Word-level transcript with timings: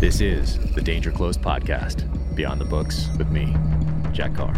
This 0.00 0.22
is 0.22 0.58
the 0.74 0.80
Danger 0.80 1.12
Close 1.12 1.36
podcast, 1.36 2.08
Beyond 2.34 2.58
the 2.58 2.64
Books 2.64 3.10
with 3.18 3.28
me, 3.28 3.54
Jack 4.12 4.34
Carr. 4.34 4.54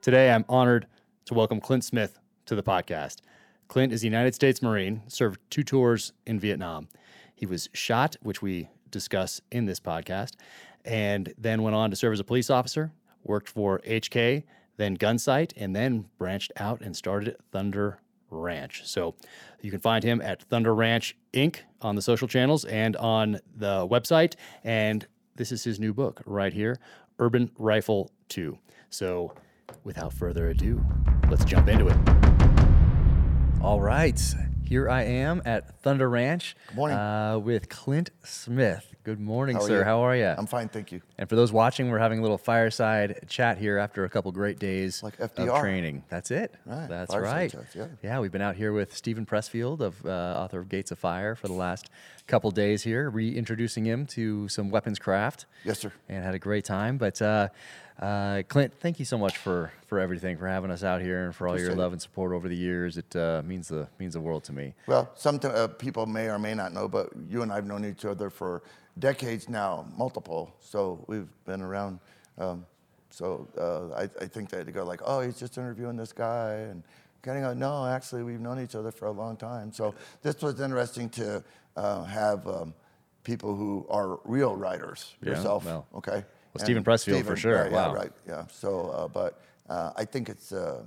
Today, 0.00 0.30
I'm 0.30 0.44
honored 0.48 0.86
to 1.24 1.34
welcome 1.34 1.60
Clint 1.60 1.82
Smith 1.82 2.20
to 2.46 2.54
the 2.54 2.62
podcast. 2.62 3.16
Clint 3.66 3.92
is 3.92 4.04
a 4.04 4.06
United 4.06 4.32
States 4.36 4.62
Marine, 4.62 5.02
served 5.08 5.40
two 5.50 5.64
tours 5.64 6.12
in 6.24 6.38
Vietnam. 6.38 6.86
He 7.34 7.44
was 7.44 7.68
shot, 7.72 8.14
which 8.22 8.40
we 8.40 8.68
discuss 8.92 9.40
in 9.50 9.66
this 9.66 9.80
podcast, 9.80 10.34
and 10.84 11.34
then 11.36 11.64
went 11.64 11.74
on 11.74 11.90
to 11.90 11.96
serve 11.96 12.12
as 12.12 12.20
a 12.20 12.24
police 12.24 12.48
officer, 12.48 12.92
worked 13.24 13.48
for 13.48 13.80
HK, 13.80 14.44
then 14.76 14.96
Gunsite, 14.96 15.52
and 15.56 15.74
then 15.74 16.04
branched 16.16 16.52
out 16.58 16.80
and 16.80 16.96
started 16.96 17.36
Thunder 17.50 17.98
Ranch. 18.34 18.82
So 18.84 19.14
you 19.60 19.70
can 19.70 19.80
find 19.80 20.04
him 20.04 20.20
at 20.20 20.42
Thunder 20.42 20.74
Ranch 20.74 21.16
Inc. 21.32 21.58
on 21.80 21.96
the 21.96 22.02
social 22.02 22.28
channels 22.28 22.64
and 22.64 22.96
on 22.96 23.40
the 23.56 23.86
website. 23.88 24.34
And 24.62 25.06
this 25.36 25.52
is 25.52 25.64
his 25.64 25.80
new 25.80 25.92
book 25.92 26.22
right 26.26 26.52
here 26.52 26.78
Urban 27.18 27.50
Rifle 27.58 28.10
2. 28.28 28.58
So 28.90 29.34
without 29.84 30.12
further 30.12 30.48
ado, 30.48 30.84
let's 31.30 31.44
jump 31.44 31.68
into 31.68 31.88
it. 31.88 31.96
All 33.62 33.80
right. 33.80 34.20
Here 34.74 34.90
I 34.90 35.04
am 35.04 35.40
at 35.44 35.80
Thunder 35.82 36.10
Ranch 36.10 36.56
Good 36.66 36.76
morning. 36.76 36.98
Uh, 36.98 37.38
with 37.38 37.68
Clint 37.68 38.10
Smith. 38.24 38.92
Good 39.04 39.20
morning, 39.20 39.54
How 39.54 39.62
sir. 39.62 39.78
you? 39.78 39.84
How 39.84 40.00
are 40.00 40.16
you? 40.16 40.26
I'm 40.26 40.48
fine, 40.48 40.68
thank 40.68 40.90
you. 40.90 41.00
And 41.16 41.28
for 41.28 41.36
those 41.36 41.52
watching, 41.52 41.90
we're 41.90 42.00
having 42.00 42.18
a 42.18 42.22
little 42.22 42.38
fireside 42.38 43.26
chat 43.28 43.56
here 43.56 43.78
after 43.78 44.04
a 44.04 44.08
couple 44.08 44.32
great 44.32 44.58
days 44.58 45.00
Like 45.00 45.20
of 45.20 45.32
training. 45.60 46.02
That's 46.08 46.32
it. 46.32 46.56
Right, 46.66 46.88
That's 46.88 47.12
fireside 47.12 47.36
right. 47.36 47.52
chats, 47.52 47.76
yeah. 47.76 47.86
yeah, 48.02 48.18
we've 48.18 48.32
been 48.32 48.42
out 48.42 48.56
here 48.56 48.72
with 48.72 48.96
Steven 48.96 49.24
Pressfield, 49.24 49.78
of 49.78 50.04
uh, 50.04 50.08
author 50.08 50.58
of 50.58 50.68
Gates 50.68 50.90
of 50.90 50.98
Fire, 50.98 51.36
for 51.36 51.46
the 51.46 51.54
last 51.54 51.90
couple 52.26 52.50
days 52.50 52.82
here, 52.82 53.10
reintroducing 53.10 53.84
him 53.84 54.06
to 54.06 54.48
some 54.48 54.70
weapons 54.70 54.98
craft. 54.98 55.46
Yes, 55.64 55.78
sir. 55.78 55.92
And 56.08 56.24
had 56.24 56.34
a 56.34 56.38
great 56.40 56.64
time. 56.64 56.98
But 56.98 57.22
uh, 57.22 57.50
uh, 58.00 58.42
Clint, 58.48 58.74
thank 58.80 58.98
you 58.98 59.04
so 59.04 59.16
much 59.16 59.36
for 59.38 59.72
for 59.86 60.00
everything, 60.00 60.36
for 60.36 60.48
having 60.48 60.70
us 60.70 60.82
out 60.82 61.00
here, 61.00 61.24
and 61.24 61.34
for 61.34 61.46
all 61.46 61.58
your 61.58 61.74
love 61.74 61.92
and 61.92 62.02
support 62.02 62.32
over 62.32 62.48
the 62.48 62.56
years. 62.56 62.96
It 62.98 63.14
uh, 63.14 63.42
means 63.44 63.68
the 63.68 63.88
means 63.98 64.14
the 64.14 64.20
world 64.20 64.44
to 64.44 64.52
me. 64.52 64.74
Well, 64.86 65.10
some 65.14 65.38
t- 65.38 65.48
uh, 65.48 65.68
people 65.68 66.06
may 66.06 66.28
or 66.28 66.38
may 66.38 66.54
not 66.54 66.72
know, 66.72 66.88
but 66.88 67.10
you 67.28 67.42
and 67.42 67.52
I 67.52 67.56
have 67.56 67.66
known 67.66 67.84
each 67.84 68.04
other 68.04 68.30
for 68.30 68.62
decades 68.98 69.48
now, 69.48 69.86
multiple. 69.96 70.54
So 70.60 71.04
we've 71.06 71.28
been 71.44 71.62
around. 71.62 72.00
Um, 72.36 72.66
so 73.10 73.46
uh, 73.56 73.94
I, 73.94 74.02
I 74.20 74.26
think 74.26 74.50
they 74.50 74.64
go 74.64 74.84
like, 74.84 75.00
oh, 75.04 75.20
he's 75.20 75.38
just 75.38 75.56
interviewing 75.56 75.96
this 75.96 76.12
guy, 76.12 76.54
and 76.54 76.82
of 77.26 77.42
go, 77.42 77.54
no, 77.54 77.86
actually, 77.86 78.22
we've 78.22 78.40
known 78.40 78.60
each 78.60 78.74
other 78.74 78.90
for 78.90 79.06
a 79.06 79.12
long 79.12 79.36
time. 79.36 79.72
So 79.72 79.94
this 80.22 80.42
was 80.42 80.60
interesting 80.60 81.08
to 81.10 81.42
uh, 81.76 82.02
have 82.04 82.46
um, 82.46 82.74
people 83.22 83.54
who 83.54 83.86
are 83.88 84.18
real 84.24 84.56
writers. 84.56 85.14
Yeah, 85.22 85.30
yourself, 85.30 85.64
well. 85.64 85.86
okay. 85.94 86.24
Well, 86.54 86.64
Steven 86.64 86.78
And 86.78 86.86
Pressfield 86.86 87.24
for 87.24 87.36
sure, 87.36 87.62
right, 87.62 87.72
wow. 87.72 87.92
Yeah, 87.92 87.98
right. 87.98 88.12
Yeah. 88.28 88.46
So, 88.46 88.90
uh, 88.90 89.08
but 89.08 89.40
uh, 89.68 89.92
I 89.96 90.04
think 90.04 90.28
it's 90.28 90.52
uh, 90.52 90.84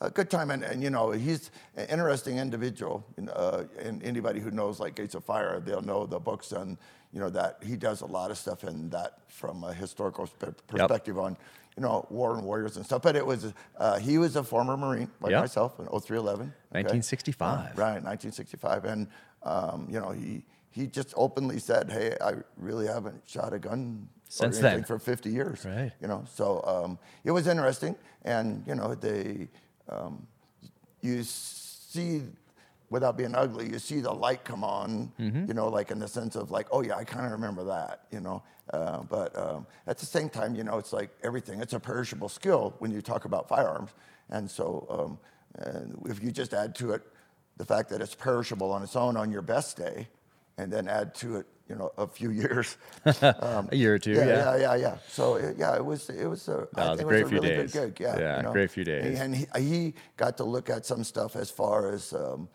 a 0.00 0.10
good 0.10 0.28
time, 0.28 0.50
and, 0.50 0.64
and 0.64 0.82
you 0.82 0.90
know, 0.90 1.12
he's 1.12 1.50
an 1.76 1.86
interesting 1.88 2.38
individual. 2.38 3.04
you 3.16 3.28
Uh, 3.30 3.64
and 3.80 4.02
anybody 4.02 4.40
who 4.40 4.50
knows 4.50 4.80
like 4.80 4.96
Gates 4.96 5.14
of 5.14 5.24
Fire, 5.24 5.60
they'll 5.60 5.82
know 5.82 6.04
the 6.06 6.18
books 6.18 6.52
and 6.52 6.76
you 7.12 7.20
know 7.20 7.30
that 7.30 7.58
he 7.62 7.76
does 7.76 8.00
a 8.00 8.06
lot 8.06 8.30
of 8.32 8.38
stuff 8.38 8.64
in 8.64 8.90
that 8.90 9.18
from 9.28 9.62
a 9.62 9.72
historical 9.72 10.26
spe- 10.26 10.66
perspective 10.66 11.16
on 11.16 11.36
you 11.76 11.82
know 11.82 12.04
war 12.10 12.34
and 12.34 12.44
warriors 12.44 12.76
and 12.76 12.84
stuff. 12.84 13.02
But 13.02 13.14
it 13.14 13.24
was 13.24 13.52
uh, 13.78 13.98
he 14.00 14.18
was 14.18 14.34
a 14.34 14.42
former 14.42 14.76
Marine 14.76 15.08
like 15.20 15.30
Yep. 15.30 15.40
myself 15.42 15.78
in 15.78 15.86
0311. 15.86 16.46
okay? 16.72 16.82
1965. 16.82 17.78
Right, 17.78 18.02
1965, 18.02 18.84
and 18.84 19.06
um, 19.44 19.86
you 19.88 20.00
know 20.00 20.10
he. 20.10 20.44
He 20.70 20.88
just 20.88 21.14
openly 21.16 21.60
said, 21.60 21.88
"Hey, 21.88 22.16
I 22.20 22.32
really 22.56 22.88
haven't 22.88 23.22
shot 23.26 23.52
a 23.52 23.60
gun 23.60 24.08
Since 24.28 24.58
then. 24.58 24.84
for 24.84 24.98
50 24.98 25.30
years." 25.30 25.64
Right. 25.64 25.92
You 26.00 26.08
know, 26.08 26.24
so 26.32 26.62
um, 26.66 26.98
it 27.24 27.30
was 27.30 27.46
interesting, 27.46 27.96
and 28.24 28.64
you 28.66 28.74
know, 28.74 28.94
they, 28.94 29.48
um, 29.88 30.26
you 31.00 31.22
see, 31.22 32.22
without 32.90 33.16
being 33.16 33.34
ugly, 33.34 33.70
you 33.70 33.78
see 33.78 34.00
the 34.00 34.12
light 34.12 34.44
come 34.44 34.64
on. 34.64 35.12
Mm-hmm. 35.20 35.46
You 35.46 35.54
know, 35.54 35.68
like 35.68 35.90
in 35.90 35.98
the 35.98 36.08
sense 36.08 36.36
of 36.36 36.50
like, 36.50 36.66
oh 36.70 36.82
yeah, 36.82 36.96
I 36.96 37.04
kind 37.04 37.26
of 37.26 37.32
remember 37.32 37.64
that. 37.64 38.06
You 38.10 38.20
know, 38.20 38.42
uh, 38.72 39.02
but 39.02 39.36
um, 39.38 39.66
at 39.86 39.98
the 39.98 40.06
same 40.06 40.28
time, 40.28 40.54
you 40.54 40.64
know, 40.64 40.78
it's 40.78 40.92
like 40.92 41.10
everything. 41.22 41.60
It's 41.60 41.74
a 41.74 41.80
perishable 41.80 42.28
skill 42.28 42.74
when 42.78 42.90
you 42.90 43.02
talk 43.02 43.24
about 43.24 43.48
firearms, 43.48 43.90
and 44.30 44.50
so 44.50 44.86
um, 44.88 45.18
and 45.56 46.00
if 46.06 46.22
you 46.22 46.30
just 46.32 46.54
add 46.54 46.74
to 46.76 46.92
it 46.92 47.02
the 47.56 47.64
fact 47.64 47.88
that 47.90 48.00
it's 48.00 48.14
perishable 48.14 48.72
on 48.72 48.82
its 48.82 48.96
own 48.96 49.16
on 49.16 49.30
your 49.30 49.42
best 49.42 49.76
day, 49.76 50.08
and 50.58 50.72
then 50.72 50.88
add 50.88 51.14
to 51.16 51.36
it, 51.36 51.46
you 51.68 51.74
know, 51.76 51.90
a 51.98 52.06
few 52.06 52.30
years. 52.42 52.76
Um, 53.22 53.68
A 53.72 53.76
year 53.76 53.94
or 53.94 53.98
two, 53.98 54.12
yeah, 54.12 54.26
yeah. 54.26 54.56
yeah, 54.56 54.56
yeah, 54.56 54.74
yeah. 54.76 54.96
So 55.08 55.36
uh, 55.36 55.52
yeah, 55.56 55.76
it 55.76 55.84
was 55.84 56.08
it 56.10 56.26
was 56.26 56.48
a, 56.48 56.66
No, 56.76 56.92
it 56.92 56.96
was 56.96 56.98
think 56.98 57.00
a 57.00 57.00
it 57.00 57.04
great 57.08 57.22
was 57.24 57.26
a 57.26 57.34
few 57.34 57.40
really 57.40 57.56
days. 57.56 57.72
good 57.72 57.94
gig. 57.94 58.06
Yeah, 58.06 58.18
Yeah, 58.18 58.36
you 58.38 58.42
know? 58.44 58.52
great 58.52 58.70
few 58.70 58.84
days. 58.84 59.20
And 59.20 59.34
he, 59.36 59.46
he 59.58 59.94
got 60.16 60.36
to 60.38 60.44
look 60.44 60.68
at 60.70 60.84
some 60.86 61.04
stuff 61.04 61.36
as 61.36 61.50
far 61.50 61.92
as 61.92 62.12
um, 62.12 62.48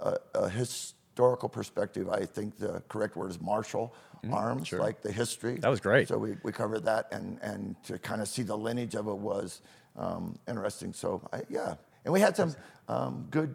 a, 0.00 0.16
a 0.34 0.48
historical 0.48 1.48
perspective. 1.48 2.08
I 2.08 2.24
think 2.26 2.56
the 2.58 2.82
correct 2.88 3.16
word 3.16 3.30
is 3.30 3.40
martial 3.40 3.94
arms, 4.32 4.62
Mm-hmm. 4.62 4.64
sure. 4.64 4.80
like 4.80 5.02
the 5.02 5.12
history. 5.12 5.56
That 5.60 5.68
was 5.70 5.80
great. 5.80 6.08
So 6.08 6.18
we, 6.18 6.36
we 6.42 6.50
covered 6.50 6.84
that, 6.84 7.06
and 7.12 7.38
and 7.42 7.76
to 7.84 7.98
kind 7.98 8.20
of 8.20 8.26
see 8.28 8.42
the 8.42 8.56
lineage 8.56 8.96
of 8.96 9.06
it 9.06 9.16
was 9.32 9.60
um, 9.96 10.36
interesting. 10.48 10.92
So 10.92 11.20
I, 11.32 11.42
yeah, 11.48 11.74
and 12.04 12.12
we 12.12 12.20
had 12.20 12.34
some 12.36 12.54
um, 12.88 13.26
good 13.30 13.54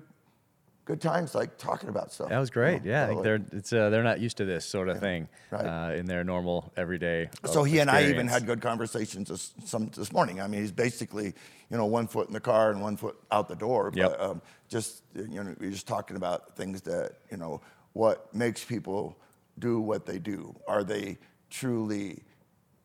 good 0.86 1.02
times 1.02 1.36
like 1.36 1.58
talking 1.58 1.90
about 1.90 2.12
stuff. 2.12 2.30
That 2.30 2.40
was 2.40 2.50
you 2.50 2.54
great. 2.54 2.84
know, 2.84 2.92
Yeah, 2.92 3.04
I 3.04 3.06
so, 3.06 3.08
think 3.08 3.18
like- 3.18 3.24
they're 3.24 3.58
it's 3.60 3.74
uh, 3.74 3.90
they're 3.90 4.04
not 4.04 4.20
used 4.20 4.38
to 4.38 4.46
this 4.46 4.66
sort 4.66 4.90
of 4.90 5.00
thing 5.00 5.28
right. 5.52 5.66
uh, 5.66 5.94
in 5.94 6.06
their 6.06 6.24
normal 6.24 6.72
everyday. 6.76 7.30
So 7.46 7.64
he 7.64 7.80
and 7.80 7.90
I 7.90 8.10
even 8.10 8.28
had 8.28 8.46
good 8.46 8.62
conversations 8.62 9.30
this, 9.30 9.54
some 9.66 9.90
this 9.96 10.12
morning. 10.12 10.42
I 10.42 10.48
mean, 10.48 10.62
he's 10.62 10.72
basically, 10.72 11.34
you 11.70 11.78
know, 11.78 11.86
one 11.86 12.08
foot 12.08 12.28
in 12.28 12.34
the 12.34 12.40
car 12.40 12.72
and 12.72 12.82
one 12.82 12.98
foot 12.98 13.18
out 13.32 13.48
the 13.48 13.56
door. 13.56 13.92
Yep. 13.94 14.10
But 14.10 14.22
um, 14.22 14.42
just, 14.70 15.04
you 15.16 15.44
know, 15.44 15.56
we're 15.60 15.72
just 15.72 15.88
talking 15.88 16.18
about 16.18 16.56
things 16.56 16.82
that, 16.82 17.14
you 17.30 17.38
know, 17.38 17.62
what 17.94 18.34
makes 18.34 18.64
people 18.64 19.18
do 19.60 19.80
what 19.80 20.06
they 20.06 20.18
do. 20.20 20.56
Are 20.68 20.84
they 20.84 21.18
truly? 21.50 22.24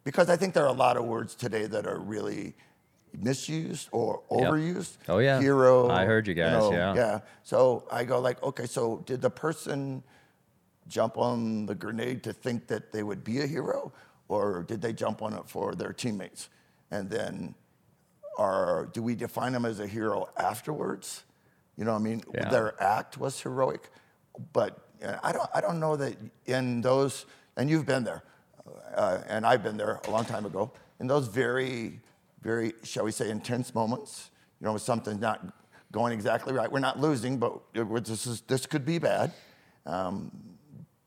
Because 0.04 0.28
I 0.28 0.36
think 0.36 0.54
there 0.54 0.64
are 0.64 0.68
a 0.68 0.72
lot 0.72 0.96
of 0.96 1.04
words 1.04 1.34
today 1.34 1.66
that 1.66 1.86
are 1.86 1.98
really 1.98 2.54
misused 3.20 3.88
or 3.92 4.22
Yep. 4.30 4.40
overused. 4.52 4.96
Oh, 5.08 5.18
yeah. 5.18 5.40
Hero. 5.40 5.88
I 5.90 6.04
heard 6.04 6.26
you 6.26 6.34
guys, 6.34 6.52
know, 6.52 6.72
yeah. 6.72 6.94
Yeah. 6.94 7.20
So 7.42 7.86
I 7.90 8.04
go 8.04 8.20
like, 8.20 8.42
okay, 8.42 8.66
so 8.66 8.98
did 9.06 9.20
the 9.22 9.30
person 9.30 10.02
jump 10.88 11.18
on 11.18 11.66
the 11.66 11.74
grenade 11.74 12.22
to 12.24 12.32
think 12.32 12.66
that 12.68 12.92
they 12.92 13.02
would 13.02 13.24
be 13.24 13.40
a 13.40 13.46
hero, 13.46 13.92
or 14.28 14.62
did 14.62 14.80
they 14.80 14.92
jump 14.92 15.22
on 15.22 15.32
it 15.34 15.48
for 15.48 15.74
their 15.74 15.92
teammates? 15.92 16.48
And 16.90 17.10
then, 17.10 17.54
are 18.38 18.86
do 18.92 19.02
we 19.02 19.14
define 19.14 19.52
them 19.52 19.64
as 19.64 19.80
a 19.80 19.86
hero 19.86 20.28
afterwards? 20.36 21.24
You 21.76 21.84
know, 21.84 21.92
what 21.92 22.00
I 22.00 22.02
mean, 22.02 22.22
Yeah. 22.34 22.48
their 22.50 22.80
act 22.82 23.18
was 23.18 23.40
heroic, 23.40 23.90
but 24.52 24.78
uh, 25.04 25.16
I 25.22 25.32
don't, 25.32 25.48
I 25.54 25.60
don't 25.60 25.80
know 25.80 25.96
that 25.96 26.16
in 26.46 26.80
those, 26.82 27.26
and 27.56 27.68
you've 27.68 27.86
been 27.86 28.04
there, 28.04 28.22
uh, 28.94 29.18
and 29.28 29.44
I've 29.46 29.62
been 29.62 29.76
there 29.76 30.00
a 30.06 30.10
long 30.10 30.24
time 30.24 30.46
ago. 30.46 30.70
In 31.00 31.06
those 31.06 31.26
very, 31.28 32.00
very, 32.46 32.72
shall 32.84 33.04
we 33.04 33.10
say, 33.10 33.28
intense 33.28 33.74
moments, 33.74 34.30
you 34.60 34.66
know, 34.66 34.76
something's 34.76 35.20
not 35.20 35.38
going 35.90 36.12
exactly 36.12 36.52
right, 36.54 36.70
we're 36.70 36.86
not 36.90 37.00
losing, 37.00 37.38
but 37.38 37.52
it, 37.74 38.04
this 38.04 38.26
is 38.26 38.42
this 38.42 38.66
could 38.66 38.84
be 38.84 38.98
bad 38.98 39.32
Um, 39.86 40.30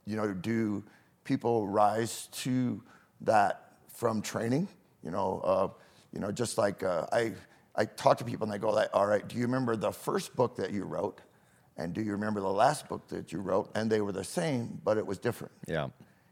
you 0.05 0.15
know, 0.15 0.33
do 0.33 0.83
people 1.23 1.67
rise 1.67 2.27
to 2.43 2.81
that 3.21 3.73
from 3.93 4.21
training? 4.21 4.67
You 5.03 5.11
know, 5.11 5.41
uh, 5.43 5.67
you 6.13 6.19
know, 6.19 6.31
just 6.31 6.57
like 6.57 6.81
uh, 6.83 7.05
I, 7.11 7.33
I 7.75 7.85
talk 7.85 8.17
to 8.17 8.25
people 8.25 8.45
and 8.45 8.53
they 8.53 8.57
go 8.57 8.71
like, 8.71 8.89
all 8.93 9.05
right, 9.05 9.27
do 9.27 9.35
you 9.37 9.43
remember 9.43 9.75
the 9.75 9.91
first 9.91 10.35
book 10.35 10.55
that 10.55 10.71
you 10.71 10.83
wrote? 10.83 11.21
And 11.77 11.93
do 11.93 12.01
you 12.01 12.13
remember 12.13 12.41
the 12.41 12.47
last 12.47 12.89
book 12.89 13.07
that 13.09 13.31
you 13.31 13.39
wrote? 13.39 13.69
And 13.75 13.89
they 13.89 14.01
were 14.01 14.11
the 14.11 14.23
same, 14.23 14.81
but 14.83 14.97
it 14.97 15.05
was 15.05 15.19
different. 15.19 15.53
Yeah. 15.67 15.87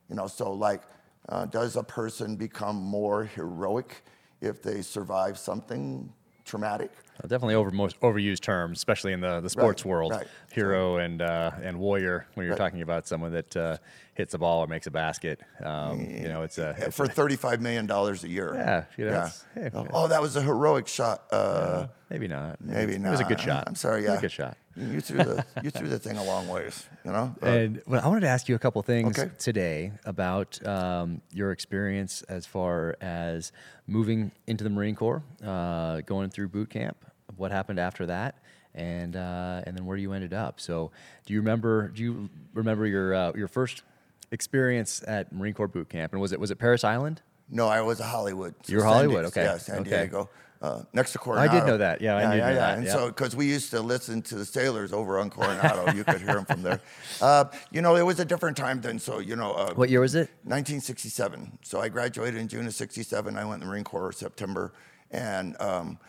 You 0.09 0.15
know, 0.15 0.27
so 0.27 0.51
like, 0.51 0.81
uh, 1.29 1.45
does 1.45 1.75
a 1.75 1.83
person 1.83 2.35
become 2.35 2.77
more 2.77 3.25
heroic 3.25 4.03
if 4.41 4.61
they 4.61 4.81
survive 4.81 5.37
something 5.37 6.11
traumatic? 6.45 6.91
Definitely 7.23 7.55
over 7.55 7.71
most 7.71 7.99
overused 8.01 8.41
terms, 8.41 8.77
especially 8.79 9.13
in 9.13 9.21
the, 9.21 9.41
the 9.41 9.49
sports 9.49 9.83
world. 9.85 10.11
right. 10.11 10.27
Hero 10.51 10.97
and 10.97 11.21
uh, 11.21 11.51
and 11.61 11.79
warrior. 11.79 12.27
When 12.35 12.45
you're 12.45 12.53
Right. 12.55 12.57
talking 12.57 12.81
about 12.81 13.07
someone 13.07 13.31
that 13.33 13.55
uh, 13.57 13.77
hits 14.15 14.33
a 14.33 14.37
ball 14.37 14.61
or 14.63 14.67
makes 14.67 14.87
a 14.87 14.91
basket, 14.91 15.39
um, 15.63 15.99
you 15.99 16.27
know, 16.27 16.41
it's 16.43 16.57
a 16.57 16.75
it's 16.79 16.95
for 16.97 17.05
a- 17.05 17.09
$35 17.09 17.59
million 17.59 17.89
a 17.91 18.13
year. 18.27 18.53
Yeah, 18.55 18.83
you 18.97 19.05
know, 19.05 19.11
it's- 19.11 19.45
hey, 19.53 19.69
Oh, 19.73 19.83
yeah. 19.83 19.89
Oh, 19.93 20.07
that 20.07 20.21
was 20.21 20.35
a 20.35 20.41
heroic 20.41 20.87
shot. 20.87 21.23
Uh, 21.31 21.87
maybe 22.09 22.27
not. 22.27 22.59
Maybe 22.61 22.93
It 22.93 23.01
not. 23.01 23.09
It 23.09 23.11
was 23.11 23.19
a 23.21 23.23
good 23.25 23.39
shot. 23.39 23.65
I'm 23.67 23.75
sorry. 23.75 24.01
It 24.01 24.05
Yeah, 24.05 24.09
was 24.11 24.19
a 24.19 24.21
good 24.21 24.31
shot. 24.31 24.57
You 24.75 25.01
threw 25.01 25.17
the 25.23 25.43
you 25.63 25.71
threw 25.71 25.89
the 25.89 25.97
thing 25.97 26.17
a 26.17 26.23
long 26.23 26.47
ways. 26.47 26.85
You 27.03 27.11
know. 27.11 27.35
And 27.41 27.81
well, 27.87 27.99
I 28.03 28.07
wanted 28.07 28.21
to 28.21 28.27
ask 28.27 28.47
you 28.47 28.53
a 28.53 28.59
couple 28.59 28.79
things 28.83 29.17
Okay. 29.17 29.31
today 29.39 29.91
about 30.05 30.63
um, 30.67 31.21
your 31.31 31.51
experience 31.51 32.21
as 32.29 32.45
far 32.45 32.95
as 33.01 33.51
moving 33.87 34.31
into 34.45 34.63
the 34.63 34.69
Marine 34.69 34.93
Corps, 34.95 35.23
uh, 35.43 36.01
going 36.01 36.29
through 36.29 36.49
boot 36.49 36.69
camp, 36.69 36.95
what 37.37 37.51
happened 37.51 37.79
after 37.79 38.05
that, 38.07 38.35
and 38.75 39.15
uh, 39.15 39.61
and 39.65 39.77
then 39.77 39.85
where 39.85 39.97
you 39.97 40.13
ended 40.13 40.33
up. 40.33 40.59
So, 40.59 40.91
do 41.25 41.33
you 41.33 41.39
remember? 41.39 41.89
Do 41.89 42.01
you 42.03 42.29
remember 42.53 42.85
your 42.85 43.13
uh, 43.13 43.31
your 43.35 43.47
first 43.47 43.83
experience 44.31 45.03
at 45.07 45.31
Marine 45.31 45.53
Corps 45.53 45.67
boot 45.67 45.89
camp? 45.89 46.11
And 46.13 46.21
was 46.21 46.31
it 46.31 46.39
was 46.39 46.51
it 46.51 46.55
Parris 46.59 46.83
Island? 46.83 47.21
No, 47.49 47.67
I 47.67 47.81
was 47.81 47.99
a 47.99 48.03
Hollywood. 48.05 48.55
You 48.67 48.77
were 48.77 48.81
San 48.81 48.91
Hollywood, 48.91 49.25
okay. 49.25 49.43
Yeah, 49.43 49.57
San 49.57 49.79
Okay. 49.79 49.89
Diego, 49.91 50.29
uh, 50.61 50.81
next 50.91 51.13
to 51.13 51.17
Coronado. 51.17 51.49
I 51.49 51.59
did 51.59 51.65
know 51.65 51.77
that. 51.77 52.01
Yeah, 52.01 52.17
I 52.17 52.21
yeah, 52.21 52.31
did 52.31 52.37
yeah, 52.39 52.43
know 52.45 52.49
yeah. 52.49 52.59
that, 52.59 52.77
And 52.77 52.85
yeah. 52.87 52.91
so, 52.91 53.07
because 53.07 53.37
we 53.37 53.45
used 53.45 53.69
to 53.71 53.79
listen 53.79 54.21
to 54.23 54.35
the 54.35 54.43
sailors 54.43 54.91
over 54.91 55.17
on 55.17 55.29
Coronado, 55.29 55.93
you 55.93 56.03
could 56.03 56.17
hear 56.19 56.33
them 56.33 56.43
from 56.43 56.61
there. 56.61 56.81
Uh, 57.21 57.45
you 57.71 57.81
know, 57.81 57.95
it 57.95 58.01
was 58.05 58.19
a 58.19 58.25
different 58.25 58.57
time 58.57 58.81
then. 58.81 58.99
So, 58.99 59.19
you 59.19 59.37
know, 59.37 59.53
uh, 59.53 59.73
What 59.75 59.89
year 59.89 60.01
was 60.01 60.13
it? 60.13 60.29
1967. 60.43 61.59
So 61.63 61.79
I 61.79 61.87
graduated 61.87 62.39
in 62.39 62.49
June 62.49 62.67
of 62.67 62.73
67. 62.73 63.37
I 63.37 63.45
went 63.45 63.55
in 63.55 63.59
the 63.61 63.65
Marine 63.71 63.83
Corps 63.85 64.11
September. 64.11 64.73
And 65.09 65.55
um, 65.61 65.99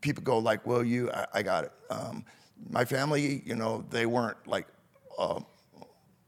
people 0.00 0.22
go 0.22 0.38
like, 0.38 0.66
well, 0.66 0.82
you, 0.82 1.10
I, 1.10 1.26
I 1.34 1.42
got 1.42 1.64
it. 1.64 1.72
Um, 1.90 2.24
my 2.70 2.84
family, 2.84 3.42
you 3.44 3.54
know, 3.54 3.84
they 3.90 4.06
weren't 4.06 4.38
like 4.46 4.66
uh, 5.18 5.40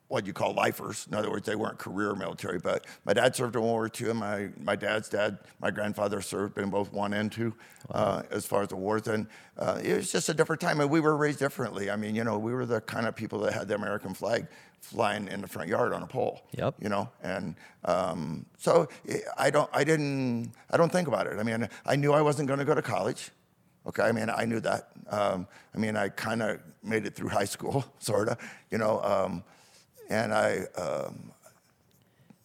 what 0.09 0.27
you 0.27 0.33
call 0.33 0.55
lifers. 0.55 1.07
In 1.11 1.15
other 1.15 1.31
words, 1.31 1.47
they 1.47 1.55
weren't 1.55 1.79
career 1.79 2.15
military. 2.15 2.59
But 2.59 2.87
my 3.05 3.13
dad 3.13 3.37
served 3.37 3.55
in 3.55 3.63
World 3.63 3.73
War 3.73 3.91
II, 4.01 4.11
and 4.11 4.19
my, 4.19 4.49
my 4.59 4.75
dad's 4.75 5.09
dad, 5.09 5.39
my 5.61 5.71
grandfather 5.71 6.21
served 6.23 6.59
in 6.59 6.71
both 6.71 6.93
one 6.93 7.13
and 7.13 7.31
two 7.31 7.55
uh, 7.91 8.23
as 8.31 8.47
far 8.47 8.63
as 8.63 8.69
the 8.69 8.77
wars. 8.77 9.07
And 9.07 9.27
uh, 9.59 9.81
it 9.83 9.95
was 9.97 10.11
just 10.11 10.29
a 10.29 10.35
different 10.35 10.61
time, 10.61 10.81
and 10.81 10.91
we 10.91 11.01
were 11.01 11.17
raised 11.17 11.39
differently. 11.39 11.91
I 11.91 11.97
mean, 11.97 12.15
you 12.15 12.25
know, 12.25 12.39
we 12.39 12.53
were 12.53 12.67
the 12.67 12.81
kind 12.81 13.07
of 13.07 13.15
people 13.15 13.39
that 13.41 13.53
had 13.53 13.69
the 13.69 13.75
American 13.75 14.15
flag 14.15 14.47
flying 14.81 15.29
in 15.29 15.43
the 15.43 15.49
front 15.49 15.69
yard 15.69 15.93
on 15.93 16.03
a 16.03 16.07
pole. 16.07 16.43
Yep. 16.53 16.77
You 16.81 16.89
know, 16.89 17.11
and 17.23 17.57
um, 17.85 18.47
so 18.57 18.89
eh, 19.09 19.19
I 19.37 19.51
don't, 19.51 19.69
I 19.73 19.85
didn't, 19.85 20.53
I 20.71 20.77
don't 20.77 20.91
think 20.91 21.09
about 21.09 21.27
it. 21.27 21.39
I 21.39 21.43
mean, 21.43 21.69
I 21.85 21.97
knew 21.97 22.13
I 22.13 22.23
wasn't 22.23 22.49
going 22.49 22.61
to 22.61 22.65
go 22.65 22.75
to 22.75 22.83
college. 22.83 23.31
Okay, 23.89 24.03
I 24.03 24.13
mean, 24.13 24.29
I 24.29 24.45
knew 24.45 24.61
that. 24.61 24.91
Um, 25.09 25.47
I 25.75 25.79
mean, 25.79 25.97
I 25.97 26.11
kind 26.11 26.43
of 26.43 26.61
made 26.83 27.07
it 27.07 27.15
through 27.15 27.31
high 27.31 27.47
school, 27.47 27.85
sort 27.99 28.29
of, 28.29 28.39
you 28.71 28.77
know. 28.77 29.03
Um, 29.03 29.43
and 30.11 30.33
I, 30.35 30.65
um, 30.77 31.33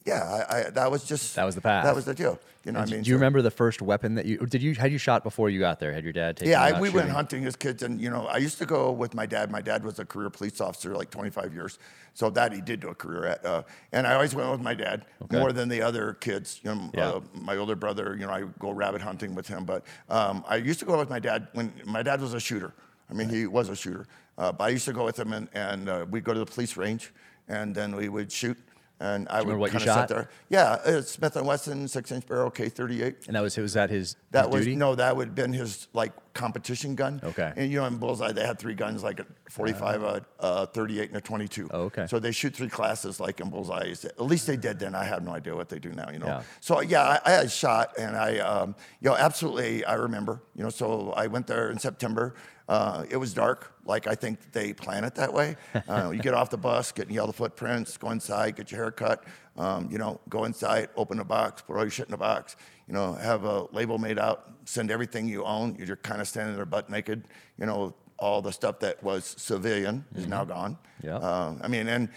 yeah, 0.05 0.45
I, 0.49 0.57
I, 0.57 0.69
that 0.71 0.91
was 0.91 1.03
just 1.05 1.35
That 1.35 1.45
was 1.45 1.55
the 1.55 1.61
path. 1.61 1.83
That 1.85 1.95
was 1.95 2.05
the 2.05 2.13
deal. 2.13 2.39
You 2.65 2.71
know, 2.71 2.79
what 2.79 2.83
I 2.87 2.89
do 2.91 2.95
mean, 2.95 3.03
do 3.03 3.09
you 3.09 3.15
so- 3.15 3.17
remember 3.19 3.41
the 3.41 3.51
first 3.51 3.81
weapon 3.81 4.15
that 4.15 4.25
you 4.25 4.37
did 4.37 4.61
you 4.63 4.73
had 4.75 4.91
you 4.91 4.97
shot 4.97 5.23
before 5.23 5.49
you 5.49 5.59
got 5.59 5.79
there? 5.79 5.91
Had 5.93 6.03
your 6.05 6.13
dad 6.13 6.37
taken? 6.37 6.51
Yeah, 6.51 6.67
you 6.69 6.75
I, 6.75 6.79
we 6.79 6.89
went 6.89 7.09
hunting 7.09 7.45
as 7.45 7.55
kids, 7.57 7.83
and 7.83 7.99
you 7.99 8.09
know, 8.09 8.25
I 8.27 8.37
used 8.37 8.57
to 8.59 8.65
go 8.65 8.91
with 8.91 9.13
my 9.13 9.25
dad. 9.25 9.51
My 9.51 9.61
dad 9.61 9.83
was 9.83 9.99
a 9.99 10.05
career 10.05 10.29
police 10.29 10.61
officer, 10.61 10.95
like 10.95 11.09
25 11.09 11.53
years, 11.53 11.77
so 12.13 12.29
that 12.29 12.53
he 12.53 12.61
did 12.61 12.79
do 12.79 12.87
a 12.89 12.95
career 12.95 13.25
at. 13.25 13.45
Uh, 13.45 13.63
and 13.91 14.07
I 14.07 14.13
always 14.13 14.33
went 14.33 14.49
with 14.51 14.61
my 14.61 14.73
dad 14.73 15.05
Okay. 15.23 15.37
more 15.39 15.51
than 15.51 15.67
the 15.67 15.81
other 15.81 16.13
kids. 16.13 16.59
You 16.63 16.73
know, 16.75 16.91
Yeah. 16.93 17.09
uh, 17.09 17.21
my 17.33 17.57
older 17.57 17.75
brother, 17.75 18.15
you 18.17 18.25
know, 18.25 18.31
I 18.31 18.43
go 18.59 18.71
rabbit 18.71 19.01
hunting 19.01 19.35
with 19.35 19.47
him, 19.47 19.65
but 19.65 19.83
um, 20.09 20.43
I 20.47 20.55
used 20.55 20.79
to 20.79 20.85
go 20.85 20.97
with 20.97 21.09
my 21.09 21.19
dad 21.19 21.47
when 21.53 21.73
my 21.85 22.01
dad 22.01 22.21
was 22.21 22.33
a 22.33 22.39
shooter. 22.39 22.73
I 23.09 23.13
mean, 23.13 23.27
he 23.29 23.45
was 23.45 23.67
a 23.67 23.75
shooter, 23.75 24.07
uh, 24.37 24.53
but 24.53 24.63
I 24.63 24.69
used 24.69 24.85
to 24.85 24.93
go 24.93 25.03
with 25.03 25.19
him, 25.19 25.33
and, 25.33 25.49
and 25.53 25.89
uh, 25.89 26.05
we'd 26.09 26.23
go 26.23 26.33
to 26.33 26.39
the 26.39 26.45
police 26.45 26.77
range, 26.77 27.11
and 27.49 27.75
then 27.75 27.93
we 27.95 28.07
would 28.09 28.31
shoot. 28.31 28.57
And 28.99 29.27
I 29.27 29.41
would 29.41 29.57
what 29.57 29.73
you 29.73 29.79
kind 29.79 29.89
of 29.89 29.95
shot? 29.95 30.07
sit 30.09 30.15
there. 30.15 30.29
Yeah, 30.49 30.71
uh, 30.85 31.01
Smith 31.01 31.35
and 31.35 31.45
Wesson 31.45 31.87
six-inch 31.87 32.25
barrel 32.25 32.49
K38. 32.49 33.27
And 33.27 33.35
that 33.35 33.41
was 33.41 33.57
was 33.57 33.73
that 33.73 33.89
his 33.89 34.15
That 34.31 34.45
his 34.45 34.53
was 34.53 34.63
duty? 34.65 34.75
no, 34.77 34.95
that 34.95 35.17
would 35.17 35.27
have 35.29 35.35
been 35.35 35.51
his 35.51 35.87
like 35.93 36.13
competition 36.33 36.95
gun. 36.95 37.19
Okay. 37.23 37.51
And 37.55 37.71
you 37.71 37.79
know, 37.79 37.85
in 37.85 37.97
Bullseye, 37.97 38.31
they 38.31 38.45
had 38.45 38.59
three 38.59 38.73
guns, 38.75 39.03
like 39.03 39.19
a 39.19 39.25
45, 39.49 40.03
a, 40.03 40.25
a 40.39 40.67
38, 40.67 41.09
and 41.09 41.17
a 41.17 41.21
22. 41.21 41.69
Oh, 41.71 41.81
okay. 41.83 42.07
So 42.07 42.17
they 42.19 42.31
shoot 42.31 42.55
three 42.55 42.69
classes, 42.69 43.19
like 43.19 43.39
in 43.41 43.49
Bullseye. 43.49 43.93
At 44.03 44.21
least 44.21 44.47
they 44.47 44.57
did 44.57 44.79
then. 44.79 44.95
I 44.95 45.03
have 45.03 45.23
no 45.23 45.31
idea 45.31 45.55
what 45.55 45.69
they 45.69 45.79
do 45.79 45.91
now. 45.91 46.09
You 46.09 46.19
know. 46.19 46.27
Yeah. 46.27 46.43
So 46.61 46.79
yeah, 46.81 47.03
I, 47.03 47.19
I 47.25 47.31
had 47.31 47.51
shot, 47.51 47.93
and 47.97 48.15
I, 48.15 48.37
um, 48.39 48.75
you 49.01 49.09
know, 49.09 49.15
absolutely, 49.17 49.83
I 49.85 49.95
remember. 49.95 50.41
You 50.55 50.63
know, 50.63 50.69
so 50.69 51.11
I 51.11 51.27
went 51.27 51.47
there 51.47 51.71
in 51.71 51.77
September. 51.77 52.35
Uh, 52.67 53.05
it 53.09 53.17
was 53.17 53.33
dark, 53.33 53.73
like 53.85 54.07
I 54.07 54.15
think 54.15 54.51
they 54.53 54.73
plan 54.73 55.03
it 55.03 55.15
that 55.15 55.33
way. 55.33 55.57
Uh, 55.87 56.11
you 56.11 56.19
get 56.19 56.33
off 56.33 56.49
the 56.49 56.57
bus, 56.57 56.91
get 56.91 57.09
in 57.09 57.13
yellow 57.13 57.33
footprints, 57.33 57.97
go 57.97 58.11
inside, 58.11 58.55
get 58.55 58.71
your 58.71 58.81
hair 58.81 58.91
cut. 58.91 59.23
Um, 59.57 59.89
you 59.91 59.97
know, 59.97 60.19
go 60.29 60.45
inside, 60.45 60.89
open 60.95 61.19
a 61.19 61.25
box, 61.25 61.61
put 61.61 61.75
all 61.75 61.83
your 61.83 61.91
shit 61.91 62.07
in 62.07 62.13
a 62.13 62.17
box. 62.17 62.55
You 62.87 62.93
know, 62.93 63.13
have 63.13 63.43
a 63.43 63.65
label 63.73 63.97
made 63.97 64.17
out, 64.17 64.51
send 64.65 64.91
everything 64.91 65.27
you 65.27 65.43
own. 65.43 65.75
You're 65.75 65.95
kind 65.97 66.21
of 66.21 66.27
standing 66.27 66.55
there 66.55 66.65
butt 66.65 66.89
naked. 66.89 67.27
You 67.59 67.65
know, 67.65 67.93
all 68.17 68.41
the 68.41 68.51
stuff 68.51 68.79
that 68.79 69.03
was 69.03 69.35
civilian 69.37 70.05
is 70.15 70.27
now 70.27 70.45
gone. 70.45 70.77
Yeah. 71.03 71.17
Uh, 71.17 71.55
I 71.61 71.67
mean, 71.67 71.87
and 71.87 72.09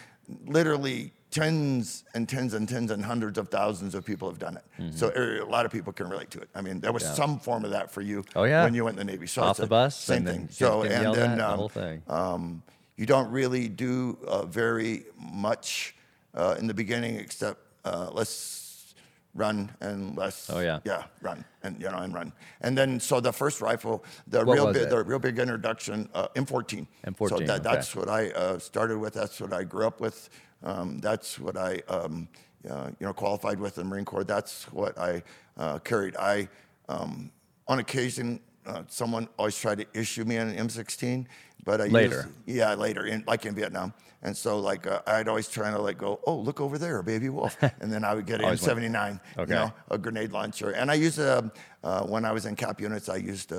literally 0.47 1.13
tens 1.41 2.05
and 2.15 2.29
tens 2.29 2.55
and 2.55 2.69
tens 2.69 2.91
and 2.91 3.05
hundreds 3.05 3.37
of 3.39 3.49
thousands 3.49 3.95
of 3.95 4.05
people 4.05 4.29
have 4.29 4.39
done 4.39 4.57
it. 4.57 4.65
So 4.95 5.13
er, 5.15 5.41
a 5.43 5.45
lot 5.57 5.67
of 5.67 5.73
people 5.73 5.93
can 5.93 6.09
relate 6.09 6.31
to 6.31 6.41
it. 6.41 6.49
I 6.55 6.61
mean, 6.63 6.81
there 6.81 6.93
was 6.93 7.05
some 7.05 7.39
form 7.39 7.65
of 7.65 7.71
that 7.73 7.91
for 7.91 8.01
you 8.01 8.25
Oh, 8.35 8.45
yeah. 8.45 8.65
when 8.65 8.75
you 8.75 8.85
went 8.85 8.99
in 8.99 9.07
the 9.07 9.13
Navy. 9.13 9.27
So 9.27 9.43
Off 9.43 9.57
the 9.59 9.67
bus 9.67 9.95
same 9.97 10.19
and 10.19 10.27
then 10.27 10.35
thing. 10.35 10.47
get- 10.47 10.55
So 10.55 10.83
and 10.83 11.15
then 11.15 11.31
at, 11.33 11.39
the 11.39 11.49
um, 11.51 11.59
whole 11.59 11.69
thing. 11.69 12.03
um, 12.09 12.63
you 12.97 13.07
don't 13.07 13.31
really 13.31 13.69
do 13.69 14.17
uh, 14.27 14.47
very 14.47 15.05
much 15.19 15.95
uh, 16.35 16.57
in 16.59 16.67
the 16.67 16.75
beginning 16.75 17.17
except 17.17 17.59
uh, 17.85 18.09
let's 18.13 18.95
run 19.35 19.71
and 19.81 20.17
let's 20.17 20.49
Oh, 20.49 20.61
yeah. 20.61 20.79
yeah 20.85 21.03
run 21.21 21.45
and 21.63 21.79
you 21.81 21.91
know 21.91 21.99
and 21.99 22.15
run 22.15 22.33
and 22.63 22.77
then 22.79 22.99
so 22.99 23.21
the 23.21 23.33
first 23.33 23.61
rifle 23.61 24.03
the 24.29 24.39
What 24.45 24.55
real 24.55 24.73
big 24.73 24.85
it? 24.85 24.91
the 24.91 25.05
real 25.05 25.19
big 25.19 25.39
introduction 25.39 26.09
uh, 26.15 26.29
M14 26.35 26.87
M14, 27.07 27.29
so 27.29 27.37
that, 27.41 27.51
okay. 27.51 27.59
that's 27.63 27.95
what 27.95 28.09
I 28.09 28.31
uh, 28.31 28.59
started 28.59 28.97
with 28.99 29.13
that's 29.13 29.39
what 29.43 29.53
I 29.53 29.63
grew 29.65 29.87
up 29.87 30.01
with 30.01 30.31
um, 30.63 30.99
that's 30.99 31.39
what 31.39 31.57
I 31.57 31.83
um, 31.89 32.29
uh, 32.69 32.91
you 32.99 33.07
know 33.07 33.13
qualified 33.13 33.61
with 33.61 33.79
in 33.79 33.85
the 33.85 33.91
Marine 33.91 34.05
Corps 34.05 34.25
that's 34.25 34.65
what 34.73 34.99
I 34.99 35.23
uh, 35.57 35.79
carried 35.79 36.17
I 36.17 36.49
um, 36.89 37.31
on 37.69 37.79
occasion 37.79 38.41
uh, 38.67 38.83
someone 38.89 39.29
always 39.39 39.57
tried 39.57 39.79
to 39.79 39.87
issue 39.95 40.25
me 40.25 40.37
an 40.37 40.55
M16 40.55 41.27
but 41.67 41.81
I 41.81 41.89
Later. 41.89 42.15
used, 42.47 42.59
yeah, 42.59 42.75
later, 42.75 43.07
in, 43.07 43.25
like 43.27 43.45
in 43.45 43.55
Vietnam. 43.55 43.93
And 44.23 44.35
so, 44.37 44.61
like, 44.61 44.87
uh, 44.87 45.03
I'd 45.07 45.27
always 45.27 45.49
try 45.49 45.71
to 45.71 45.79
like 45.83 45.99
go, 45.99 46.21
oh, 46.25 46.37
look 46.37 46.61
over 46.61 46.79
there, 46.79 47.03
baby 47.03 47.29
wolf, 47.29 47.57
and 47.81 47.93
then 47.93 48.05
I 48.05 48.15
would 48.15 48.25
get 48.25 48.41
an 48.41 48.47
M79 48.47 49.21
Okay. 49.37 49.51
you 49.51 49.59
know, 49.59 49.73
a 49.91 49.99
grenade 49.99 50.31
launcher. 50.33 50.71
And 50.71 50.91
I 50.91 50.95
used 50.95 51.19
a 51.19 51.51
uh, 51.83 52.03
when 52.05 52.25
I 52.25 52.33
was 52.33 52.47
in 52.47 52.55
cap 52.57 52.81
units, 52.81 53.09
I 53.09 53.17
used 53.17 53.53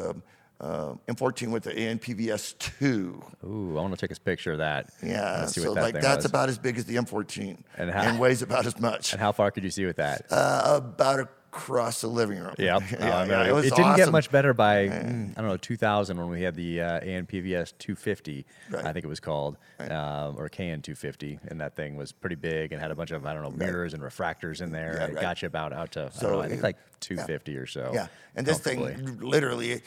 um 0.60 1.00
uh, 1.08 1.14
M14 1.14 1.52
with 1.52 1.64
the 1.64 1.72
ANPVS 1.72 2.58
two. 2.58 3.24
Ooh, 3.46 3.78
I 3.78 3.82
want 3.82 3.94
to 3.94 3.98
take 4.08 4.16
a 4.16 4.20
picture 4.20 4.54
of 4.54 4.58
that. 4.58 4.90
Yeah, 5.04 5.46
so 5.46 5.74
that 5.74 5.82
like 5.82 5.94
that's 6.02 6.18
was. 6.18 6.26
about 6.26 6.50
as 6.50 6.58
big 6.58 6.78
as 6.78 6.86
the 6.86 6.96
M14, 6.96 7.58
And 7.78 7.90
and, 7.92 8.20
weighs 8.20 8.42
about 8.42 8.66
as 8.66 8.80
much. 8.80 9.14
And 9.14 9.22
how 9.22 9.32
far 9.32 9.52
could 9.52 9.64
you 9.64 9.70
see 9.72 9.86
with 9.86 9.98
that? 9.98 10.26
Uh, 10.32 10.80
about 10.84 11.20
across 11.58 12.02
the 12.02 12.08
living 12.08 12.40
room. 12.40 12.54
Yep. 12.58 12.84
yeah, 12.92 12.98
Oh, 13.02 13.18
I 13.20 13.26
yeah, 13.26 13.48
it 13.48 13.54
was 13.54 13.70
didn't 13.72 13.96
get 13.96 14.12
much 14.12 14.30
better 14.30 14.54
by 14.54 14.88
mm, 14.88 15.32
I 15.38 15.42
don't 15.42 15.50
know 15.50 15.58
2000 15.58 16.18
when 16.18 16.30
we 16.30 16.42
had 16.42 16.56
the 16.56 16.82
uh, 16.82 17.00
ANPVS 17.02 17.74
250, 17.80 18.46
Right. 18.70 18.86
I 18.86 18.94
think 18.94 19.06
it 19.06 19.08
was 19.08 19.20
called, 19.20 19.58
um, 19.80 20.36
or 20.38 20.50
KN 20.50 20.82
250, 20.82 21.40
and 21.48 21.60
that 21.62 21.76
thing 21.76 21.96
was 21.96 22.12
pretty 22.12 22.36
big 22.36 22.72
and 22.74 22.82
had 22.82 22.92
a 22.92 22.96
bunch 22.96 23.12
of 23.12 23.26
I 23.26 23.34
don't 23.34 23.44
know 23.44 23.52
mirrors 23.52 23.94
and 23.94 24.04
refractors 24.04 24.62
in 24.62 24.72
there. 24.72 24.96
Yeah, 24.98 25.04
and 25.04 25.12
it 25.14 25.16
right. 25.16 25.22
got 25.22 25.42
you 25.42 25.48
about 25.48 25.74
out 25.74 25.92
to 25.94 26.12
I, 26.16 26.22
don't 26.22 26.32
know, 26.32 26.42
I 26.42 26.50
think 26.50 26.64
like 26.64 26.78
250 27.00 27.58
or 27.58 27.66
so. 27.66 27.92
Yeah, 27.94 28.08
and 28.36 28.46
this 28.46 28.60
thing, 28.60 29.20
literally, 29.20 29.82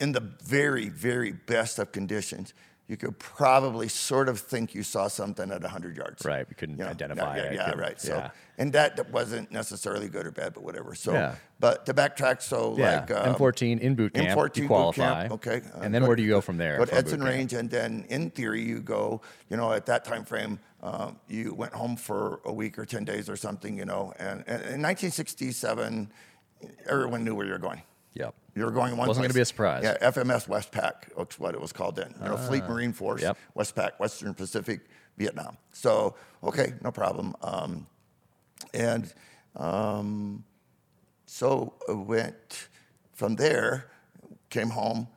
in 0.00 0.12
the 0.12 0.20
very, 0.44 0.88
very 0.88 1.32
best 1.32 1.78
of 1.78 1.92
conditions, 1.92 2.54
you 2.86 2.96
could 2.96 3.18
probably 3.18 3.86
sort 3.86 4.30
of 4.30 4.40
think 4.40 4.74
you 4.74 4.82
saw 4.82 5.08
something 5.08 5.50
at 5.50 5.60
100 5.60 5.94
yards. 5.96 6.24
Right, 6.24 6.48
we 6.48 6.54
couldn't 6.54 6.78
You 6.78 6.84
know, 6.84 6.90
identify 6.90 7.36
yeah, 7.36 7.42
it, 7.42 7.52
Yeah, 7.54 7.64
couldn't- 7.66 7.80
right. 7.80 8.00
So, 8.00 8.14
yeah. 8.16 8.30
and 8.56 8.72
that 8.72 9.10
wasn't 9.10 9.52
necessarily 9.52 10.08
good 10.08 10.24
or 10.26 10.30
bad, 10.30 10.54
but 10.54 10.62
whatever. 10.62 10.94
So, 10.94 11.12
Yeah. 11.12 11.34
but 11.60 11.84
to 11.84 11.92
backtrack, 11.92 12.40
so 12.40 12.76
Yeah, 12.78 13.00
like 13.00 13.10
um, 13.10 13.34
M14 13.34 13.80
in 13.80 13.94
boot 13.94 14.14
camp, 14.14 14.28
M14 14.38 14.56
you 14.56 14.62
boot 14.62 14.68
qualify. 14.68 15.20
camp, 15.28 15.32
okay. 15.34 15.60
uh, 15.74 15.80
and 15.82 15.92
then 15.92 16.00
go 16.00 16.08
where 16.08 16.16
do 16.16 16.22
you 16.22 16.30
go 16.30 16.40
from 16.40 16.56
there? 16.56 16.78
Go 16.78 16.86
to 16.86 16.94
Edson? 16.94 17.22
Range, 17.22 17.52
and 17.52 17.68
then 17.68 18.06
in 18.08 18.30
theory 18.30 18.62
you 18.62 18.80
go. 18.80 19.20
You 19.50 19.58
know, 19.58 19.70
at 19.72 19.84
that 19.84 20.06
time 20.06 20.24
frame, 20.24 20.58
um, 20.82 21.18
you 21.28 21.52
went 21.52 21.74
home 21.74 21.94
for 21.96 22.40
a 22.46 22.52
week 22.52 22.78
or 22.78 22.86
ten 22.86 23.04
days 23.04 23.28
or 23.28 23.36
something. 23.36 23.76
You 23.76 23.84
know, 23.84 24.14
and, 24.18 24.44
and 24.46 24.62
in 24.62 24.80
1967, 24.80 26.10
everyone 26.86 27.22
knew 27.24 27.34
where 27.34 27.44
you 27.44 27.52
were 27.52 27.58
going. 27.58 27.82
Yep. 28.14 28.34
You're 28.54 28.70
going 28.70 28.96
one 28.96 29.06
Wasn't 29.08 29.24
gonna 29.24 29.34
be 29.34 29.40
a 29.40 29.44
surprise. 29.44 29.84
Yeah, 29.84 29.96
FMF 30.10 30.48
Westpac, 30.48 31.16
that's 31.16 31.38
what 31.38 31.54
it 31.54 31.60
was 31.60 31.72
called 31.72 31.96
then. 31.96 32.14
You 32.20 32.28
know, 32.30 32.36
Fleet 32.36 32.64
Marine 32.64 32.92
Force, 32.92 33.22
Ah. 33.22 33.28
Yep. 33.28 33.38
Westpac, 33.56 33.90
Western 34.00 34.34
Pacific, 34.34 34.80
Vietnam. 35.16 35.56
So, 35.72 36.16
okay, 36.42 36.74
no 36.82 36.90
problem. 36.90 37.36
Um, 37.42 37.86
and 38.74 39.12
um, 39.56 40.44
so 41.26 41.74
I 41.88 41.92
went 41.92 42.68
from 43.12 43.36
there, 43.36 43.90
came 44.50 44.70
home. 44.70 45.08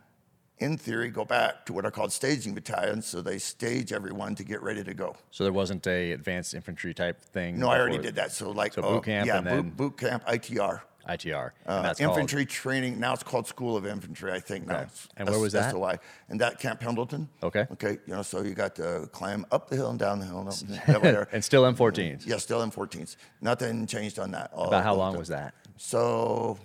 In 0.60 0.77
theory, 0.77 1.10
go 1.10 1.25
back 1.25 1.65
to 1.65 1.74
what 1.74 1.88
are 1.88 1.91
called 1.91 2.12
staging 2.12 2.53
battalions. 2.53 3.07
So 3.07 3.24
they 3.24 3.39
stage 3.39 3.91
everyone 3.91 4.36
to 4.36 4.43
get 4.43 4.62
ready 4.62 4.83
to 4.83 4.93
go. 4.93 5.15
So 5.31 5.43
there 5.43 5.51
wasn't 5.51 5.88
a 5.88 6.12
advanced 6.12 6.53
infantry 6.53 6.93
type 6.93 7.19
thing. 7.19 7.57
No, 7.57 7.67
I 7.69 7.79
already 7.79 7.98
did 7.98 8.13
that. 8.15 8.31
So 8.31 8.51
like, 8.51 8.74
So 8.74 8.83
uh, 8.83 8.93
boot 8.93 9.05
camp 9.05 9.25
yeah, 9.25 9.39
and 9.39 9.75
boot, 9.75 9.77
boot 9.77 9.98
camp, 9.98 10.24
ITR. 10.27 10.81
ITR. 11.10 11.51
Uh, 11.65 11.81
that's 11.81 12.00
called- 12.00 12.12
infantry 12.17 12.46
training. 12.46 13.00
Now 13.00 13.13
it's 13.13 13.24
called 13.24 13.48
School 13.48 13.75
of 13.75 13.86
Infantry, 13.86 14.31
I 14.31 14.39
think. 14.39 14.67
Now 14.67 14.75
Okay. 14.75 14.84
it's 14.84 15.08
And 15.17 15.29
where 15.29 15.39
was 15.39 15.53
that? 15.53 15.72
SOI. 15.72 15.98
And 16.29 16.39
that 16.41 16.60
Camp 16.60 16.79
Pendleton. 16.79 17.27
Okay. 17.41 17.65
Okay. 17.72 17.98
You 18.05 18.13
know, 18.15 18.22
so 18.22 18.41
you 18.43 18.53
got 18.53 18.75
to 18.75 19.10
climb 19.12 19.46
up 19.51 19.70
the 19.70 19.75
hill 19.75 19.89
and 19.89 20.00
down 20.00 20.20
the 20.20 20.25
hill. 20.25 20.39
And 20.39 20.50
up 20.50 20.55
the- 20.55 20.81
that 20.88 21.01
way 21.01 21.12
there. 21.12 21.27
and 21.31 21.43
still 21.43 21.63
M14s. 21.63 22.25
yeah, 22.25 22.38
still 22.38 22.60
M14s. 22.65 23.15
Nothing 23.41 23.88
changed 23.88 24.20
on 24.20 24.31
that. 24.31 24.51
All 24.53 24.67
About 24.67 24.84
how 24.84 24.96
long 24.96 25.17
was 25.17 25.27
that? 25.29 25.53
So 25.77 26.58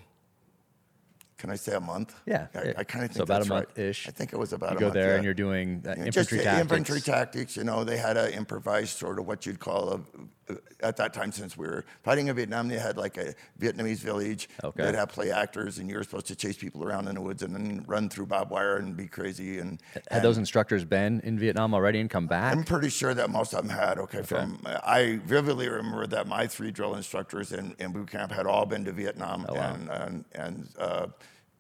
can 1.39 1.51
I 1.51 1.57
say 1.57 1.75
a 1.75 1.81
month? 1.81 2.15
Yeah, 2.27 2.47
I. 2.55 2.75
I 2.79 2.85
kind 2.85 3.05
of 3.05 3.11
think 3.11 3.17
So 3.19 3.23
about 3.25 3.37
a 3.37 3.39
that's 3.41 3.51
right. 3.51 3.57
month-ish. 3.69 4.09
I 4.09 4.11
think 4.11 4.33
it 4.33 4.39
was 4.39 4.53
about 4.55 4.71
a 4.71 4.75
month. 4.75 4.81
You 4.81 4.81
go 4.81 4.87
month. 4.87 4.95
there 4.95 5.09
yeah. 5.11 5.15
and 5.17 5.25
you're 5.25 5.35
doing 5.35 5.83
uh, 5.87 5.91
Yeah, 5.91 6.05
infantry 6.07 6.13
just 6.39 6.45
tactics. 6.45 6.61
infantry 6.61 7.01
tactics. 7.01 7.57
You 7.57 7.65
know, 7.65 7.85
they 7.85 7.97
had 7.99 8.17
an 8.17 8.33
improvised 8.33 8.97
sort 8.99 9.19
of 9.19 9.27
what 9.27 9.45
you'd 9.47 9.61
call 9.61 9.93
a. 9.93 10.01
At 10.81 10.97
that 10.99 11.13
time, 11.13 11.33
since 11.33 11.57
we 11.57 11.67
were 11.67 11.85
fighting 12.05 12.29
in 12.29 12.37
Vietnam, 12.37 12.69
they 12.69 12.79
had 12.79 12.97
like 12.97 13.17
a 13.17 13.35
Vietnamese 13.61 13.99
village. 13.99 14.49
Okay. 14.63 14.85
They'd 14.85 14.95
have 14.95 15.09
play 15.09 15.33
actors, 15.33 15.79
and 15.79 15.91
you 15.91 15.97
were 15.97 16.05
supposed 16.05 16.27
to 16.29 16.37
chase 16.37 16.57
people 16.57 16.85
around 16.85 17.09
in 17.09 17.17
the 17.17 17.21
woods 17.21 17.43
and 17.43 17.53
then 17.53 17.83
run 17.89 18.09
through 18.09 18.27
barbed 18.27 18.53
wire 18.53 18.77
and 18.77 18.97
be 18.97 19.09
crazy. 19.09 19.59
And 19.59 19.81
Had 20.11 20.23
those 20.23 20.39
instructors 20.39 20.85
been 20.85 21.21
in 21.21 21.37
Vietnam 21.39 21.75
already 21.75 21.99
and 21.99 22.09
come 22.09 22.29
back? 22.29 22.53
I'm 22.55 22.63
pretty 22.63 22.91
sure 22.91 23.13
that 23.13 23.29
most 23.31 23.55
of 23.55 23.67
them 23.67 23.77
had. 23.77 23.99
Okay, 23.99 24.23
from 24.23 24.61
I 24.65 25.19
vividly 25.25 25.69
remember 25.69 26.07
that 26.07 26.29
my 26.29 26.47
three 26.47 26.71
drill 26.71 26.95
instructors 26.95 27.53
in, 27.53 27.75
in 27.81 27.91
boot 27.93 28.11
camp 28.11 28.31
had 28.31 28.47
all 28.47 28.67
been 28.67 28.85
to 28.85 28.93
Vietnam, 28.93 29.47
Oh, 29.49 29.55
wow. 29.55 29.75
and 29.75 29.89
and, 29.91 30.25
and 30.35 30.69
uh, 30.79 31.07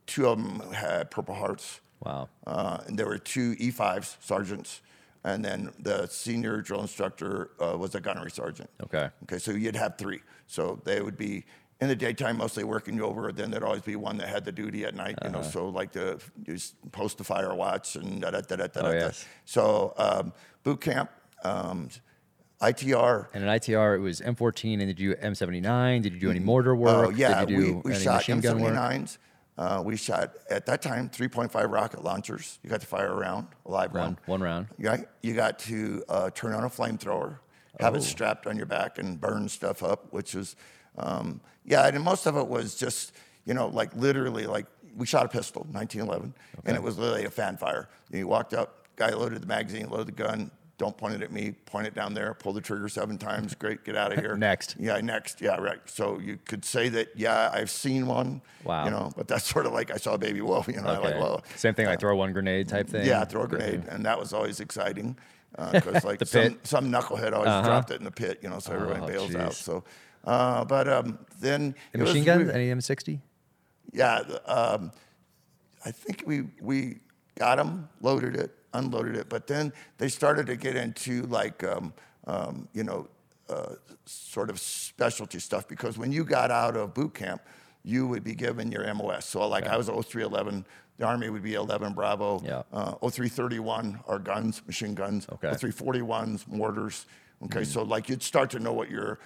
two 0.06 0.28
of 0.28 0.38
them 0.38 0.72
had 0.72 1.10
Purple 1.10 1.34
Hearts. 1.34 1.80
Wow. 2.04 2.28
Uh, 2.46 2.78
and 2.86 2.96
there 2.96 3.06
were 3.06 3.18
two 3.18 3.56
E5s 3.56 4.16
sergeants, 4.20 4.80
and 5.26 5.44
then 5.44 5.70
the 5.80 6.06
senior 6.06 6.62
drill 6.62 6.80
instructor 6.82 7.50
uh, 7.60 7.76
was 7.76 7.94
a 7.96 8.00
gunnery 8.00 8.30
sergeant. 8.30 8.70
Okay. 8.84 9.10
Okay, 9.24 9.38
so 9.38 9.50
you'd 9.50 9.74
have 9.76 9.98
three. 9.98 10.20
So 10.46 10.80
they 10.84 11.02
would 11.02 11.16
be 11.18 11.44
in 11.80 11.88
the 11.88 11.96
daytime 11.96 12.36
mostly 12.38 12.62
working 12.62 13.00
over. 13.02 13.32
Then 13.32 13.50
there'd 13.50 13.64
always 13.64 13.82
be 13.82 13.96
one 13.96 14.16
that 14.18 14.28
had 14.28 14.44
the 14.44 14.52
duty 14.52 14.84
at 14.84 14.94
night. 14.94 15.18
You 15.24 15.30
know, 15.30 15.40
Uh-huh. 15.40 15.50
so 15.50 15.68
like 15.68 15.90
the 15.90 16.22
post 16.92 17.18
the 17.18 17.24
fire 17.24 17.52
watch 17.54 17.96
and 17.96 18.22
da 18.22 18.30
da 18.30 18.40
da 18.40 18.56
da 18.56 18.66
da. 18.68 18.80
Oh, 18.80 18.82
da. 18.84 18.90
yes. 18.92 19.26
So 19.44 19.92
um, 19.98 20.32
boot 20.62 20.80
camp, 20.80 21.10
um, 21.42 21.88
ITR. 22.62 23.26
And 23.34 23.42
in 23.44 23.50
ITR, 23.50 23.96
it 23.96 24.00
was 24.00 24.20
M14, 24.20 24.74
and 24.74 24.86
did 24.86 24.98
you 25.00 25.14
do 25.14 25.20
M79? 25.20 26.02
Did 26.02 26.14
you 26.14 26.20
do 26.20 26.30
any 26.30 26.38
mortar 26.40 26.74
work? 26.76 27.08
Oh 27.08 27.10
yeah, 27.10 27.40
did 27.44 27.50
you 27.50 27.56
do 27.56 27.74
we, 27.78 27.80
we 27.90 27.94
any 27.94 28.04
shot 28.04 28.16
machine 28.18 28.40
gun 28.40 28.60
work? 28.60 28.74
M79s. 28.74 29.18
Uh, 29.58 29.82
we 29.84 29.96
shot 29.96 30.34
at 30.50 30.66
that 30.66 30.82
time 30.82 31.08
3.5 31.08 31.70
rocket 31.72 32.04
launchers. 32.04 32.58
You 32.62 32.68
got 32.68 32.80
to 32.82 32.86
fire 32.86 33.08
a 33.12 33.14
round, 33.14 33.46
a 33.64 33.70
live 33.70 33.94
Round, 33.94 34.16
round. 34.16 34.18
one 34.26 34.40
round. 34.42 34.66
You 34.76 34.84
got, 34.84 35.00
you 35.22 35.34
got 35.34 35.58
to 35.60 36.04
uh, 36.08 36.30
turn 36.30 36.52
on 36.52 36.64
a 36.64 36.68
flamethrower, 36.68 37.38
have 37.80 37.94
Oh. 37.94 37.96
it 37.96 38.02
strapped 38.02 38.46
on 38.46 38.56
your 38.58 38.66
back, 38.66 38.98
and 38.98 39.18
burn 39.20 39.48
stuff 39.48 39.82
up, 39.82 40.12
which 40.12 40.34
was, 40.34 40.56
um, 40.98 41.40
yeah, 41.64 41.86
and 41.86 42.02
most 42.04 42.26
of 42.26 42.36
it 42.36 42.46
was 42.46 42.74
just, 42.74 43.12
you 43.46 43.54
know, 43.54 43.68
like 43.68 43.94
literally, 43.96 44.46
like 44.46 44.66
we 44.94 45.06
shot 45.06 45.24
a 45.24 45.28
pistol, 45.28 45.66
1911, 45.72 46.34
and 46.66 46.76
it 46.76 46.82
was 46.82 46.98
literally 46.98 47.24
a 47.24 47.30
fan 47.30 47.56
fire. 47.56 47.88
You 48.10 48.28
walked 48.28 48.52
up, 48.52 48.86
guy 48.96 49.10
loaded 49.10 49.40
the 49.42 49.46
magazine, 49.46 49.88
loaded 49.88 50.08
the 50.08 50.12
gun. 50.22 50.50
Don't 50.78 50.96
point 50.96 51.14
it 51.14 51.22
at 51.22 51.32
me. 51.32 51.52
Point 51.64 51.86
it 51.86 51.94
down 51.94 52.12
there. 52.12 52.34
Pull 52.34 52.52
the 52.52 52.60
trigger 52.60 52.88
seven 52.90 53.16
times. 53.16 53.54
Great. 53.54 53.82
Get 53.84 53.96
out 53.96 54.12
of 54.12 54.18
here. 54.24 54.36
Next. 54.36 54.76
Yeah. 54.78 55.00
Next. 55.00 55.40
Yeah. 55.40 55.56
Right. 55.56 55.78
So 55.86 56.18
you 56.18 56.38
could 56.44 56.64
say 56.66 56.90
that. 56.90 57.08
Yeah, 57.16 57.50
I've 57.52 57.70
seen 57.70 58.06
one. 58.06 58.42
Wow. 58.62 58.84
You 58.84 58.90
know, 58.90 59.10
but 59.16 59.26
that's 59.26 59.44
sort 59.52 59.64
of 59.64 59.72
like 59.72 59.90
I 59.90 59.96
saw 59.96 60.14
a 60.14 60.18
baby 60.18 60.42
wolf. 60.42 60.66
You 60.76 60.82
know, 60.82 60.88
I'm 60.88 61.02
like, 61.02 61.12
Okay. 61.14 61.18
well, 61.18 61.42
Same 61.56 61.72
thing, 61.74 61.86
like 61.86 61.98
throw 62.00 62.14
one 62.16 62.32
grenade 62.34 62.68
type 62.68 62.88
thing. 62.88 63.06
yeah, 63.06 63.24
throw 63.24 63.44
a 63.44 63.48
grenade, 63.48 63.84
and 63.88 64.04
that 64.04 64.18
was 64.18 64.32
always 64.34 64.60
exciting 64.60 65.16
because 65.72 66.04
like 66.04 66.18
The 66.18 66.26
some, 66.26 66.42
pit. 66.42 66.66
some 66.66 66.92
knucklehead 66.92 67.32
always 67.32 67.48
Uh-huh. 67.48 67.66
dropped 67.66 67.90
it 67.90 67.98
in 67.98 68.04
the 68.04 68.10
pit, 68.10 68.40
you 68.42 68.50
know, 68.50 68.58
so 68.58 68.74
everybody 68.74 69.00
Oh, 69.00 69.06
bails 69.06 69.30
jeez. 69.30 69.40
out. 69.40 69.54
So, 69.54 69.84
uh, 70.26 70.64
but 70.66 70.86
um, 70.88 71.18
then 71.40 71.74
And 71.94 72.02
it 72.02 72.04
was 72.04 72.10
machine 72.10 72.24
guns? 72.24 72.44
weird. 72.44 72.54
Any 72.54 72.68
M60? 72.68 73.20
Yeah, 73.92 74.18
um, 74.44 74.92
I 75.86 75.90
think 75.92 76.24
we 76.26 76.42
we 76.60 76.98
got 77.38 77.56
them, 77.56 77.88
loaded 78.02 78.36
it, 78.36 78.50
unloaded 78.78 79.16
it, 79.16 79.28
but 79.28 79.46
then 79.46 79.72
they 79.98 80.08
started 80.08 80.46
to 80.46 80.56
get 80.56 80.76
into 80.76 81.22
like 81.22 81.62
um, 81.64 81.92
um, 82.26 82.68
you 82.72 82.84
know 82.84 83.08
uh, 83.48 83.74
sort 84.04 84.50
of 84.50 84.58
specialty 84.60 85.38
stuff 85.38 85.66
because 85.68 85.98
when 85.98 86.12
you 86.12 86.24
got 86.24 86.50
out 86.50 86.76
of 86.76 86.94
boot 86.94 87.14
camp, 87.14 87.40
you 87.84 88.06
would 88.06 88.24
be 88.24 88.34
given 88.34 88.70
your 88.72 88.92
MOS. 88.94 89.24
So 89.26 89.46
like 89.48 89.66
I 89.66 89.76
was 89.76 89.86
0311. 89.88 90.64
The 90.98 91.04
Army 91.04 91.28
would 91.28 91.42
be 91.42 91.52
11 91.54 91.92
Bravo. 91.92 92.40
Yeah. 92.42 92.62
Uh, 92.72 92.92
0331 93.10 94.00
are 94.08 94.18
guns, 94.18 94.62
machine 94.66 94.94
guns. 94.94 95.26
Okay. 95.30 95.48
0341s, 95.48 96.48
mortars. 96.48 97.04
Okay, 97.44 97.60
Mm-hmm. 97.60 97.70
so 97.70 97.82
like 97.82 98.08
you'd 98.08 98.22
start 98.22 98.48
to 98.50 98.58
know 98.58 98.72
what 98.72 98.90
your 98.90 99.18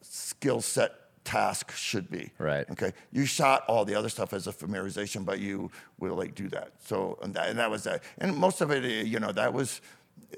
skill 0.00 0.60
set 0.60 0.92
task 1.24 1.72
should 1.72 2.10
be. 2.10 2.30
Right. 2.38 2.68
Okay. 2.70 2.92
You 3.12 3.26
shot 3.26 3.64
all 3.68 3.84
the 3.84 3.94
other 3.94 4.08
stuff 4.08 4.32
as 4.32 4.46
a 4.46 4.52
familiarization, 4.52 5.24
but 5.24 5.38
you 5.38 5.70
will 5.98 6.14
like 6.16 6.34
do 6.34 6.48
that. 6.48 6.72
So 6.84 7.18
and 7.22 7.34
that, 7.34 7.48
and 7.48 7.58
that 7.58 7.70
was 7.70 7.84
that. 7.84 8.02
And 8.18 8.36
most 8.36 8.60
of 8.60 8.70
it, 8.70 8.84
you 9.06 9.20
know, 9.20 9.32
that 9.32 9.52
was. 9.52 9.80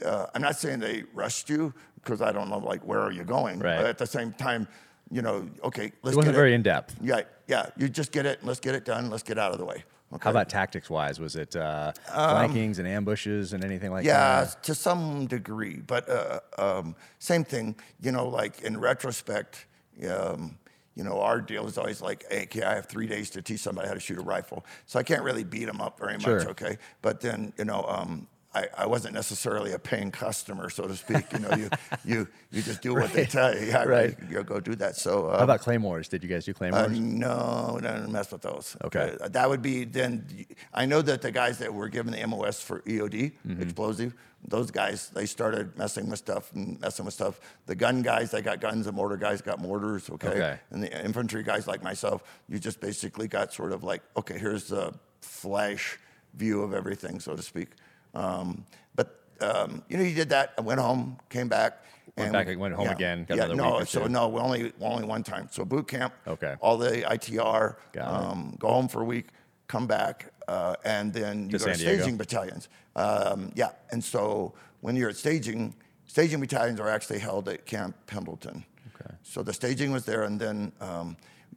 Uh, 0.05 0.27
I'm 0.35 0.43
not 0.43 0.57
saying 0.57 0.81
they 0.81 1.05
rushed 1.15 1.49
you 1.49 1.73
because 1.97 2.21
I 2.21 2.33
don't 2.33 2.49
know 2.51 2.59
like 2.59 2.85
where 2.85 3.01
are 3.01 3.13
you 3.13 3.25
going. 3.25 3.61
Right. 3.61 3.77
But 3.77 3.87
at 3.87 3.99
the 3.99 4.07
same 4.07 4.33
time, 4.33 4.67
you 5.11 5.23
know, 5.23 5.49
okay, 5.63 5.93
let's 6.03 6.15
It 6.15 6.17
wasn't 6.17 6.27
get 6.27 6.35
very 6.35 6.55
in 6.55 6.63
depth. 6.63 6.97
Yeah, 7.01 7.23
yeah. 7.47 7.67
You 7.77 7.89
just 7.89 8.11
get 8.11 8.27
it. 8.27 8.45
Let's 8.45 8.61
get 8.61 8.75
it 8.75 8.85
done. 8.85 9.11
Let's 9.11 9.23
get 9.23 9.39
out 9.39 9.53
of 9.53 9.59
the 9.59 9.65
way. 9.65 9.85
Okay. 10.13 10.25
How 10.25 10.31
about 10.31 10.49
tactics 10.49 10.89
wise? 10.89 11.19
Was 11.19 11.35
it 11.35 11.57
uh, 11.57 11.93
flankings 12.09 12.79
and 12.79 12.87
ambushes 12.87 13.53
and 13.53 13.65
anything 13.65 13.91
like 13.91 14.03
Um, 14.03 14.07
Yeah, 14.07 14.45
that? 14.45 14.63
to 14.65 14.75
some 14.75 15.27
degree, 15.27 15.81
but 15.85 16.09
uh, 16.09 16.41
um, 16.57 16.95
same 17.19 17.43
thing. 17.45 17.75
You 18.01 18.13
know, 18.13 18.29
like 18.29 18.63
in 18.63 18.79
retrospect, 18.79 19.67
um, 20.09 20.57
you 20.95 21.05
know, 21.05 21.21
our 21.21 21.41
deal 21.41 21.67
is 21.67 21.79
always 21.79 22.01
like, 22.01 22.25
hey, 22.31 22.45
okay, 22.45 22.63
I 22.63 22.75
have 22.75 22.87
three 22.87 23.07
days 23.07 23.31
to 23.31 23.43
teach 23.43 23.61
somebody 23.61 23.89
how 23.89 23.95
to 23.95 24.01
shoot 24.01 24.19
a 24.19 24.23
rifle, 24.23 24.65
so 24.87 24.99
I 24.99 25.03
can't 25.03 25.23
really 25.23 25.45
beat 25.45 25.65
them 25.65 25.81
up 25.81 25.99
very 25.99 26.15
much. 26.15 26.23
Sure. 26.25 26.51
Okay, 26.51 26.79
but 27.03 27.21
then 27.21 27.53
you 27.59 27.65
know. 27.65 27.85
Um, 27.89 28.29
I, 28.55 28.69
I 28.79 28.87
wasn't 28.87 29.15
necessarily 29.15 29.73
a 29.73 29.79
paying 29.79 30.11
customer, 30.11 30.71
so 30.71 30.87
to 30.87 30.95
speak. 30.97 31.33
You 31.33 31.39
know, 31.41 31.51
you 31.57 31.69
you 32.05 32.29
you 32.51 32.63
just 32.63 32.83
do 32.83 32.95
what 32.95 33.13
they 33.13 33.25
tell 33.27 33.55
you. 33.55 33.67
Yeah, 33.67 33.85
Right. 33.85 34.17
You, 34.31 34.39
you 34.39 34.45
go 34.45 34.61
do 34.61 34.75
that. 34.77 34.97
So 34.97 35.27
uh, 35.29 35.39
How 35.39 35.45
about 35.45 35.61
claymores? 35.61 36.09
Did 36.09 36.23
you 36.23 36.29
guys 36.29 36.45
do 36.45 36.53
uh, 36.53 36.55
claymores? 36.55 36.99
no, 36.99 37.79
don't 37.83 38.13
mess 38.13 38.31
with 38.31 38.43
those. 38.43 38.77
Okay. 38.85 39.17
Uh, 39.21 39.29
that 39.29 39.49
would 39.49 39.63
be 39.63 39.85
then. 39.85 40.47
I 40.73 40.87
know 40.87 41.03
that 41.03 41.21
the 41.23 41.31
guys 41.33 41.59
that 41.59 41.73
were 41.75 41.89
given 41.89 42.13
the 42.13 42.27
MOS 42.27 42.61
for 42.63 42.81
EOD, 42.83 43.33
Mm-hmm. 43.47 43.63
explosive, 43.63 44.15
those 44.47 44.71
guys, 44.71 45.09
they 45.11 45.27
started 45.27 45.77
messing 45.79 46.09
with 46.11 46.19
stuff 46.19 46.53
and 46.55 46.79
messing 46.81 47.05
with 47.07 47.15
stuff. 47.15 47.41
The 47.67 47.75
gun 47.75 48.03
guys, 48.03 48.31
they 48.31 48.43
got 48.43 48.61
guns. 48.61 48.85
The 48.87 48.93
mortar 48.93 49.17
guys 49.17 49.41
got 49.41 49.59
mortars. 49.59 50.09
Okay. 50.11 50.29
Okay. 50.29 50.59
And 50.71 50.83
the 50.83 51.05
infantry 51.05 51.43
guys 51.43 51.67
like 51.67 51.83
myself, 51.83 52.23
you 52.49 52.59
just 52.59 52.79
basically 52.81 53.27
got 53.27 53.53
sort 53.53 53.73
of 53.73 53.83
like, 53.85 54.03
okay, 54.17 54.39
here's 54.39 54.69
the 54.69 54.93
flash 55.21 55.99
view 56.35 56.63
of 56.63 56.75
everything, 56.75 57.21
so 57.21 57.35
to 57.37 57.43
speak. 57.43 57.69
Um, 58.15 58.65
but 58.95 59.21
um, 59.41 59.83
you 59.89 59.97
know, 59.97 60.05
you 60.05 60.15
did 60.15 60.29
that. 60.31 60.55
I 60.59 60.61
went 60.61 60.81
home, 60.81 61.19
came 61.29 61.49
back. 61.49 61.85
Went 62.17 62.33
back 62.33 62.47
and 62.47 62.61
went 62.61 62.75
home 62.75 62.89
again, 62.89 63.25
got 63.25 63.37
Yeah, 63.37 63.47
no, 63.49 63.83
so 63.83 64.07
no, 64.07 64.29
we 64.29 64.39
only 64.41 64.73
only 64.81 65.05
one 65.05 65.25
time. 65.25 65.49
So 65.51 65.65
boot 65.65 65.89
camp. 65.89 66.15
Okay. 66.27 66.55
All 66.61 66.77
the 66.79 67.03
ITR. 67.03 67.77
Um, 68.01 68.57
go 68.61 68.69
home 68.69 68.87
for 68.87 69.03
a 69.03 69.05
week, 69.05 69.29
come 69.67 69.89
back, 69.89 70.33
uh, 70.47 70.77
and 70.85 71.13
then 71.13 71.49
To 71.49 71.53
you 71.55 71.59
go 71.59 71.59
to 71.59 71.75
San 71.75 71.79
Diego? 71.79 71.97
staging 71.97 72.17
battalions. 72.17 72.69
Um, 72.95 73.51
yeah, 73.57 73.71
and 73.91 74.03
so 74.03 74.55
when 74.81 74.95
you're 74.95 75.09
at 75.09 75.17
staging, 75.17 75.75
staging 76.07 76.39
battalions 76.39 76.79
are 76.79 76.89
actually 76.89 77.19
held 77.19 77.49
at 77.49 77.67
Camp 77.67 77.97
Pendleton. 78.07 78.65
Okay. 78.95 79.13
So 79.23 79.43
the 79.43 79.53
staging 79.53 79.91
was 79.91 80.05
there, 80.05 80.23
and 80.23 80.39
then 80.39 80.71
um, 80.81 81.17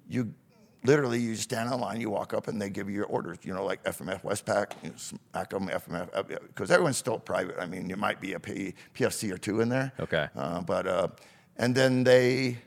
you 0.09 0.33
literally 0.87 1.19
you 1.19 1.35
stand 1.35 1.71
in 1.71 1.79
line, 1.79 1.99
you 2.01 2.09
walk 2.09 2.33
up, 2.33 2.47
and 2.47 2.59
they 2.61 2.69
give 2.69 2.89
you 2.89 2.95
your 2.95 3.05
orders. 3.05 3.37
You 3.43 3.53
know, 3.53 3.63
like 3.65 3.83
FMF 3.83 4.23
Westpac, 4.23 4.71
you 4.83 4.89
know, 4.89 4.95
FMF, 5.35 6.39
because 6.47 6.71
everyone's 6.71 6.97
still 6.97 7.19
private. 7.19 7.57
I 7.59 7.65
mean, 7.67 7.89
you 7.89 7.97
might 7.97 8.19
be 8.19 8.33
a 8.33 8.39
P, 8.39 8.73
PFC 8.95 9.31
or 9.31 9.37
two 9.37 9.59
in 9.61 9.69
there. 9.69 9.91
Okay. 9.99 10.27
Uh, 10.35 10.61
but 10.61 10.87
uh, 10.87 11.07
and 11.57 11.75
then 11.75 12.03
they, 12.03 12.57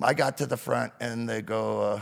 I 0.00 0.14
got 0.14 0.36
to 0.38 0.46
the 0.46 0.56
front, 0.58 0.92
and 1.00 1.28
they 1.28 1.42
go, 1.42 1.80
uh, 1.80 2.00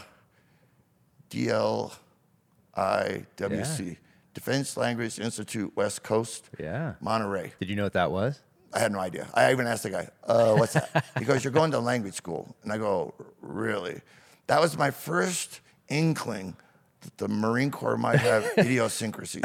DLIWC, 2.76 3.96
Defense 4.34 4.76
Language 4.76 5.18
Institute, 5.18 5.72
West 5.76 6.02
Coast, 6.02 6.50
Yeah. 6.58 6.94
Monterey. 7.00 7.52
Did 7.60 7.68
you 7.70 7.76
know 7.76 7.84
what 7.84 7.92
that 7.94 8.10
was? 8.10 8.40
I 8.72 8.80
had 8.80 8.90
no 8.90 8.98
idea. 8.98 9.28
I 9.34 9.52
even 9.52 9.68
asked 9.68 9.84
the 9.84 9.90
guy, 9.90 10.08
uh, 10.24 10.54
what's 10.56 10.72
that? 10.72 11.04
he 11.18 11.24
goes, 11.24 11.44
you're 11.44 11.52
going 11.52 11.70
to 11.70 11.78
language 11.78 12.14
school. 12.14 12.56
And 12.64 12.72
I 12.72 12.78
go, 12.78 13.14
really? 13.40 14.00
That 14.46 14.60
was 14.60 14.76
my 14.76 14.90
first 14.90 15.60
inkling 15.88 16.56
that 17.02 17.18
the 17.18 17.28
Marine 17.28 17.70
Corps 17.70 17.96
might 17.96 18.20
have 18.20 18.44
idiosyncrasies. 18.58 19.42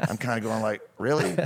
I'm 0.00 0.16
kind 0.16 0.38
of 0.38 0.42
going 0.42 0.62
like, 0.62 0.80
really? 0.98 1.36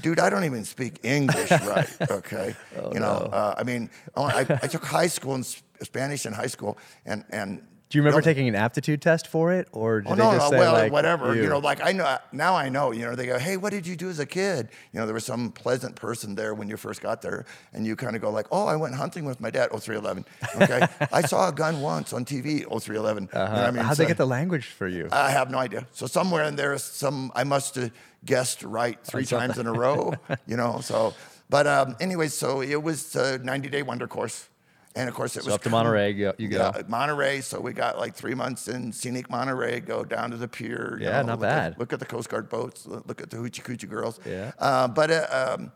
Dude, 0.00 0.18
I 0.18 0.30
don't 0.30 0.44
even 0.44 0.64
speak 0.64 1.00
English 1.02 1.50
right, 1.50 1.88
okay? 2.10 2.54
you 2.92 3.00
know, 3.00 3.28
uh, 3.32 3.54
I 3.58 3.62
mean, 3.62 3.90
I, 4.16 4.40
I 4.62 4.66
took 4.66 4.84
high 4.84 5.06
school 5.08 5.34
in 5.34 5.44
Spanish 5.82 6.24
in 6.24 6.32
high 6.32 6.46
school, 6.46 6.78
and, 7.04 7.24
and 7.30 7.62
Do 7.92 7.98
you 7.98 8.02
remember 8.04 8.20
no- 8.22 8.24
taking 8.24 8.48
an 8.48 8.54
aptitude 8.54 9.02
test 9.02 9.26
for 9.26 9.52
it, 9.52 9.68
or 9.70 10.00
did 10.00 10.10
Oh 10.10 10.14
they 10.16 10.22
just 10.22 10.38
no, 10.38 10.50
say 10.50 10.58
well, 10.58 10.72
like 10.72 10.90
whatever. 10.90 11.36
You 11.36 11.46
know, 11.46 11.58
like 11.58 11.84
I 11.84 11.92
know 11.92 12.16
now. 12.32 12.54
I 12.56 12.70
know. 12.70 12.90
You 12.90 13.04
know, 13.04 13.14
they 13.14 13.26
go, 13.26 13.38
"Hey, 13.38 13.58
what 13.58 13.68
did 13.68 13.86
you 13.86 13.96
do 13.96 14.08
as 14.08 14.18
a 14.18 14.24
kid?" 14.24 14.70
You 14.92 15.00
know, 15.00 15.04
there 15.04 15.12
was 15.12 15.26
some 15.26 15.52
pleasant 15.52 15.94
person 15.94 16.34
there 16.34 16.54
when 16.54 16.70
you 16.70 16.78
first 16.78 17.02
got 17.02 17.20
there, 17.20 17.44
and 17.74 17.86
you 17.86 17.94
kind 17.94 18.16
of 18.16 18.22
go 18.22 18.30
like, 18.30 18.46
"Oh, 18.50 18.66
I 18.66 18.76
went 18.76 18.94
hunting 18.94 19.26
with 19.26 19.42
my 19.42 19.50
dad." 19.50 19.68
Oh, 19.72 19.78
311. 19.78 20.24
Okay, 20.62 20.86
I 21.12 21.20
saw 21.20 21.50
a 21.50 21.52
gun 21.52 21.82
once 21.82 22.14
on 22.14 22.24
TV. 22.24 22.64
Oh, 22.70 22.78
311. 22.78 23.24
You 23.30 23.38
know 23.38 23.44
I 23.44 23.70
mean? 23.70 23.84
How'd 23.84 23.98
So- 23.98 24.04
they 24.04 24.08
get 24.08 24.16
the 24.16 24.26
language 24.26 24.64
for 24.68 24.88
you? 24.88 25.08
I 25.12 25.30
have 25.30 25.50
no 25.50 25.58
idea. 25.58 25.86
So 25.92 26.06
somewhere 26.06 26.44
in 26.44 26.56
there, 26.56 26.78
some 26.78 27.30
I 27.34 27.44
must 27.44 27.74
have 27.74 27.90
guessed 28.24 28.62
right 28.62 28.98
three 29.04 29.26
times 29.26 29.58
in 29.58 29.66
a 29.66 29.72
row. 29.72 30.14
You 30.46 30.56
know, 30.56 30.80
so. 30.80 31.12
But 31.50 31.66
um, 31.66 31.96
anyway, 32.00 32.28
so 32.28 32.62
it 32.62 32.82
was 32.82 33.14
a 33.16 33.36
90 33.36 33.68
day 33.68 33.82
wonder 33.82 34.06
course. 34.06 34.48
And 34.94 35.08
of 35.08 35.14
course, 35.14 35.36
it 35.36 35.42
So 35.42 35.46
was 35.46 35.54
up 35.54 35.62
to. 35.62 35.70
Monterey 35.70 36.12
you 36.12 36.32
go-. 36.48 36.72
Yeah, 36.76 36.82
Monterey. 36.86 37.40
So 37.40 37.58
we 37.60 37.72
got 37.72 37.98
like 37.98 38.14
three 38.14 38.34
months 38.34 38.68
in 38.68 38.92
scenic 38.92 39.30
Monterey. 39.30 39.80
Go 39.80 40.04
down 40.04 40.30
to 40.32 40.36
the 40.36 40.48
pier. 40.48 40.98
Yeah, 41.00 41.22
know, 41.22 41.28
not 41.28 41.40
look 41.40 41.48
at- 41.48 41.70
bad. 41.72 41.78
look 41.78 41.92
at 41.92 41.98
the 41.98 42.04
Coast 42.06 42.28
Guard 42.28 42.48
boats. 42.48 42.86
Look 42.86 43.20
at 43.22 43.30
the 43.30 43.38
hoochie 43.38 43.62
coochie 43.62 43.88
girls. 43.88 44.20
Yeah. 44.26 44.52
Uh, 44.58 44.88
but 44.88 45.10
uh, 45.10 45.54
um, 45.58 45.72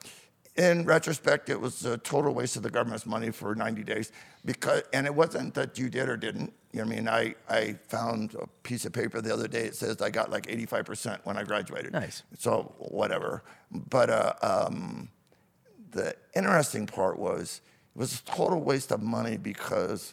in 0.56 0.84
retrospect, 0.84 1.48
it 1.48 1.60
was 1.60 1.84
a 1.86 1.96
total 1.98 2.34
waste 2.34 2.56
of 2.56 2.62
the 2.62 2.70
government's 2.70 3.06
money 3.06 3.30
for 3.30 3.54
90 3.54 3.84
days 3.84 4.10
because, 4.44 4.82
and 4.92 5.06
it 5.06 5.14
wasn't 5.14 5.54
that 5.54 5.78
you 5.78 5.88
did 5.88 6.08
or 6.08 6.16
didn't. 6.16 6.52
You 6.72 6.80
know, 6.82 6.88
what 6.88 6.92
I 6.92 6.96
mean, 6.96 7.08
I 7.08 7.34
I 7.48 7.78
found 7.88 8.34
a 8.34 8.46
piece 8.64 8.84
of 8.84 8.92
paper 8.92 9.22
the 9.22 9.32
other 9.32 9.48
day. 9.48 9.62
It 9.64 9.76
says 9.76 10.02
I 10.02 10.10
got 10.10 10.30
like 10.30 10.46
85% 10.46 11.20
when 11.24 11.38
I 11.38 11.42
graduated. 11.42 11.92
Nice. 11.94 12.22
So 12.38 12.74
whatever. 12.78 13.44
But 13.70 14.10
uh, 14.10 14.32
um, 14.42 15.08
the 15.92 16.14
interesting 16.34 16.86
part 16.86 17.18
was 17.18 17.62
it 17.96 17.98
was 17.98 18.20
a 18.20 18.24
total 18.24 18.60
waste 18.60 18.92
of 18.92 19.02
money 19.02 19.38
because 19.38 20.12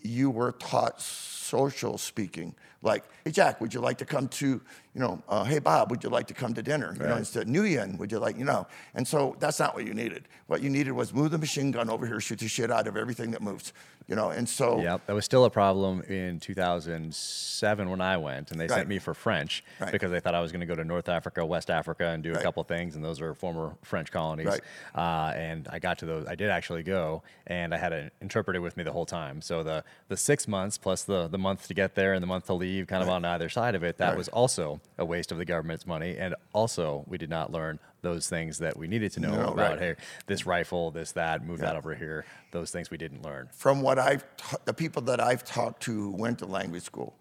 you 0.00 0.28
were 0.28 0.50
taught 0.50 1.00
social 1.00 1.96
speaking. 1.98 2.56
Like, 2.82 3.04
hey 3.24 3.30
Jack, 3.30 3.60
would 3.60 3.72
you 3.72 3.78
like 3.78 3.98
to 3.98 4.04
come 4.04 4.26
to, 4.26 4.46
you 4.46 4.60
know, 5.00 5.22
uh, 5.28 5.44
hey 5.44 5.60
Bob, 5.60 5.92
would 5.92 6.02
you 6.02 6.10
like 6.10 6.26
to 6.26 6.34
come 6.34 6.52
to 6.54 6.62
dinner? 6.62 6.94
You 6.94 7.04
know, 7.04 7.10
Right. 7.10 7.18
instead 7.18 7.46
Nguyen, 7.46 7.96
would 7.98 8.10
you 8.10 8.18
like, 8.18 8.36
you 8.36 8.44
know? 8.44 8.66
And 8.94 9.06
so 9.06 9.36
that's 9.38 9.60
not 9.60 9.76
what 9.76 9.86
you 9.86 9.94
needed. 9.94 10.26
What 10.48 10.62
you 10.62 10.68
needed 10.68 10.90
was 10.90 11.14
move 11.14 11.30
the 11.30 11.38
machine 11.38 11.70
gun 11.70 11.88
over 11.88 12.04
here, 12.08 12.20
shoot 12.20 12.40
the 12.40 12.48
shit 12.48 12.72
out 12.72 12.88
of 12.88 12.96
everything 12.96 13.30
that 13.30 13.40
moves. 13.40 13.72
You 14.12 14.16
know, 14.16 14.28
and 14.28 14.46
so 14.46 14.78
yeah 14.82 14.98
that 15.06 15.14
was 15.14 15.24
still 15.24 15.46
a 15.46 15.50
problem 15.50 16.02
in 16.02 16.38
2007 16.38 17.88
when 17.88 18.02
I 18.02 18.18
went, 18.18 18.50
and 18.50 18.60
they 18.60 18.66
Right. 18.66 18.76
sent 18.76 18.88
me 18.88 18.98
for 18.98 19.14
French 19.14 19.64
Right. 19.80 19.90
because 19.90 20.10
they 20.10 20.20
thought 20.20 20.34
I 20.34 20.42
was 20.42 20.52
going 20.52 20.60
to 20.60 20.66
go 20.66 20.74
to 20.74 20.84
North 20.84 21.08
Africa, 21.08 21.46
West 21.46 21.70
Africa, 21.70 22.08
and 22.08 22.22
do 22.22 22.32
a 22.32 22.34
Right. 22.34 22.42
couple 22.42 22.62
things, 22.64 22.94
and 22.94 23.02
those 23.02 23.22
are 23.22 23.32
former 23.32 23.74
French 23.82 24.12
colonies. 24.12 24.60
Uh, 24.94 25.32
and 25.34 25.66
I 25.70 25.78
got 25.78 25.96
to 26.00 26.04
those. 26.06 26.26
I 26.26 26.34
did 26.34 26.50
actually 26.50 26.82
go, 26.82 27.22
and 27.46 27.72
I 27.74 27.78
had 27.78 27.94
an 27.94 28.10
interpreter 28.20 28.60
with 28.60 28.76
me 28.76 28.84
the 28.84 28.92
whole 28.92 29.06
time. 29.06 29.40
So 29.40 29.62
the 29.62 29.82
the 30.08 30.16
six 30.18 30.46
months 30.46 30.76
plus 30.76 31.04
the 31.04 31.26
the 31.26 31.38
month 31.38 31.66
to 31.68 31.74
get 31.74 31.94
there 31.94 32.12
and 32.12 32.22
the 32.22 32.26
month 32.26 32.44
to 32.46 32.54
leave, 32.54 32.86
kind 32.88 33.02
of 33.02 33.08
on 33.08 33.24
either 33.24 33.48
side 33.48 33.74
of 33.74 33.82
it, 33.82 33.96
that 33.96 34.14
was 34.14 34.28
also 34.28 34.82
a 34.98 35.06
waste 35.06 35.32
of 35.32 35.38
the 35.38 35.46
government's 35.46 35.86
money, 35.86 36.18
and 36.18 36.34
also 36.52 37.04
we 37.06 37.16
did 37.16 37.30
not 37.30 37.50
learn 37.50 37.78
those 38.02 38.28
things 38.28 38.58
that 38.58 38.76
we 38.76 38.88
needed 38.88 39.12
to 39.12 39.20
know 39.20 39.30
No, 39.30 39.42
about. 39.52 39.56
right. 39.56 39.78
Hey, 39.78 39.94
this 40.26 40.44
rifle, 40.44 40.90
this 40.90 41.12
that, 41.12 41.46
move 41.46 41.60
that 41.60 41.76
over 41.76 41.94
here. 41.94 42.24
Those 42.50 42.70
things 42.70 42.90
we 42.90 42.98
didn't 42.98 43.22
learn. 43.24 43.48
from 43.52 43.80
what 43.80 43.98
I've 43.98 44.24
ta- 44.36 44.58
the 44.64 44.74
people 44.74 45.02
that 45.02 45.20
I've 45.20 45.44
talked 45.44 45.82
to 45.84 45.92
who 45.92 46.10
went 46.10 46.40
to 46.40 46.46
language 46.46 46.82
school, 46.82 47.14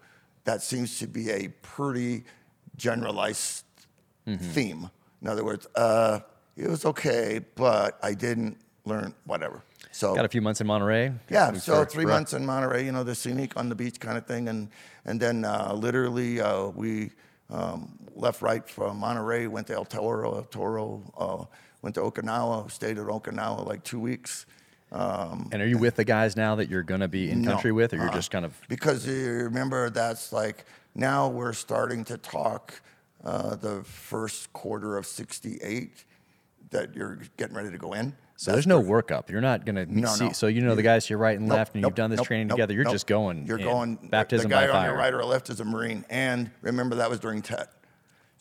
that 0.43 0.61
seems 0.63 0.97
to 1.00 1.07
be 1.07 1.29
a 1.29 1.47
pretty 1.61 2.23
generalized 2.75 3.65
Mm-hmm. 4.27 4.51
theme. 4.51 4.89
In 5.23 5.27
other 5.27 5.43
words, 5.43 5.67
uh, 5.73 6.19
it 6.55 6.69
was 6.69 6.85
okay, 6.85 7.41
but 7.55 7.97
I 8.03 8.13
didn't 8.13 8.55
learn 8.85 9.15
whatever. 9.25 9.63
So 9.91 10.13
Got 10.13 10.25
a 10.25 10.29
few 10.29 10.41
months 10.43 10.61
in 10.61 10.67
Monterey. 10.67 11.11
yeah, 11.27 11.51
so 11.53 11.83
three 11.85 12.05
months 12.05 12.33
in 12.33 12.45
Monterey, 12.45 12.85
you 12.85 12.91
know, 12.91 13.03
the 13.03 13.15
scenic 13.15 13.57
on 13.57 13.67
the 13.69 13.73
beach 13.73 14.00
kind 14.00 14.19
of 14.19 14.27
thing, 14.27 14.47
and 14.47 14.69
and 15.05 15.19
then 15.19 15.43
uh, 15.43 15.73
literally 15.73 16.39
uh, 16.39 16.67
we 16.67 17.09
um, 17.50 17.97
left 18.21 18.41
right 18.41 18.67
from 18.69 18.97
Monterey, 18.99 19.47
went 19.47 19.67
to 19.67 19.73
El 19.73 19.85
Toro, 19.85 20.35
El 20.35 20.43
Toro, 20.43 21.01
uh, 21.17 21.43
went 21.81 21.95
to 21.95 22.01
Okinawa, 22.01 22.69
stayed 22.71 22.97
at 22.99 23.05
Okinawa 23.07 23.65
like 23.67 23.83
two 23.83 23.99
weeks. 23.99 24.45
Um, 24.91 25.49
And 25.51 25.61
are 25.61 25.67
you 25.67 25.77
with 25.77 25.95
the 25.95 26.03
guys 26.03 26.35
now 26.35 26.55
that 26.55 26.69
you're 26.69 26.83
going 26.83 26.99
to 27.01 27.07
be 27.07 27.31
in 27.31 27.41
No. 27.41 27.53
country 27.53 27.71
with, 27.71 27.93
or 27.93 27.97
you're 27.97 28.07
Uh-uh. 28.07 28.13
just 28.13 28.29
kind 28.31 28.45
of 28.45 28.53
because 28.69 29.07
you 29.07 29.31
remember 29.31 29.89
that's 29.89 30.31
like 30.31 30.65
now 30.95 31.27
we're 31.29 31.53
starting 31.53 32.03
to 32.05 32.17
talk 32.17 32.81
uh, 33.23 33.55
the 33.55 33.83
first 33.83 34.51
quarter 34.53 34.97
of 34.97 35.05
'68 35.05 36.03
that 36.71 36.93
you're 36.95 37.19
getting 37.37 37.55
ready 37.55 37.71
to 37.71 37.77
go 37.77 37.93
in. 37.93 38.13
so 38.35 38.51
there's 38.51 38.65
no 38.67 38.81
workup. 38.81 39.29
You're 39.29 39.39
not 39.41 39.65
going 39.65 39.75
to 39.75 39.85
No, 39.85 40.07
see. 40.09 40.25
no. 40.27 40.31
So 40.33 40.47
you 40.47 40.61
know 40.61 40.73
the 40.75 40.81
guys 40.83 41.05
to 41.05 41.11
your 41.11 41.19
right 41.19 41.37
and 41.37 41.47
Nope, 41.47 41.57
left, 41.57 41.73
and 41.75 41.81
nope, 41.83 41.91
you've 41.91 41.95
done 41.95 42.09
this 42.09 42.17
nope, 42.17 42.27
training 42.27 42.49
together. 42.49 42.73
You're 42.73 42.85
just 42.85 43.07
going. 43.07 43.45
You're 43.45 43.59
going. 43.59 43.95
baptism 44.09 44.49
the 44.49 44.55
guy 44.55 44.63
on 44.67 44.71
fire. 44.73 44.89
your 44.89 44.97
right 44.97 45.13
or 45.13 45.23
left 45.23 45.49
is 45.49 45.59
a 45.61 45.65
Marine, 45.65 46.03
and 46.09 46.49
remember 46.61 46.95
that 46.97 47.09
was 47.09 47.19
during 47.19 47.41
TET. 47.41 47.69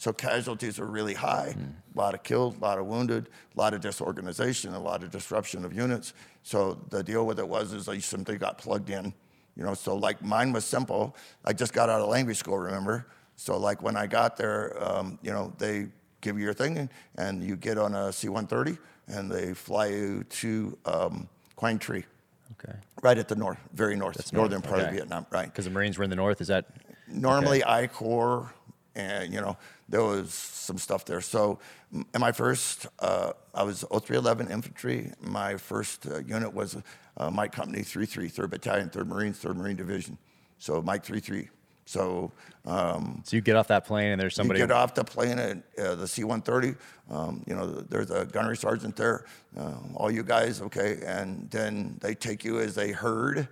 So 0.00 0.14
casualties 0.14 0.78
were 0.78 0.86
really 0.86 1.12
high. 1.12 1.52
Hmm. 1.52 1.64
A 1.94 1.98
lot 1.98 2.14
of 2.14 2.22
killed, 2.22 2.56
a 2.56 2.60
lot 2.60 2.78
of 2.78 2.86
wounded, 2.86 3.28
a 3.54 3.60
lot 3.60 3.74
of 3.74 3.82
disorganization, 3.82 4.72
a 4.72 4.80
lot 4.80 5.02
of 5.02 5.10
disruption 5.10 5.62
of 5.62 5.74
units. 5.74 6.14
So 6.42 6.80
the 6.88 7.02
deal 7.02 7.26
with 7.26 7.38
it 7.38 7.46
was 7.46 7.74
is 7.74 7.86
I 7.86 7.98
simply 7.98 8.38
got 8.38 8.56
plugged 8.56 8.88
in. 8.88 9.12
You 9.56 9.64
know, 9.64 9.74
so 9.74 9.94
like 9.94 10.22
mine 10.22 10.54
was 10.54 10.64
simple. 10.64 11.14
I 11.44 11.52
just 11.52 11.74
got 11.74 11.90
out 11.90 12.00
of 12.00 12.08
language 12.08 12.38
school, 12.38 12.56
remember? 12.56 13.08
So 13.36 13.58
like 13.58 13.82
when 13.82 13.94
I 13.94 14.06
got 14.06 14.38
there, 14.38 14.74
um, 14.82 15.18
you 15.20 15.32
know, 15.32 15.52
they 15.58 15.88
give 16.22 16.38
you 16.38 16.44
your 16.44 16.54
thing 16.54 16.88
and, 17.18 17.42
you 17.44 17.56
get 17.56 17.76
on 17.76 17.94
a 17.94 18.10
C-130 18.10 18.78
and 19.08 19.30
they 19.30 19.52
fly 19.52 19.88
you 19.88 20.24
to 20.24 20.78
um, 20.86 21.28
Quang 21.56 21.78
Tri, 21.78 22.04
Okay. 22.52 22.72
right 23.02 23.18
at 23.18 23.28
the 23.28 23.36
north, 23.36 23.58
very 23.74 23.96
north, 23.96 24.16
north, 24.16 24.32
northern 24.32 24.62
part 24.62 24.78
okay. 24.78 24.88
of 24.88 24.94
Vietnam, 24.94 25.26
right? 25.30 25.44
Because 25.44 25.66
the 25.66 25.70
Marines 25.70 25.98
were 25.98 26.04
in 26.04 26.10
the 26.10 26.16
north. 26.16 26.40
Is 26.40 26.48
that 26.48 26.64
normally 27.06 27.62
I 27.62 27.86
Corps, 27.86 28.50
and 28.94 29.32
you 29.32 29.40
know 29.40 29.56
there 29.90 30.02
was 30.02 30.32
some 30.32 30.78
stuff 30.78 31.04
there. 31.04 31.20
So, 31.20 31.58
in 31.92 32.20
my 32.20 32.32
first, 32.32 32.86
uh, 33.00 33.32
I 33.52 33.64
was 33.64 33.80
0311 33.80 34.50
Infantry. 34.50 35.12
My 35.20 35.56
first 35.56 36.06
uh, 36.06 36.20
unit 36.20 36.54
was 36.54 36.76
uh, 37.16 37.30
Mike 37.30 37.52
Company 37.52 37.82
33, 37.82 38.30
3rd 38.30 38.50
Battalion, 38.50 38.88
3rd 38.88 39.06
Marines, 39.06 39.42
3rd 39.42 39.56
Marine 39.56 39.76
Division. 39.76 40.16
So 40.58 40.80
Mike 40.80 41.04
33. 41.04 41.48
So 41.86 42.30
um, 42.64 43.22
so? 43.24 43.34
You 43.34 43.42
get 43.42 43.56
off 43.56 43.66
that 43.68 43.84
plane, 43.84 44.12
and 44.12 44.20
there's 44.20 44.36
somebody. 44.36 44.60
you 44.60 44.66
get 44.66 44.72
off 44.72 44.94
the 44.94 45.02
plane 45.02 45.38
at 45.38 45.58
uh, 45.78 45.96
the 45.96 46.06
C-130. 46.06 46.76
Um, 47.10 47.42
you 47.46 47.56
know, 47.56 47.66
there's 47.66 48.10
a 48.10 48.26
gunnery 48.26 48.56
sergeant 48.56 48.94
there. 48.94 49.24
Um, 49.56 49.94
all 49.96 50.10
you 50.10 50.22
guys, 50.22 50.60
okay, 50.60 51.00
and 51.04 51.50
then 51.50 51.98
they 52.00 52.14
take 52.14 52.44
you 52.44 52.60
as 52.60 52.78
a 52.78 52.92
herd. 52.92 53.48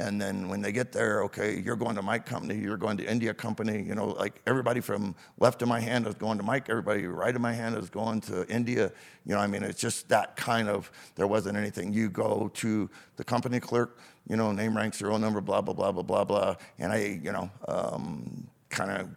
And 0.00 0.20
then 0.20 0.48
when 0.48 0.62
they 0.62 0.70
get 0.70 0.92
there, 0.92 1.24
okay, 1.24 1.58
you're 1.58 1.74
going 1.74 1.96
to 1.96 2.02
Mike 2.02 2.24
Company, 2.24 2.54
you're 2.56 2.76
going 2.76 2.96
to 2.98 3.04
India 3.10 3.34
Company. 3.34 3.82
You 3.82 3.96
know, 3.96 4.06
like 4.10 4.40
everybody 4.46 4.80
from 4.80 5.16
left 5.38 5.60
of 5.60 5.68
my 5.68 5.80
hand 5.80 6.06
is 6.06 6.14
going 6.14 6.38
to 6.38 6.44
Mike, 6.44 6.68
everybody 6.68 7.06
right 7.06 7.34
of 7.34 7.40
my 7.40 7.52
hand 7.52 7.76
is 7.76 7.90
going 7.90 8.20
to 8.22 8.46
India. 8.48 8.92
You 9.26 9.34
know, 9.34 9.40
I 9.40 9.48
mean, 9.48 9.64
it's 9.64 9.80
just 9.80 10.08
that 10.10 10.36
kind 10.36 10.68
of. 10.68 10.90
There 11.16 11.26
wasn't 11.26 11.56
anything. 11.56 11.92
You 11.92 12.10
go 12.10 12.48
to 12.54 12.88
the 13.16 13.24
company 13.24 13.58
clerk. 13.58 13.98
You 14.28 14.36
know, 14.36 14.52
name, 14.52 14.76
rank, 14.76 14.94
serial 14.94 15.18
number, 15.18 15.40
blah 15.40 15.62
blah 15.62 15.74
blah 15.74 15.90
blah 15.90 16.02
blah 16.02 16.24
blah. 16.24 16.56
And 16.78 16.92
I, 16.92 17.20
you 17.22 17.32
know, 17.32 17.50
um, 17.66 18.46
kind 18.68 18.92
of 18.92 19.08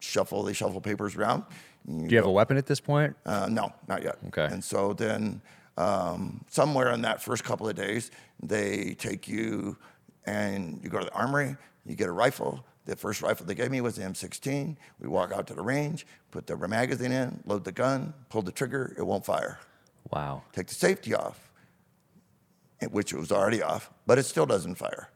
shuffle. 0.00 0.42
They 0.42 0.52
shuffle 0.52 0.80
papers 0.80 1.16
around. 1.16 1.44
Do 1.86 2.06
you 2.06 2.16
have 2.18 2.26
a 2.26 2.30
weapon 2.30 2.58
at 2.58 2.66
this 2.66 2.80
point? 2.80 3.16
Uh, 3.24 3.48
no, 3.50 3.72
not 3.86 4.02
yet. 4.02 4.18
Okay. 4.26 4.44
And 4.44 4.62
so 4.62 4.92
then, 4.92 5.40
um, 5.78 6.44
somewhere 6.50 6.90
in 6.92 7.00
that 7.02 7.22
first 7.22 7.44
couple 7.44 7.66
of 7.66 7.76
days, 7.76 8.10
they 8.42 8.94
take 8.98 9.26
you 9.26 9.78
and 10.28 10.80
you 10.82 10.90
go 10.90 10.98
to 10.98 11.04
the 11.06 11.12
armory. 11.14 11.56
You 11.86 11.94
get 11.96 12.08
a 12.08 12.12
rifle. 12.12 12.64
The 12.84 12.96
first 12.96 13.20
rifle 13.22 13.44
they 13.46 13.54
gave 13.54 13.70
me 13.70 13.80
was 13.80 13.96
the 13.96 14.02
M16. 14.02 14.76
We 15.00 15.08
walk 15.08 15.32
out 15.32 15.46
to 15.48 15.54
the 15.54 15.62
range, 15.62 16.06
put 16.30 16.46
the 16.46 16.56
magazine 16.56 17.12
in, 17.12 17.40
load 17.44 17.64
the 17.64 17.72
gun, 17.72 18.14
pull 18.30 18.42
the 18.42 18.52
trigger. 18.52 18.94
It 18.98 19.02
won't 19.02 19.24
fire. 19.26 19.58
Wow. 20.10 20.42
Take 20.52 20.68
the 20.68 20.74
safety 20.74 21.14
off, 21.14 21.50
which 22.90 23.12
was 23.12 23.30
already 23.30 23.62
off, 23.62 23.90
but 24.06 24.18
it 24.18 24.24
still 24.24 24.46
doesn't 24.46 24.76
fire. 24.76 25.10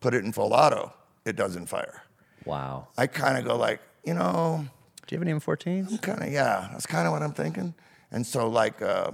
Put 0.00 0.14
it 0.14 0.24
in 0.24 0.32
full 0.32 0.52
auto. 0.52 0.92
It 1.24 1.36
doesn't 1.36 1.66
fire. 1.66 2.02
Wow. 2.44 2.88
I 2.96 3.06
kind 3.06 3.36
of 3.38 3.44
go 3.44 3.56
like, 3.56 3.80
you 4.04 4.14
know, 4.14 4.66
Do 5.06 5.14
you 5.14 5.18
have 5.20 5.26
an 5.28 5.40
M14s? 5.40 6.00
kind 6.02 6.22
of 6.22 6.32
yeah 6.32 6.68
that's 6.72 6.86
kind 6.86 7.06
of 7.06 7.12
what 7.12 7.22
i'm 7.22 7.32
thinking 7.32 7.74
and 8.12 8.24
so 8.24 8.48
like 8.48 8.80
uh, 8.80 9.10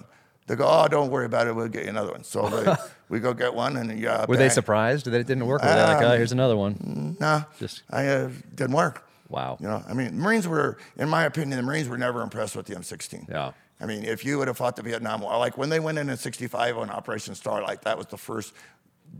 they 0.47 0.55
go 0.55 0.65
oh 0.69 0.87
don't 0.89 1.11
worry 1.11 1.25
about 1.27 1.47
it 1.47 1.57
we'll 1.57 1.69
get 1.69 1.85
you 1.85 1.91
another 1.91 2.13
one 2.13 2.23
so 2.23 2.49
they, 2.49 2.75
we 3.09 3.21
go 3.21 3.33
get 3.35 3.55
one 3.55 3.77
and 3.77 3.99
yeah 3.99 4.25
Were 4.29 4.37
they 4.37 4.49
surprised 4.49 5.07
that 5.07 5.15
it 5.21 5.27
didn't 5.27 5.47
work? 5.47 5.63
Or 5.63 5.67
were 5.67 5.75
they 5.75 5.83
like, 5.83 5.99
Um, 5.99 6.11
oh, 6.13 6.17
here's 6.17 6.33
another 6.33 6.57
one? 6.57 7.17
nah 7.21 7.43
Just- 7.59 7.83
i 7.91 8.07
uh, 8.07 8.31
didn't 8.55 8.75
work 8.75 9.03
Wow. 9.29 9.57
you 9.61 9.67
know 9.67 9.83
i 9.89 9.93
mean 9.95 10.19
marines 10.19 10.47
were 10.47 10.79
in 10.97 11.09
my 11.09 11.25
opinion 11.25 11.57
the 11.57 11.63
marines 11.63 11.89
were 11.89 11.99
never 11.99 12.23
impressed 12.23 12.55
with 12.57 12.67
the 12.67 12.75
m16 12.77 13.29
Yeah. 13.29 13.53
i 13.81 13.87
mean 13.87 14.05
if 14.05 14.25
you 14.25 14.39
would 14.39 14.47
have 14.49 14.57
fought 14.57 14.77
the 14.77 14.83
vietnam 14.83 15.21
war 15.21 15.37
like 15.39 15.59
when 15.59 15.69
they 15.69 15.81
went 15.81 15.99
in 15.99 16.09
in 16.09 16.17
65 16.17 16.79
on 16.79 16.91
operation 16.91 17.35
starlight 17.35 17.83
that 17.83 17.97
was 17.99 18.07
the 18.07 18.17
first 18.19 18.53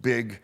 big 0.03 0.39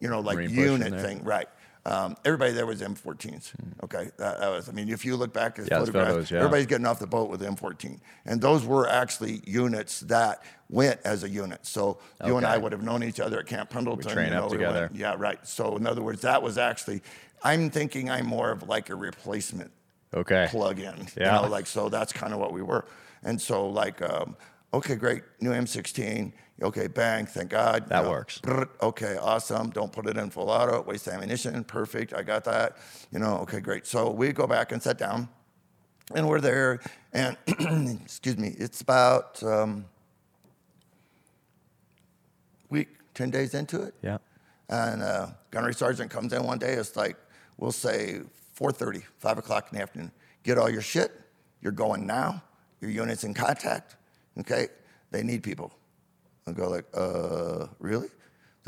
you 0.00 0.08
know 0.08 0.20
like 0.20 0.36
Marine 0.36 0.50
unit 0.50 1.00
thing 1.00 1.22
right 1.24 1.48
um, 1.84 2.16
everybody 2.24 2.52
there 2.52 2.66
was 2.66 2.80
M14s. 2.80 3.52
Okay, 3.84 4.10
that, 4.16 4.38
that 4.40 4.48
was. 4.50 4.68
I 4.68 4.72
mean, 4.72 4.88
if 4.88 5.04
you 5.04 5.16
look 5.16 5.32
back 5.32 5.58
at 5.58 5.68
Yeah, 5.68 5.80
photographs, 5.80 6.10
photos, 6.10 6.30
yeah. 6.30 6.38
everybody's 6.38 6.66
getting 6.66 6.86
off 6.86 6.98
the 7.00 7.06
boat 7.06 7.28
with 7.28 7.40
M14, 7.42 7.98
and 8.24 8.40
those 8.40 8.64
were 8.64 8.88
actually 8.88 9.42
units 9.44 10.00
that 10.00 10.42
went 10.68 11.00
as 11.04 11.24
a 11.24 11.28
unit. 11.28 11.66
So 11.66 11.98
you 12.24 12.36
and 12.36 12.46
I 12.46 12.56
would 12.56 12.72
have 12.72 12.82
known 12.82 13.02
each 13.02 13.18
other 13.20 13.40
at 13.40 13.46
Camp 13.46 13.70
Pendleton. 13.70 14.06
We 14.08 14.12
train 14.12 14.28
you 14.32 14.38
up 14.38 14.44
know, 14.44 14.48
we 14.48 14.56
together. 14.58 14.80
went- 14.82 14.94
yeah, 14.96 15.14
right. 15.18 15.44
So 15.46 15.76
in 15.76 15.86
other 15.86 16.02
words, 16.02 16.20
that 16.22 16.42
was 16.42 16.56
actually. 16.58 17.02
I'm 17.44 17.70
thinking 17.70 18.08
I'm 18.08 18.26
more 18.26 18.52
of 18.52 18.68
like 18.68 18.88
a 18.88 18.94
replacement 18.94 19.72
Okay. 20.14 20.46
plug 20.50 20.78
in. 20.78 21.08
Yeah. 21.16 21.36
You 21.36 21.42
know, 21.42 21.48
like 21.48 21.66
so 21.66 21.88
that's 21.88 22.12
kind 22.12 22.32
of 22.32 22.38
what 22.38 22.52
we 22.52 22.62
were. 22.62 22.84
And 23.24 23.40
so 23.40 23.68
like, 23.68 24.00
um, 24.02 24.36
okay, 24.74 24.96
great, 24.96 25.22
new 25.40 25.50
M16. 25.50 26.32
Okay, 26.62 26.86
bang, 26.86 27.26
thank 27.26 27.50
God. 27.50 27.88
That 27.88 27.98
you 27.98 28.04
know, 28.04 28.10
works. 28.10 28.40
Okay, 28.80 29.16
awesome. 29.16 29.70
Don't 29.70 29.92
put 29.92 30.06
it 30.06 30.16
in 30.16 30.30
full 30.30 30.50
auto. 30.50 30.82
Waste 30.82 31.08
ammunition. 31.08 31.64
Perfect. 31.64 32.14
I 32.14 32.22
got 32.22 32.44
that. 32.44 32.76
You 33.10 33.18
know, 33.18 33.38
okay, 33.38 33.60
great. 33.60 33.86
So 33.86 34.10
we 34.10 34.32
go 34.32 34.46
back 34.46 34.72
and 34.72 34.82
sit 34.82 34.98
down, 34.98 35.28
and 36.14 36.28
we're 36.28 36.40
there. 36.40 36.80
And 37.12 37.36
excuse 38.04 38.38
me, 38.38 38.54
it's 38.58 38.80
about 38.80 39.42
um, 39.42 39.86
week 42.70 42.88
10 43.14 43.30
days 43.30 43.54
into 43.54 43.82
it. 43.82 43.94
Yeah. 44.02 44.18
And 44.68 45.02
uh, 45.02 45.28
gunnery 45.50 45.74
sergeant 45.74 46.10
comes 46.10 46.32
in 46.32 46.44
one 46.44 46.58
day. 46.58 46.72
It's 46.72 46.96
like 46.96 47.16
we'll 47.58 47.72
say 47.72 48.20
4:30, 48.58 49.02
5 49.18 49.38
o'clock 49.38 49.68
in 49.70 49.78
the 49.78 49.82
afternoon. 49.82 50.12
Get 50.44 50.58
all 50.58 50.70
your 50.70 50.82
shit. 50.82 51.12
You're 51.60 51.72
going 51.72 52.06
now. 52.06 52.42
Your 52.80 52.90
unit's 52.90 53.24
in 53.24 53.34
contact. 53.34 53.96
Okay. 54.40 54.68
They 55.10 55.22
need 55.22 55.42
people. 55.42 55.72
I 56.46 56.52
go 56.52 56.68
like, 56.70 56.84
uh, 56.94 57.66
really? 57.78 58.08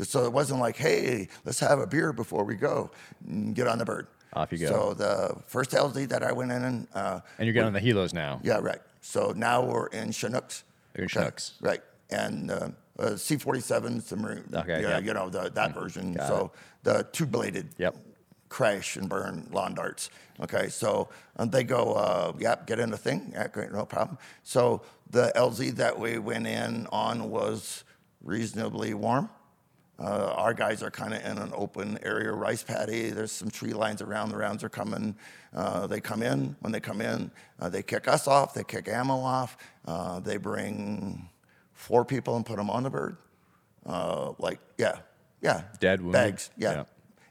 So 0.01 0.25
it 0.25 0.33
wasn't 0.33 0.59
like, 0.59 0.75
hey, 0.77 1.27
let's 1.45 1.59
have 1.59 1.79
a 1.79 1.87
beer 1.87 2.13
before 2.13 2.43
we 2.43 2.55
go. 2.55 2.91
Mm, 3.27 3.53
Get 3.53 3.67
on 3.67 3.77
the 3.77 3.85
bird. 3.85 4.07
Off 4.33 4.51
you 4.51 4.57
go. 4.59 4.67
So 4.67 4.93
the 4.93 5.35
first 5.47 5.71
LZ 5.71 6.09
that 6.09 6.21
I 6.23 6.31
went 6.33 6.51
in, 6.51 6.63
and 6.63 6.87
uh, 6.93 7.21
And 7.37 7.45
you're 7.47 7.53
getting 7.53 7.67
on 7.67 7.73
the 7.73 7.79
helos 7.79 8.13
now. 8.13 8.39
yeah, 8.43 8.59
right. 8.59 8.81
So 9.01 9.33
now 9.35 9.63
we're 9.63 9.87
in 9.87 10.11
Chinooks. 10.11 10.63
You're 10.95 11.03
in 11.03 11.09
Chinooks. 11.09 11.53
Right. 11.61 11.81
And 12.09 12.51
uh, 12.51 12.69
uh, 12.99 13.15
C-47s, 13.15 14.07
the 14.09 14.15
Marine, 14.17 14.43
Okay, 14.53 14.81
yeah, 14.81 14.89
yeah. 14.89 14.99
you 14.99 15.13
know, 15.13 15.29
the, 15.29 15.49
that 15.53 15.73
version. 15.73 16.13
Got 16.13 16.27
so 16.27 16.51
the 16.83 17.07
two-bladed 17.13 17.69
Yep. 17.77 17.95
Crash 18.49 18.95
and 18.95 19.09
burn 19.09 19.47
lawn 19.51 19.73
darts. 19.73 20.09
Okay, 20.41 20.67
so 20.69 21.09
they 21.39 21.63
go, 21.63 21.93
uh, 21.93 22.33
yep, 22.39 22.67
get 22.67 22.79
in 22.79 22.91
the 22.91 22.97
thing. 22.97 23.31
Yeah, 23.33 23.47
great, 23.47 23.71
no 23.71 23.85
problem. 23.85 24.17
So 24.43 24.81
the 25.09 25.31
LZ 25.35 25.75
that 25.75 25.97
we 25.97 26.17
went 26.19 26.47
in 26.47 26.87
on 26.91 27.29
was 27.29 27.83
reasonably 28.21 28.93
warm. 28.93 29.29
Uh, 29.97 30.33
our 30.35 30.53
guys 30.53 30.83
are 30.83 30.91
kind 30.91 31.13
of 31.13 31.23
in 31.23 31.37
an 31.37 31.51
open 31.55 31.97
area 32.03 32.31
rice 32.31 32.63
paddy. 32.63 33.11
There's 33.11 33.31
some 33.31 33.49
tree 33.49 33.71
lines 33.71 34.01
around. 34.01 34.29
The 34.29 34.37
rounds 34.37 34.61
are 34.63 34.69
coming. 34.69 35.15
Uh, 35.53 35.87
they 35.87 36.01
come 36.01 36.21
in. 36.21 36.55
When 36.59 36.73
they 36.73 36.81
come 36.81 36.99
in, 36.99 37.31
uh, 37.61 37.69
they 37.69 37.81
kick 37.81 38.07
us 38.07 38.27
off. 38.27 38.53
They 38.53 38.65
kick 38.65 38.89
ammo 38.89 39.15
off. 39.19 39.55
Uh, 39.85 40.19
they 40.19 40.35
bring 40.35 41.29
four 41.73 42.03
people 42.03 42.35
and 42.35 42.45
put 42.45 42.57
them 42.57 42.69
on 42.69 42.83
the 42.83 42.89
bird. 42.89 43.15
Uh, 43.85 44.33
like, 44.37 44.59
yeah, 44.77 44.97
yeah. 45.41 45.63
Dead, 45.79 46.01
wounded? 46.01 46.13
Bags, 46.13 46.49
yeah. 46.57 46.71
Yeah. 46.73 46.83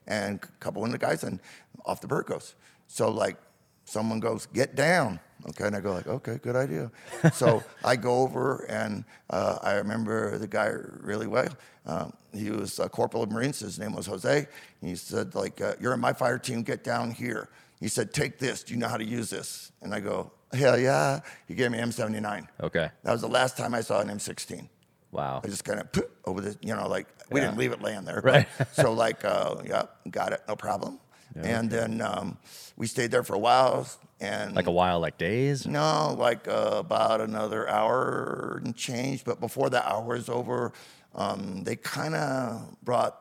And 0.07 0.43
a 0.43 0.47
couple 0.61 0.85
of 0.85 0.93
the 0.93 0.99
guys, 0.99 1.25
and 1.25 1.40
off 1.85 2.01
the 2.01 2.07
bird 2.07 2.27
goes. 2.27 2.55
So, 2.88 3.11
like, 3.11 3.37
someone 3.85 4.21
goes, 4.21 4.47
get 4.47 4.75
down. 4.75 5.21
Okay, 5.51 5.67
and 5.67 5.77
I 5.77 5.81
go 5.81 5.93
like, 5.93 6.07
okay, 6.07 6.38
good 6.43 6.57
idea. 6.57 6.90
so 7.33 7.62
I 7.85 7.97
go 7.97 8.21
over, 8.21 8.64
and 8.69 9.05
uh, 9.31 9.59
I 9.62 9.75
remember 9.75 10.38
the 10.38 10.47
guy 10.47 10.71
really 11.01 11.27
well. 11.27 11.49
Um, 11.87 12.12
he 12.33 12.51
was 12.51 12.79
a 12.79 12.88
corporal 12.88 13.23
of 13.23 13.31
Marines. 13.31 13.61
His 13.61 13.79
name 13.79 13.95
was 13.95 14.07
Jose. 14.07 14.47
He 14.81 14.95
said, 14.95 15.35
like, 15.35 15.61
uh, 15.61 15.75
you're 15.81 15.93
in 15.93 16.01
my 16.01 16.12
fire 16.12 16.38
team. 16.38 16.62
Get 16.62 16.83
down 16.83 17.11
here. 17.11 17.49
He 17.81 17.88
said, 17.88 18.14
take 18.14 18.38
this. 18.38 18.62
Do 18.62 18.73
you 18.73 18.81
know 18.81 18.88
how 18.88 18.97
to 18.97 19.05
use 19.05 19.29
this? 19.29 19.71
And 19.83 19.95
I 19.95 20.01
go, 20.01 20.33
hell 20.53 20.79
yeah. 20.79 21.21
He 21.47 21.55
gave 21.55 21.71
me 21.71 21.79
M79. 21.79 22.49
Okay. 22.62 22.90
That 23.03 23.12
was 23.12 23.21
the 23.21 23.29
last 23.29 23.57
time 23.57 23.75
I 23.75 23.83
saw 23.83 24.01
an 24.01 24.09
M16. 24.09 24.69
Wow. 25.14 25.40
I 25.44 25.46
just 25.48 25.64
kind 25.64 25.81
of 25.81 25.88
over 26.24 26.40
the, 26.40 26.57
you 26.61 26.74
know, 26.74 26.88
like 26.88 27.07
we 27.31 27.40
Yeah. 27.40 27.46
didn't 27.46 27.59
leave 27.59 27.72
it 27.72 27.81
laying 27.81 28.05
there. 28.05 28.20
Right. 28.22 28.46
so 28.72 28.92
like, 28.92 29.24
uh, 29.24 29.57
yeah, 29.64 29.85
got 30.11 30.33
it, 30.33 30.42
no 30.48 30.57
problem. 30.57 30.98
And 31.37 31.68
then 31.68 32.00
um, 32.00 32.38
we 32.77 32.87
stayed 32.87 33.11
there 33.11 33.24
for 33.24 33.35
a 33.35 33.38
while, 33.40 33.88
and 34.20 34.55
Like 34.55 34.68
a 34.68 34.70
while, 34.70 35.00
like 35.00 35.18
days. 35.18 35.66
no, 35.66 36.14
like 36.16 36.46
uh, 36.46 36.77
about 36.77 37.20
another 37.20 37.68
hour 37.68 38.61
and 38.64 38.77
change. 38.77 39.24
But 39.24 39.40
before 39.40 39.68
the 39.68 39.85
hour 39.85 40.14
is 40.14 40.29
over, 40.29 40.72
um, 41.12 41.64
they 41.64 41.74
kind 41.74 42.14
of 42.14 42.77
brought 42.85 43.20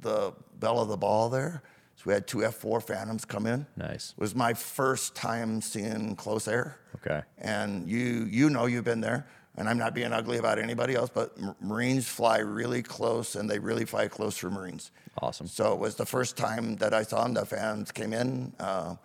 the 0.00 0.32
bell 0.58 0.80
of 0.80 0.88
the 0.88 0.98
ball 0.98 1.30
there. 1.30 1.62
So 1.96 2.02
we 2.06 2.12
had 2.12 2.26
two 2.26 2.38
F4 2.38 2.82
Phantoms 2.82 3.24
come 3.24 3.46
in. 3.46 3.66
Nice. 3.76 4.12
It 4.16 4.20
was 4.20 4.34
my 4.34 4.52
first 4.52 5.14
time 5.14 5.62
seeing 5.62 6.14
close 6.16 6.46
air. 6.46 6.76
Okay. 6.96 7.22
And 7.38 7.88
you 7.88 8.26
you 8.30 8.50
know 8.50 8.66
you've 8.66 8.84
been 8.84 9.00
there, 9.00 9.26
and 9.56 9.68
I'm 9.68 9.78
not 9.78 9.94
being 9.94 10.12
ugly 10.12 10.38
about 10.38 10.58
anybody 10.58 10.94
else, 10.94 11.10
but 11.12 11.36
Marines 11.60 12.08
fly 12.08 12.38
really 12.38 12.82
close, 12.82 13.34
and 13.36 13.48
they 13.50 13.58
really 13.58 13.84
fly 13.84 14.08
close 14.08 14.36
for 14.36 14.50
Marines. 14.50 14.90
Awesome. 15.20 15.46
So 15.46 15.72
it 15.74 15.78
was 15.78 15.94
the 15.94 16.06
first 16.06 16.36
time 16.36 16.76
that 16.76 16.94
I 16.94 17.02
saw 17.02 17.24
them. 17.24 17.34
The 17.34 17.44
fans 17.44 17.92
came 17.92 18.12
in. 18.12 18.52
Uh, 18.58 18.96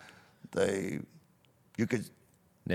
they, 0.52 1.00
you 1.76 1.86
could 1.86 2.08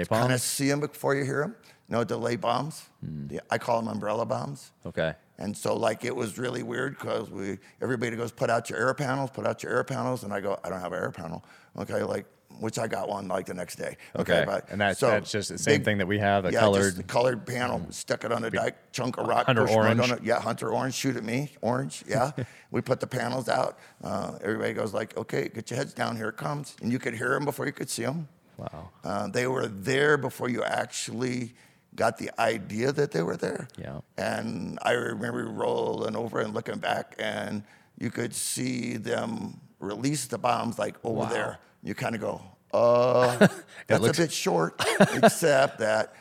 kind 0.06 0.32
of 0.34 0.42
see 0.42 0.70
them 0.70 0.82
before 0.82 1.16
you 1.16 1.24
hear 1.24 1.42
them. 1.42 1.56
No 1.90 2.04
delay 2.04 2.36
bombs. 2.36 2.90
Hmm. 3.04 3.28
The- 3.28 3.42
I 3.50 3.58
call 3.58 3.80
them 3.82 3.88
umbrella 3.90 4.26
bombs. 4.26 4.72
Okay. 4.86 5.14
And 5.40 5.58
so 5.58 5.76
like 5.76 6.06
it 6.06 6.16
was 6.16 6.38
really 6.38 6.62
weird 6.62 6.98
because 6.98 7.30
we 7.30 7.58
everybody 7.82 8.16
goes 8.16 8.32
put 8.32 8.52
out 8.52 8.70
your 8.70 8.80
air 8.80 8.94
panels, 8.94 9.32
put 9.32 9.48
out 9.48 9.64
your 9.64 9.74
air 9.74 9.84
panels, 9.84 10.24
and 10.24 10.32
I 10.32 10.40
go 10.40 10.60
I 10.64 10.70
don't 10.70 10.80
have 10.80 10.94
an 10.94 11.00
air 11.00 11.12
panel. 11.12 11.44
Okay, 11.78 12.04
like 12.04 12.26
which 12.60 12.78
I 12.80 12.88
got 12.88 13.10
one 13.10 13.28
like 13.28 13.46
the 13.46 13.54
next 13.54 13.76
day. 13.76 13.98
Okay. 14.16 14.44
but 14.46 14.70
And 14.70 14.80
that's- 14.80 15.00
that's 15.00 15.32
just 15.32 15.50
the 15.50 15.58
same 15.58 15.84
thing 15.84 15.98
that 15.98 16.08
we 16.08 16.20
have, 16.20 16.46
a 16.46 16.52
yeah, 16.52 16.60
colored- 16.60 16.82
just 16.84 16.98
the 16.98 17.04
colored 17.04 17.46
panel. 17.46 17.86
Stuck 17.92 18.24
it 18.24 18.32
on 18.32 18.44
a 18.44 18.50
dike, 18.50 18.76
chunk 18.92 19.18
of 19.18 19.28
rock, 19.28 19.46
Hunter 19.46 19.66
right 19.66 19.76
orange. 19.76 20.12
it. 20.12 20.24
Yeah, 20.24 20.39
hunter 20.39 20.70
orange. 20.70 20.94
Shoot 20.94 21.16
at 21.18 21.24
me, 21.24 21.52
orange. 21.62 22.04
Yeah. 22.08 22.32
we 22.72 22.82
put 22.82 23.00
the 23.00 23.08
panels 23.08 23.50
out. 23.50 23.78
Uh, 24.04 24.38
everybody 24.42 24.74
goes 24.74 24.94
like, 24.94 25.16
okay, 25.18 25.50
get 25.50 25.70
your 25.70 25.78
heads 25.78 25.94
down. 25.94 26.16
Here 26.16 26.30
it 26.30 26.38
comes, 26.38 26.76
and 26.82 26.92
you 26.92 27.00
could 27.00 27.13
hear 27.16 27.30
them 27.30 27.46
before 27.46 27.66
you 27.66 27.72
could 27.74 27.89
see 27.89 28.04
them. 28.04 28.28
Wow. 28.58 28.89
Uh, 29.04 29.28
they 29.28 29.48
were 29.48 29.68
there 29.68 30.18
before 30.18 30.48
you 30.50 30.63
actually 30.63 31.56
got 31.96 32.18
the 32.18 32.32
idea 32.39 32.92
that 32.92 33.12
they 33.12 33.22
were 33.24 33.38
there. 33.38 33.68
Yeah. 33.78 34.00
And 34.18 34.80
I 34.82 34.92
remember 34.94 35.46
rolling 35.48 36.16
over 36.16 36.39
and 36.39 36.54
looking 36.54 36.78
back, 36.80 37.16
and 37.20 37.63
you 38.00 38.10
could 38.10 38.34
see 38.34 38.98
them 38.98 39.60
release 39.80 40.26
the 40.28 40.38
bombs 40.38 40.80
like 40.80 40.96
over 41.04 41.20
Wow. 41.20 41.26
there. 41.30 41.58
You 41.84 41.93
kind 41.96 42.15
of 42.15 42.22
go, 42.22 42.41
uh, 42.74 43.38
that's 43.88 44.02
looks- 44.02 44.17
a 44.17 44.22
bit 44.24 44.32
short, 44.32 44.82
except 45.13 45.80
that 45.80 46.13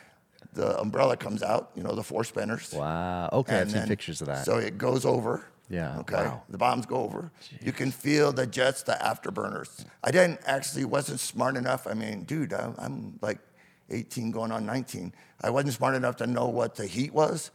the 0.53 0.79
umbrella 0.79 1.17
comes 1.17 1.41
out, 1.41 1.71
you 1.75 1.83
know, 1.83 1.95
the 1.95 2.03
four 2.03 2.23
spinners. 2.23 2.73
Wow. 2.73 3.29
Okay. 3.33 3.59
I've 3.61 3.71
seen 3.71 3.79
then- 3.79 3.87
pictures 3.87 4.21
of 4.21 4.27
that. 4.27 4.45
So 4.45 4.57
it 4.57 4.77
goes 4.77 5.05
over. 5.05 5.45
Yeah, 5.69 5.99
Okay. 5.99 6.15
wow. 6.15 6.43
The 6.49 6.57
bombs 6.57 6.85
go 6.85 6.97
over. 6.97 7.31
You 7.61 7.71
can 7.71 7.89
feel 7.89 8.31
the 8.33 8.45
jets, 8.45 8.83
the 8.83 8.91
afterburners. 9.01 9.85
I 10.03 10.11
didn't 10.11 10.41
actually 10.45 10.85
wasn't 10.85 11.19
smart 11.21 11.55
enough. 11.55 11.87
I 11.87 11.93
mean, 11.93 12.23
dude, 12.25 12.53
I'm, 12.53 12.75
I'm 12.77 13.17
like 13.21 13.39
18 13.89 14.29
going 14.31 14.51
on 14.51 14.65
19. 14.65 15.13
I 15.41 15.49
wasn't 15.49 15.73
smart 15.73 15.95
enough 15.95 16.17
to 16.17 16.27
know 16.27 16.47
what 16.47 16.75
the 16.75 16.85
heat 16.85 17.13
was. 17.13 17.49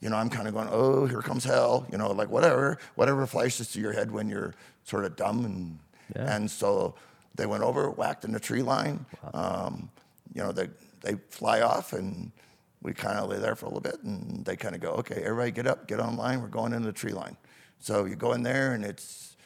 You 0.00 0.10
know, 0.10 0.16
I'm 0.16 0.28
kind 0.28 0.48
of 0.48 0.54
going, 0.54 0.68
oh, 0.70 1.06
here 1.06 1.22
comes 1.22 1.44
hell. 1.44 1.86
You 1.90 1.96
know, 1.96 2.10
like 2.10 2.28
whatever, 2.28 2.78
whatever 2.96 3.26
flashes 3.26 3.70
to 3.72 3.80
your 3.80 3.92
head 3.92 4.10
when 4.10 4.28
you're 4.28 4.54
sort 4.82 5.04
of 5.04 5.14
dumb 5.16 5.44
and 5.44 5.78
and 6.14 6.50
so 6.50 6.96
they 7.34 7.46
went 7.46 7.62
over, 7.62 7.90
whacked 7.90 8.24
in 8.24 8.32
the 8.32 8.40
tree 8.40 8.62
line. 8.62 9.06
Um, 9.34 9.90
you 10.34 10.42
know, 10.42 10.52
they 10.52 10.68
they 11.02 11.16
fly 11.30 11.60
off 11.62 11.92
and 11.92 12.30
we 12.82 12.92
kind 12.92 13.18
of 13.18 13.28
lay 13.30 13.38
there 13.38 13.54
for 13.56 13.66
a 13.66 13.68
little 13.68 13.80
bit 13.80 14.02
and 14.02 14.44
they 14.44 14.56
kind 14.56 14.74
of 14.74 14.80
go, 14.80 14.90
okay, 14.92 15.22
everybody 15.24 15.50
get 15.52 15.66
up, 15.66 15.86
get 15.86 16.00
online. 16.00 16.40
We're 16.42 16.48
going 16.48 16.72
into 16.72 16.86
the 16.86 16.92
tree 16.92 17.12
line. 17.12 17.36
So 17.78 18.04
you 18.06 18.16
go 18.16 18.32
in 18.32 18.42
there 18.42 18.72
and 18.72 18.84
it's 18.84 19.36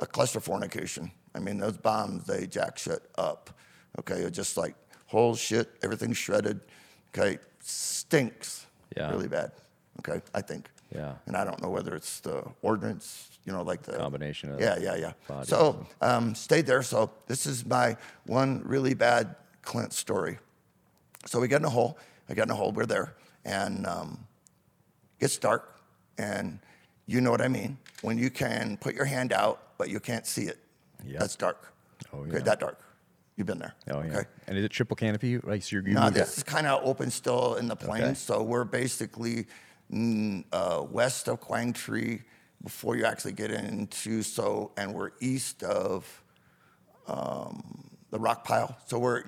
a 0.00 0.06
cluster 0.06 0.40
fornication. 0.40 1.10
I 1.34 1.38
mean, 1.40 1.58
those 1.58 1.76
bombs, 1.76 2.24
they 2.26 2.46
jack 2.46 2.78
shit 2.78 3.08
up. 3.16 3.50
Okay, 3.98 4.16
it's 4.20 4.36
just 4.36 4.56
like 4.56 4.74
whole 5.06 5.34
shit, 5.36 5.68
everything's 5.82 6.16
shredded. 6.16 6.60
Okay, 7.14 7.38
stinks 7.60 8.66
Yeah. 8.96 9.10
really 9.10 9.28
bad. 9.28 9.52
Okay, 10.00 10.20
I 10.34 10.40
think. 10.42 10.70
Yeah. 10.94 11.14
And 11.26 11.36
I 11.36 11.44
don't 11.44 11.60
know 11.62 11.70
whether 11.70 11.94
it's 11.94 12.20
the 12.20 12.44
ordnance, 12.62 13.29
you 13.44 13.52
know, 13.52 13.62
like 13.62 13.82
the 13.82 13.96
Combination 13.96 14.52
of 14.52 14.60
Yeah, 14.60 14.78
yeah, 14.78 14.96
yeah. 14.96 15.12
bodies. 15.28 15.48
So 15.48 15.86
um, 16.00 16.34
stayed 16.34 16.66
there. 16.66 16.82
So 16.82 17.10
this 17.26 17.46
is 17.46 17.64
my 17.64 17.96
one 18.26 18.62
really 18.64 18.94
bad 18.94 19.34
Clint 19.62 19.92
story. 19.92 20.38
So 21.26 21.40
we 21.40 21.48
get 21.48 21.60
in 21.60 21.64
a 21.66 21.70
hole. 21.70 21.98
I 22.28 22.34
get 22.34 22.44
in 22.44 22.50
a 22.50 22.54
hole. 22.54 22.72
We're 22.72 22.86
there, 22.86 23.14
and 23.44 23.86
um, 23.86 24.26
it's 25.18 25.36
dark, 25.36 25.80
and 26.18 26.58
you 27.06 27.20
know 27.20 27.30
what 27.30 27.42
I 27.42 27.48
mean 27.48 27.76
when 28.02 28.18
you 28.18 28.30
can 28.30 28.76
put 28.78 28.94
your 28.94 29.04
hand 29.04 29.32
out, 29.32 29.76
but 29.78 29.88
you 29.90 30.00
can't 30.00 30.26
see 30.26 30.42
it. 30.44 30.58
Yeah. 31.04 31.18
That's 31.18 31.36
dark. 31.36 31.72
Oh, 32.12 32.18
Okay, 32.20 32.32
yeah. 32.34 32.38
that 32.44 32.60
dark. 32.60 32.78
You've 33.36 33.46
been 33.46 33.58
there. 33.58 33.74
oh 33.90 34.02
yeah. 34.02 34.18
Okay. 34.18 34.28
And 34.46 34.58
is 34.58 34.64
it 34.64 34.70
triple 34.70 34.96
canopy? 34.96 35.38
Like 35.38 35.62
so 35.62 35.76
you're, 35.76 35.88
you 35.88 35.94
No, 35.94 36.10
this 36.10 36.36
is 36.36 36.42
kind 36.42 36.66
of 36.66 36.82
open 36.86 37.10
still 37.10 37.54
in 37.56 37.68
the 37.68 37.76
plains. 37.76 38.04
Okay. 38.04 38.14
So 38.14 38.42
we're 38.42 38.64
basically 38.64 39.46
mm, 39.92 40.44
uh, 40.52 40.84
west 40.90 41.26
of 41.28 41.40
Quang 41.40 41.72
Tri 41.72 42.20
before 42.62 42.96
you 42.96 43.04
actually 43.04 43.32
get 43.32 43.50
into 43.50 44.22
so, 44.22 44.72
and 44.76 44.94
we're 44.94 45.10
east 45.20 45.62
of 45.62 46.22
um, 47.06 47.90
the 48.10 48.18
rock 48.18 48.44
pile. 48.44 48.76
So 48.86 48.98
we're 48.98 49.24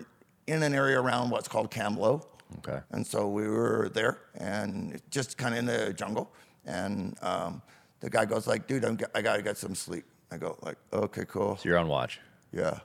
in 0.46 0.62
an 0.62 0.74
area 0.74 1.00
around 1.00 1.30
what's 1.30 1.48
called 1.48 1.70
Cam 1.70 1.96
Lo. 1.96 2.26
Okay. 2.58 2.80
And 2.90 3.06
so 3.06 3.28
we 3.28 3.48
were 3.48 3.90
there 3.94 4.18
and 4.34 5.00
just 5.10 5.38
kind 5.38 5.54
of 5.54 5.58
in 5.60 5.66
the 5.66 5.92
jungle. 5.94 6.32
And 6.66 7.16
um, 7.22 7.62
the 8.00 8.10
guy 8.10 8.24
goes 8.24 8.46
like, 8.46 8.66
dude, 8.66 8.84
I'm, 8.84 8.98
I 9.14 9.22
got 9.22 9.36
to 9.36 9.42
get 9.42 9.56
some 9.56 9.74
sleep. 9.74 10.04
I 10.30 10.36
go 10.36 10.58
like, 10.62 10.76
okay, 10.92 11.24
cool. 11.26 11.56
So 11.56 11.68
you're 11.68 11.78
on 11.78 11.88
watch. 11.88 12.20
Yeah. 12.52 12.80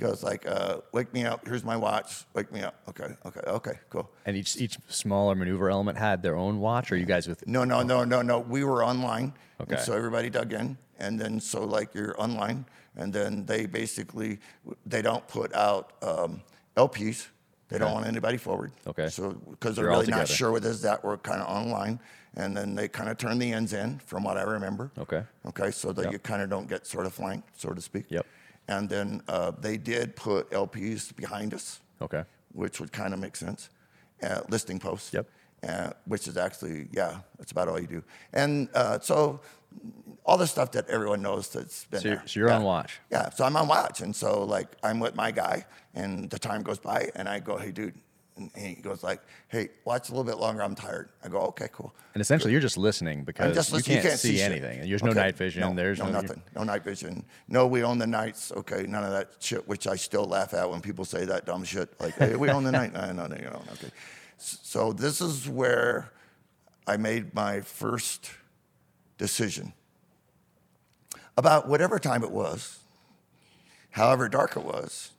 He 0.00 0.06
goes 0.06 0.22
like, 0.22 0.46
uh, 0.46 0.78
wake 0.92 1.12
me 1.12 1.26
up. 1.26 1.46
Here's 1.46 1.62
my 1.62 1.76
watch. 1.76 2.24
Wake 2.32 2.50
me 2.50 2.62
up. 2.62 2.74
Okay, 2.88 3.14
okay, 3.26 3.40
okay, 3.40 3.78
cool. 3.90 4.10
And 4.24 4.34
each 4.34 4.56
each 4.56 4.78
smaller 4.88 5.34
maneuver 5.34 5.68
element 5.68 5.98
had 5.98 6.22
their 6.22 6.36
own 6.36 6.58
watch, 6.58 6.90
or 6.90 6.96
you 6.96 7.04
guys 7.04 7.28
with? 7.28 7.46
No, 7.46 7.64
no, 7.64 7.82
no, 7.82 8.04
no, 8.04 8.22
no. 8.22 8.38
We 8.38 8.64
were 8.64 8.82
online. 8.82 9.34
Okay. 9.60 9.76
so 9.76 9.92
everybody 9.92 10.30
dug 10.30 10.54
in, 10.54 10.78
and 10.98 11.20
then 11.20 11.38
so 11.38 11.64
like 11.64 11.94
you're 11.94 12.18
online, 12.18 12.64
and 12.96 13.12
then 13.12 13.44
they 13.44 13.66
basically 13.66 14.38
they 14.86 15.02
don't 15.02 15.26
put 15.28 15.54
out 15.54 15.92
um, 16.00 16.40
LPs. 16.78 17.28
They 17.68 17.76
don't 17.76 17.92
want 17.92 18.06
anybody 18.06 18.38
forward. 18.38 18.72
Okay. 18.86 19.08
So 19.08 19.32
because 19.50 19.76
they're 19.76 19.84
You're 19.84 19.92
really 19.92 20.06
not 20.06 20.28
sure 20.28 20.50
what 20.50 20.64
is 20.64 20.80
that 20.80 21.04
we're 21.04 21.18
kind 21.18 21.42
of 21.42 21.48
online, 21.48 22.00
and 22.36 22.56
then 22.56 22.74
they 22.74 22.88
kind 22.88 23.10
of 23.10 23.18
turn 23.18 23.38
the 23.38 23.52
ends 23.52 23.74
in, 23.74 23.98
from 23.98 24.24
what 24.24 24.38
I 24.38 24.44
remember. 24.44 24.92
Okay. 24.98 25.24
Okay, 25.46 25.70
so 25.70 25.92
that 25.92 26.04
Yep. 26.04 26.12
you 26.12 26.18
kind 26.20 26.40
of 26.40 26.48
don't 26.48 26.68
get 26.70 26.86
sort 26.86 27.04
of 27.04 27.12
flanked, 27.12 27.60
so 27.60 27.68
to 27.74 27.82
speak. 27.82 28.06
Yep. 28.08 28.24
And 28.70 28.88
then 28.88 29.08
uh, 29.28 29.50
they 29.60 29.76
did 29.76 30.14
put 30.16 30.42
LPs 30.50 31.14
behind 31.22 31.52
us, 31.54 31.80
Okay. 32.00 32.22
which 32.52 32.78
would 32.80 32.92
kind 32.92 33.12
of 33.14 33.18
make 33.20 33.36
sense. 33.36 33.68
Uh, 34.22 34.40
listing 34.48 34.78
posts. 34.78 35.12
Yep. 35.12 35.26
Uh, 35.68 35.90
which 36.06 36.26
is 36.28 36.36
actually, 36.36 36.88
yeah, 36.92 37.18
that's 37.36 37.52
about 37.52 37.68
all 37.68 37.78
you 37.80 37.86
do. 37.86 38.02
And 38.32 38.68
uh, 38.74 38.98
so 39.00 39.40
all 40.24 40.38
the 40.38 40.46
stuff 40.46 40.70
that 40.72 40.88
everyone 40.88 41.20
knows 41.20 41.48
that's 41.48 41.84
been 41.90 42.00
So 42.00 42.08
you're- 42.08 42.16
there. 42.18 42.28
so 42.28 42.40
you're 42.40 42.48
yeah. 42.48 42.56
on 42.56 42.62
watch. 42.62 42.92
Yeah, 43.10 43.28
so 43.30 43.44
I'm 43.44 43.56
on 43.56 43.66
watch, 43.68 44.00
and 44.00 44.14
so 44.16 44.44
like 44.56 44.68
I'm 44.82 45.00
with 45.00 45.14
my 45.14 45.30
guy, 45.32 45.66
and 45.94 46.30
the 46.30 46.38
time 46.38 46.62
goes 46.62 46.78
by, 46.78 47.10
and 47.16 47.28
I 47.28 47.40
go, 47.40 47.58
"Hey, 47.58 47.72
dude," 47.72 47.94
and 48.40 48.50
he 48.54 48.74
goes 48.82 49.02
like, 49.02 49.20
"Hey, 49.48 49.68
watch 49.84 50.08
a 50.08 50.12
little 50.12 50.24
bit 50.24 50.38
longer. 50.38 50.62
I'm 50.62 50.74
tired." 50.74 51.10
I 51.22 51.28
go, 51.28 51.38
"Okay, 51.40 51.68
cool." 51.72 51.92
And 52.14 52.20
essentially, 52.20 52.52
you're 52.52 52.60
just 52.60 52.76
listening 52.78 53.24
because 53.24 53.54
just 53.54 53.70
you, 53.70 53.76
listening. 53.76 54.02
can't 54.02 54.18
see, 54.18 54.36
shit. 54.38 54.50
anything. 54.50 54.88
There's 54.88 55.02
no 55.02 55.10
Okay, 55.10 55.20
night 55.20 55.36
vision. 55.36 55.60
No, 55.62 55.74
There's 55.74 55.98
no, 55.98 56.06
no, 56.06 56.12
nothing. 56.20 56.42
No 56.56 56.64
night 56.64 56.82
vision. 56.82 57.24
No, 57.48 57.66
we 57.66 57.82
own 57.82 57.98
the 57.98 58.06
nights. 58.06 58.50
Okay, 58.52 58.84
none 58.88 59.04
of 59.04 59.10
that 59.10 59.30
shit. 59.40 59.66
Which 59.68 59.86
I 59.86 59.96
still 59.96 60.24
laugh 60.24 60.54
at 60.54 60.68
when 60.70 60.80
people 60.80 61.04
say 61.04 61.24
that 61.26 61.46
dumb 61.46 61.62
shit. 61.64 61.88
Like, 62.00 62.14
hey, 62.14 62.34
we 62.36 62.48
own 62.50 62.64
the 62.64 62.72
night. 62.72 62.92
No, 62.92 63.12
no, 63.12 63.26
no, 63.26 63.36
you 63.36 63.44
don't. 63.44 63.70
Okay. 63.72 63.90
So 64.38 64.92
this 64.92 65.20
is 65.20 65.48
where 65.48 66.10
I 66.86 66.96
made 66.96 67.34
my 67.34 67.60
first 67.60 68.30
decision 69.18 69.74
about 71.36 71.68
whatever 71.68 71.98
time 71.98 72.22
it 72.24 72.30
was, 72.30 72.78
however 73.90 74.28
dark 74.28 74.56
it 74.56 74.64
was. 74.64 75.10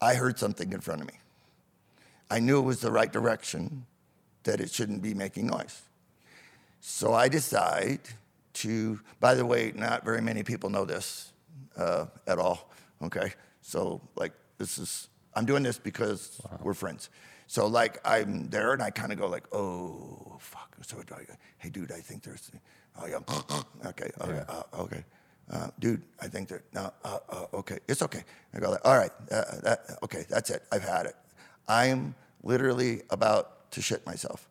I 0.00 0.14
heard 0.14 0.38
something 0.38 0.72
in 0.72 0.80
front 0.80 1.02
of 1.02 1.06
me. 1.06 1.19
I 2.30 2.38
knew 2.38 2.58
it 2.58 2.62
was 2.62 2.80
the 2.80 2.92
right 2.92 3.12
direction, 3.12 3.86
that 4.44 4.60
it 4.60 4.70
shouldn't 4.70 5.02
be 5.02 5.14
making 5.14 5.48
noise. 5.48 5.82
So 6.80 7.12
I 7.12 7.28
decide 7.28 8.00
to, 8.54 9.00
by 9.20 9.34
the 9.34 9.44
way, 9.44 9.72
not 9.74 10.04
very 10.04 10.22
many 10.22 10.42
people 10.42 10.70
know 10.70 10.84
this 10.84 11.32
uh, 11.76 12.06
at 12.26 12.38
all, 12.38 12.70
okay? 13.02 13.32
So, 13.60 14.00
like, 14.16 14.32
this 14.58 14.78
is, 14.78 15.08
I'm 15.34 15.44
doing 15.44 15.62
this 15.62 15.78
because 15.78 16.40
we're 16.62 16.74
friends. 16.74 17.10
So, 17.46 17.66
like, 17.66 18.00
I'm 18.04 18.48
there 18.48 18.72
and 18.72 18.82
I 18.82 18.90
kind 18.90 19.12
of 19.12 19.18
go, 19.18 19.26
like, 19.26 19.44
oh, 19.52 20.36
fuck. 20.38 20.76
So, 20.82 20.98
I 20.98 21.02
go, 21.02 21.34
hey, 21.58 21.68
dude, 21.68 21.92
I 21.92 22.00
think 22.00 22.22
there's, 22.22 22.50
oh, 22.98 23.06
yeah, 23.06 23.18
okay, 23.86 24.10
okay, 24.20 24.42
uh, 24.48 24.62
okay. 24.78 25.04
Uh, 25.50 25.68
dude, 25.80 26.02
I 26.20 26.28
think 26.28 26.48
that, 26.48 26.62
no, 26.72 26.92
uh, 27.04 27.18
uh, 27.28 27.46
okay, 27.54 27.78
it's 27.88 28.02
okay. 28.02 28.22
I 28.54 28.60
go, 28.60 28.70
like, 28.70 28.84
all 28.84 28.96
right, 28.96 29.10
uh, 29.32 29.42
that, 29.62 29.80
okay, 30.04 30.24
that's 30.28 30.50
it. 30.50 30.62
I've 30.70 30.84
had 30.84 31.06
it. 31.06 31.16
I'm 31.68 32.14
literally 32.42 33.02
about 33.10 33.70
to 33.72 33.82
shit 33.82 34.04
myself. 34.06 34.48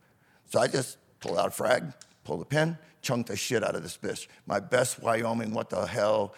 So 0.49 0.59
I 0.59 0.67
just 0.67 0.97
pulled 1.19 1.37
out 1.37 1.47
a 1.47 1.51
frag, 1.51 1.93
pulled 2.23 2.41
a 2.41 2.45
pin, 2.45 2.77
chunked 3.01 3.29
the 3.29 3.35
shit 3.35 3.63
out 3.63 3.75
of 3.75 3.83
this 3.83 3.97
bitch. 3.97 4.27
My 4.45 4.59
best 4.59 5.01
Wyoming, 5.01 5.53
what 5.53 5.69
the 5.69 5.85
hell? 5.85 6.35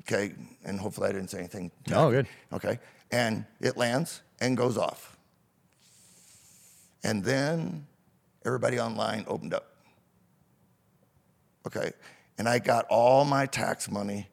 Okay, 0.00 0.32
and 0.64 0.80
hopefully 0.80 1.08
I 1.08 1.12
didn't 1.12 1.30
say 1.30 1.38
anything. 1.38 1.70
Oh, 1.92 2.10
good. 2.10 2.26
Okay, 2.52 2.78
and 3.10 3.44
it 3.60 3.76
lands 3.76 4.22
and 4.40 4.56
goes 4.56 4.76
off. 4.76 5.16
And 7.04 7.22
then 7.24 7.86
everybody 8.44 8.78
online 8.78 9.24
opened 9.26 9.54
up. 9.54 9.76
Okay, 11.66 11.92
and 12.38 12.48
I 12.48 12.58
got 12.58 12.86
all 12.88 13.24
my 13.24 13.46
tax 13.46 13.90
money 13.90 14.28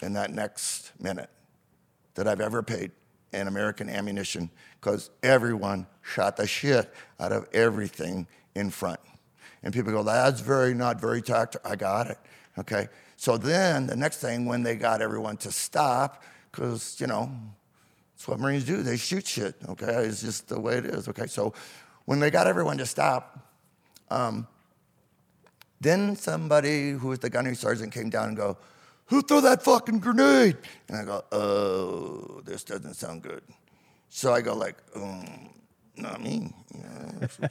in 0.00 0.14
that 0.14 0.32
next 0.32 0.92
minute 0.98 1.30
that 2.14 2.26
I've 2.26 2.40
ever 2.40 2.62
paid 2.62 2.90
in 3.32 3.46
American 3.46 3.88
ammunition 3.88 4.50
because 4.80 5.10
everyone 5.22 5.86
shot 6.02 6.36
the 6.36 6.46
shit 6.46 6.92
out 7.18 7.32
of 7.32 7.48
everything 7.52 8.26
in 8.54 8.70
front. 8.70 9.00
And 9.62 9.74
people 9.74 9.92
go, 9.92 10.02
that's 10.02 10.40
very, 10.40 10.74
not 10.74 11.00
very 11.00 11.22
tactical. 11.22 11.70
I 11.70 11.76
got 11.76 12.08
it. 12.08 12.18
Okay. 12.58 12.88
So 13.16 13.36
then 13.36 13.86
the 13.86 13.96
next 13.96 14.18
thing, 14.18 14.46
when 14.46 14.62
they 14.62 14.76
got 14.76 15.02
everyone 15.02 15.36
to 15.38 15.52
stop, 15.52 16.22
because, 16.50 16.98
you 17.00 17.06
know, 17.06 17.30
that's 18.16 18.26
what 18.26 18.40
Marines 18.40 18.64
do. 18.64 18.82
They 18.82 18.96
shoot 18.96 19.26
shit. 19.26 19.54
Okay. 19.68 20.06
It's 20.06 20.22
just 20.22 20.48
the 20.48 20.58
way 20.58 20.78
it 20.78 20.86
is. 20.86 21.08
Okay. 21.08 21.26
So 21.26 21.52
when 22.06 22.20
they 22.20 22.30
got 22.30 22.46
everyone 22.46 22.78
to 22.78 22.86
stop, 22.86 23.38
um, 24.10 24.46
then 25.80 26.16
somebody 26.16 26.92
who 26.92 27.08
was 27.08 27.18
the 27.20 27.30
gunnery 27.30 27.56
sergeant 27.56 27.92
came 27.92 28.10
down 28.10 28.28
and 28.28 28.36
go, 28.36 28.56
who 29.10 29.22
threw 29.22 29.40
that 29.42 29.62
fucking 29.62 29.98
grenade? 29.98 30.56
And 30.88 30.96
I 30.96 31.04
go, 31.04 31.24
oh, 31.32 32.40
this 32.44 32.64
doesn't 32.64 32.94
sound 32.94 33.22
good. 33.22 33.42
So 34.08 34.32
I 34.32 34.40
go 34.40 34.54
like, 34.54 34.76
um, 34.94 35.50
not 35.96 36.22
me. 36.22 36.54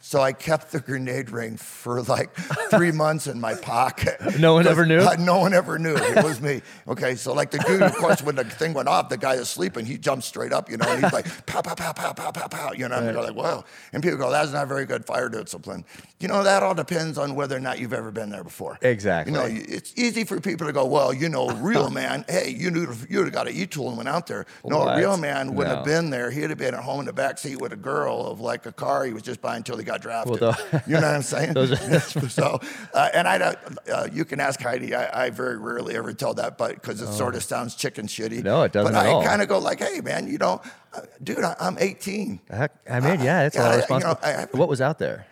So 0.00 0.20
I 0.20 0.32
kept 0.32 0.70
the 0.70 0.78
grenade 0.80 1.30
ring 1.30 1.56
for 1.56 2.02
like 2.02 2.32
three 2.70 2.92
months 2.92 3.26
in 3.26 3.40
my 3.40 3.54
pocket. 3.54 4.16
No 4.38 4.54
one 4.54 4.66
ever 4.68 4.86
knew? 4.86 5.00
Uh, 5.00 5.16
no 5.18 5.38
one 5.40 5.52
ever 5.52 5.78
knew. 5.78 5.96
It 5.96 6.22
was 6.22 6.40
me. 6.40 6.62
Okay, 6.86 7.16
so 7.16 7.32
like 7.32 7.50
the 7.50 7.58
dude, 7.58 7.82
of 7.82 7.96
course, 7.96 8.22
when 8.22 8.36
the 8.36 8.44
thing 8.44 8.72
went 8.74 8.88
off, 8.88 9.08
the 9.08 9.16
guy 9.16 9.34
is 9.34 9.48
sleeping, 9.48 9.84
he 9.84 9.98
jumps 9.98 10.26
straight 10.26 10.52
up, 10.52 10.70
you 10.70 10.76
know, 10.76 10.86
and 10.88 11.02
he's 11.02 11.12
like, 11.12 11.26
pow, 11.46 11.60
pow, 11.62 11.74
pow, 11.74 11.92
pow, 11.92 12.12
pow, 12.12 12.30
pow, 12.30 12.46
pow, 12.46 12.72
you 12.72 12.88
know, 12.88 12.96
and 12.96 13.12
you're 13.12 13.22
like, 13.24 13.34
wow. 13.34 13.64
And 13.92 14.02
people 14.02 14.18
go, 14.18 14.30
that's 14.30 14.52
not 14.52 14.68
very 14.68 14.86
good 14.86 15.04
fire 15.04 15.28
discipline. 15.28 15.84
You 16.20 16.28
know, 16.28 16.44
that 16.44 16.62
all 16.62 16.74
depends 16.74 17.18
on 17.18 17.34
whether 17.34 17.56
or 17.56 17.60
not 17.60 17.80
you've 17.80 17.92
ever 17.92 18.12
been 18.12 18.30
there 18.30 18.44
before. 18.44 18.78
Exactly. 18.82 19.32
You 19.32 19.38
know, 19.38 19.46
it's 19.50 19.92
easy 19.96 20.22
for 20.24 20.40
people 20.40 20.66
to 20.68 20.72
go, 20.72 20.84
well, 20.86 21.12
you 21.12 21.28
know, 21.28 21.48
real 21.56 21.90
man, 21.90 22.24
hey, 22.28 22.50
you 22.50 22.70
knew 22.70 22.86
you'd 23.08 23.24
have 23.24 23.32
got 23.32 23.48
an 23.48 23.54
E-tool 23.54 23.88
and 23.88 23.96
went 23.96 24.08
out 24.08 24.28
there. 24.28 24.46
No, 24.64 24.78
What? 24.78 24.94
a 24.94 24.98
real 24.98 25.16
man 25.16 25.54
wouldn't 25.54 25.74
have 25.76 25.84
been 25.84 26.10
there. 26.10 26.30
He'd 26.30 26.50
have 26.50 26.58
been 26.58 26.74
at 26.74 26.84
home 26.84 27.00
in 27.00 27.06
the 27.06 27.12
back 27.12 27.38
seat 27.38 27.60
with 27.60 27.72
a 27.72 27.76
girl 27.76 28.27
of 28.30 28.40
like 28.40 28.66
a 28.66 28.72
car 28.72 29.04
he 29.04 29.12
was 29.12 29.22
just 29.22 29.40
buying 29.40 29.58
until 29.58 29.76
he 29.76 29.84
got 29.84 30.00
drafted. 30.00 30.40
Well, 30.40 30.56
you 30.86 30.94
know 30.94 31.00
what 31.02 31.04
I'm 31.16 31.22
saying? 31.22 31.52
Those 31.54 31.78
so, 32.32 32.60
uh, 32.94 33.08
and 33.14 33.26
I 33.28 33.38
don't, 33.38 33.58
uh, 33.92 34.08
you 34.12 34.24
can 34.24 34.40
ask 34.40 34.60
Heidi. 34.60 34.94
I, 34.94 35.26
I 35.26 35.30
very 35.30 35.56
rarely 35.56 35.96
ever 35.96 36.12
tell 36.12 36.34
that, 36.34 36.58
but 36.58 36.74
because 36.74 37.00
it 37.00 37.12
sort 37.12 37.34
of 37.34 37.42
sounds 37.42 37.74
chicken 37.74 38.06
shitty. 38.06 38.40
Oh. 38.40 38.42
No, 38.42 38.62
it 38.62 38.72
doesn't 38.72 38.92
But 38.92 39.06
I 39.06 39.24
kind 39.24 39.42
of 39.42 39.48
go 39.48 39.58
like, 39.58 39.80
hey, 39.80 40.00
man, 40.00 40.28
you 40.28 40.38
know, 40.38 40.60
uh, 40.94 41.00
dude, 41.22 41.40
I, 41.44 41.54
I'm 41.60 41.76
18. 41.78 42.40
Heck, 42.50 42.72
I 42.90 43.00
mean, 43.00 43.20
yeah, 43.20 43.46
it's 43.46 43.56
a 43.56 43.60
lot 43.60 43.74
of 43.78 43.84
yeah, 43.88 43.96
you 43.98 44.04
know. 44.04 44.18
I- 44.22 44.32
I- 44.42 44.46
what 44.52 44.68
was 44.68 44.80
out 44.80 44.98
there? 44.98 45.26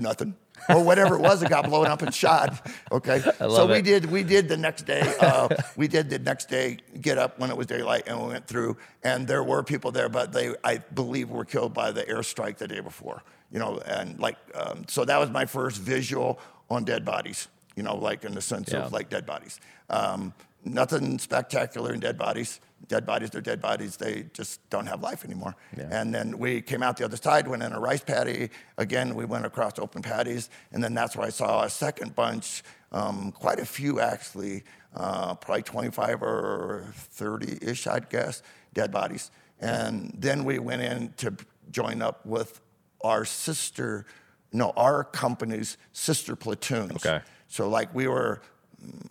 Nothing. 0.00 0.34
Or 0.68 0.82
whatever 0.82 1.16
it 1.16 1.20
was, 1.20 1.42
it 1.42 1.48
got 1.50 1.66
blown 1.68 1.86
up 1.86 2.02
and 2.02 2.14
shot. 2.14 2.66
Okay, 2.90 3.20
so 3.38 3.66
we 3.66 3.74
it. 3.78 3.84
did. 3.84 4.06
We 4.10 4.22
did 4.22 4.48
the 4.48 4.56
next 4.56 4.82
day. 4.86 5.02
Uh, 5.20 5.48
we 5.76 5.88
did 5.88 6.08
the 6.10 6.18
next 6.18 6.48
day. 6.48 6.78
Get 7.00 7.18
up 7.18 7.38
when 7.38 7.50
it 7.50 7.56
was 7.56 7.66
daylight, 7.66 8.04
and 8.06 8.20
we 8.20 8.28
went 8.28 8.46
through. 8.46 8.76
And 9.02 9.26
there 9.28 9.42
were 9.44 9.62
people 9.62 9.90
there, 9.92 10.08
but 10.08 10.32
they, 10.32 10.54
I 10.64 10.78
believe, 10.78 11.28
were 11.30 11.44
killed 11.44 11.74
by 11.74 11.90
the 11.92 12.02
airstrike 12.04 12.56
the 12.58 12.68
day 12.68 12.80
before. 12.80 13.22
You 13.52 13.58
know, 13.58 13.78
and 13.86 14.18
like, 14.18 14.36
um, 14.54 14.84
so 14.88 15.04
that 15.04 15.18
was 15.18 15.30
my 15.30 15.44
first 15.46 15.76
visual 15.78 16.38
on 16.70 16.84
dead 16.84 17.04
bodies. 17.04 17.48
You 17.76 17.82
know, 17.82 17.96
like 17.96 18.24
in 18.24 18.34
the 18.34 18.40
sense 18.42 18.72
Yeah. 18.72 18.84
of 18.84 18.92
like 18.92 19.10
dead 19.10 19.26
bodies. 19.26 19.60
Um, 19.90 20.32
nothing 20.64 21.18
spectacular 21.18 21.92
in 21.92 22.00
dead 22.00 22.16
bodies. 22.16 22.60
Dead 22.88 23.06
bodies, 23.06 23.30
they're 23.30 23.40
dead 23.40 23.60
bodies. 23.60 23.96
They 23.96 24.26
just 24.32 24.68
don't 24.70 24.86
have 24.86 25.02
life 25.02 25.24
anymore. 25.24 25.56
Yeah. 25.76 25.88
And 25.90 26.14
then 26.14 26.38
we 26.38 26.60
came 26.60 26.82
out 26.82 26.96
the 26.96 27.04
other 27.04 27.16
side, 27.16 27.48
went 27.48 27.62
in 27.62 27.72
a 27.72 27.80
rice 27.80 28.02
paddy. 28.02 28.50
Again, 28.76 29.14
we 29.14 29.24
went 29.24 29.46
across 29.46 29.78
open 29.78 30.02
paddies. 30.02 30.50
And 30.72 30.82
then 30.82 30.94
that's 30.94 31.16
where 31.16 31.26
I 31.26 31.30
saw 31.30 31.64
a 31.64 31.70
second 31.70 32.14
bunch, 32.14 32.62
um, 32.92 33.32
quite 33.32 33.58
a 33.58 33.64
few 33.64 34.00
actually, 34.00 34.64
uh, 34.94 35.34
probably 35.34 35.62
25 35.62 36.22
or 36.22 36.92
30 36.94 37.58
ish, 37.62 37.86
I'd 37.86 38.08
guess, 38.10 38.42
dead 38.72 38.92
bodies. 38.92 39.30
And 39.60 40.14
then 40.18 40.44
we 40.44 40.58
went 40.58 40.82
in 40.82 41.14
to 41.18 41.34
join 41.70 42.02
up 42.02 42.24
with 42.26 42.60
our 43.02 43.24
sister, 43.24 44.06
no, 44.52 44.72
our 44.76 45.04
company's 45.04 45.76
sister 45.92 46.36
platoons. 46.36 47.04
Okay. 47.04 47.20
So, 47.48 47.68
like, 47.68 47.94
we 47.94 48.08
were. 48.08 48.42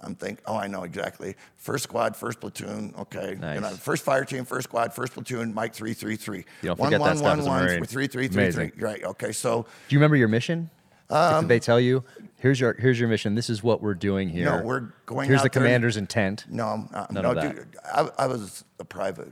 I'm 0.02 0.16
thinking, 0.16 0.44
oh, 0.46 0.56
I 0.58 0.68
know 0.68 0.84
exactly. 0.84 1.36
First 1.58 1.84
squad, 1.86 2.16
first 2.16 2.40
platoon, 2.40 2.94
okay. 3.00 3.38
Nice. 3.40 3.56
You 3.56 3.62
know, 3.62 3.70
first 3.70 4.04
fire 4.04 4.26
team, 4.26 4.46
first 4.46 4.66
squad, 4.66 4.94
first 4.94 5.14
platoon, 5.14 5.54
Mike 5.54 5.74
333. 5.74 6.38
You 6.38 6.44
don't 6.70 6.78
forget 6.80 7.02
that 7.02 7.18
stuff 7.18 7.40
as 7.40 7.46
a 7.48 7.50
3333. 7.86 8.72
Right, 8.84 9.04
okay. 9.04 9.32
So, 9.32 9.64
Do 9.64 9.96
you 9.96 10.00
remember 10.00 10.16
your 10.18 10.28
mission? 10.28 10.70
Um, 11.10 11.44
Did 11.44 11.50
they 11.50 11.60
tell 11.60 11.80
you, 11.80 12.04
here's 12.38 12.60
your 12.60 12.74
here's 12.74 13.00
your 13.00 13.10
mission. 13.10 13.36
This 13.36 13.50
is 13.50 13.62
what 13.62 13.82
we're 13.84 13.94
doing 13.94 14.30
here. 14.30 14.46
No, 14.46 14.64
we're 14.64 14.90
going 15.06 15.28
Here's 15.28 15.42
the 15.44 15.50
there- 15.50 15.62
commander's 15.62 15.98
intent. 15.98 16.46
no, 16.50 16.66
I'm 16.68 16.90
not- 16.92 17.12
None 17.12 17.24
no, 17.24 17.30
of 17.32 17.36
that. 17.36 17.56
dude, 17.56 17.68
I, 17.86 18.10
I 18.18 18.28
was 18.28 18.64
a 18.80 18.86
private. 18.86 19.32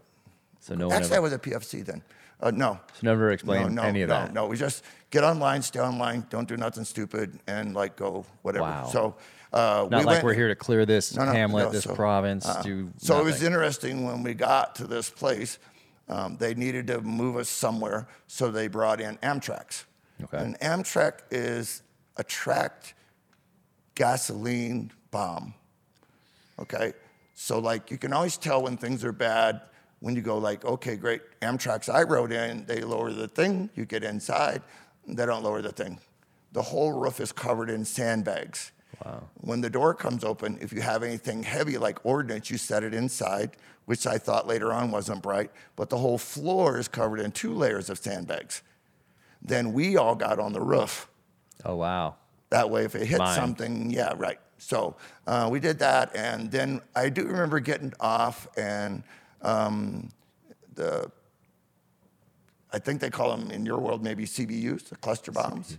So 0.59 0.75
no 0.75 0.89
one 0.89 0.97
Actually, 0.97 1.15
I 1.15 1.19
was 1.19 1.33
a 1.33 1.39
PFC 1.39 1.83
then. 1.83 2.03
Uh, 2.39 2.51
no. 2.51 2.79
so 2.93 2.99
never 3.03 3.27
No, 3.27 3.33
explained 3.33 3.75
no, 3.75 3.81
any 3.83 4.01
of 4.01 4.09
no, 4.09 4.15
that. 4.15 4.33
no. 4.33 4.47
We 4.47 4.57
just 4.57 4.83
get 5.11 5.23
online, 5.23 5.61
stay 5.61 5.79
online, 5.79 6.25
don't 6.29 6.47
do 6.47 6.57
nothing 6.57 6.83
stupid, 6.85 7.39
and 7.47 7.73
like 7.73 7.95
go 7.95 8.25
whatever. 8.41 8.63
Wow. 8.65 8.87
So, 8.91 9.15
uh, 9.53 9.87
Not 9.89 9.91
we 9.91 9.97
like 9.97 10.05
went- 10.07 10.23
we're 10.23 10.33
here 10.33 10.47
to 10.47 10.55
clear 10.55 10.85
this 10.85 11.15
No, 11.15 11.25
no, 11.25 11.31
hamlet, 11.31 11.65
no, 11.65 11.71
this 11.71 11.83
so, 11.83 11.95
province. 11.95 12.45
uh, 12.45 12.61
do 12.61 12.91
so 12.97 13.19
it 13.19 13.23
was 13.25 13.43
interesting 13.43 14.05
when 14.05 14.23
we 14.23 14.33
got 14.33 14.75
to 14.75 14.87
this 14.87 15.09
place. 15.09 15.59
Um, 16.09 16.37
they 16.37 16.53
needed 16.53 16.87
to 16.87 17.01
move 17.01 17.37
us 17.37 17.49
somewhere, 17.49 18.07
so 18.27 18.51
they 18.51 18.67
brought 18.67 18.99
in 18.99 19.17
Amtrac's. 19.17 19.85
Okay. 20.23 20.37
And 20.37 20.59
Amtrac 20.59 21.19
is 21.31 21.81
a 22.17 22.23
tracked 22.23 22.93
gasoline 23.95 24.91
bomb. 25.11 25.53
Okay, 26.59 26.93
so 27.33 27.59
like 27.59 27.89
you 27.91 27.97
can 27.97 28.13
always 28.13 28.37
tell 28.37 28.61
when 28.61 28.77
things 28.77 29.03
are 29.03 29.11
bad 29.13 29.61
when 29.99 30.15
you 30.15 30.21
go 30.21 30.37
like, 30.37 30.65
okay, 30.65 30.95
great, 30.95 31.21
Amtrac's 31.41 31.87
I 31.87 32.01
rode 32.03 32.31
in, 32.31 32.65
they 32.65 32.81
lower 32.81 33.11
the 33.11 33.27
thing, 33.27 33.69
you 33.75 33.85
get 33.85 34.03
inside, 34.03 34.61
they 35.07 35.25
don't 35.27 35.43
lower 35.43 35.61
the 35.61 35.71
thing. 35.71 35.99
The 36.53 36.61
whole 36.61 36.91
roof 36.91 37.19
is 37.19 37.31
covered 37.31 37.69
in 37.69 37.85
sandbags. 37.85 38.71
Wow. 39.05 39.23
When 39.35 39.61
the 39.61 39.69
door 39.69 39.93
comes 39.93 40.23
open, 40.23 40.57
if 40.61 40.71
you 40.71 40.81
have 40.81 41.03
anything 41.03 41.43
heavy 41.43 41.77
like 41.77 42.05
ordnance, 42.05 42.49
you 42.49 42.57
set 42.57 42.83
it 42.83 42.93
inside, 42.93 43.57
which 43.85 44.05
I 44.05 44.17
thought 44.17 44.47
later 44.47 44.71
on 44.71 44.91
wasn't 44.91 45.23
bright, 45.23 45.51
but 45.75 45.89
the 45.89 45.97
whole 45.97 46.17
floor 46.17 46.77
is 46.77 46.87
covered 46.87 47.19
in 47.19 47.31
two 47.31 47.53
layers 47.53 47.89
of 47.89 47.97
sandbags. 47.97 48.61
Then 49.41 49.73
we 49.73 49.97
all 49.97 50.15
got 50.15 50.39
on 50.39 50.53
the 50.53 50.61
roof. 50.61 51.07
Oh 51.65 51.75
wow. 51.75 52.15
That 52.49 52.69
way, 52.69 52.83
if 52.85 52.95
it 52.95 53.05
hit 53.07 53.19
Mine. 53.19 53.35
something, 53.35 53.89
yeah, 53.91 54.13
right. 54.17 54.39
So 54.57 54.95
uh, 55.25 55.47
we 55.51 55.59
did 55.59 55.79
that, 55.79 56.15
and 56.15 56.51
then 56.51 56.81
I 56.95 57.09
do 57.09 57.25
remember 57.25 57.59
getting 57.59 57.93
off, 57.99 58.47
and 58.57 59.03
um, 59.41 60.09
the 60.75 61.09
I 62.73 62.79
think 62.79 63.01
they 63.01 63.09
call 63.09 63.35
them 63.35 63.51
in 63.51 63.65
your 63.65 63.79
world 63.79 64.03
maybe 64.03 64.25
CBUs, 64.25 64.89
the 64.89 64.95
cluster 64.97 65.31
bombs. 65.31 65.77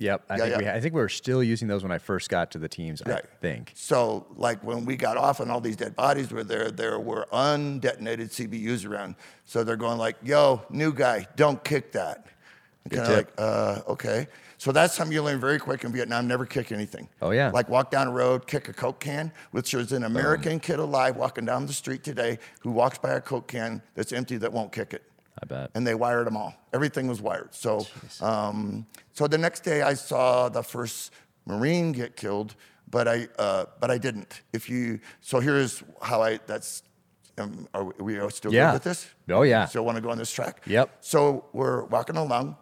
Yep. 0.00 0.24
I 0.30 0.36
Yeah, 0.36 0.44
think 0.44 0.58
we. 0.58 0.68
I 0.68 0.80
think 0.80 0.94
we 0.94 1.00
were 1.00 1.08
still 1.10 1.42
using 1.42 1.68
those 1.68 1.82
when 1.82 1.92
I 1.92 1.98
first 1.98 2.30
got 2.30 2.50
to 2.52 2.58
the 2.58 2.68
teams. 2.68 3.02
I 3.02 3.20
think. 3.40 3.72
So, 3.76 4.26
like 4.34 4.64
when 4.64 4.86
we 4.86 4.96
got 4.96 5.18
off 5.18 5.40
and 5.40 5.50
all 5.50 5.60
these 5.60 5.76
dead 5.76 5.94
bodies 5.94 6.32
were 6.32 6.42
there, 6.42 6.70
there 6.70 6.98
were 6.98 7.26
undetonated 7.32 8.30
CBUs 8.30 8.88
around. 8.88 9.14
So 9.44 9.62
they're 9.62 9.76
going 9.76 9.98
like, 9.98 10.16
"Yo, 10.22 10.62
new 10.70 10.92
guy, 10.92 11.26
don't 11.36 11.62
kick 11.62 11.92
that." 11.92 12.26
Kind 12.88 13.06
of 13.06 13.16
like, 13.16 13.32
uh, 13.36 13.80
okay. 13.88 14.26
So 14.56 14.72
that's 14.72 14.94
something 14.94 15.12
you 15.12 15.22
learn 15.22 15.38
very 15.38 15.58
quick 15.58 15.84
in 15.84 15.92
Vietnam. 15.92 16.26
Never 16.26 16.44
kick 16.46 16.72
anything. 16.72 17.08
Oh, 17.22 17.30
yeah. 17.30 17.50
Like 17.50 17.68
walk 17.68 17.90
down 17.90 18.08
a 18.08 18.10
road, 18.10 18.46
kick 18.46 18.68
a 18.68 18.72
Coke 18.72 19.00
can, 19.00 19.32
which 19.52 19.74
is 19.74 19.92
an 19.92 20.04
American 20.04 20.60
kid 20.60 20.78
alive 20.78 21.16
walking 21.16 21.44
down 21.44 21.66
the 21.66 21.72
street 21.72 22.04
today 22.04 22.38
who 22.60 22.70
walks 22.70 22.98
by 22.98 23.12
a 23.12 23.20
Coke 23.20 23.48
can 23.48 23.82
that's 23.94 24.12
empty 24.12 24.36
that 24.38 24.52
won't 24.52 24.72
kick 24.72 24.92
it 24.94 25.02
I 25.42 25.46
bet. 25.46 25.70
and 25.74 25.86
they 25.86 25.94
wired 25.94 26.26
them 26.26 26.36
all. 26.36 26.54
Everything 26.72 27.08
was 27.08 27.20
wired. 27.22 27.54
So, 27.54 27.86
um, 28.20 28.86
so 29.12 29.26
the 29.26 29.38
next 29.38 29.60
day 29.60 29.82
I 29.82 29.94
saw 29.94 30.48
the 30.48 30.62
first 30.62 31.12
Marine 31.46 31.92
get 31.92 32.16
killed, 32.16 32.54
but 32.90 33.08
I, 33.08 33.28
uh, 33.38 33.64
but 33.80 33.90
I 33.90 33.98
didn't. 33.98 34.42
If 34.52 34.68
you, 34.68 35.00
so 35.20 35.40
here's 35.40 35.82
how 36.02 36.22
I. 36.22 36.38
That's. 36.46 36.82
Um, 37.38 37.68
are 37.72 37.84
we 37.84 38.18
still 38.30 38.52
Yeah. 38.52 38.66
good 38.66 38.74
with 38.74 38.82
this? 38.84 39.06
Oh, 39.30 39.42
yeah. 39.42 39.64
Still 39.64 39.84
want 39.86 39.96
to 39.96 40.02
go 40.02 40.10
on 40.10 40.18
this 40.18 40.30
track? 40.30 40.62
Yep. 40.66 40.98
So 41.00 41.46
we're 41.54 41.84
walking 41.84 42.16
along, 42.16 42.56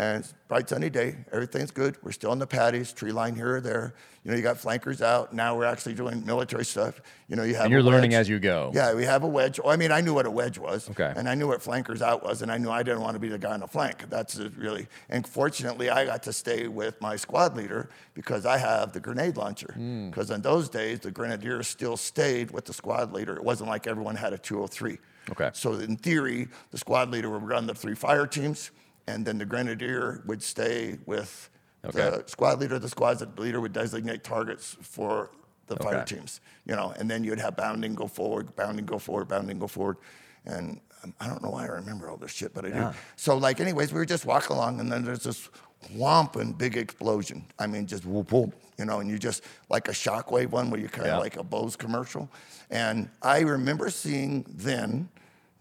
and 0.00 0.20
it's 0.20 0.32
a 0.32 0.34
bright 0.48 0.66
sunny 0.66 0.88
day. 0.88 1.14
Everything's 1.30 1.70
good. 1.70 1.98
We're 2.02 2.12
still 2.12 2.32
in 2.32 2.38
the 2.38 2.46
paddies, 2.46 2.90
tree 2.90 3.12
line 3.12 3.34
here 3.34 3.56
or 3.56 3.60
there. 3.60 3.94
You 4.24 4.30
know, 4.30 4.36
you 4.36 4.42
got 4.42 4.56
flankers 4.56 5.02
out. 5.02 5.34
Now 5.34 5.54
we're 5.54 5.66
actually 5.66 5.94
doing 5.94 6.24
military 6.24 6.64
stuff. 6.64 7.02
You 7.28 7.36
know, 7.36 7.42
you 7.42 7.54
have. 7.54 7.66
And 7.66 7.72
you're 7.72 7.82
learning 7.82 8.14
as 8.14 8.26
you 8.26 8.38
go. 8.38 8.70
Yeah, 8.74 8.94
we 8.94 9.04
have 9.04 9.24
a 9.24 9.26
wedge. 9.26 9.60
Oh, 9.62 9.68
I 9.68 9.76
mean, 9.76 9.92
I 9.92 10.00
knew 10.00 10.14
what 10.14 10.24
a 10.24 10.30
wedge 10.30 10.58
was. 10.58 10.88
Okay. 10.88 11.12
And 11.14 11.28
I 11.28 11.34
knew 11.34 11.48
what 11.48 11.62
flankers 11.62 12.00
out 12.00 12.22
was, 12.22 12.40
and 12.40 12.50
I 12.50 12.56
knew 12.56 12.70
I 12.70 12.82
didn't 12.82 13.02
want 13.02 13.14
to 13.14 13.18
be 13.18 13.28
the 13.28 13.38
guy 13.38 13.52
on 13.52 13.60
the 13.60 13.68
flank. 13.68 14.08
That's 14.08 14.38
really. 14.56 14.88
And 15.10 15.26
fortunately, 15.26 15.90
I 15.90 16.06
got 16.06 16.22
to 16.22 16.32
stay 16.32 16.66
with 16.66 16.98
my 17.02 17.16
squad 17.16 17.54
leader 17.54 17.90
because 18.14 18.46
I 18.46 18.56
have 18.56 18.94
the 18.94 19.00
grenade 19.00 19.36
launcher. 19.36 19.74
Hmm. 19.74 20.08
Because 20.08 20.30
in 20.30 20.40
those 20.40 20.70
days, 20.70 21.00
the 21.00 21.10
grenadiers 21.10 21.68
still 21.68 21.98
stayed 21.98 22.52
with 22.52 22.64
the 22.64 22.72
squad 22.72 23.12
leader. 23.12 23.36
It 23.36 23.44
wasn't 23.44 23.68
like 23.68 23.86
everyone 23.86 24.16
had 24.16 24.32
a 24.32 24.38
203. 24.38 24.96
Okay. 25.32 25.50
So 25.52 25.74
in 25.74 25.96
theory, 25.96 26.48
the 26.70 26.78
squad 26.78 27.10
leader 27.10 27.28
would 27.28 27.46
run 27.46 27.66
the 27.66 27.74
three 27.74 27.94
fire 27.94 28.26
teams, 28.26 28.70
and 29.06 29.24
then 29.26 29.38
the 29.38 29.44
grenadier 29.46 30.22
would 30.26 30.42
stay 30.42 30.98
with 31.06 31.48
Okay. 31.84 31.98
the 31.98 32.24
squad 32.26 32.60
leader. 32.60 32.78
The 32.78 32.88
squad 32.88 33.38
leader 33.38 33.60
would 33.60 33.72
designate 33.72 34.22
targets 34.22 34.76
for 34.82 35.30
the 35.66 35.76
fire 35.76 35.96
Okay. 36.02 36.16
teams, 36.16 36.40
you 36.66 36.76
know, 36.76 36.92
and 36.98 37.08
then 37.10 37.24
you'd 37.24 37.38
have 37.40 37.56
bounding 37.56 37.94
go 37.94 38.06
forward, 38.06 38.54
bounding 38.56 38.84
go 38.84 38.98
forward, 38.98 39.28
bounding 39.28 39.58
go 39.58 39.66
forward. 39.66 39.96
And 40.44 40.80
um, 41.02 41.14
I 41.20 41.26
don't 41.28 41.42
know 41.42 41.50
why 41.50 41.64
I 41.64 41.68
remember 41.68 42.10
all 42.10 42.16
this 42.18 42.32
shit, 42.32 42.52
but 42.52 42.64
I 42.66 42.68
Yeah. 42.68 42.90
do. 42.92 42.98
So, 43.16 43.36
like, 43.36 43.60
anyways, 43.60 43.92
we 43.92 43.98
were 43.98 44.04
just 44.04 44.26
walking 44.26 44.56
along, 44.56 44.80
and 44.80 44.90
then 44.92 45.04
there's 45.04 45.22
this 45.24 45.48
whomping 45.94 46.58
big 46.58 46.76
explosion. 46.76 47.44
I 47.58 47.66
mean, 47.66 47.86
just 47.86 48.04
whoop, 48.04 48.30
whoop, 48.32 48.54
you 48.76 48.84
know, 48.84 49.00
and 49.00 49.08
you 49.08 49.18
just 49.18 49.42
like 49.70 49.88
a 49.88 49.92
shockwave 49.92 50.50
one 50.50 50.68
where 50.70 50.80
you 50.80 50.88
kind 50.88 51.06
of 51.08 51.14
Yeah. 51.14 51.18
like 51.18 51.36
a 51.38 51.42
Bose 51.42 51.76
commercial. 51.76 52.28
And 52.70 53.08
I 53.22 53.40
remember 53.40 53.88
seeing 53.90 54.44
then, 54.48 55.08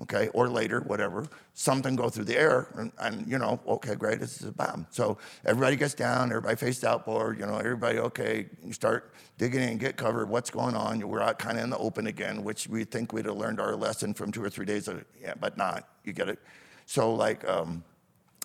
okay, 0.02 0.30
or 0.34 0.48
later, 0.48 0.82
whatever, 0.82 1.28
something 1.54 1.96
go 1.96 2.10
through 2.10 2.24
the 2.24 2.38
air, 2.38 2.68
and, 2.76 2.92
and 3.00 3.28
you 3.28 3.38
know, 3.38 3.60
okay, 3.68 3.96
great, 3.96 4.20
this 4.20 4.42
is 4.42 4.48
a 4.48 4.52
bomb. 4.52 4.88
So 4.90 5.18
everybody 5.46 5.76
gets 5.76 5.94
down, 5.94 6.30
everybody 6.30 6.56
faced 6.56 6.84
outboard, 6.84 7.40
you 7.40 7.46
know, 7.46 7.58
everybody, 7.58 8.00
okay, 8.00 8.48
you 8.64 8.72
start 8.74 9.14
digging 9.38 9.62
in, 9.62 9.78
get 9.78 9.98
covered, 9.98 10.30
what's 10.30 10.50
going 10.50 10.76
on? 10.76 11.06
We're 11.08 11.22
out 11.22 11.38
kind 11.40 11.58
of 11.58 11.64
in 11.64 11.70
the 11.70 11.78
open 11.78 12.08
again, 12.08 12.44
which 12.44 12.68
we 12.68 12.84
think 12.84 13.12
we'd 13.12 13.26
have 13.26 13.36
learned 13.36 13.60
our 13.60 13.76
lesson 13.76 14.14
from 14.14 14.32
two 14.32 14.44
or 14.44 14.50
three 14.50 14.66
days, 14.66 14.88
of, 14.88 15.04
yeah, 15.22 15.34
but 15.40 15.58
not, 15.58 15.88
you 16.04 16.14
get 16.14 16.30
it? 16.30 16.40
So 16.86 17.14
like, 17.14 17.48
um, 17.48 17.84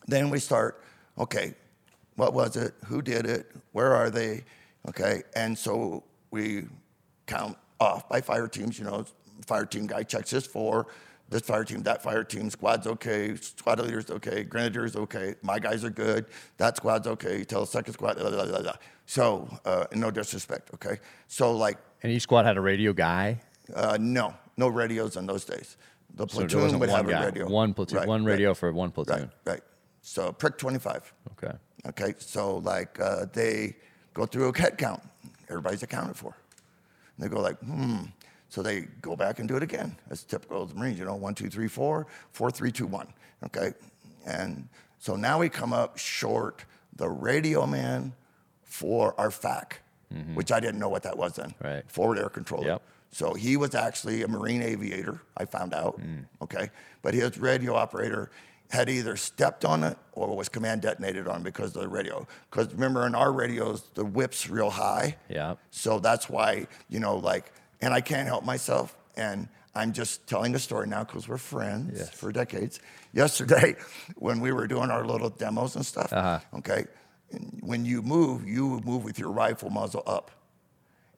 then 0.07 0.31
we 0.31 0.39
start, 0.39 0.83
okay, 1.19 1.55
what 2.17 2.35
was 2.35 2.57
it? 2.57 2.75
Who 2.87 3.03
did 3.03 3.27
it? 3.27 3.51
Where 3.73 3.93
are 3.95 4.11
they? 4.11 4.45
Okay, 4.89 5.23
and 5.35 5.57
so 5.57 6.05
we 6.31 6.65
count 7.27 7.57
off 7.81 8.09
by 8.09 8.21
fire 8.21 8.47
teams. 8.47 8.79
You 8.79 8.85
know, 8.85 9.05
fire 9.47 9.65
team 9.65 9.87
guy 9.87 10.03
checks 10.03 10.31
his 10.31 10.47
four. 10.47 10.87
This 11.31 11.43
fire 11.43 11.65
team, 11.65 11.83
that 11.85 12.03
fire 12.03 12.23
team, 12.23 12.51
squad's 12.51 12.87
okay, 12.87 13.35
squad 13.37 13.81
leader's 13.81 14.11
okay, 14.11 14.45
grenadier's 14.45 14.95
okay, 14.95 15.35
my 15.43 15.59
guys 15.59 15.83
are 15.85 15.91
good, 15.91 16.27
that 16.59 16.77
squad's 16.77 17.07
okay. 17.07 17.39
You 17.39 17.45
tell 17.45 17.61
the 17.61 17.67
second 17.67 17.95
squad, 17.95 18.19
blah, 18.19 18.31
blah, 18.31 18.45
blah, 18.47 18.61
blah. 18.63 18.73
So, 19.07 19.49
uh, 19.65 19.87
no 19.95 20.11
disrespect, 20.11 20.71
okay? 20.75 20.99
So, 21.27 21.53
like, 21.57 21.79
And 22.03 22.13
each 22.13 22.23
squad 22.23 22.45
had 22.45 22.57
a 22.57 22.61
radio 22.61 22.93
guy. 22.93 23.41
uh, 23.75 23.97
no, 24.01 24.35
no 24.57 24.69
radios 24.69 25.17
in 25.17 25.27
those 25.27 25.45
days. 25.45 25.77
The 26.15 26.27
platoon 26.27 26.61
wasn't 26.63 26.81
would 26.81 26.91
have 26.91 27.09
guy. 27.09 27.23
a 27.23 27.27
radio. 27.27 27.49
One 27.49 27.75
platoon. 27.75 27.99
Right, 27.99 28.09
one 28.09 28.25
right, 28.25 28.33
radio 28.33 28.55
for 28.55 28.73
one 28.73 28.91
platoon. 28.93 29.31
Right, 29.47 29.53
right. 29.55 29.63
So, 30.03 30.31
prick 30.31 30.59
25. 30.59 31.13
Okay. 31.33 31.57
Okay, 31.89 32.15
so 32.19 32.59
like 32.59 32.99
uh, 33.01 33.27
they 33.33 33.77
go 34.13 34.25
through 34.27 34.49
a 34.51 34.59
head 34.59 34.79
count. 34.79 35.03
Everybody's 35.49 35.83
accounted 35.83 36.17
for. 36.17 36.35
And 37.17 37.25
they 37.25 37.35
go 37.35 37.41
like, 37.41 37.59
hmm. 37.59 38.05
So 38.55 38.63
they 38.63 38.83
go 39.03 39.17
back 39.17 39.41
and 39.41 39.49
do 39.49 39.57
it 39.57 39.65
again. 39.65 39.97
That's 40.07 40.23
typical 40.23 40.63
of 40.63 40.69
the 40.69 40.77
Marines, 40.77 40.97
you 40.97 41.05
know, 41.05 41.17
one, 41.17 41.35
two, 41.35 41.51
three, 41.51 41.67
four, 41.67 42.07
four, 42.31 42.53
three, 42.53 42.71
two, 42.71 42.87
one. 42.87 43.09
Okay, 43.47 43.73
and 44.25 44.69
so 45.01 45.17
now 45.17 45.41
we 45.41 45.49
come 45.49 45.73
up 45.73 45.99
short 45.99 46.65
the 46.95 47.09
radio 47.09 47.67
man 47.67 48.13
for 48.63 49.13
our 49.19 49.33
FAC, 49.33 49.81
which 50.35 50.53
I 50.53 50.61
didn't 50.61 50.79
know 50.79 50.89
what 50.89 51.03
that 51.03 51.19
was 51.19 51.35
then. 51.35 51.51
Mm-hmm. 51.51 51.67
Right. 51.67 51.91
Forward 51.91 52.17
air 52.17 52.29
controller. 52.29 52.69
Yep. 52.69 52.83
So 53.11 53.35
he 53.35 53.57
was 53.57 53.75
actually 53.75 54.23
a 54.23 54.29
Marine 54.29 54.63
aviator, 54.63 55.21
I 55.37 55.47
found 55.47 55.75
out. 55.75 56.01
Okay. 56.41 56.71
But 57.03 57.15
his 57.15 57.37
radio 57.39 57.75
operator 57.75 58.31
had 58.71 58.89
either 58.89 59.17
stepped 59.17 59.65
on 59.65 59.83
it 59.83 59.99
or 60.13 60.37
was 60.37 60.49
command 60.49 60.83
detonated 60.83 61.27
on 61.27 61.43
because 61.43 61.75
of 61.75 61.83
the 61.83 61.89
radio. 61.89 62.25
Because 62.51 62.73
remember, 62.73 63.05
in 63.05 63.17
our 63.17 63.33
radios, 63.33 63.83
the 63.95 64.05
whip's 64.05 64.49
real 64.49 64.71
high. 64.71 65.17
Yeah. 65.29 65.57
So 65.73 65.99
that's 65.99 66.29
why, 66.31 66.69
you 66.89 67.01
know, 67.01 67.17
like, 67.17 67.51
and 67.81 67.93
I 67.95 68.01
can't 68.01 68.27
help 68.29 68.45
myself. 68.45 68.97
And 69.17 69.49
I'm 69.75 69.93
just 69.93 70.27
telling 70.27 70.55
a 70.55 70.59
story 70.59 70.87
now 70.89 71.05
because 71.05 71.29
we're 71.29 71.37
friends 71.39 71.99
Yes. 71.99 72.11
for 72.11 72.33
decades. 72.33 72.81
Yesterday, 73.13 73.77
when 74.17 74.41
we 74.41 74.53
were 74.53 74.67
doing 74.67 74.91
our 74.91 75.05
little 75.07 75.31
demos 75.31 75.77
and 75.77 75.85
stuff, 75.87 76.13
Uh-huh. 76.13 76.41
okay, 76.59 76.87
when 77.61 77.85
you 77.85 78.03
move, 78.03 78.47
you 78.47 78.81
move 78.85 79.05
with 79.05 79.19
your 79.19 79.31
rifle 79.31 79.71
muzzle 79.71 80.03
up. 80.07 80.31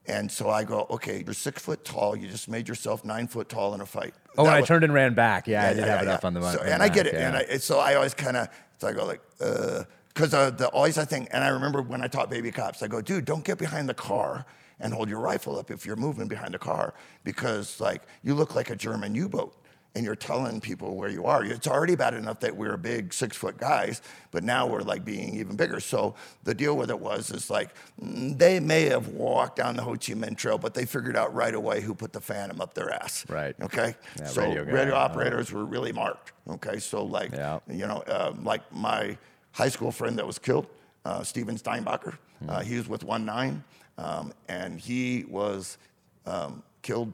And 0.09 0.31
so 0.31 0.49
I 0.49 0.63
go, 0.63 0.87
okay, 0.89 1.21
you're 1.25 1.33
six 1.33 1.61
foot 1.61 1.83
tall. 1.83 2.15
You 2.15 2.29
just 2.29 2.47
made 2.47 2.67
yourself 2.69 3.03
nine 3.03 3.27
foot 3.27 3.49
tall 3.49 3.73
in 3.73 3.81
a 3.81 3.85
fight. 3.85 4.13
Oh, 4.37 4.45
That 4.45 4.55
and 4.55 4.63
I 4.63 4.65
turned 4.65 4.83
and 4.85 4.93
ran 4.93 5.13
back. 5.15 5.47
Yeah, 5.47 5.65
I 5.65 5.73
did 5.73 5.79
yeah, 5.79 5.85
have 5.85 6.01
it 6.03 6.05
yeah, 6.05 6.13
up 6.13 6.23
on 6.25 6.33
the 6.33 6.39
yeah. 6.39 6.45
mon- 6.45 6.55
So- 6.57 6.63
and 6.63 6.79
the 6.81 6.85
I 6.85 6.89
get 6.89 7.07
it. 7.07 7.15
And. 7.15 7.35
I, 7.35 7.57
so 7.57 7.79
I 7.79 7.95
always 7.95 8.13
kind 8.13 8.37
of, 8.37 8.47
so 8.79 8.87
I 8.87 8.93
go 8.93 9.05
like, 9.05 9.21
uh, 9.41 9.83
because 10.13 10.33
uh, 10.33 10.49
the 10.49 10.67
always 10.69 10.97
I 10.97 11.03
think, 11.05 11.27
and 11.31 11.43
I 11.43 11.49
remember 11.49 11.81
when 11.81 12.01
I 12.01 12.07
taught 12.07 12.29
baby 12.29 12.51
cops, 12.51 12.81
I 12.81 12.87
go, 12.87 13.01
dude, 13.01 13.25
don't 13.25 13.43
get 13.43 13.57
behind 13.59 13.87
the 13.89 13.93
car 13.93 14.45
and 14.79 14.93
hold 14.93 15.09
your 15.09 15.19
rifle 15.19 15.57
up 15.57 15.71
if 15.71 15.85
you're 15.85 15.95
moving 15.95 16.27
behind 16.27 16.55
a 16.55 16.59
car 16.59 16.93
because 17.23 17.79
like 17.79 18.03
you 18.23 18.33
look 18.35 18.55
like 18.55 18.69
a 18.69 18.75
German 18.75 19.15
U-boat 19.15 19.55
and 19.97 20.05
you're 20.05 20.15
telling 20.15 20.61
people 20.61 20.95
where 20.95 21.09
you 21.09 21.25
are. 21.25 21.43
It's 21.43 21.65
already 21.65 21.95
bad 21.95 22.13
enough 22.13 22.39
that 22.41 22.55
we're 22.55 22.77
big 22.77 23.11
six 23.11 23.35
foot 23.35 23.57
guys, 23.57 24.03
but 24.29 24.43
now 24.43 24.67
we're 24.67 24.81
like 24.81 25.03
being 25.03 25.33
even 25.35 25.55
bigger. 25.55 25.79
So 25.79 26.13
the 26.43 26.53
deal 26.53 26.77
with 26.77 26.91
it 26.91 26.99
was 26.99 27.31
is 27.31 27.49
like 27.49 27.71
mm, 27.99 28.37
they 28.37 28.59
may 28.59 28.83
have 28.83 29.07
walked 29.07 29.55
down 29.55 29.75
the 29.75 29.81
Ho 29.81 29.93
Chi 29.93 30.13
Minh 30.13 30.37
Trail, 30.37 30.59
but 30.59 30.75
they 30.75 30.85
figured 30.85 31.17
out 31.17 31.33
right 31.33 31.55
away 31.55 31.81
who 31.81 31.95
put 31.95 32.13
the 32.13 32.21
phantom 32.21 32.61
up 32.61 32.75
their 32.75 32.93
ass. 32.93 33.25
Right. 33.27 33.55
Okay. 33.59 33.95
Yeah, 34.19 34.27
so 34.27 34.41
radio 34.41 34.63
radio, 34.65 34.75
guy, 34.75 34.91
uh-huh. 34.91 34.99
operators 34.99 35.51
were 35.51 35.65
really 35.65 35.91
marked. 35.91 36.33
Okay. 36.47 36.77
So 36.77 37.03
like, 37.03 37.31
Yeah. 37.31 37.59
you 37.67 37.87
know, 37.87 38.03
um, 38.07 38.43
like 38.43 38.61
my 38.71 39.17
high 39.51 39.69
school 39.69 39.91
friend 39.91 40.19
that 40.19 40.27
was 40.27 40.37
killed, 40.37 40.67
uh, 41.05 41.23
Steven 41.23 41.57
Steinbacher. 41.57 42.17
Hmm. 42.39 42.49
Uh, 42.49 42.59
he 42.59 42.77
was 42.77 42.87
with 42.87 43.03
One 43.03 43.25
Nine, 43.25 43.63
um, 43.97 44.33
and 44.47 44.79
he 44.79 45.25
was 45.29 45.77
um, 46.25 46.63
killed 46.81 47.13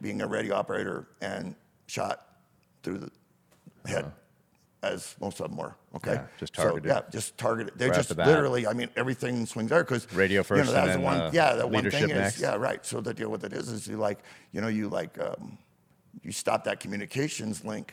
being 0.00 0.20
a 0.22 0.26
radio 0.26 0.54
operator 0.54 1.06
and 1.20 1.54
shot 1.86 2.26
through 2.82 2.98
the 2.98 3.10
head, 3.90 4.10
as 4.82 5.14
most 5.20 5.40
of 5.40 5.48
them 5.48 5.56
were. 5.58 5.74
Okay, 5.96 6.12
Uh-huh. 6.12 6.22
Yeah, 6.22 6.38
just 6.38 6.56
So, 6.56 6.62
targeted. 6.62 6.88
yeah, 6.90 7.02
just 7.10 7.38
targeted. 7.38 7.74
They're 7.76 7.88
Right 7.88 7.96
just 7.96 8.16
the 8.16 8.24
literally. 8.24 8.66
I 8.66 8.72
mean, 8.72 8.88
everything 8.96 9.46
swings 9.46 9.70
there 9.70 9.84
because 9.84 10.10
Radio 10.12 10.42
first. 10.42 10.58
You 10.58 10.64
know, 10.66 10.72
that 10.72 10.88
and 10.88 11.02
was 11.04 11.14
the 11.14 11.20
one. 11.20 11.28
uh, 11.28 11.30
yeah, 11.32 11.54
that 11.54 11.70
one 11.70 11.90
thing 11.90 12.08
next. 12.08 12.36
is. 12.36 12.42
Yeah, 12.42 12.56
right. 12.56 12.84
So 12.84 13.00
the 13.00 13.14
deal 13.14 13.30
with 13.30 13.44
it 13.44 13.52
is, 13.52 13.68
is 13.68 13.86
you 13.86 13.96
like, 13.96 14.20
you 14.52 14.60
know, 14.60 14.68
you 14.68 14.88
like. 14.88 15.18
Um, 15.20 15.58
you 16.22 16.32
stop 16.32 16.64
that 16.64 16.80
communications 16.80 17.64
link, 17.64 17.92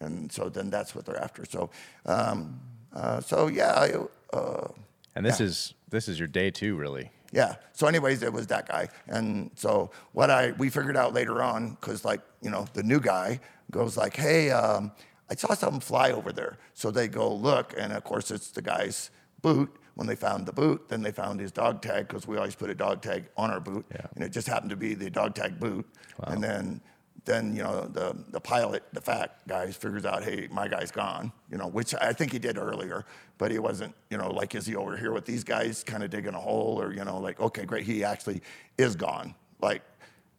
and 0.00 0.30
so 0.32 0.48
then 0.48 0.70
that's 0.70 0.94
what 0.94 1.04
they're 1.04 1.20
after. 1.20 1.44
So, 1.44 1.68
um, 2.06 2.58
uh, 2.94 3.20
so 3.20 3.48
yeah, 3.48 3.98
uh, 4.32 4.68
and 5.14 5.26
this 5.26 5.40
is 5.40 5.74
this 5.90 6.08
is 6.08 6.18
your 6.18 6.28
day 6.28 6.50
two, 6.50 6.76
really. 6.76 7.10
Yeah. 7.34 7.56
So, 7.72 7.88
anyways, 7.88 8.22
it 8.22 8.32
was 8.32 8.46
that 8.46 8.68
guy, 8.68 8.88
and 9.08 9.50
so 9.56 9.90
what 10.12 10.30
I 10.30 10.52
we 10.52 10.70
figured 10.70 10.96
out 10.96 11.12
later 11.12 11.42
on, 11.42 11.70
because 11.72 12.04
like 12.04 12.20
you 12.40 12.48
know 12.48 12.66
the 12.74 12.82
new 12.84 13.00
guy 13.00 13.40
goes 13.72 13.96
like, 13.96 14.16
hey, 14.16 14.52
um, 14.52 14.92
I 15.28 15.34
saw 15.34 15.52
something 15.54 15.80
fly 15.80 16.12
over 16.12 16.32
there. 16.32 16.58
So 16.74 16.92
they 16.92 17.08
go 17.08 17.34
look, 17.34 17.74
and 17.76 17.92
of 17.92 18.04
course 18.04 18.30
it's 18.30 18.52
the 18.52 18.62
guy's 18.62 19.10
boot. 19.42 19.74
When 19.96 20.06
they 20.08 20.16
found 20.16 20.46
the 20.46 20.52
boot, 20.52 20.88
then 20.88 21.02
they 21.02 21.12
found 21.12 21.38
his 21.38 21.52
dog 21.52 21.80
tag 21.80 22.08
because 22.08 22.26
we 22.26 22.36
always 22.36 22.56
put 22.56 22.68
a 22.68 22.74
dog 22.74 23.00
tag 23.00 23.26
on 23.36 23.50
our 23.50 23.60
boot, 23.60 23.84
yeah. 23.92 24.06
and 24.14 24.24
it 24.24 24.30
just 24.30 24.46
happened 24.48 24.70
to 24.70 24.76
be 24.76 24.94
the 24.94 25.10
dog 25.10 25.34
tag 25.34 25.58
boot. 25.58 25.86
Wow. 26.18 26.32
And 26.32 26.42
then 26.42 26.80
then 27.24 27.56
you 27.56 27.62
know 27.62 27.86
the 27.86 28.16
the 28.30 28.40
pilot, 28.40 28.82
the 28.92 29.00
FAC 29.00 29.30
guys 29.48 29.76
figures 29.76 30.04
out, 30.04 30.22
hey, 30.22 30.48
my 30.50 30.68
guy's 30.68 30.90
gone. 30.90 31.32
You 31.50 31.58
know, 31.58 31.68
which 31.68 31.94
I 31.94 32.12
think 32.12 32.32
he 32.32 32.38
did 32.38 32.58
earlier, 32.58 33.04
but 33.38 33.50
he 33.50 33.58
wasn't. 33.58 33.94
You 34.10 34.18
know, 34.18 34.30
like 34.30 34.54
is 34.54 34.66
he 34.66 34.76
over 34.76 34.96
here 34.96 35.12
with 35.12 35.24
these 35.24 35.44
guys, 35.44 35.82
kind 35.84 36.02
of 36.02 36.10
digging 36.10 36.34
a 36.34 36.40
hole, 36.40 36.80
or 36.80 36.92
you 36.92 37.04
know, 37.04 37.18
like 37.18 37.40
okay, 37.40 37.64
great, 37.64 37.84
he 37.84 38.04
actually 38.04 38.42
is 38.76 38.94
gone, 38.94 39.34
like 39.60 39.82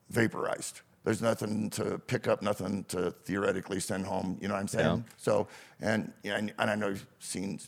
vaporized. 0.10 0.82
There's 1.04 1.22
nothing 1.22 1.70
to 1.72 2.00
pick 2.00 2.28
up, 2.28 2.42
nothing 2.42 2.84
to 2.86 3.12
theoretically 3.26 3.80
send 3.80 4.06
home. 4.06 4.38
You 4.42 4.48
know 4.48 4.56
what 4.56 4.62
I'm 4.62 4.68
saying? 4.68 4.98
Yeah. 4.98 5.14
So 5.18 5.48
and, 5.82 6.12
and 6.24 6.54
and 6.58 6.70
I 6.70 6.76
know 6.76 6.90
you've 6.90 7.06
seen 7.20 7.60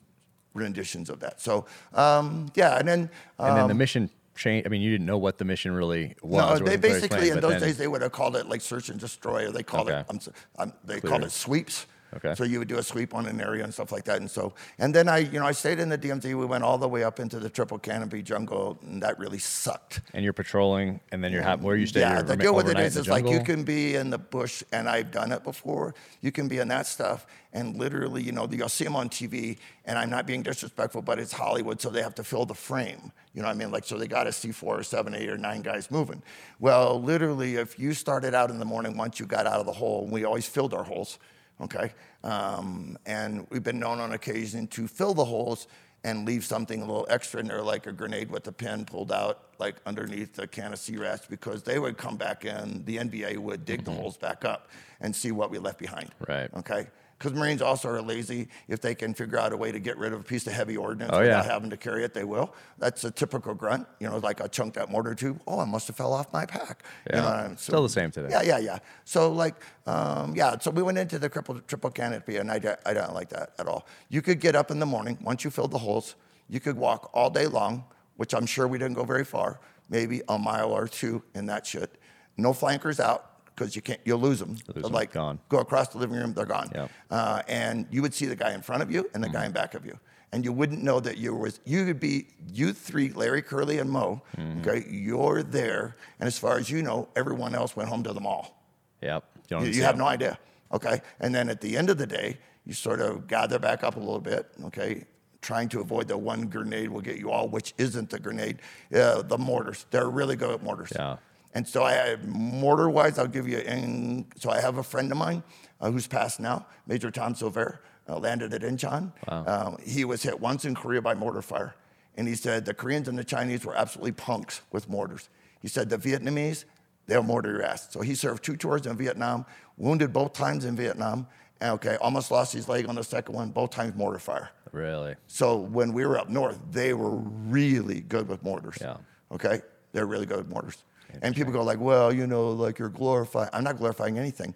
renditions 0.53 1.09
of 1.09 1.19
that. 1.21 1.41
So 1.41 1.65
um, 1.93 2.51
yeah, 2.55 2.77
and 2.77 2.87
then 2.87 3.09
um, 3.39 3.49
and 3.49 3.57
then 3.57 3.67
the 3.67 3.71
um, 3.71 3.77
mission 3.77 4.09
change? 4.37 4.65
I 4.65 4.69
mean, 4.69 4.81
you 4.81 4.91
didn't 4.91 5.05
know 5.05 5.17
what 5.17 5.37
the 5.37 5.45
mission 5.45 5.71
really 5.73 6.15
was. 6.21 6.59
No, 6.59 6.65
they 6.65 6.77
basically 6.77 7.29
in 7.29 7.39
those 7.39 7.53
then... 7.53 7.61
days 7.61 7.77
they 7.77 7.87
would 7.87 8.01
have 8.01 8.11
called 8.11 8.35
it 8.35 8.47
like 8.47 8.61
search 8.61 8.89
and 8.89 8.99
destroy, 8.99 9.47
or 9.47 9.51
they 9.51 9.63
called 9.63 9.89
okay. 9.89 9.99
it. 9.99 10.05
I'm, 10.09 10.19
I'm, 10.57 10.73
they 10.85 10.99
Clear. 10.99 11.11
called 11.11 11.23
it 11.23 11.31
sweeps. 11.31 11.85
Okay. 12.15 12.35
So 12.35 12.43
you 12.43 12.59
would 12.59 12.67
do 12.67 12.77
a 12.77 12.83
sweep 12.83 13.13
on 13.13 13.25
an 13.25 13.41
area 13.41 13.63
and 13.63 13.73
stuff 13.73 13.91
like 13.91 14.05
that. 14.05 14.17
And 14.17 14.31
so, 14.31 14.53
and 14.79 14.95
then 14.95 15.09
I, 15.09 15.19
you 15.19 15.39
know, 15.39 15.45
I 15.45 15.51
stayed 15.51 15.79
in 15.79 15.89
the 15.89 15.97
DMZ. 15.97 16.23
We 16.25 16.45
went 16.45 16.63
all 16.63 16.77
the 16.77 16.87
way 16.87 17.03
up 17.03 17.19
into 17.19 17.39
the 17.39 17.49
triple 17.49 17.77
canopy 17.77 18.21
jungle, 18.21 18.77
and 18.81 19.03
that 19.03 19.19
really 19.19 19.39
sucked. 19.39 20.01
And 20.13 20.23
you're 20.23 20.33
patrolling, 20.33 20.99
and 21.11 21.23
then 21.23 21.31
you're 21.31 21.43
ha- 21.43 21.57
where 21.57 21.75
you 21.75 21.85
stay. 21.85 21.99
Yeah, 21.99 22.21
the 22.21 22.37
deal 22.37 22.55
with 22.55 22.69
it 22.69 22.79
is, 22.79 22.95
is 22.95 23.07
like 23.07 23.27
you 23.27 23.41
can 23.43 23.63
be 23.63 23.95
in 23.95 24.09
the 24.09 24.17
bush, 24.17 24.63
and 24.71 24.87
I've 24.87 25.11
done 25.11 25.31
it 25.31 25.43
before. 25.43 25.95
You 26.21 26.31
can 26.31 26.47
be 26.47 26.59
in 26.59 26.69
that 26.69 26.87
stuff, 26.87 27.27
and 27.51 27.75
literally, 27.77 28.23
you 28.23 28.31
know, 28.31 28.47
you'll 28.49 28.69
see 28.69 28.85
them 28.85 28.95
on 28.95 29.09
TV. 29.09 29.57
And 29.85 29.97
I'm 29.97 30.09
not 30.09 30.25
being 30.25 30.43
disrespectful, 30.43 31.01
but 31.01 31.19
it's 31.19 31.31
Hollywood, 31.33 31.81
so 31.81 31.89
they 31.89 32.01
have 32.01 32.15
to 32.15 32.23
fill 32.23 32.45
the 32.45 32.55
frame. 32.55 33.11
You 33.33 33.41
know 33.41 33.49
what 33.49 33.55
I 33.55 33.57
mean? 33.57 33.71
Like, 33.71 33.85
so 33.85 33.97
they 33.97 34.07
got 34.07 34.23
to 34.23 34.31
see 34.31 34.51
four 34.51 34.79
or 34.79 34.83
seven, 34.83 35.13
eight 35.13 35.29
or 35.29 35.37
nine 35.37 35.61
guys 35.61 35.91
moving. 35.91 36.23
Well, 36.59 37.01
literally, 37.01 37.55
if 37.55 37.77
you 37.77 37.93
started 37.93 38.33
out 38.33 38.49
in 38.49 38.59
the 38.59 38.65
morning, 38.65 38.97
once 38.97 39.19
you 39.19 39.25
got 39.25 39.45
out 39.45 39.59
of 39.59 39.65
the 39.65 39.73
hole, 39.73 40.07
we 40.09 40.23
always 40.23 40.47
filled 40.47 40.73
our 40.73 40.83
holes 40.83 41.19
okay? 41.61 41.91
Um, 42.23 42.97
and 43.05 43.47
we've 43.49 43.63
been 43.63 43.79
known 43.79 43.99
on 43.99 44.13
occasion 44.13 44.67
to 44.67 44.87
fill 44.87 45.13
the 45.13 45.25
holes 45.25 45.67
and 46.03 46.25
leave 46.25 46.45
something 46.45 46.81
a 46.81 46.85
little 46.85 47.07
extra 47.09 47.39
in 47.39 47.47
there, 47.47 47.61
like 47.61 47.87
a 47.87 47.91
grenade 47.91 48.29
with 48.29 48.43
the 48.43 48.51
pin 48.51 48.85
pulled 48.85 49.11
out, 49.11 49.53
like 49.59 49.75
underneath 49.85 50.37
a 50.39 50.47
can 50.47 50.71
of 50.71 50.79
C-Rats, 50.79 51.25
because 51.27 51.63
they 51.63 51.79
would 51.79 51.97
come 51.97 52.17
back 52.17 52.45
in, 52.45 52.83
the 52.85 52.97
NVA 52.97 53.37
would 53.37 53.65
dig 53.65 53.83
mm-hmm. 53.83 53.95
the 53.95 54.01
holes 54.01 54.17
back 54.17 54.45
up 54.45 54.69
and 55.01 55.15
see 55.15 55.31
what 55.31 55.51
we 55.51 55.57
left 55.57 55.79
behind. 55.79 56.11
Right. 56.27 56.49
Okay 56.55 56.87
because 57.17 57.33
Marines 57.33 57.61
also 57.61 57.89
are 57.89 58.01
lazy. 58.01 58.47
If 58.67 58.81
they 58.81 58.93
can 58.93 59.13
figure 59.13 59.39
out 59.39 59.51
a 59.51 59.57
way 59.57 59.71
to 59.71 59.79
get 59.79 59.97
rid 59.97 60.13
of 60.13 60.19
a 60.19 60.23
piece 60.23 60.45
of 60.45 60.53
heavy 60.53 60.77
ordnance 60.77 61.11
oh, 61.13 61.19
without 61.19 61.45
yeah. 61.45 61.51
having 61.51 61.69
to 61.71 61.77
carry 61.77 62.03
it, 62.03 62.13
they 62.13 62.23
will. 62.23 62.53
That's 62.77 63.03
a 63.03 63.11
typical 63.11 63.53
grunt. 63.55 63.87
You 63.99 64.09
know, 64.09 64.17
like 64.17 64.39
I 64.41 64.47
chunked 64.47 64.75
that 64.75 64.89
mortar 64.89 65.15
tube. 65.15 65.41
Oh, 65.47 65.59
I 65.59 65.65
must 65.65 65.87
have 65.87 65.95
fell 65.95 66.13
off 66.13 66.31
my 66.31 66.45
pack. 66.45 66.83
Yeah. 67.09 67.15
You 67.15 67.21
know, 67.49 67.55
so, 67.55 67.71
Still 67.71 67.83
the 67.83 67.89
same 67.89 68.11
today. 68.11 68.29
Yeah, 68.29 68.43
yeah, 68.43 68.57
yeah. 68.59 68.79
So 69.03 69.31
like, 69.31 69.55
um, 69.87 70.35
yeah. 70.35 70.57
So 70.59 70.69
we 70.69 70.83
went 70.83 70.97
into 70.97 71.17
the 71.17 71.29
triple, 71.29 71.59
triple 71.61 71.89
canopy, 71.89 72.37
and 72.37 72.51
I, 72.51 72.61
I 72.85 72.93
don't 72.93 73.13
like 73.13 73.29
that 73.29 73.53
at 73.57 73.67
all. 73.67 73.87
You 74.09 74.21
could 74.21 74.39
get 74.39 74.55
up 74.55 74.69
in 74.69 74.79
the 74.79 74.85
morning 74.85 75.17
once 75.21 75.43
you 75.43 75.49
filled 75.49 75.71
the 75.71 75.79
holes. 75.79 76.15
You 76.49 76.59
could 76.59 76.77
walk 76.77 77.09
all 77.13 77.29
day 77.29 77.47
long, 77.47 77.83
which 78.17 78.33
I'm 78.33 78.45
sure 78.45 78.67
we 78.67 78.77
didn't 78.77 78.95
go 78.95 79.03
very 79.03 79.25
far, 79.25 79.59
maybe 79.89 80.21
a 80.29 80.37
mile 80.37 80.71
or 80.71 80.87
two 80.87 81.23
in 81.33 81.47
that 81.47 81.65
shit. 81.65 81.99
No 82.37 82.53
flankers 82.53 82.99
out 82.99 83.36
because 83.57 83.75
you 83.75 83.81
can't, 83.81 83.99
you'll 84.05 84.19
lose 84.19 84.39
them. 84.39 84.57
Lose 84.73 84.83
them. 84.83 84.91
Like 84.91 85.11
gone. 85.11 85.39
go 85.49 85.57
across 85.59 85.89
the 85.89 85.97
living 85.97 86.15
room, 86.15 86.33
they're 86.33 86.45
gone. 86.45 86.69
Yep. 86.73 86.91
Uh, 87.09 87.41
and 87.47 87.87
you 87.89 88.01
would 88.01 88.13
see 88.13 88.27
the 88.27 88.35
guy 88.35 88.53
in 88.53 88.61
front 88.61 88.83
of 88.83 88.91
you 88.91 89.09
and 89.13 89.23
the 89.23 89.27
mm-hmm. 89.27 89.37
guy 89.37 89.45
in 89.47 89.51
back 89.51 89.73
of 89.73 89.85
you, 89.85 89.97
and 90.31 90.45
you 90.45 90.53
wouldn't 90.53 90.83
know 90.83 90.99
that 90.99 91.17
you 91.17 91.35
was. 91.35 91.59
You 91.65 91.85
could 91.85 91.99
be 91.99 92.27
you 92.53 92.71
three, 92.71 93.09
Larry, 93.09 93.41
Curly, 93.41 93.79
and 93.79 93.89
Moe. 93.89 94.21
Mm-hmm. 94.37 94.61
Okay, 94.61 94.85
you're 94.89 95.43
there, 95.43 95.97
and 96.19 96.27
as 96.27 96.37
far 96.37 96.57
as 96.57 96.69
you 96.69 96.83
know, 96.83 97.09
everyone 97.15 97.55
else 97.55 97.75
went 97.75 97.89
home 97.89 98.03
to 98.03 98.13
the 98.13 98.21
mall. 98.21 98.63
Yep. 99.01 99.23
You, 99.49 99.59
you, 99.61 99.65
you 99.67 99.83
have 99.83 99.97
no 99.97 100.05
idea. 100.05 100.37
Okay, 100.71 101.01
and 101.19 101.33
then 101.33 101.49
at 101.49 101.61
the 101.61 101.77
end 101.77 101.89
of 101.89 101.97
the 101.97 102.07
day, 102.07 102.37
you 102.65 102.73
sort 102.73 103.01
of 103.01 103.27
gather 103.27 103.57
back 103.57 103.83
up 103.83 103.95
a 103.95 103.99
little 103.99 104.19
bit. 104.19 104.47
Okay, 104.65 105.05
trying 105.41 105.69
to 105.69 105.79
avoid 105.79 106.07
the 106.07 106.17
one 106.17 106.47
grenade 106.47 106.89
will 106.89 107.01
get 107.01 107.17
you 107.17 107.31
all, 107.31 107.47
which 107.47 107.73
isn't 107.77 108.09
the 108.09 108.19
grenade. 108.19 108.59
Uh, 108.93 109.21
the 109.23 109.37
mortars. 109.37 109.85
They're 109.89 110.09
really 110.09 110.35
good 110.35 110.51
at 110.51 110.63
mortars. 110.63 110.91
Yeah. 110.93 111.17
And 111.57 111.67
so 111.67 111.83
I 111.83 112.17
mortar 112.23 112.87
wise, 112.87 113.17
I'll 113.17 113.25
give 113.25 113.47
you, 113.47 113.57
in, 113.57 114.27
so 114.35 114.51
I 114.51 114.61
have 114.61 114.77
a 114.77 114.83
friend 114.83 115.11
of 115.11 115.17
mine 115.17 115.41
uh, 115.81 115.89
who's 115.89 116.05
passed 116.05 116.39
now, 116.39 116.67
Major 116.85 117.09
Tom 117.09 117.33
Silver, 117.33 117.81
uh, 118.07 118.19
landed 118.19 118.53
at 118.53 118.61
Incheon. 118.61 119.11
Wow. 119.27 119.45
Um, 119.47 119.77
he 119.83 120.05
was 120.05 120.21
hit 120.21 120.39
once 120.39 120.65
in 120.65 120.75
Korea 120.75 121.01
by 121.01 121.15
mortar 121.15 121.41
fire. 121.41 121.73
And 122.15 122.27
he 122.27 122.35
said 122.35 122.63
the 122.63 122.75
Koreans 122.75 123.07
and 123.07 123.17
the 123.17 123.23
Chinese 123.23 123.65
were 123.65 123.75
absolutely 123.75 124.11
punks 124.11 124.61
with 124.71 124.87
mortars. 124.87 125.29
He 125.59 125.67
said 125.67 125.89
the 125.89 125.97
Vietnamese, 125.97 126.65
they'll 127.07 127.23
mortar 127.23 127.53
your 127.53 127.63
ass. 127.63 127.91
So 127.91 128.01
he 128.01 128.13
served 128.13 128.43
two 128.43 128.55
tours 128.55 128.85
in 128.85 128.95
Vietnam, 128.95 129.43
wounded 129.77 130.13
both 130.13 130.33
times 130.33 130.63
in 130.63 130.75
Vietnam, 130.75 131.25
okay, 131.59 131.95
almost 132.01 132.29
lost 132.29 132.53
his 132.53 132.69
leg 132.69 132.87
on 132.87 132.93
the 132.93 133.03
second 133.03 133.33
one, 133.33 133.49
both 133.49 133.71
times 133.71 133.95
mortar 133.95 134.19
fire. 134.19 134.51
Really? 134.73 135.15
So 135.25 135.57
when 135.57 135.91
we 135.91 136.05
were 136.05 136.19
up 136.19 136.29
north, 136.29 136.59
they 136.69 136.93
were 136.93 137.15
really 137.15 138.01
good 138.01 138.27
with 138.27 138.43
mortars. 138.43 138.77
Yeah. 138.79 138.97
Okay? 139.31 139.63
They're 139.91 140.05
really 140.05 140.27
good 140.27 140.37
with 140.37 140.49
mortars. 140.49 140.83
And 141.21 141.35
people 141.35 141.53
go 141.53 141.63
like, 141.63 141.79
well, 141.79 142.13
you 142.13 142.27
know, 142.27 142.49
like 142.51 142.79
you're 142.79 142.89
glorifying. 142.89 143.49
I'm 143.53 143.63
not 143.63 143.77
glorifying 143.77 144.17
anything. 144.17 144.55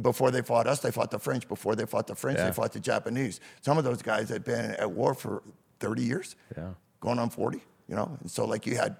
Before 0.00 0.30
they 0.30 0.42
fought 0.42 0.66
us, 0.66 0.80
they 0.80 0.90
fought 0.90 1.10
the 1.10 1.18
French. 1.18 1.48
Before 1.48 1.74
they 1.74 1.84
fought 1.84 2.06
the 2.06 2.14
French, 2.14 2.38
yeah. 2.38 2.46
they 2.46 2.52
fought 2.52 2.72
the 2.72 2.80
Japanese. 2.80 3.40
Some 3.60 3.76
of 3.76 3.84
those 3.84 4.02
guys 4.02 4.28
had 4.28 4.44
been 4.44 4.72
at 4.72 4.90
war 4.90 5.14
for 5.14 5.42
30 5.80 6.02
years, 6.02 6.36
yeah. 6.56 6.70
going 7.00 7.18
on 7.18 7.28
40, 7.28 7.60
you 7.88 7.96
know? 7.96 8.16
And 8.20 8.30
so, 8.30 8.44
like, 8.44 8.66
you 8.66 8.76
had 8.76 8.96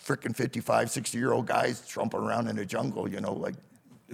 freaking 0.00 0.34
55, 0.34 0.90
60 0.90 1.18
year 1.18 1.32
old 1.32 1.46
guys 1.46 1.86
trumping 1.86 2.20
around 2.20 2.46
in 2.48 2.56
the 2.56 2.64
jungle, 2.64 3.08
you 3.08 3.20
know, 3.20 3.32
like, 3.32 3.56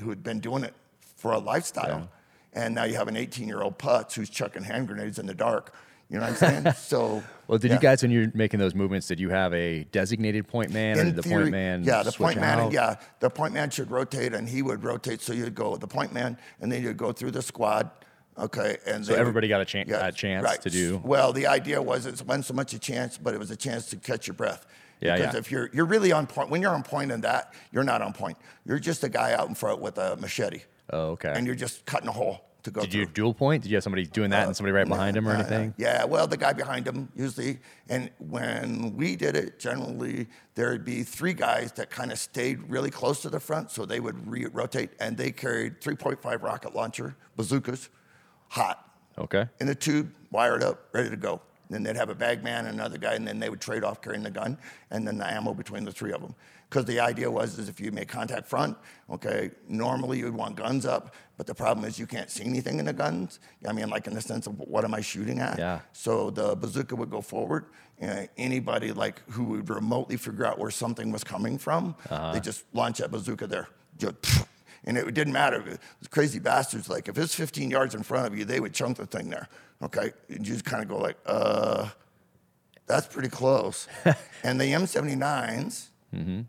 who 0.01 0.09
had 0.09 0.23
been 0.23 0.41
doing 0.41 0.65
it 0.65 0.75
for 1.17 1.33
a 1.33 1.39
lifestyle. 1.39 2.09
Yeah. 2.55 2.63
And 2.65 2.75
now 2.75 2.85
you 2.85 2.95
have 2.95 3.09
an 3.09 3.17
18 3.17 3.47
year 3.47 3.63
old 3.63 3.79
putz 3.79 4.15
who's 4.15 4.31
chucking 4.31 4.63
hand 4.63 4.89
grenades 4.89 5.19
in 5.19 5.27
the 5.27 5.35
dark 5.35 5.75
you 6.09 6.19
know 6.19 6.25
what 6.25 6.43
I'm 6.43 6.65
saying? 6.65 6.75
so. 6.77 7.23
Well, 7.47 7.59
did 7.59 7.69
yeah. 7.69 7.75
you 7.75 7.81
guys, 7.81 8.03
when 8.03 8.11
you're 8.11 8.31
making 8.35 8.61
those 8.61 8.75
movements, 8.75 9.07
did 9.07 9.21
you 9.21 9.31
have 9.31 9.53
a 9.53 9.85
designated 9.85 10.49
point 10.49 10.71
man, 10.71 10.99
In 10.99 11.01
or 11.01 11.05
did 11.05 11.17
the 11.17 11.23
theory, 11.23 11.43
point 11.45 11.53
man? 11.53 11.85
Yeah, 11.85 12.03
the 12.03 12.13
point 12.13 12.41
man. 12.41 12.59
Out? 12.59 12.73
Yeah, 12.73 12.97
the 13.21 13.31
point 13.31 13.53
man 13.53 13.71
should 13.71 13.91
rotate, 13.91 14.33
and 14.33 14.49
he 14.49 14.63
would 14.63 14.83
rotate. 14.83 15.21
So 15.21 15.33
you'd 15.33 15.55
go 15.55 15.73
with 15.73 15.81
the 15.81 15.89
point 15.89 16.13
man, 16.13 16.39
and 16.61 16.71
then 16.71 16.83
you'd 16.83 16.97
go 16.97 17.13
through 17.13 17.33
the 17.33 17.43
squad. 17.43 17.91
Okay, 18.37 18.79
and 18.87 19.07
so 19.07 19.15
everybody 19.15 19.47
would, 19.47 19.51
got 19.51 19.61
a, 19.61 19.65
chan- 19.65 19.87
yeah, 19.89 20.07
a 20.07 20.11
chance 20.11 20.45
right. 20.45 20.61
to 20.63 20.71
do. 20.71 21.01
Well, 21.05 21.33
the 21.33 21.47
idea 21.47 21.81
was 21.81 22.07
it 22.07 22.21
wasn't 22.27 22.47
so 22.47 22.55
much 22.55 22.73
a 22.73 22.79
chance, 22.81 23.17
but 23.17 23.33
it 23.33 23.39
was 23.39 23.53
a 23.53 23.57
chance 23.57 23.87
to 23.91 23.97
catch 23.97 24.27
your 24.27 24.35
breath. 24.35 24.67
Yeah, 25.01 25.17
because 25.17 25.35
yeah. 25.35 25.39
if 25.39 25.51
you're 25.53 25.71
you're 25.73 25.85
really 25.85 26.11
on 26.13 26.27
point, 26.27 26.51
when 26.51 26.63
you're 26.63 26.75
on 26.75 26.83
point 26.83 27.13
in 27.13 27.21
that, 27.21 27.55
you're 27.71 27.85
not 27.85 28.03
on 28.03 28.13
point. 28.13 28.39
You're 28.65 28.79
just 28.79 29.05
a 29.05 29.09
guy 29.09 29.35
out 29.35 29.49
in 29.49 29.55
front 29.55 29.81
with 29.81 29.99
a 29.99 30.17
machete. 30.17 30.63
Oh, 30.91 31.11
okay. 31.11 31.33
And 31.35 31.47
you're 31.47 31.55
just 31.55 31.85
cutting 31.87 32.09
a 32.09 32.13
hole 32.13 32.45
to 32.65 32.71
go 32.71 32.81
Did 32.81 32.91
through. 32.91 33.01
you 33.01 33.07
dual 33.07 33.35
point? 33.35 33.63
Did 33.63 33.71
you 33.71 33.77
have 33.77 33.85
somebody 33.85 34.07
doing 34.07 34.31
that 34.31 34.45
uh, 34.45 34.47
and 34.49 34.57
somebody 34.57 34.73
right 34.73 34.89
behind 34.89 35.17
him 35.17 35.29
or 35.29 35.33
anything? 35.33 35.75
Yeah, 35.77 36.05
well, 36.05 36.27
the 36.27 36.37
guy 36.37 36.53
behind 36.53 36.87
him 36.87 37.09
usually. 37.15 37.61
And 37.89 38.11
when 38.19 38.97
we 38.97 39.17
did 39.17 39.37
it, 39.37 39.59
generally 39.59 40.27
there'd 40.55 40.85
be 40.85 41.03
three 41.03 41.35
guys 41.35 41.73
that 41.73 41.91
kind 41.91 42.11
of 42.11 42.19
stayed 42.19 42.69
really 42.69 42.91
close 42.91 43.23
to 43.23 43.31
the 43.31 43.41
front, 43.41 43.71
so 43.71 43.85
they 43.85 44.01
would 44.01 44.29
re- 44.29 44.47
rotate, 44.47 44.91
and 44.99 45.17
they 45.17 45.31
carried 45.31 45.81
3.5 45.81 46.43
rocket 46.43 46.75
launcher 46.75 47.17
bazookas, 47.37 47.89
hot. 48.49 48.91
Okay. 49.19 49.47
In 49.61 49.67
the 49.67 49.75
tube, 49.75 50.13
wired 50.31 50.63
up, 50.63 50.89
ready 50.93 51.11
to 51.11 51.17
go. 51.17 51.41
Then 51.71 51.83
they'd 51.83 51.97
have 51.97 52.11
a 52.11 52.15
bag 52.15 52.45
man 52.45 52.67
and 52.67 52.75
another 52.75 52.99
guy, 52.99 53.15
and 53.15 53.27
then 53.27 53.39
they 53.39 53.49
would 53.49 53.61
trade 53.61 53.85
off 53.85 54.01
carrying 54.03 54.23
the 54.23 54.31
gun 54.31 54.59
and 54.91 55.07
then 55.07 55.17
the 55.19 55.27
ammo 55.27 55.55
between 55.55 55.85
the 55.85 55.93
three 55.93 56.13
of 56.13 56.21
them. 56.21 56.35
Because 56.75 56.87
the 56.87 56.99
idea 56.99 57.31
was 57.31 57.57
is 57.57 57.69
if 57.69 57.79
you 57.79 57.93
make 57.93 58.09
contact 58.09 58.49
front, 58.49 58.77
okay, 59.09 59.53
normally 59.69 60.19
you'd 60.19 60.35
want 60.35 60.57
guns 60.57 60.85
up, 60.85 61.15
but 61.37 61.47
the 61.47 61.55
problem 61.55 61.87
is 61.87 62.01
you 62.01 62.07
can't 62.09 62.29
see 62.29 62.43
anything 62.43 62.81
in 62.81 62.87
the 62.87 62.93
guns. 62.93 63.39
I 63.69 63.73
mean, 63.73 63.89
like 63.91 64.09
in 64.09 64.15
the 64.15 64.21
sense 64.21 64.49
of 64.49 64.59
what 64.59 64.85
am 64.85 64.93
I 64.93 65.01
shooting 65.01 65.39
at? 65.39 65.57
Yeah. 65.57 65.83
So 65.93 66.31
the 66.31 66.57
bazooka 66.57 66.97
would 66.97 67.11
go 67.11 67.21
forward. 67.21 67.67
And 68.01 68.29
anybody 68.37 68.91
like 68.91 69.23
who 69.31 69.45
would 69.45 69.71
remotely 69.71 70.17
figure 70.17 70.45
out 70.45 70.59
where 70.59 70.73
something 70.73 71.13
was 71.13 71.23
coming 71.23 71.59
from, 71.59 71.95
uh-huh. 72.11 72.33
they 72.33 72.41
just 72.41 72.65
launch 72.73 72.99
that 72.99 73.13
bazooka 73.13 73.47
there. 73.47 73.69
Just, 73.97 74.17
and 74.83 74.99
it 74.99 75.15
didn't 75.15 75.33
matter. 75.33 75.79
The 76.03 76.09
crazy 76.09 76.41
bastards, 76.41 76.89
like 76.89 77.07
if 77.07 77.17
it's 77.17 77.37
15 77.37 77.71
yards 77.71 77.95
in 77.95 78.03
front 78.03 78.27
of 78.27 78.37
you, 78.37 78.45
they 78.45 78.59
would 78.59 78.75
chunk 78.75 78.97
the 78.97 79.07
thing 79.07 79.31
there. 79.31 79.49
Okay, 79.81 80.11
and 80.29 80.45
you 80.45 80.55
just 80.55 80.65
kind 80.65 80.83
of 80.83 80.89
go 80.89 80.99
like, 80.99 81.19
uh, 81.25 81.89
that's 82.89 83.07
pretty 83.07 83.29
close. 83.29 83.87
and 84.43 84.61
the 84.61 84.65
M79s, 84.65 85.91
mm-hmm. 86.13 86.41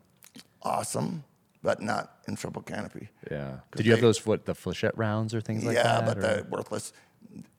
Awesome, 0.66 1.24
but 1.62 1.82
not 1.82 2.18
in 2.28 2.36
triple 2.36 2.62
canopy. 2.62 3.10
Yeah. 3.32 3.58
Did 3.76 3.86
you 3.86 3.92
have 3.94 4.02
those 4.02 4.26
what 4.26 4.46
the 4.46 4.54
flechette 4.54 4.92
rounds 4.96 5.34
or 5.34 5.42
things 5.42 5.64
like 5.64 5.76
yeah, 5.76 5.84
that? 5.84 6.08
Yeah, 6.08 6.14
but 6.14 6.18
or- 6.18 6.22
the 6.22 6.48
worthless 6.50 6.94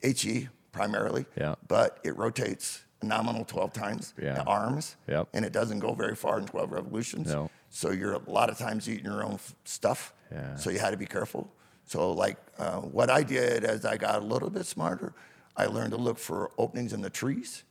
HE 0.03 0.49
primarily. 0.73 1.27
Yeah. 1.37 1.55
But 1.67 1.99
it 2.05 2.17
rotates 2.17 2.85
a 3.03 3.07
nominal 3.07 3.45
12 3.45 3.73
times 3.73 4.15
Yeah. 4.21 4.35
the 4.35 4.45
arms. 4.45 4.97
Yep. 5.09 5.29
And 5.33 5.45
it 5.45 5.53
doesn't 5.53 5.79
go 5.79 5.95
very 5.95 6.15
far 6.15 6.39
in 6.39 6.47
12 6.47 6.73
revolutions. 6.73 7.29
No. 7.29 7.51
So 7.71 7.91
you're 7.91 8.15
a 8.15 8.31
lot 8.31 8.51
of 8.51 8.59
times 8.59 8.89
eating 8.89 9.05
your 9.07 9.23
own 9.25 9.35
f- 9.35 9.55
stuff. 9.65 10.13
Yeah. 10.33 10.57
So 10.57 10.71
you 10.71 10.79
had 10.79 10.91
to 10.91 10.97
be 10.97 11.07
careful. 11.07 11.51
So 11.85 12.13
like 12.13 12.37
uh, 12.59 12.81
what 12.81 13.11
I 13.11 13.23
did 13.23 13.65
as 13.65 13.85
I 13.85 13.97
got 13.97 14.17
a 14.23 14.25
little 14.25 14.51
bit 14.51 14.67
smarter, 14.67 15.15
I 15.57 15.67
learned 15.67 15.93
to 15.93 15.97
look 15.97 16.19
for 16.19 16.51
openings 16.59 16.93
in 16.93 17.01
the 17.01 17.11
trees, 17.11 17.65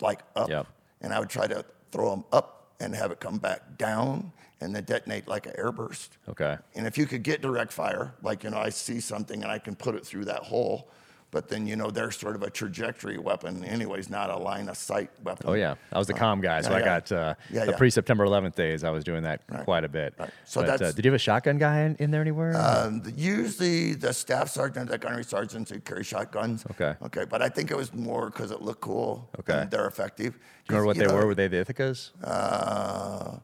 like 0.00 0.20
up. 0.36 0.48
Yep. 0.48 0.66
And 1.00 1.12
I 1.12 1.18
would 1.20 1.28
try 1.30 1.46
to 1.46 1.64
throw 1.90 2.10
them 2.10 2.24
up 2.32 2.63
and 2.80 2.94
have 2.94 3.10
it 3.10 3.20
come 3.20 3.38
back 3.38 3.78
down 3.78 4.32
and 4.60 4.74
then 4.74 4.84
detonate 4.84 5.28
like 5.28 5.46
an 5.46 5.52
airburst. 5.58 6.10
Okay. 6.28 6.56
And 6.74 6.86
if 6.86 6.96
you 6.96 7.06
could 7.06 7.22
get 7.22 7.42
direct 7.42 7.72
fire, 7.72 8.14
like, 8.22 8.44
you 8.44 8.50
know, 8.50 8.58
I 8.58 8.70
see 8.70 9.00
something 9.00 9.42
and 9.42 9.50
I 9.50 9.58
can 9.58 9.74
put 9.74 9.94
it 9.94 10.06
through 10.06 10.24
that 10.26 10.42
hole, 10.42 10.90
but 11.34 11.48
then, 11.48 11.66
you 11.66 11.74
know, 11.74 11.90
they're 11.90 12.12
sort 12.12 12.36
of 12.36 12.44
a 12.44 12.48
trajectory 12.48 13.18
weapon, 13.18 13.64
anyways, 13.64 14.08
not 14.08 14.30
a 14.30 14.36
line 14.36 14.68
of 14.68 14.76
sight 14.76 15.10
weapon. 15.24 15.46
Oh 15.50 15.54
yeah, 15.54 15.74
I 15.92 15.98
was 15.98 16.06
the 16.06 16.14
comm 16.14 16.40
guy, 16.40 16.60
so 16.60 16.70
yeah, 16.70 16.76
I 16.76 16.78
yeah. 16.78 16.84
got 16.84 17.12
uh, 17.12 17.34
Yeah, 17.50 17.64
the 17.64 17.72
yeah. 17.72 17.76
pre 17.76 17.90
September 17.90 18.24
11th 18.24 18.54
days. 18.54 18.84
I 18.84 18.90
was 18.90 19.02
doing 19.02 19.24
that 19.24 19.40
quite 19.64 19.82
a 19.82 19.88
bit. 19.88 20.14
right. 20.16 20.30
So 20.44 20.60
But, 20.60 20.68
uh, 20.68 20.76
that's- 20.76 20.94
did 20.94 21.04
you 21.04 21.10
have 21.10 21.16
a 21.16 21.18
shotgun 21.18 21.58
guy 21.58 21.80
in, 21.80 21.96
in 21.96 22.12
there 22.12 22.20
anywhere? 22.20 22.54
Um, 22.56 23.00
the- 23.02 23.10
usually 23.10 23.94
the 23.94 24.12
staff 24.12 24.48
sergeant, 24.48 24.88
the 24.88 24.96
gunnery 24.96 25.24
sergeants, 25.24 25.72
they 25.72 25.80
carry 25.80 26.04
shotguns. 26.04 26.64
Okay. 26.70 26.94
Okay, 27.02 27.24
but 27.28 27.42
I 27.42 27.48
think 27.48 27.72
it 27.72 27.76
was 27.76 27.92
more 27.92 28.30
because 28.30 28.52
it 28.52 28.62
looked 28.62 28.80
cool. 28.82 29.28
Okay. 29.40 29.62
And 29.62 29.70
they're 29.72 29.88
effective. 29.88 30.34
Do 30.34 30.38
you 30.38 30.80
remember 30.80 30.86
what 30.86 30.96
'Cause, 30.96 31.00
they 31.00 31.08
know, 31.08 31.14
were? 31.20 31.26
Were 31.26 31.34
they 31.34 31.48
the 31.48 31.64
Ithacas? 31.64 32.12
Uh, 32.22 33.38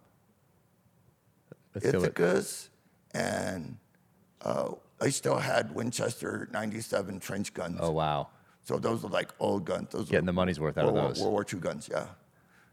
I 1.74 1.78
feel 1.80 2.04
it. 2.04 2.14
Ithacas, 2.14 2.68
and 3.14 3.76
uh, 4.42 4.70
I 5.00 5.10
still 5.10 5.36
had 5.38 5.74
Winchester 5.74 6.48
97 6.52 7.20
trench 7.20 7.54
guns. 7.54 7.78
Oh 7.80 7.90
wow, 7.90 8.28
So 8.62 8.78
those 8.78 9.02
were 9.02 9.08
like 9.08 9.30
old 9.40 9.64
guns. 9.64 9.88
Those 9.90 10.08
getting 10.08 10.26
the 10.26 10.32
money's 10.32 10.60
worth 10.60 10.76
out 10.78 10.86
of 10.86 10.92
World, 10.92 11.04
War- 11.04 11.08
those. 11.14 11.20
World 11.20 11.32
War 11.32 11.46
II 11.52 11.60
guns, 11.60 11.88
yeah. 11.90 12.06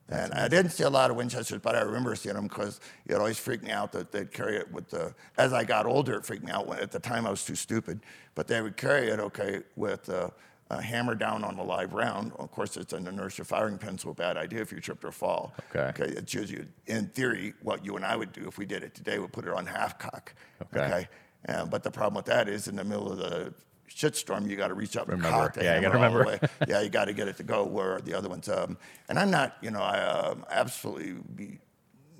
and 0.09 0.33
I 0.33 0.47
didn't 0.47 0.71
see 0.71 0.83
a 0.83 0.89
lot 0.89 1.09
of 1.11 1.17
Winchesters, 1.17 1.59
but 1.61 1.75
I 1.75 1.81
remember 1.81 2.15
seeing 2.15 2.35
them 2.35 2.47
because 2.47 2.79
it 3.05 3.15
always 3.15 3.37
freaked 3.37 3.63
me 3.63 3.71
out 3.71 3.91
that 3.93 4.11
they'd 4.11 4.31
carry 4.31 4.55
it 4.57 4.71
with 4.71 4.89
the. 4.89 5.13
As 5.37 5.53
I 5.53 5.63
got 5.63 5.85
older, 5.85 6.15
it 6.15 6.25
freaked 6.25 6.43
me 6.43 6.51
out. 6.51 6.67
When, 6.67 6.79
at 6.79 6.91
the 6.91 6.99
time, 6.99 7.25
I 7.25 7.29
was 7.29 7.43
too 7.45 7.55
stupid, 7.55 8.01
but 8.35 8.47
they 8.47 8.61
would 8.61 8.77
carry 8.77 9.07
it 9.07 9.19
okay 9.19 9.61
with 9.75 10.09
uh, 10.09 10.29
a 10.69 10.81
hammer 10.81 11.15
down 11.15 11.43
on 11.45 11.55
the 11.55 11.63
live 11.63 11.93
round. 11.93 12.33
Of 12.39 12.51
course, 12.51 12.75
it's 12.77 12.91
an 12.93 13.07
inertia 13.07 13.45
firing 13.45 13.77
pin, 13.77 13.97
so 13.97 14.09
a 14.09 14.13
bad 14.13 14.35
idea 14.37 14.61
if 14.61 14.71
you 14.73 14.79
tripped 14.81 15.05
or 15.05 15.11
fall. 15.13 15.53
Okay. 15.75 16.03
Okay. 16.03 16.11
It's 16.13 16.33
usually, 16.33 16.65
in 16.87 17.07
theory, 17.07 17.53
what 17.61 17.85
you 17.85 17.95
and 17.95 18.05
I 18.05 18.15
would 18.17 18.33
do 18.33 18.47
if 18.47 18.57
we 18.57 18.65
did 18.65 18.83
it 18.83 18.93
today. 18.93 19.17
We'd 19.19 19.31
put 19.31 19.45
it 19.45 19.53
on 19.53 19.65
half 19.65 19.97
cock. 19.97 20.33
Okay. 20.61 21.07
Uh, 21.47 21.65
but 21.65 21.83
the 21.83 21.91
problem 21.91 22.15
with 22.15 22.25
that 22.25 22.47
is, 22.49 22.67
in 22.67 22.75
the 22.75 22.83
middle 22.83 23.11
of 23.11 23.17
the 23.17 23.53
shitstorm, 23.89 24.49
you 24.49 24.55
got 24.57 24.67
to 24.67 24.73
reach 24.73 24.97
up 24.97 25.07
and 25.09 25.17
Remember. 25.17 25.45
cock 25.45 25.53
the 25.53 25.63
Yeah, 25.63 25.75
you 25.79 25.81
hammer 25.83 25.95
gotta 25.97 26.05
all 26.07 26.11
the 26.11 26.17
remember. 26.19 26.47
way. 26.59 26.65
yeah, 26.67 26.81
you 26.81 26.89
got 26.89 27.05
to 27.05 27.13
get 27.13 27.27
it 27.27 27.37
to 27.37 27.43
go 27.43 27.63
where 27.65 27.99
the 28.01 28.13
other 28.13 28.29
ones. 28.29 28.49
Um, 28.49 28.77
and 29.09 29.17
I'm 29.17 29.31
not, 29.31 29.55
you 29.61 29.71
know, 29.71 29.81
I 29.81 29.99
um, 30.01 30.45
absolutely 30.51 31.13
be. 31.35 31.59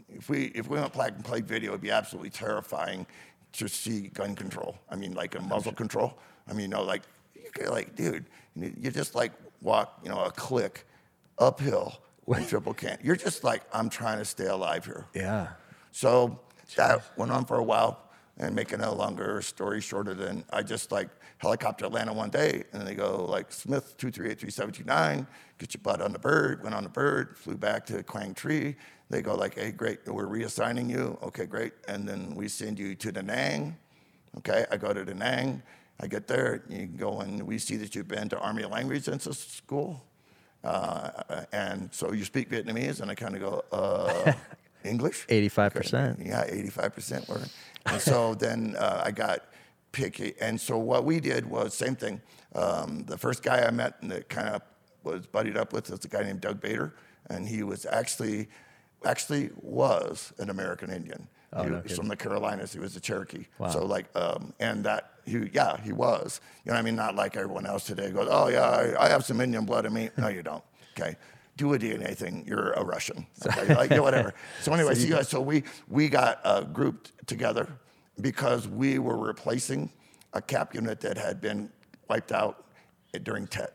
If 0.10 0.30
we 0.30 0.46
if 0.56 0.70
we 0.70 0.80
went 0.80 0.94
black 0.94 1.14
and 1.16 1.24
played 1.24 1.46
video, 1.48 1.72
it'd 1.72 1.82
be 1.82 1.92
absolutely 1.92 2.30
terrifying 2.30 3.06
to 3.54 3.68
see 3.68 4.08
gun 4.08 4.36
control. 4.36 4.78
I 4.90 4.96
mean, 4.96 5.14
like 5.14 5.36
a 5.36 5.42
muzzle 5.42 5.74
control. 5.74 6.18
I 6.48 6.54
mean, 6.54 6.62
you 6.62 6.68
know, 6.70 6.84
like 6.84 7.04
you 7.36 7.52
could, 7.54 7.68
like, 7.70 7.96
dude, 7.96 8.26
you 8.56 8.74
you 8.80 8.90
just 8.92 9.14
like 9.16 9.34
walk, 9.62 10.00
you 10.04 10.10
know, 10.10 10.24
a 10.24 10.32
click 10.32 10.86
uphill 11.38 11.98
in 12.36 12.46
triple 12.48 12.74
can. 12.74 12.98
You're 13.04 13.16
just 13.18 13.44
like, 13.44 13.64
I'm 13.74 13.90
trying 13.90 14.20
to 14.20 14.26
stay 14.26 14.48
alive 14.48 14.86
here. 14.86 15.06
yeah. 15.14 15.50
So 15.92 16.40
that 16.76 17.04
went 17.18 17.32
on 17.32 17.46
for 17.46 17.58
a 17.58 17.64
while. 17.64 18.00
And 18.40 18.54
making 18.54 18.82
a 18.82 18.94
longer 18.94 19.42
story 19.42 19.82
shorter 19.82 20.14
than 20.14 20.44
I 20.52 20.62
just 20.62 20.92
like 20.92 21.10
helicopter 21.40 21.88
landed 21.88 22.14
one 22.14 22.30
day 22.30 22.64
and 22.72 22.86
they 22.86 22.94
go 22.94 23.26
like 23.26 23.52
Smith 23.52 23.98
two 23.98 24.12
three 24.12 24.30
eight 24.30 24.40
three 24.40 24.52
seven 24.52 24.72
two 24.72 24.84
nine, 24.84 25.26
get 25.58 25.74
your 25.74 25.82
butt 25.82 26.02
on 26.02 26.12
the 26.14 26.20
bird, 26.20 26.62
went 26.62 26.76
on 26.76 26.84
the 26.84 26.90
bird, 26.90 27.36
flew 27.36 27.58
back 27.58 27.86
to 27.88 28.04
Quang 28.04 28.36
Tri. 28.36 28.76
They 29.10 29.22
go 29.22 29.34
like, 29.36 29.56
hey, 29.56 29.72
great, 29.72 30.06
we're 30.06 30.28
reassigning 30.28 30.90
you. 30.90 31.18
Okay, 31.24 31.46
great. 31.46 31.74
And 31.88 32.08
then 32.08 32.36
we 32.36 32.48
send 32.48 32.78
you 32.78 32.94
to 32.96 33.12
Da 33.12 33.22
Nang. 33.22 33.76
Okay, 34.38 34.66
I 34.72 34.78
go 34.78 34.94
to 34.94 35.04
Da 35.04 35.14
Nang. 35.14 35.64
I 36.00 36.06
get 36.06 36.28
there, 36.28 36.64
you 36.70 36.86
go 36.86 37.22
and 37.22 37.42
we 37.42 37.58
see 37.58 37.76
that 37.78 37.96
you've 37.96 38.08
been 38.08 38.30
to 38.30 38.38
Army 38.38 38.66
Language 38.66 39.08
Institute 39.08 39.50
School. 39.50 40.04
Uh, 40.64 41.44
and 41.52 41.90
so 41.94 42.12
you 42.12 42.26
speak 42.26 42.50
Vietnamese, 42.50 43.02
and 43.02 43.10
I 43.10 43.16
kind 43.16 43.36
of 43.36 43.42
go, 43.42 43.66
uh, 43.72 44.34
English? 44.84 45.26
85%. 45.28 46.26
Yeah, 46.26 46.46
85% 46.46 47.28
were. 47.30 47.42
And 47.88 48.02
so 48.02 48.36
then 48.36 48.76
uh, 48.78 49.04
I 49.06 49.12
got 49.12 49.46
picky. 49.92 50.34
And 50.40 50.60
so 50.60 50.78
what 50.78 51.06
we 51.06 51.20
did 51.20 51.46
was 51.46 51.74
same 51.74 51.96
thing. 51.96 52.22
Um, 52.56 53.04
the 53.06 53.18
first 53.18 53.44
guy 53.44 53.66
I 53.66 53.72
met 53.72 53.96
and 54.02 54.12
that 54.12 54.30
kind 54.30 54.50
of 54.50 54.62
was 55.04 55.26
buddied 55.26 55.58
up 55.58 55.74
with 55.74 55.90
was 55.90 56.04
a 56.06 56.08
guy 56.08 56.24
named 56.24 56.42
Doug 56.42 56.60
Bader, 56.60 56.94
and 57.30 57.48
he 57.48 57.64
was 57.64 57.86
actually 57.86 58.50
actually 59.06 59.52
was 59.62 60.34
an 60.40 60.50
American 60.50 60.92
Indian. 60.92 61.28
Oh, 61.54 61.64
he 61.64 61.70
no 61.70 61.76
was 61.76 61.84
kidding. 61.84 61.98
from 61.98 62.08
the 62.10 62.16
Carolinas. 62.16 62.74
He 62.74 62.80
was 62.80 62.96
a 62.96 63.00
Cherokee. 63.00 63.46
Wow. 63.58 63.70
So 63.70 63.86
like, 63.86 64.06
um, 64.16 64.54
and 64.60 64.84
that 64.84 65.12
he, 65.26 65.50
yeah, 65.54 65.80
he 65.82 65.94
was. 65.94 66.42
You 66.66 66.72
know, 66.72 66.76
what 66.76 66.80
I 66.80 66.82
mean, 66.84 66.96
not 66.96 67.16
like 67.16 67.38
everyone 67.38 67.66
else 67.66 67.86
today 67.86 68.12
goes, 68.12 68.28
oh 68.30 68.50
yeah, 68.50 68.64
I, 68.64 69.06
I 69.06 69.10
have 69.10 69.24
some 69.24 69.40
Indian 69.40 69.66
blood 69.66 69.86
in 69.86 69.94
me. 69.94 70.10
No, 70.18 70.28
you 70.28 70.44
don't. 70.44 70.64
Okay, 70.98 71.16
do 71.58 71.74
a 71.74 71.80
DNA 71.80 72.16
thing. 72.16 72.46
You're 72.48 72.72
a 72.74 72.84
Russian. 72.84 73.26
Okay, 73.48 73.74
like 73.76 73.90
you 73.90 73.98
know, 73.98 74.04
whatever. 74.04 74.34
So 74.62 74.74
anyway, 74.74 74.96
so, 74.96 75.08
you, 75.08 75.24
so 75.24 75.42
we 75.42 75.64
we 75.88 76.10
got 76.10 76.40
uh, 76.44 76.62
grouped 76.62 77.12
together 77.28 77.68
because 78.22 78.68
we 78.68 79.00
were 79.00 79.18
replacing 79.18 79.92
a 80.34 80.42
cap 80.42 80.74
unit 80.74 81.00
that 81.02 81.18
had 81.18 81.42
been 81.42 81.70
wiped 82.10 82.32
out 82.32 82.66
during 83.24 83.48
TET. 83.48 83.74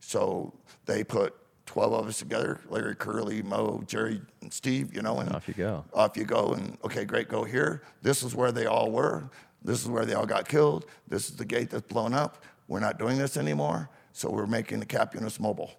So 0.00 0.52
they 0.86 1.04
put 1.04 1.34
12 1.66 1.92
of 1.92 2.08
us 2.08 2.18
together 2.18 2.60
Larry, 2.68 2.96
Curly, 2.96 3.42
Moe, 3.42 3.82
Jerry, 3.86 4.20
and 4.40 4.52
Steve, 4.52 4.94
you 4.94 5.02
know, 5.02 5.18
and 5.18 5.32
Off 5.34 5.46
you 5.46 5.54
go. 5.54 5.84
Off 5.94 6.16
you 6.16 6.24
go. 6.24 6.52
And 6.54 6.76
okay, 6.84 7.04
great, 7.04 7.28
go 7.28 7.44
here. 7.44 7.82
This 8.02 8.22
is 8.22 8.34
where 8.34 8.52
they 8.52 8.66
all 8.66 8.90
were. 8.90 9.30
This 9.62 9.82
is 9.82 9.88
where 9.88 10.04
they 10.04 10.14
all 10.14 10.26
got 10.26 10.48
killed. 10.48 10.86
This 11.06 11.28
is 11.28 11.36
the 11.36 11.44
gate 11.44 11.70
that's 11.70 11.86
blown 11.86 12.14
up. 12.14 12.42
We're 12.66 12.80
not 12.80 12.98
doing 12.98 13.18
this 13.18 13.36
anymore. 13.36 13.90
So 14.12 14.30
we're 14.30 14.46
making 14.46 14.80
the 14.80 14.86
cap 14.86 15.14
units 15.14 15.38
mobile 15.38 15.70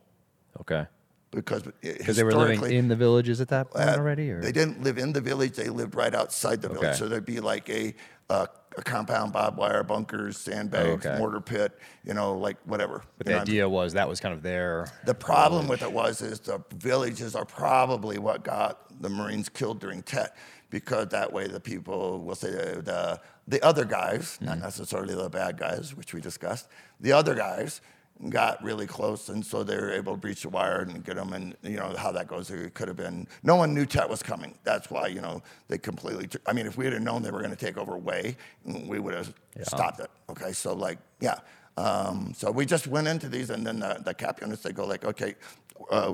Okay. 0.60 0.86
Because 1.32 1.64
Because 1.82 2.16
they 2.18 2.24
were 2.24 2.34
living 2.34 2.62
in 2.72 2.88
the 2.88 2.96
villages 2.96 3.42
at 3.42 3.48
that 3.50 3.72
point 3.72 3.90
uh, 3.90 3.96
already, 3.98 4.30
or 4.32 4.42
They 4.42 4.52
didn't 4.52 4.84
live 4.84 4.98
in 4.98 5.14
the 5.14 5.22
village. 5.22 5.54
They 5.54 5.70
lived 5.70 5.96
right 5.96 6.14
outside 6.14 6.62
the 6.62 6.68
village. 6.70 6.84
Okay. 6.90 6.98
So 6.98 7.08
there'd 7.08 7.26
be 7.26 7.40
like 7.40 7.70
a, 7.70 7.94
uh, 8.30 8.48
a 8.78 8.82
compound, 8.84 9.34
barbed 9.34 9.58
wire, 9.58 9.84
bunkers, 9.84 10.38
sandbags, 10.38 11.06
Oh, 11.06 11.10
okay. 11.10 11.18
mortar 11.18 11.42
pit, 11.42 11.78
you 12.06 12.14
know, 12.14 12.38
like 12.38 12.58
whatever. 12.66 13.04
but 13.18 13.28
You 13.28 13.32
the 13.32 13.36
know, 13.38 13.42
idea 13.42 13.70
was 13.70 13.94
that 13.94 14.08
was 14.08 14.20
kind 14.20 14.34
of 14.34 14.42
their 14.44 14.88
the 15.06 15.14
problem 15.14 15.68
with 15.68 15.82
it 15.84 15.92
was 15.92 16.22
is 16.22 16.40
the 16.42 16.64
villages 16.76 17.36
are 17.36 17.46
probably 17.46 18.18
what 18.18 18.44
got 18.44 19.02
the 19.02 19.10
Marines 19.10 19.50
killed 19.50 19.80
during 19.80 20.04
Tet, 20.04 20.36
because 20.70 21.08
that 21.10 21.34
way 21.34 21.48
the 21.48 21.60
people 21.60 22.20
will 22.24 22.36
say 22.36 22.52
the 22.52 22.82
the, 22.82 23.20
the 23.48 23.62
other 23.66 23.84
guys, 23.86 24.38
not 24.42 24.56
Mm-hmm. 24.56 24.64
necessarily 24.64 25.16
the 25.16 25.30
bad 25.30 25.58
guys, 25.58 25.96
which 25.96 26.14
we 26.14 26.22
discussed, 26.22 26.68
the 27.00 27.12
other 27.12 27.36
guys 27.36 27.82
got 28.30 28.64
really 28.64 28.86
close, 28.86 29.30
and 29.30 29.46
so 29.46 29.64
they 29.64 29.76
were 29.76 29.92
able 29.92 30.14
to 30.14 30.18
breach 30.18 30.44
the 30.44 30.50
wire 30.50 30.82
and 30.82 31.04
get 31.04 31.16
them. 31.16 31.34
And 31.34 31.56
you 31.64 31.78
know 31.78 31.96
how 31.98 32.12
that 32.12 32.28
goes. 32.28 32.52
It 32.52 32.74
could 32.74 32.88
have 32.88 32.98
been 32.98 33.28
no 33.44 33.56
one 33.56 33.74
knew 33.74 33.86
Tet 33.86 34.10
was 34.10 34.22
coming. 34.22 34.58
That's 34.64 34.90
why 34.92 35.08
you 35.08 35.22
know 35.22 35.42
they 35.68 35.78
completely. 35.78 36.28
Took, 36.28 36.42
I 36.48 36.54
mean, 36.54 36.68
if 36.68 36.78
we 36.78 36.86
had 36.86 37.02
known 37.02 37.24
they 37.24 37.32
were 37.32 37.40
going 37.40 37.56
to 37.56 37.66
take 37.66 37.78
over 37.78 38.00
Hue, 38.00 38.36
we 38.66 39.00
would 39.00 39.14
have 39.14 39.34
stopped 39.64 40.00
it. 40.00 40.10
Okay, 40.30 40.52
so 40.52 40.74
like 40.74 41.00
yeah. 41.20 41.40
Um, 41.78 42.34
so 42.36 42.52
we 42.52 42.66
just 42.66 42.88
went 42.88 43.08
into 43.08 43.30
these, 43.30 43.50
and 43.50 43.66
then 43.66 43.80
the, 43.80 44.02
the 44.04 44.14
cap 44.14 44.42
units 44.42 44.62
they 44.62 44.72
go 44.72 44.86
like, 44.86 45.06
okay, 45.06 45.36
uh, 45.90 46.14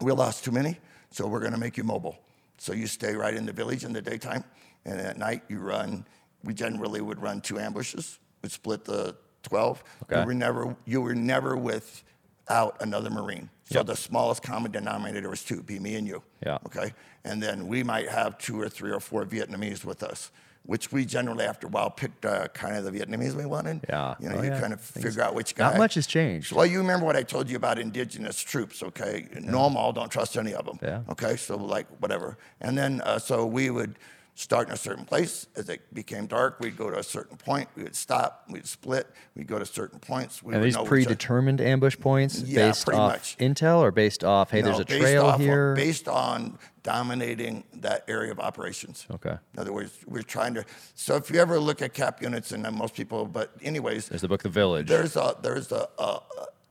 we 0.00 0.12
lost 0.12 0.44
too 0.44 0.52
many, 0.52 0.78
so 1.10 1.26
we're 1.26 1.40
going 1.40 1.52
to 1.52 1.58
make 1.58 1.76
you 1.76 1.84
mobile. 1.84 2.18
So 2.56 2.72
you 2.72 2.86
stay 2.86 3.14
right 3.14 3.34
in 3.34 3.44
the 3.46 3.52
village 3.52 3.84
in 3.84 3.92
the 3.92 4.00
daytime, 4.00 4.44
and 4.84 5.00
at 5.00 5.18
night 5.18 5.42
you 5.48 5.58
run. 5.58 6.06
We 6.42 6.54
generally 6.54 7.02
would 7.02 7.20
run 7.20 7.42
two 7.42 7.58
ambushes. 7.58 8.18
We'd 8.42 8.52
split 8.52 8.84
the 8.84 9.16
twelve. 9.42 9.82
Okay. 10.04 10.20
You 10.20 10.26
were 10.26 10.34
never 10.34 10.76
you 10.86 11.00
were 11.00 11.14
never 11.14 11.56
without 11.56 12.76
another 12.80 13.10
Marine. 13.10 13.50
So 13.64 13.78
Yep. 13.78 13.86
the 13.86 13.96
smallest 13.96 14.42
common 14.42 14.72
denominator 14.72 15.28
was 15.30 15.44
two, 15.44 15.62
be 15.62 15.78
me 15.78 15.94
and 15.94 16.06
you. 16.06 16.22
Yeah. 16.44 16.58
Okay. 16.66 16.92
And 17.24 17.40
then 17.42 17.68
we 17.68 17.82
might 17.84 18.08
have 18.08 18.36
two 18.38 18.60
or 18.60 18.68
three 18.68 18.90
or 18.90 18.98
four 19.00 19.24
Vietnamese 19.24 19.84
with 19.84 20.02
us, 20.02 20.32
which 20.64 20.90
we 20.90 21.04
generally 21.04 21.44
after 21.44 21.68
a 21.68 21.70
while 21.70 21.88
picked 21.90 22.24
uh, 22.24 22.48
kind 22.48 22.74
of 22.76 22.84
the 22.84 22.90
Vietnamese 22.90 23.34
we 23.34 23.46
wanted. 23.46 23.84
Yeah. 23.88 24.16
You 24.18 24.28
know, 24.30 24.38
Oh, 24.38 24.42
you 24.42 24.50
yeah. 24.50 24.60
kind 24.60 24.72
of 24.72 24.80
Things- 24.80 25.04
figure 25.06 25.22
out 25.22 25.34
which 25.36 25.54
guy. 25.54 25.68
Not 25.70 25.78
much 25.78 25.94
has 25.94 26.06
changed. 26.08 26.50
Well, 26.52 26.66
you 26.66 26.78
remember 26.78 27.06
what 27.06 27.14
I 27.16 27.22
told 27.22 27.48
you 27.48 27.56
about 27.56 27.78
indigenous 27.78 28.40
troops, 28.40 28.82
okay? 28.82 29.28
Normal, 29.40 29.92
don't 29.92 30.10
trust 30.10 30.36
any 30.36 30.52
of 30.54 30.64
them. 30.66 30.78
Yeah. 30.82 31.02
Okay, 31.10 31.36
so 31.36 31.56
like 31.56 31.86
whatever. 32.00 32.36
And 32.60 32.76
then, 32.76 33.00
uh, 33.02 33.18
so 33.20 33.46
we 33.46 33.70
would 33.70 33.96
start 34.34 34.68
in 34.68 34.74
a 34.74 34.76
certain 34.76 35.04
place. 35.04 35.46
As 35.56 35.68
it 35.68 35.92
became 35.92 36.26
dark, 36.26 36.60
we'd 36.60 36.76
go 36.76 36.90
to 36.90 36.98
a 36.98 37.02
certain 37.02 37.36
point. 37.36 37.68
We 37.76 37.82
would 37.82 37.94
stop. 37.96 38.44
We'd 38.48 38.66
split. 38.66 39.06
We'd 39.34 39.46
go 39.46 39.58
to 39.58 39.66
certain 39.66 39.98
points. 39.98 40.42
We 40.42 40.54
would 40.54 40.62
these 40.62 40.76
predetermined 40.76 41.60
ambush 41.60 41.98
points 41.98 42.40
Yeah, 42.42 42.68
based 42.68 42.86
pretty 42.86 42.98
off 43.00 43.12
much. 43.12 43.36
intel 43.38 43.80
or 43.80 43.90
based 43.90 44.24
off, 44.24 44.50
hey, 44.50 44.60
No, 44.62 44.66
there's 44.68 44.78
a 44.80 44.84
trail 44.84 45.26
off 45.26 45.40
here? 45.40 45.74
based 45.74 46.08
on 46.08 46.58
dominating 46.82 47.64
that 47.74 48.04
area 48.08 48.30
of 48.32 48.40
operations. 48.40 49.06
Okay. 49.10 49.36
In 49.54 49.60
other 49.60 49.72
words, 49.72 49.92
we're 50.06 50.22
trying 50.22 50.54
to. 50.54 50.64
So 50.94 51.16
if 51.16 51.30
you 51.30 51.38
ever 51.40 51.58
look 51.60 51.82
at 51.82 51.92
cap 51.92 52.22
units, 52.22 52.52
and 52.52 52.62
most 52.74 52.94
people, 52.94 53.26
but 53.26 53.52
anyways, 53.62 54.08
There's 54.08 54.22
the 54.22 54.28
book 54.28 54.42
The 54.42 54.48
Village. 54.48 54.88
there's 54.88 55.16
a 55.16 55.36
there's 55.42 55.70
a, 55.72 55.88
a, 55.98 56.20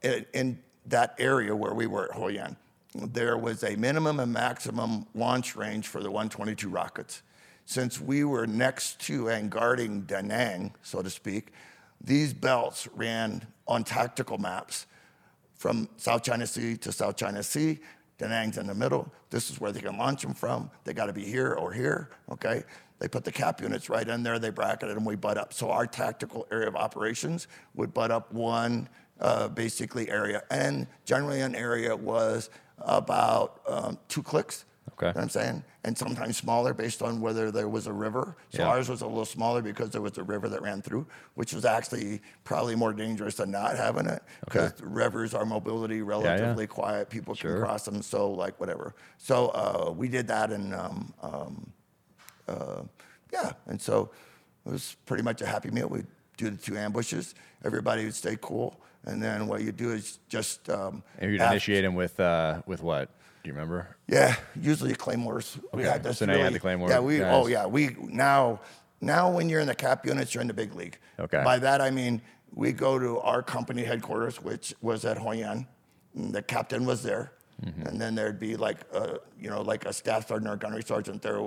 a 0.03 0.37
in 0.37 0.59
that 0.87 1.13
area 1.19 1.55
where 1.55 1.73
we 1.73 1.85
were 1.85 2.05
at 2.05 2.11
Hoi 2.17 2.37
An, 2.37 2.55
there 2.95 3.37
was 3.37 3.63
a 3.63 3.75
minimum 3.75 4.19
and 4.19 4.33
maximum 4.33 5.05
launch 5.13 5.55
range 5.55 5.87
for 5.87 6.01
the 6.01 6.09
122 6.09 6.67
rockets. 6.69 7.21
Since 7.69 8.01
we 8.01 8.23
were 8.23 8.47
next 8.47 8.99
to 9.01 9.29
and 9.29 9.51
guarding 9.51 10.01
Da 10.01 10.21
Nang, 10.21 10.73
so 10.81 11.03
to 11.03 11.09
speak, 11.11 11.53
these 12.01 12.33
belts 12.33 12.87
ran 12.95 13.45
on 13.67 13.83
tactical 13.83 14.39
maps 14.39 14.87
from 15.53 15.87
South 15.97 16.23
China 16.23 16.47
Sea 16.47 16.77
to 16.77 16.91
South 16.91 17.15
China 17.15 17.43
Sea. 17.43 17.77
Da 18.17 18.27
Nang's 18.27 18.57
in 18.57 18.65
the 18.65 18.73
middle. 18.73 19.13
This 19.29 19.51
is 19.51 19.61
where 19.61 19.71
they 19.71 19.81
can 19.81 19.99
launch 19.99 20.23
them 20.23 20.33
from. 20.33 20.71
They 20.83 20.95
got 20.95 21.05
to 21.05 21.13
be 21.13 21.23
here 21.23 21.53
or 21.53 21.71
here, 21.71 22.09
okay? 22.31 22.63
They 22.97 23.07
put 23.07 23.23
the 23.23 23.31
cap 23.31 23.61
units 23.61 23.87
right 23.87 24.07
in 24.07 24.23
there. 24.23 24.39
They 24.39 24.49
bracketed 24.49 24.95
them. 24.95 25.05
We 25.05 25.15
butt 25.15 25.37
up. 25.37 25.53
So 25.53 25.69
our 25.69 25.85
tactical 25.85 26.47
area 26.51 26.69
of 26.69 26.75
operations 26.75 27.47
would 27.75 27.93
butt 27.93 28.09
up 28.09 28.33
one 28.33 28.89
uh, 29.19 29.47
basically 29.47 30.09
area, 30.09 30.41
and 30.49 30.87
generally 31.05 31.41
an 31.41 31.53
area 31.53 31.95
was 31.95 32.49
about 32.79 33.61
um, 33.67 33.99
two 34.07 34.23
clicks. 34.23 34.65
Okay. 34.93 35.07
You 35.07 35.13
know 35.13 35.13
what 35.15 35.21
I'm 35.23 35.29
saying? 35.29 35.63
And 35.83 35.97
sometimes 35.97 36.37
smaller 36.37 36.73
based 36.73 37.01
on 37.01 37.21
whether 37.21 37.51
there 37.51 37.69
was 37.69 37.87
a 37.87 37.93
river. 37.93 38.35
So 38.49 38.63
Yeah. 38.63 38.69
ours 38.69 38.89
was 38.89 39.01
a 39.01 39.07
little 39.07 39.25
smaller 39.25 39.61
because 39.61 39.89
there 39.91 40.01
was 40.01 40.17
a 40.17 40.23
river 40.23 40.49
that 40.49 40.61
ran 40.61 40.81
through, 40.81 41.07
which 41.35 41.53
was 41.53 41.63
actually 41.65 42.21
probably 42.43 42.75
more 42.75 42.93
dangerous 42.93 43.35
than 43.35 43.51
not 43.51 43.77
having 43.77 44.07
it. 44.07 44.21
Because 44.45 44.73
Okay. 44.73 44.83
rivers 44.85 45.33
are 45.33 45.45
mobility 45.45 46.01
relatively 46.01 46.67
quiet. 46.67 47.09
People 47.09 47.35
can 47.35 47.57
cross 47.59 47.85
them, 47.85 48.01
so 48.01 48.29
like 48.31 48.59
whatever. 48.59 48.93
So 49.17 49.47
uh, 49.49 49.91
we 49.91 50.07
did 50.09 50.27
that 50.27 50.51
and 50.51 50.73
um, 50.75 51.13
um, 51.21 51.71
uh, 52.47 52.81
yeah, 53.31 53.51
and 53.67 53.81
so 53.81 54.09
it 54.65 54.71
was 54.71 54.95
pretty 55.05 55.23
much 55.23 55.41
a 55.41 55.45
happy 55.45 55.71
meal. 55.71 55.87
We'd 55.87 56.07
do 56.37 56.49
the 56.49 56.57
two 56.57 56.77
ambushes. 56.77 57.35
Everybody 57.63 58.05
would 58.05 58.15
stay 58.15 58.37
cool. 58.41 58.79
And 59.05 59.23
then 59.23 59.47
what 59.47 59.61
you 59.61 59.71
do 59.71 59.91
is 59.91 60.19
just 60.27 60.69
um, 60.69 61.03
and 61.19 61.31
you'd 61.31 61.39
ask- 61.41 61.51
initiate 61.51 61.85
him 61.85 61.95
with 61.95 62.19
uh, 62.19 62.61
with 62.65 62.81
what? 62.83 63.09
Do 63.43 63.47
you 63.49 63.53
remember? 63.53 63.95
yeah, 64.07 64.35
usually 64.59 64.93
claymores. 64.95 65.57
We 65.73 65.81
Okay, 65.83 65.91
had 65.91 66.03
this 66.03 66.17
so 66.19 66.25
now 66.25 66.33
you 66.35 66.43
had 66.43 66.53
the 66.53 66.59
claymore 66.59 66.89
Yeah, 66.89 66.99
we. 66.99 67.19
guys. 67.19 67.31
Oh 67.33 67.47
yeah, 67.47 67.65
we 67.65 67.95
now 67.99 68.59
now 69.01 69.31
when 69.31 69.47
you're 69.49 69.61
in 69.61 69.67
the 69.67 69.75
cap 69.75 70.05
units, 70.05 70.33
you're 70.33 70.41
in 70.41 70.47
the 70.47 70.53
big 70.53 70.75
league. 70.75 70.97
Okay. 71.19 71.41
By 71.43 71.59
that 71.59 71.79
I 71.81 71.89
mean 71.91 72.21
we 72.53 72.71
go 72.73 72.97
to 72.99 73.19
our 73.19 73.41
company 73.43 73.83
headquarters, 73.83 74.41
which 74.41 74.73
was 74.81 75.05
at 75.05 75.17
Hoi 75.17 75.37
An. 75.43 75.67
and 76.15 76.33
The 76.33 76.41
captain 76.41 76.85
was 76.85 77.01
there, 77.03 77.31
Mm-hmm. 77.65 77.87
and 77.87 77.99
then 77.99 78.15
there'd 78.15 78.39
be 78.39 78.55
like 78.55 78.77
a, 78.93 79.19
you 79.37 79.49
know 79.49 79.61
like 79.61 79.85
a 79.85 79.91
staff 79.91 80.27
sergeant 80.29 80.49
or 80.49 80.53
a 80.53 80.57
gunnery 80.57 80.81
sergeant 80.83 81.21
there. 81.21 81.39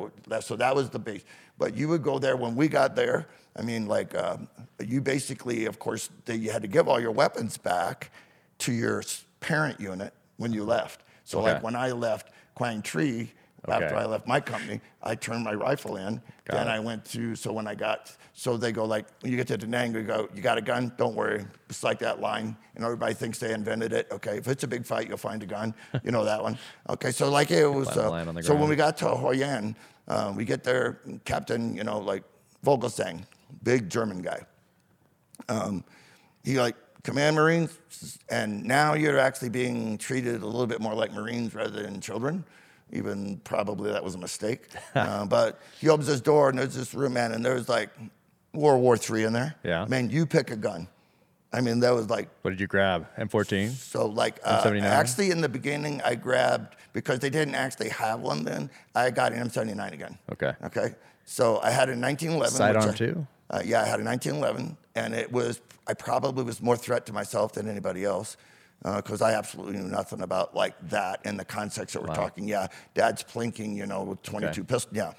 So 0.43 0.57
that 0.57 0.75
was 0.77 0.91
the 0.91 0.99
base. 0.99 1.25
But 1.59 1.75
you 1.75 1.89
would 1.89 2.03
go 2.03 2.19
there 2.19 2.37
when 2.37 2.55
we 2.55 2.69
got 2.69 2.95
there. 2.95 3.29
I 3.57 3.63
mean, 3.63 3.87
like 3.87 4.15
um, 4.15 4.47
you 4.79 5.01
basically, 5.01 5.65
of 5.65 5.79
course, 5.79 6.11
they, 6.27 6.37
you 6.37 6.51
had 6.53 6.61
to 6.63 6.69
give 6.69 6.87
all 6.87 7.01
your 7.01 7.13
weapons 7.13 7.57
back 7.57 8.11
to 8.59 8.73
your 8.73 9.03
parent 9.41 9.81
unit 9.81 10.13
when 10.37 10.53
you 10.53 10.65
left. 10.65 11.03
So 11.33 11.39
Okay. 11.39 11.55
like 11.55 11.63
when 11.63 11.75
I 11.75 11.93
left 11.93 12.31
Quang 12.55 12.83
Tri, 12.83 13.33
after 13.67 13.87
Okay. 13.87 13.97
I 13.97 14.05
left 14.05 14.27
my 14.27 14.39
company, 14.39 14.81
I 15.03 15.15
turned 15.15 15.43
my 15.45 15.55
rifle 15.55 15.97
in. 15.97 16.21
Got 16.45 16.57
then 16.57 16.69
it. 16.69 16.71
I 16.71 16.79
went 16.79 17.07
to, 17.07 17.35
so 17.35 17.53
when 17.53 17.67
I 17.67 17.75
got, 17.75 18.15
so 18.35 18.59
they 18.59 18.71
go 18.71 18.85
like, 18.85 19.07
when 19.21 19.31
you 19.33 19.39
get 19.39 19.47
to 19.47 19.57
Da 19.57 19.67
Nang, 19.67 19.95
we 19.95 20.03
go, 20.03 20.29
you 20.35 20.43
got 20.43 20.59
a 20.59 20.61
gun? 20.61 20.93
Don't 20.99 21.15
worry. 21.15 21.47
It's 21.71 21.83
like 21.83 22.01
that 22.01 22.21
line. 22.21 22.55
And 22.75 22.85
everybody 22.85 23.15
thinks 23.15 23.39
they 23.39 23.55
invented 23.55 23.95
it. 23.95 24.09
Okay, 24.13 24.37
if 24.37 24.47
it's 24.47 24.63
a 24.65 24.69
big 24.69 24.85
fight, 24.85 25.09
you'll 25.09 25.17
find 25.17 25.43
a 25.43 25.47
gun. 25.47 25.75
You 26.05 26.11
know 26.11 26.25
that 26.25 26.43
one. 26.43 26.59
Okay, 26.91 27.13
so 27.13 27.31
like 27.31 27.51
it 27.51 27.67
was, 27.67 27.89
uh, 27.97 28.11
land 28.11 28.29
on 28.29 28.35
the 28.35 28.43
so 28.43 28.55
when 28.55 28.69
we 28.69 28.77
got 28.77 28.97
to 28.99 29.09
Hoi 29.09 29.43
An, 29.43 29.75
uh, 30.09 30.35
we 30.37 30.45
get 30.45 30.65
there, 30.65 31.01
Captain, 31.25 31.75
you 31.75 31.85
know, 31.85 31.99
like 31.99 32.25
Vogelsang, 32.65 33.25
big 33.63 33.89
German 33.89 34.21
guy 34.21 34.41
um, 35.49 35.85
he 36.45 36.59
like 36.61 36.77
command 37.03 37.37
Marines, 37.37 37.79
and 38.29 38.65
now 38.65 38.95
you're 38.95 39.19
actually 39.19 39.49
being 39.49 39.99
treated 39.99 40.43
a 40.43 40.47
little 40.47 40.67
bit 40.67 40.81
more 40.81 40.95
like 40.95 41.13
Marines 41.13 41.55
rather 41.55 41.83
than 41.83 42.01
children. 42.01 42.45
Even 42.93 43.39
probably 43.45 43.91
that 43.91 44.05
was 44.05 44.15
a 44.15 44.19
mistake. 44.19 44.69
uh, 44.95 45.25
but 45.25 45.61
he 45.81 45.89
opens 45.89 46.07
his 46.09 46.21
door 46.21 46.51
and 46.51 46.59
there's 46.59 46.75
this 46.75 46.95
room, 46.95 47.15
man, 47.15 47.33
and 47.33 47.45
there's 47.45 47.69
like 47.69 47.91
World 48.53 48.83
War 48.83 48.97
III 48.97 49.25
in 49.25 49.33
there. 49.33 49.55
Yeah. 49.65 49.87
Man, 49.89 50.11
you 50.11 50.27
pick 50.27 50.51
a 50.51 50.57
gun. 50.57 50.89
I 51.55 51.61
mean, 51.61 51.81
that 51.81 51.95
was 51.95 52.09
like 52.09 52.29
What 52.43 52.51
did 52.51 52.61
you 52.61 52.67
grab? 52.67 53.07
M14. 53.19 53.71
so 53.71 54.07
like 54.07 54.41
uh, 54.45 54.63
actually 54.83 55.31
in 55.31 55.41
the 55.43 55.49
beginning 55.49 56.01
I 56.03 56.15
grabbed 56.15 56.77
because 56.93 57.19
they 57.19 57.31
didn't 57.31 57.55
actually 57.55 57.91
have 57.91 58.21
one 58.21 58.45
then. 58.45 58.71
I 58.95 59.11
got 59.11 59.33
an 59.33 59.49
M79 59.49 59.93
again. 59.93 60.19
Okay. 60.31 60.53
Okay. 60.65 60.95
So 61.25 61.61
I 61.63 61.71
had 61.71 61.89
a 61.89 61.97
1911. 61.97 62.57
Sidearm 62.57 62.91
I- 62.91 62.93
too? 62.93 63.27
Uh, 63.51 63.61
yeah, 63.65 63.83
I 63.83 63.87
had 63.87 64.01
a 64.01 64.05
1911, 64.05 64.79
and 64.95 65.15
it 65.15 65.31
was 65.33 65.61
I 65.87 65.95
probably 65.95 66.45
was 66.45 66.61
more 66.63 66.77
threat 66.77 67.07
to 67.07 67.13
myself 67.13 67.53
than 67.53 67.69
anybody 67.69 68.05
else 68.05 68.37
because 68.97 69.23
I 69.23 69.35
absolutely 69.35 69.79
knew 69.79 69.89
nothing 69.89 70.23
about 70.23 70.55
like 70.55 70.75
that 70.89 71.25
in 71.25 71.37
the 71.37 71.45
context 71.45 71.95
that 71.95 72.03
we're 72.03 72.15
talking. 72.15 72.49
Yeah, 72.49 72.67
Dad's 72.95 73.23
plinking, 73.23 73.77
you 73.77 73.87
know, 73.87 74.03
with 74.03 74.23
22 74.23 74.49
Okay. 74.49 74.63
pistol. 74.63 74.97
Yeah. 74.97 75.13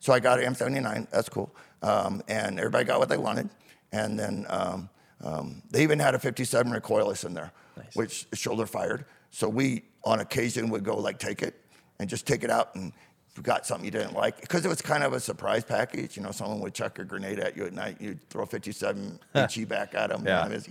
So 0.00 0.12
I 0.12 0.20
got 0.20 0.40
an 0.40 0.52
M79. 0.54 1.08
That's 1.10 1.28
cool. 1.28 1.54
Um, 1.82 2.22
and 2.28 2.58
everybody 2.58 2.84
got 2.84 2.98
what 2.98 3.08
they 3.08 3.16
wanted, 3.16 3.50
and 3.92 4.18
then 4.18 4.46
um, 4.48 4.88
um, 5.22 5.62
they 5.70 5.82
even 5.82 5.98
had 5.98 6.14
a 6.14 6.18
57 6.18 6.72
recoilless 6.72 7.24
in 7.24 7.34
there, 7.34 7.52
which 7.94 8.26
shoulder 8.34 8.66
fired. 8.66 9.04
So 9.30 9.48
we 9.48 9.82
on 10.04 10.20
occasion 10.20 10.68
would 10.70 10.84
go 10.84 10.96
like 10.96 11.18
take 11.18 11.42
it 11.42 11.54
and 11.98 12.08
just 12.08 12.26
take 12.26 12.42
it 12.44 12.50
out 12.50 12.74
and 12.74 12.92
you 13.36 13.42
got 13.42 13.66
something 13.66 13.84
you 13.84 13.90
didn't 13.90 14.14
like 14.14 14.40
because 14.40 14.64
it 14.64 14.68
was 14.68 14.80
kind 14.80 15.02
of 15.02 15.12
a 15.12 15.20
surprise 15.20 15.64
package. 15.64 16.16
You 16.16 16.22
know, 16.22 16.30
someone 16.30 16.60
would 16.60 16.74
chuck 16.74 16.98
a 16.98 17.04
grenade 17.04 17.40
at 17.40 17.56
you 17.56 17.66
at 17.66 17.72
night, 17.72 17.96
you'd 18.00 18.28
throw 18.30 18.46
57 18.46 19.18
HE 19.34 19.64
back 19.64 19.94
at 19.94 20.10
them. 20.10 20.24
Yeah. 20.26 20.44
And 20.44 20.52
was. 20.52 20.68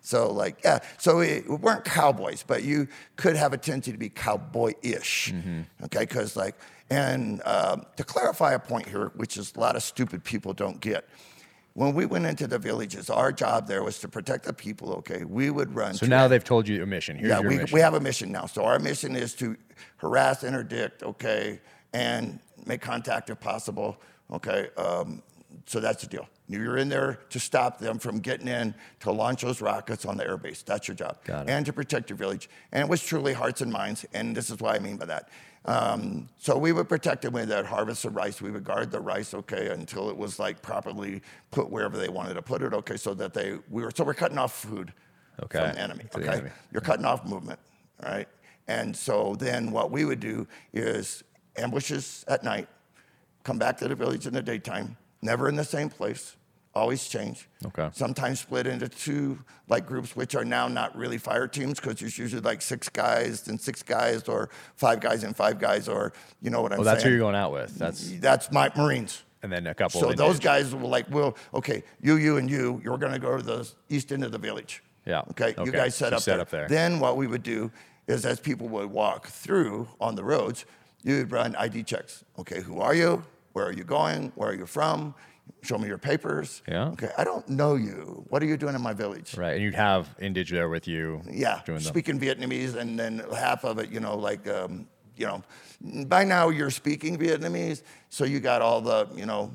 So 0.00 0.32
like, 0.32 0.58
yeah. 0.64 0.78
So 0.98 1.18
we, 1.18 1.42
we 1.48 1.56
weren't 1.56 1.84
cowboys, 1.84 2.44
but 2.46 2.62
you 2.64 2.88
could 3.16 3.36
have 3.36 3.52
a 3.52 3.58
tendency 3.58 3.92
to 3.92 3.98
be 3.98 4.08
cowboy-ish. 4.08 5.32
Okay, 5.84 6.00
because 6.00 6.36
like, 6.36 6.54
and 6.90 7.42
um, 7.44 7.84
to 7.96 8.04
clarify 8.04 8.54
a 8.54 8.58
point 8.58 8.88
here, 8.88 9.12
which 9.16 9.36
is 9.36 9.52
a 9.56 9.60
lot 9.60 9.76
of 9.76 9.82
stupid 9.82 10.24
people 10.24 10.52
don't 10.54 10.80
get. 10.80 11.08
When 11.78 11.94
we 11.94 12.06
went 12.06 12.26
into 12.26 12.48
the 12.48 12.58
villages, 12.58 13.08
our 13.08 13.30
job 13.30 13.68
there 13.68 13.84
was 13.84 14.00
to 14.00 14.08
protect 14.08 14.46
the 14.46 14.52
people. 14.52 14.94
Okay, 14.94 15.22
we 15.24 15.48
would 15.48 15.72
run. 15.76 15.94
So 15.94 16.06
now 16.06 16.26
they've 16.26 16.42
told 16.42 16.66
you 16.66 16.74
your 16.74 16.86
mission. 16.86 17.16
Here's 17.16 17.28
Yeah, 17.28 17.38
your 17.38 17.50
we, 17.50 17.58
mission. 17.58 17.72
we 17.72 17.80
have 17.80 17.94
a 17.94 18.00
mission 18.00 18.32
now. 18.32 18.46
So 18.46 18.64
our 18.64 18.80
mission 18.80 19.14
is 19.14 19.32
to 19.34 19.56
harass, 19.98 20.42
interdict, 20.42 21.04
okay, 21.04 21.60
and 21.92 22.40
make 22.66 22.80
contact 22.80 23.30
if 23.30 23.38
possible, 23.38 23.96
okay. 24.28 24.70
Um, 24.76 25.22
so 25.66 25.78
that's 25.78 26.02
the 26.02 26.08
deal. 26.08 26.28
You're 26.48 26.78
in 26.78 26.88
there 26.88 27.20
to 27.30 27.38
stop 27.38 27.78
them 27.78 28.00
from 28.00 28.18
getting 28.18 28.48
in 28.48 28.74
to 29.00 29.12
launch 29.12 29.42
those 29.42 29.60
rockets 29.60 30.04
on 30.04 30.16
the 30.16 30.24
airbase. 30.24 30.64
That's 30.64 30.88
your 30.88 30.96
job. 30.96 31.18
And 31.28 31.64
to 31.64 31.72
protect 31.72 32.10
your 32.10 32.16
village. 32.16 32.50
And 32.72 32.82
it 32.82 32.88
was 32.88 33.04
truly 33.04 33.34
hearts 33.34 33.60
and 33.60 33.70
minds, 33.70 34.04
and 34.12 34.36
this 34.36 34.50
is 34.50 34.58
what 34.58 34.74
I 34.74 34.80
mean 34.80 34.96
by 34.96 35.06
that. 35.06 35.28
Um, 35.68 36.30
so 36.38 36.56
we 36.56 36.72
would 36.72 36.88
protect 36.88 37.20
them 37.22 37.34
with 37.34 37.50
that 37.50 37.66
harvest 37.66 38.02
the 38.04 38.08
rice. 38.08 38.40
We 38.40 38.50
would 38.50 38.64
guard 38.64 38.90
the 38.90 39.00
rice, 39.00 39.34
okay, 39.34 39.68
until 39.68 40.08
it 40.08 40.16
was 40.16 40.38
like 40.38 40.62
properly 40.62 41.20
put 41.50 41.68
wherever 41.70 41.98
they 41.98 42.08
wanted 42.08 42.34
to 42.34 42.42
put 42.42 42.62
it, 42.62 42.72
okay, 42.72 42.96
so 42.96 43.12
that 43.12 43.34
they 43.34 43.58
we 43.68 43.82
were 43.82 43.92
so 43.94 44.02
we're 44.02 44.14
cutting 44.14 44.38
off 44.38 44.54
food 44.54 44.94
Okay, 45.42 45.58
from 45.58 45.72
the 45.74 45.78
enemy. 45.78 46.04
to 46.12 46.20
the 46.20 46.26
okay, 46.26 46.38
enemy. 46.38 46.50
you're 46.72 46.80
cutting 46.80 47.04
off 47.04 47.26
movement, 47.26 47.60
right? 48.02 48.26
And 48.66 48.96
so 48.96 49.36
then 49.38 49.70
what 49.70 49.90
we 49.90 50.06
would 50.06 50.20
do 50.20 50.46
is 50.72 51.22
ambushes 51.56 52.24
at 52.28 52.42
night, 52.42 52.66
come 53.44 53.58
back 53.58 53.76
to 53.78 53.88
the 53.88 53.94
village 53.94 54.26
in 54.26 54.32
the 54.32 54.42
daytime, 54.42 54.96
never 55.20 55.50
in 55.50 55.56
the 55.56 55.64
same 55.64 55.90
place, 55.90 56.34
always 56.74 57.08
change. 57.08 57.48
Okay. 57.66 57.88
Sometimes 57.92 58.40
split 58.40 58.66
into 58.66 58.88
two 58.88 59.38
like 59.68 59.86
groups, 59.86 60.14
which 60.14 60.34
are 60.34 60.44
now 60.44 60.68
not 60.68 60.96
really 60.96 61.18
fire 61.18 61.48
teams 61.48 61.80
because 61.80 61.96
there's 62.00 62.18
usually 62.18 62.42
like 62.42 62.62
six 62.62 62.88
guys 62.88 63.48
and 63.48 63.60
six 63.60 63.82
guys, 63.82 64.28
or 64.28 64.50
five 64.76 65.00
guys 65.00 65.24
and 65.24 65.36
five 65.36 65.58
guys, 65.58 65.88
or 65.88 66.12
you 66.40 66.50
know 66.50 66.62
what 66.62 66.72
I'm 66.72 66.76
saying. 66.78 66.84
well, 66.86 66.94
that's 66.94 67.04
who 67.04 67.10
you're 67.10 67.18
going 67.18 67.34
out 67.34 67.52
with. 67.52 67.76
That's 67.78 68.10
That's 68.18 68.50
my 68.52 68.70
Marines. 68.76 69.22
and 69.42 69.52
then 69.52 69.66
a 69.66 69.74
couple. 69.74 70.00
So 70.00 70.10
of 70.10 70.16
those 70.16 70.38
guys 70.38 70.74
were 70.74 70.86
like, 70.86 71.06
well, 71.10 71.36
okay, 71.54 71.82
you, 72.00 72.16
you, 72.16 72.36
and 72.38 72.50
you, 72.50 72.80
you're 72.84 72.98
going 72.98 73.12
to 73.12 73.18
go 73.18 73.36
to 73.36 73.42
the 73.42 73.70
east 73.88 74.12
end 74.12 74.24
of 74.24 74.32
the 74.32 74.38
village. 74.38 74.82
Yeah. 75.06 75.20
Okay. 75.30 75.54
Okay. 75.56 75.64
You 75.64 75.72
guys 75.72 75.94
set 75.94 76.10
you 76.10 76.16
up 76.16 76.22
set 76.22 76.32
there. 76.34 76.40
up 76.40 76.50
there. 76.50 76.68
Then 76.68 77.00
what 77.00 77.16
we 77.16 77.26
would 77.26 77.42
do 77.42 77.70
is, 78.06 78.24
as 78.24 78.40
people 78.40 78.68
would 78.68 78.90
walk 78.90 79.26
through 79.28 79.88
on 80.00 80.14
the 80.14 80.24
roads, 80.24 80.64
you 81.02 81.18
would 81.18 81.30
run 81.32 81.54
ID 81.56 81.84
checks. 81.84 82.24
Okay, 82.38 82.60
who 82.60 82.80
are 82.80 82.94
you? 82.94 83.22
Where 83.52 83.66
are 83.66 83.72
you 83.72 83.84
going? 83.84 84.32
Where 84.34 84.50
are 84.50 84.54
you 84.54 84.66
from? 84.66 85.14
Show 85.62 85.78
me 85.78 85.88
your 85.88 85.98
papers. 85.98 86.62
Yeah. 86.68 86.88
Okay, 86.90 87.10
I 87.18 87.24
don't 87.24 87.48
know 87.48 87.74
you. 87.74 88.24
What 88.28 88.42
are 88.42 88.46
you 88.46 88.56
doing 88.56 88.74
in 88.74 88.80
my 88.82 88.92
village? 88.92 89.36
right, 89.36 89.54
and 89.54 89.62
you'd 89.62 89.74
have 89.74 90.08
indig 90.20 90.50
there 90.50 90.68
with 90.68 90.86
you. 90.86 91.22
Yeah, 91.30 91.60
speaking 91.78 92.18
Vietnamese, 92.20 92.74
and 92.76 92.98
then 92.98 93.22
half 93.34 93.64
of 93.64 93.78
it, 93.78 93.90
you 93.90 94.00
know, 94.00 94.16
like 94.16 94.46
um, 94.48 94.86
you 95.16 95.26
know, 95.26 95.42
by 96.06 96.24
now 96.24 96.48
you're 96.48 96.70
speaking 96.70 97.18
Vietnamese, 97.18 97.82
so 98.08 98.24
you 98.24 98.38
got 98.40 98.62
all 98.62 98.80
the, 98.80 99.08
you 99.16 99.26
know, 99.26 99.52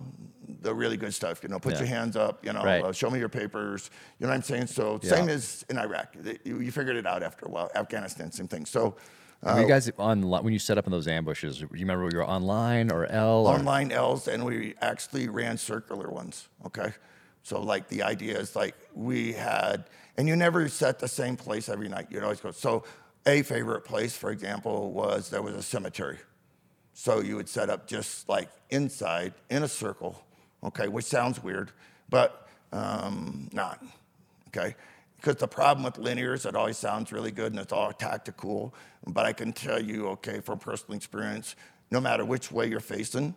the 0.61 0.73
really 0.73 0.97
good 0.97 1.13
stuff. 1.13 1.41
You 1.41 1.49
know, 1.49 1.59
put 1.59 1.73
Yeah. 1.73 1.79
your 1.79 1.87
hands 1.87 2.15
up. 2.17 2.45
You 2.45 2.51
know, 2.53 2.63
Right. 2.63 2.83
uh, 2.83 2.91
show 2.91 3.09
me 3.09 3.17
your 3.19 3.29
papers. 3.29 3.89
You 4.19 4.25
know 4.25 4.31
what 4.31 4.35
I'm 4.35 4.43
saying? 4.43 4.67
So 4.67 4.99
Yeah. 5.01 5.09
same 5.09 5.29
as 5.29 5.65
in 5.69 5.77
Iraq. 5.77 6.15
You, 6.43 6.59
you 6.59 6.71
figured 6.71 6.95
it 6.97 7.05
out 7.07 7.23
after 7.23 7.45
a 7.45 7.49
while. 7.49 7.71
Afghanistan, 7.75 8.31
same 8.31 8.47
thing. 8.47 8.65
So. 8.65 8.95
Were 9.43 9.61
you 9.61 9.67
guys 9.67 9.91
on 9.97 10.21
when 10.21 10.53
you 10.53 10.59
set 10.59 10.77
up 10.77 10.85
in 10.85 10.91
those 10.91 11.07
ambushes? 11.07 11.57
Do 11.57 11.63
you 11.73 11.81
remember 11.81 12.09
you 12.11 12.17
were 12.17 12.27
online 12.27 12.91
or 12.91 13.05
L? 13.07 13.47
Or, 13.47 13.55
online 13.55 13.91
L's, 13.91 14.27
and 14.27 14.45
we 14.45 14.75
actually 14.81 15.27
ran 15.27 15.57
circular 15.57 16.09
ones. 16.09 16.47
Okay, 16.65 16.93
so 17.43 17.61
like 17.61 17.89
the 17.89 18.03
idea 18.03 18.39
is 18.39 18.55
like 18.55 18.75
we 18.93 19.33
had, 19.33 19.85
and 20.17 20.27
you 20.27 20.35
never 20.35 20.69
set 20.69 20.99
the 20.99 21.07
same 21.07 21.35
place 21.35 21.67
every 21.67 21.89
night. 21.89 22.07
You'd 22.09 22.23
always 22.23 22.39
go. 22.39 22.51
So 22.51 22.85
a 23.25 23.41
favorite 23.41 23.81
place, 23.81 24.15
for 24.15 24.31
example, 24.31 24.91
was 24.91 25.29
there 25.29 25.41
was 25.41 25.55
a 25.55 25.63
cemetery. 25.63 26.19
So 26.93 27.21
you 27.21 27.35
would 27.35 27.49
set 27.49 27.69
up 27.69 27.87
just 27.87 28.29
like 28.29 28.49
inside 28.69 29.33
in 29.49 29.63
a 29.63 29.67
circle, 29.67 30.23
okay, 30.63 30.87
which 30.87 31.05
sounds 31.05 31.43
weird, 31.43 31.71
but 32.09 32.47
um, 32.71 33.49
not, 33.51 33.83
okay? 34.49 34.75
Because 35.15 35.37
the 35.37 35.47
problem 35.47 35.83
with 35.83 35.95
linears, 35.95 36.45
it 36.45 36.55
always 36.55 36.77
sounds 36.77 37.11
really 37.11 37.31
good 37.31 37.51
and 37.51 37.59
it's 37.59 37.73
all 37.73 37.91
tactical, 37.93 38.75
but 39.07 39.25
I 39.25 39.33
can 39.33 39.53
tell 39.53 39.81
you, 39.81 40.07
okay, 40.09 40.39
from 40.39 40.59
personal 40.59 40.95
experience, 40.95 41.55
no 41.91 41.99
matter 41.99 42.25
which 42.25 42.51
way 42.51 42.67
you're 42.67 42.79
facing, 42.79 43.35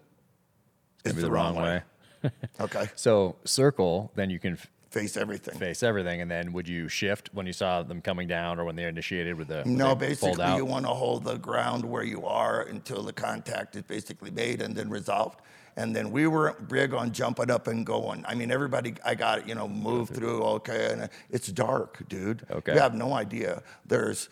it's 1.05 1.15
maybe 1.15 1.23
the 1.23 1.31
wrong 1.31 1.55
way. 1.57 1.83
okay, 2.61 2.89
So 2.97 3.37
circle, 3.45 4.11
then 4.15 4.31
you 4.31 4.39
can 4.39 4.55
f- 4.55 4.67
face 4.91 5.17
everything. 5.17 5.59
face 5.59 5.83
everything, 5.83 6.21
and 6.21 6.31
then 6.31 6.53
would 6.53 6.67
you 6.69 6.89
shift 6.89 7.31
when 7.33 7.47
you 7.47 7.53
saw 7.53 7.83
them 7.83 8.01
coming 8.01 8.27
down 8.27 8.59
or 8.59 8.65
when 8.65 8.75
they 8.77 8.85
initiated 8.85 9.37
with 9.37 9.49
the 9.49 9.65
No, 9.65 9.95
basically, 9.95 10.55
you 10.57 10.65
want 10.65 10.87
to 10.87 10.93
hold 10.93 11.25
the 11.25 11.37
ground 11.37 11.85
where 11.85 12.03
you 12.03 12.25
are 12.27 12.63
until 12.63 13.03
the 13.03 13.13
contact 13.13 13.77
is 13.77 13.83
basically 13.83 14.31
made 14.31 14.63
and 14.63 14.75
then 14.75 14.89
resolved. 14.89 15.41
And 15.79 15.95
then 15.95 16.11
we 16.11 16.27
were 16.27 16.55
big 16.69 16.95
on 16.95 17.13
jumping 17.13 17.51
up 17.51 17.67
and 17.67 17.85
going. 17.85 18.25
I 18.27 18.35
mean, 18.35 18.51
everybody, 18.51 18.95
I 19.05 19.15
got 19.15 19.41
it, 19.41 19.47
you 19.47 19.55
know, 19.55 19.69
move 19.69 20.09
through, 20.09 20.43
okay. 20.43 20.89
And 20.91 21.11
it's 21.31 21.49
dark, 21.49 22.09
dude. 22.09 22.47
Okay. 22.51 22.73
You 22.73 22.81
have 22.81 22.95
no 22.95 23.13
idea. 23.13 23.63
There's, 23.85 24.31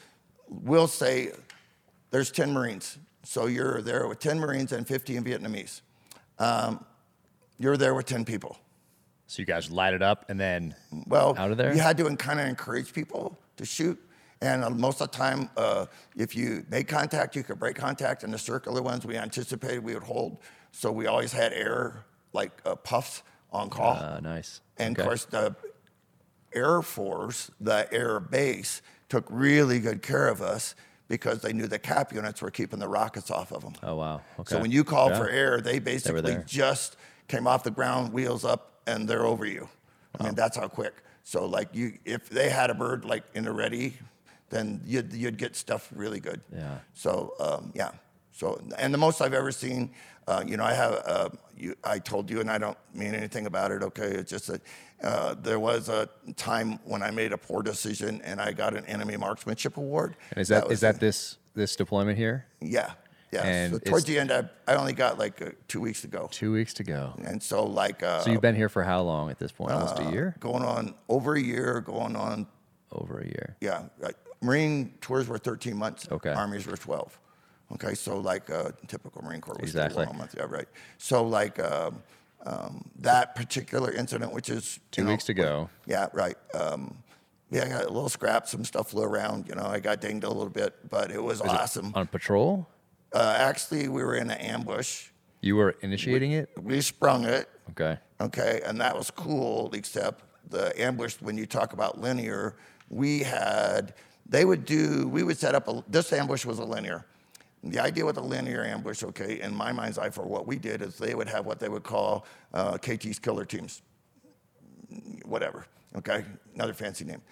we'll 0.62 0.86
say, 0.88 1.32
there's 2.10 2.30
10 2.30 2.52
Marines. 2.52 2.98
So 3.24 3.46
you're 3.46 3.80
there 3.82 4.06
with 4.06 4.18
10 4.20 4.38
Marines 4.38 4.72
and 4.72 4.86
15 4.86 5.24
Vietnamese. 5.24 5.80
Um, 6.38 6.84
you're 7.58 7.76
there 7.76 7.94
with 7.94 8.06
10 8.06 8.24
people. 8.24 8.58
So 9.26 9.40
you 9.40 9.46
guys 9.46 9.70
light 9.70 9.94
it 9.94 10.02
up, 10.02 10.26
and 10.28 10.38
then 10.38 10.74
Well, 11.06 11.34
Out 11.38 11.50
of 11.50 11.56
there? 11.56 11.72
you 11.74 11.80
had 11.80 11.96
to 11.98 12.16
kind 12.16 12.38
of 12.40 12.46
encourage 12.46 12.92
people 12.92 13.38
to 13.56 13.64
shoot. 13.64 13.98
And 14.42 14.62
uh, 14.62 14.68
most 14.70 15.00
of 15.00 15.10
the 15.10 15.16
time, 15.16 15.48
uh, 15.56 15.86
if 16.16 16.36
you 16.36 16.66
made 16.68 16.86
contact, 16.88 17.34
you 17.34 17.42
could 17.42 17.58
break 17.58 17.76
contact. 17.76 18.22
And 18.24 18.32
the 18.34 18.38
circular 18.38 18.82
ones 18.82 19.06
we 19.06 19.16
anticipated 19.16 19.82
we 19.82 19.94
would 19.94 20.02
hold. 20.02 20.38
So 20.72 20.92
we 20.92 21.06
always 21.06 21.32
had 21.32 21.52
air, 21.54 22.04
like 22.34 22.52
uh, 22.66 22.74
puffs 22.74 23.22
on 23.50 23.70
call. 23.70 23.92
uh, 23.94 24.20
nice. 24.20 24.60
and 24.76 24.94
Okay. 24.94 25.02
of 25.02 25.08
course, 25.08 25.24
the 25.24 25.56
Air 26.52 26.82
Force, 26.82 27.50
the 27.60 27.92
Air 27.92 28.20
Base, 28.20 28.82
took 29.14 29.26
really 29.30 29.78
good 29.78 30.02
care 30.02 30.26
of 30.26 30.42
us 30.42 30.74
because 31.06 31.40
they 31.40 31.52
knew 31.52 31.68
the 31.68 31.78
cap 31.78 32.12
units 32.12 32.42
were 32.42 32.50
keeping 32.50 32.80
the 32.80 32.88
rockets 32.88 33.30
off 33.30 33.52
of 33.52 33.62
them. 33.62 33.74
Oh 33.84 33.94
wow. 33.94 34.20
Okay. 34.40 34.54
So 34.56 34.60
when 34.60 34.72
you 34.72 34.82
called 34.82 35.12
Yeah. 35.12 35.18
for 35.18 35.28
air, 35.28 35.60
they 35.60 35.78
basically 35.78 36.20
there. 36.22 36.42
just 36.44 36.96
came 37.28 37.46
off 37.46 37.62
the 37.62 37.70
ground, 37.70 38.12
wheels 38.12 38.44
up, 38.44 38.80
and 38.88 39.08
they're 39.08 39.24
over 39.24 39.46
you. 39.46 39.68
I 40.18 40.24
mean, 40.24 40.34
that's 40.34 40.56
how 40.56 40.66
quick. 40.66 40.94
So 41.22 41.46
like 41.46 41.68
you, 41.72 41.92
if 42.04 42.28
they 42.28 42.50
had 42.50 42.70
a 42.70 42.74
bird 42.74 43.04
like 43.04 43.22
in 43.34 43.44
the 43.44 43.52
ready, 43.52 43.96
then 44.50 44.80
you'd 44.84 45.12
you'd 45.12 45.38
get 45.38 45.54
stuff 45.54 45.90
really 45.94 46.18
good. 46.18 46.40
Yeah. 46.52 46.78
So 46.94 47.34
um, 47.38 47.72
yeah. 47.72 47.92
So 48.34 48.60
and 48.78 48.92
the 48.92 48.98
most 48.98 49.20
I've 49.22 49.32
ever 49.32 49.52
seen, 49.52 49.90
uh, 50.26 50.42
you 50.46 50.56
know, 50.56 50.64
I 50.64 50.74
have. 50.74 51.02
Uh, 51.06 51.28
you, 51.56 51.76
I 51.84 52.00
told 52.00 52.28
you, 52.28 52.40
and 52.40 52.50
I 52.50 52.58
don't 52.58 52.76
mean 52.92 53.14
anything 53.14 53.46
about 53.46 53.70
it. 53.70 53.82
Okay, 53.84 54.08
it's 54.08 54.28
just 54.30 54.48
that 54.48 54.60
uh, 55.04 55.34
there 55.34 55.60
was 55.60 55.88
a 55.88 56.08
time 56.36 56.80
when 56.84 57.00
I 57.00 57.12
made 57.12 57.32
a 57.32 57.38
poor 57.38 57.62
decision, 57.62 58.20
and 58.24 58.40
I 58.40 58.52
got 58.52 58.76
an 58.76 58.84
enemy 58.86 59.16
marksmanship 59.16 59.76
award. 59.76 60.16
And 60.32 60.40
is 60.40 60.48
that, 60.48 60.64
was 60.64 60.74
is 60.74 60.80
that 60.80 60.98
this 60.98 61.38
this 61.54 61.76
deployment 61.76 62.18
here? 62.18 62.46
yeah, 62.60 62.94
yeah. 63.30 63.42
And 63.46 63.74
so 63.74 63.78
towards 63.78 64.04
the 64.06 64.18
end, 64.18 64.32
I, 64.32 64.48
I 64.66 64.74
only 64.74 64.94
got 64.94 65.16
like 65.16 65.40
uh, 65.40 65.50
two 65.68 65.80
weeks 65.80 66.00
to 66.00 66.08
go, 66.08 66.28
Two 66.32 66.52
weeks 66.52 66.74
to 66.74 66.82
go. 66.82 67.14
and 67.24 67.40
so 67.40 67.64
like 67.64 68.02
uh, 68.02 68.18
So 68.22 68.32
you've 68.32 68.42
been 68.42 68.56
here 68.56 68.68
for 68.68 68.82
how 68.82 69.02
long 69.02 69.30
at 69.30 69.38
this 69.38 69.52
point? 69.52 69.70
Almost 69.70 70.00
a 70.00 70.10
year. 70.10 70.34
going 70.40 70.64
on 70.64 70.94
over 71.08 71.34
a 71.36 71.40
year, 71.40 71.80
going 71.82 72.16
on 72.16 72.48
Over 72.90 73.20
a 73.20 73.24
year. 73.26 73.56
yeah. 73.60 73.84
Like, 74.00 74.16
Marine 74.40 74.92
tours 75.00 75.28
were 75.28 75.38
13 75.38 75.76
months. 75.76 76.06
Okay. 76.10 76.30
Armies 76.32 76.66
were 76.66 76.76
12. 76.76 77.18
Okay, 77.72 77.94
so 77.94 78.18
like 78.18 78.50
uh, 78.50 78.70
typical 78.86 79.22
Marine 79.22 79.40
Corps 79.40 79.56
was 79.60 79.70
Exactly. 79.70 80.04
12 80.04 80.18
months. 80.18 80.34
Yeah, 80.36 80.44
right. 80.48 80.68
So 80.98 81.24
like 81.24 81.58
um, 81.58 82.02
um, 82.46 82.88
that 83.00 83.34
particular 83.34 83.90
incident, 83.92 84.32
which 84.32 84.48
is 84.48 84.78
Two 84.90 85.04
know, 85.04 85.10
weeks 85.10 85.28
ago. 85.28 85.42
go. 85.42 85.70
Yeah, 85.86 86.08
right. 86.12 86.36
Um, 86.54 86.98
yeah, 87.50 87.64
I 87.64 87.68
got 87.68 87.84
a 87.84 87.88
little 87.88 88.08
scrap, 88.08 88.46
some 88.46 88.64
stuff 88.64 88.90
flew 88.90 89.04
around. 89.04 89.48
You 89.48 89.54
know, 89.54 89.66
I 89.66 89.80
got 89.80 90.00
dinged 90.00 90.24
a 90.24 90.28
little 90.28 90.48
bit, 90.48 90.74
but 90.90 91.10
it 91.10 91.22
was 91.22 91.40
awesome. 91.40 91.92
On 91.94 92.06
patrol, 92.06 92.66
uh, 93.12 93.36
actually, 93.38 93.88
we 93.88 94.02
were 94.02 94.16
in 94.16 94.30
an 94.30 94.38
ambush. 94.38 95.08
you 95.40 95.56
were 95.56 95.76
initiating 95.80 96.32
it. 96.32 96.50
We 96.60 96.80
sprung 96.80 97.24
it. 97.24 97.48
Okay. 97.70 97.98
Okay, 98.20 98.60
and 98.64 98.80
that 98.80 98.96
was 98.96 99.10
cool, 99.10 99.70
except 99.72 100.24
the 100.50 100.78
ambush, 100.80 101.16
when 101.20 101.36
you 101.36 101.46
talk 101.46 101.72
about 101.72 102.00
linear, 102.00 102.56
we 102.88 103.20
had, 103.20 103.94
they 104.26 104.44
would 104.44 104.64
do, 104.64 105.08
we 105.08 105.22
would 105.22 105.38
set 105.38 105.54
up, 105.54 105.68
a, 105.68 105.84
this 105.88 106.12
ambush 106.12 106.44
was 106.44 106.58
a 106.58 106.64
linear. 106.64 107.04
The 107.66 107.80
idea 107.80 108.04
with 108.04 108.18
a 108.18 108.20
linear 108.20 108.62
ambush, 108.62 109.02
okay, 109.02 109.40
in 109.40 109.54
my 109.54 109.72
mind's 109.72 109.96
eye 109.98 110.10
for 110.10 110.24
what 110.26 110.46
we 110.46 110.58
did 110.58 110.82
is 110.82 110.98
they 110.98 111.14
would 111.14 111.28
have 111.28 111.46
what 111.46 111.58
they 111.58 111.70
would 111.70 111.82
call 111.82 112.26
uh, 112.52 112.76
KT's 112.76 113.18
killer 113.18 113.46
teams, 113.46 113.80
whatever, 115.24 115.66
okay, 115.96 116.24
another 116.54 116.74
fancy 116.74 117.06
name. 117.06 117.22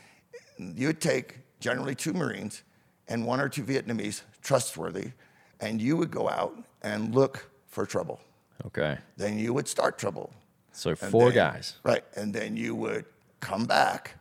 You'd 0.58 1.00
take 1.02 1.38
generally 1.60 1.94
two 1.94 2.14
Marines 2.14 2.62
and 3.08 3.26
one 3.26 3.40
or 3.40 3.48
two 3.48 3.62
Vietnamese, 3.62 4.22
trustworthy, 4.40 5.12
and 5.60 5.82
you 5.82 5.98
would 5.98 6.10
go 6.10 6.30
out 6.30 6.56
and 6.82 7.14
look 7.14 7.50
for 7.66 7.84
trouble. 7.84 8.18
Okay. 8.66 8.96
Then 9.18 9.38
you 9.38 9.52
would 9.52 9.68
start 9.68 9.98
trouble. 9.98 10.32
So 10.72 10.94
four 10.96 11.26
then- 11.30 11.34
guys. 11.34 11.76
Right. 11.82 12.04
And 12.16 12.32
then 12.32 12.56
you 12.56 12.74
would 12.74 13.04
come 13.40 13.64
back, 13.66 14.14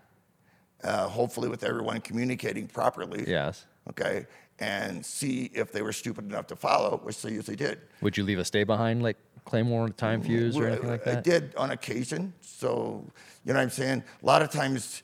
uh, 0.84 1.07
hopefully 1.07 1.47
with 1.47 1.64
everyone 1.64 2.01
communicating 2.01 2.68
properly. 2.68 3.24
Yes. 3.28 3.66
Okay. 3.89 4.26
And 4.62 5.03
see 5.03 5.49
if 5.55 5.72
they 5.72 5.82
were 5.82 5.91
stupid 5.91 6.26
enough 6.26 6.45
to 6.47 6.55
follow, 6.55 7.01
which 7.03 7.20
they 7.24 7.32
usually 7.32 7.57
did. 7.57 7.80
Would 8.01 8.16
you 8.16 8.24
leave 8.24 8.38
a 8.38 8.45
stay 8.45 8.64
behind 8.64 9.01
like 9.01 9.18
Claymore 9.43 9.89
time 9.89 10.22
fuse 10.22 10.55
or 10.55 10.68
anything 10.68 10.88
like 10.88 11.03
that? 11.03 11.18
I 11.18 11.22
did 11.22 11.55
on 11.55 11.72
occasion. 11.72 12.32
So, 12.41 13.03
you 13.43 13.53
know 13.53 13.59
what 13.59 13.64
I'm 13.64 13.70
saying? 13.72 14.03
A 14.22 14.26
lot 14.26 14.43
of 14.43 14.51
times, 14.51 15.01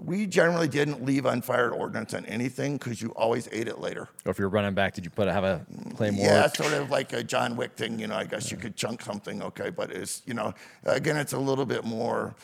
we 0.00 0.26
generally 0.26 0.66
didn't 0.66 1.04
leave 1.04 1.24
unfired 1.24 1.72
ordnance 1.72 2.14
on 2.14 2.26
anything 2.26 2.78
because 2.78 3.00
you 3.00 3.10
always 3.10 3.48
ate 3.52 3.68
it 3.68 3.78
later. 3.78 4.08
Or 4.24 4.30
if 4.30 4.40
you're 4.40 4.48
running 4.48 4.74
back, 4.74 4.94
did 4.94 5.04
you 5.04 5.10
put 5.10 5.28
have 5.28 5.44
a 5.44 5.64
Claymore? 5.94 6.26
Yeah, 6.26 6.48
sort 6.48 6.72
of 6.72 6.90
like 6.90 7.12
a 7.12 7.22
John 7.22 7.54
Wick 7.54 7.76
thing. 7.76 8.00
You 8.00 8.08
know, 8.08 8.16
I 8.16 8.24
guess 8.24 8.50
you 8.50 8.56
could 8.56 8.74
chunk 8.74 9.02
something, 9.02 9.40
okay, 9.40 9.70
but 9.70 9.92
it's 9.92 10.22
you 10.26 10.34
know, 10.34 10.52
again, 10.84 11.16
it's 11.16 11.32
a 11.32 11.38
little 11.38 11.66
bit 11.66 11.84
more. 11.84 12.34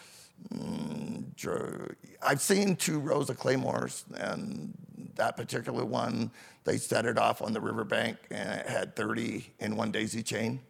I've 2.23 2.41
seen 2.41 2.77
two 2.77 2.99
rows 2.99 3.29
of 3.31 3.39
claymores, 3.39 4.05
and 4.17 4.73
that 5.17 5.37
particular 5.37 5.85
one, 5.85 6.31
they 6.65 6.79
set 6.79 7.05
it 7.05 7.19
off 7.19 7.43
on 7.43 7.53
the 7.53 7.61
riverbank, 7.61 8.17
and 8.31 8.61
it 8.61 8.67
had 8.67 8.97
30 8.97 9.53
in 9.61 9.77
one 9.77 9.91
daisy 9.91 10.23
chain, 10.23 10.61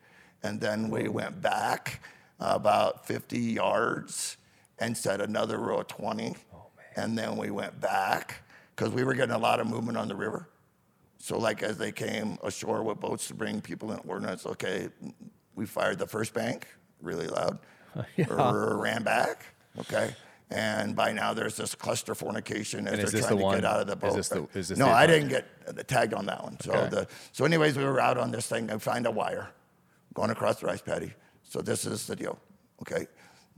and 0.42 0.60
then 0.60 0.90
we 0.90 1.08
went 1.08 1.40
back 1.40 2.00
about 2.40 3.06
50 3.06 3.38
yards 3.38 4.36
and 4.78 4.96
set 4.96 5.20
another 5.20 5.58
row 5.58 5.78
of 5.78 5.86
20, 5.86 6.34
and 6.96 7.16
then 7.16 7.36
we 7.36 7.50
went 7.50 7.80
back 7.80 8.42
because 8.74 8.92
we 8.92 9.04
were 9.04 9.14
getting 9.14 9.34
a 9.34 9.38
lot 9.38 9.60
of 9.60 9.66
movement 9.66 9.96
on 9.96 10.08
the 10.08 10.16
river. 10.16 10.48
So, 11.18 11.38
like, 11.38 11.62
as 11.62 11.78
they 11.78 11.92
came 11.92 12.36
ashore 12.42 12.82
with 12.82 13.00
boats 13.00 13.28
to 13.28 13.34
bring 13.34 13.60
people 13.60 13.92
in 13.92 14.00
ordnance, 14.06 14.44
okay, 14.44 14.88
we 15.54 15.64
fired 15.64 15.98
the 15.98 16.06
first 16.06 16.34
bank 16.34 16.66
really 17.00 17.28
loud, 17.28 17.58
or 18.28 18.78
ran 18.78 19.02
back, 19.04 19.53
okay. 19.80 20.14
And 20.50 20.94
by 20.94 21.12
now, 21.12 21.32
there's 21.34 21.56
this 21.56 21.74
cluster 21.74 22.14
fornication 22.14 22.86
as 22.86 23.10
they're 23.12 23.20
trying 23.22 23.22
the 23.22 23.28
to 23.38 23.42
one- 23.42 23.54
get 23.56 23.64
out 23.64 23.80
of 23.80 23.86
the 23.86 23.94
is 24.06 24.12
boat. 24.12 24.16
this 24.16 24.28
the- 24.28 24.58
is 24.58 24.68
this 24.68 24.78
no, 24.78 24.88
I 24.88 25.06
didn't 25.06 25.28
get 25.28 25.88
tagged 25.88 26.12
on 26.14 26.26
that 26.26 26.42
one. 26.42 26.60
So, 26.60 26.72
Okay. 26.72 26.88
the, 26.90 27.08
so 27.32 27.44
anyways, 27.44 27.76
we 27.76 27.84
were 27.84 27.98
out 28.00 28.18
on 28.18 28.30
this 28.30 28.46
thing 28.46 28.70
and 28.70 28.80
find 28.82 29.06
a 29.06 29.10
wire 29.10 29.48
going 30.12 30.30
across 30.30 30.60
the 30.60 30.66
rice 30.66 30.82
paddy. 30.82 31.14
So 31.42 31.60
this 31.60 31.84
is 31.86 32.06
the 32.06 32.14
deal, 32.14 32.38
okay? 32.82 33.08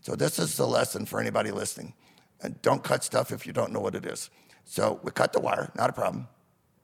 So 0.00 0.14
this 0.14 0.38
is 0.38 0.56
the 0.56 0.66
lesson 0.66 1.06
for 1.06 1.20
anybody 1.20 1.50
listening. 1.50 1.92
And 2.40 2.60
don't 2.62 2.82
cut 2.84 3.02
stuff 3.02 3.32
if 3.32 3.46
you 3.46 3.52
don't 3.52 3.72
know 3.72 3.80
what 3.80 3.94
it 3.94 4.06
is. 4.06 4.30
So 4.64 5.00
we 5.02 5.10
cut 5.10 5.32
the 5.32 5.40
wire, 5.40 5.70
not 5.74 5.90
a 5.90 5.92
problem, 5.92 6.28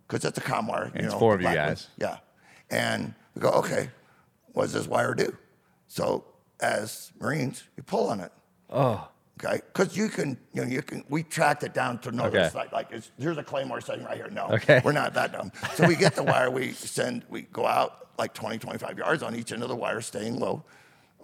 because 0.08 0.24
it's 0.24 0.38
a 0.38 0.40
com 0.40 0.66
wire. 0.66 0.86
you 0.94 1.04
it's 1.04 1.12
know, 1.12 1.18
four 1.18 1.34
of 1.34 1.40
you 1.40 1.46
black 1.46 1.56
one. 1.56 1.68
guys. 1.68 1.88
Yeah. 1.96 2.18
And 2.70 3.14
we 3.34 3.40
go, 3.42 3.50
okay, 3.50 3.90
what 4.52 4.64
does 4.64 4.72
this 4.72 4.86
wire 4.88 5.14
do? 5.14 5.36
So 5.86 6.24
as 6.60 7.12
Marines, 7.20 7.64
you 7.76 7.82
pull 7.82 8.08
on 8.10 8.20
it. 8.20 8.32
Oh, 8.70 9.08
Okay, 9.44 9.60
because 9.72 9.96
you 9.96 10.08
can, 10.08 10.36
you 10.52 10.62
know, 10.62 10.68
you 10.68 10.82
can. 10.82 11.04
We 11.08 11.22
tracked 11.24 11.62
it 11.64 11.74
down 11.74 11.98
to 12.00 12.12
know 12.12 12.24
Okay. 12.26 12.38
this, 12.38 12.54
like, 12.54 12.70
here's 13.18 13.38
a 13.38 13.42
claymore 13.42 13.80
sitting 13.80 14.04
right 14.04 14.16
here. 14.16 14.28
No, 14.30 14.46
Okay. 14.52 14.80
we're 14.84 14.92
not 14.92 15.14
that 15.14 15.32
dumb. 15.32 15.50
So 15.74 15.86
we 15.86 15.96
get 15.96 16.14
the 16.14 16.22
wire, 16.22 16.50
we 16.50 16.72
send, 16.72 17.24
we 17.28 17.42
go 17.42 17.66
out 17.66 18.08
like 18.18 18.34
20, 18.34 18.58
25 18.58 18.98
yards 18.98 19.22
on 19.22 19.34
each 19.34 19.52
end 19.52 19.62
of 19.62 19.68
the 19.68 19.74
wire, 19.76 20.00
staying 20.00 20.38
low. 20.38 20.64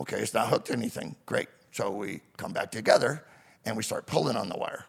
Okay, 0.00 0.18
it's 0.18 0.34
not 0.34 0.48
hooked 0.48 0.66
to 0.68 0.72
anything. 0.72 1.14
Great. 1.26 1.48
So 1.70 1.90
we 1.90 2.20
come 2.36 2.52
back 2.52 2.70
together 2.70 3.24
and 3.64 3.76
we 3.76 3.82
start 3.82 4.06
pulling 4.06 4.36
on 4.36 4.48
the 4.48 4.56
wire. 4.56 4.84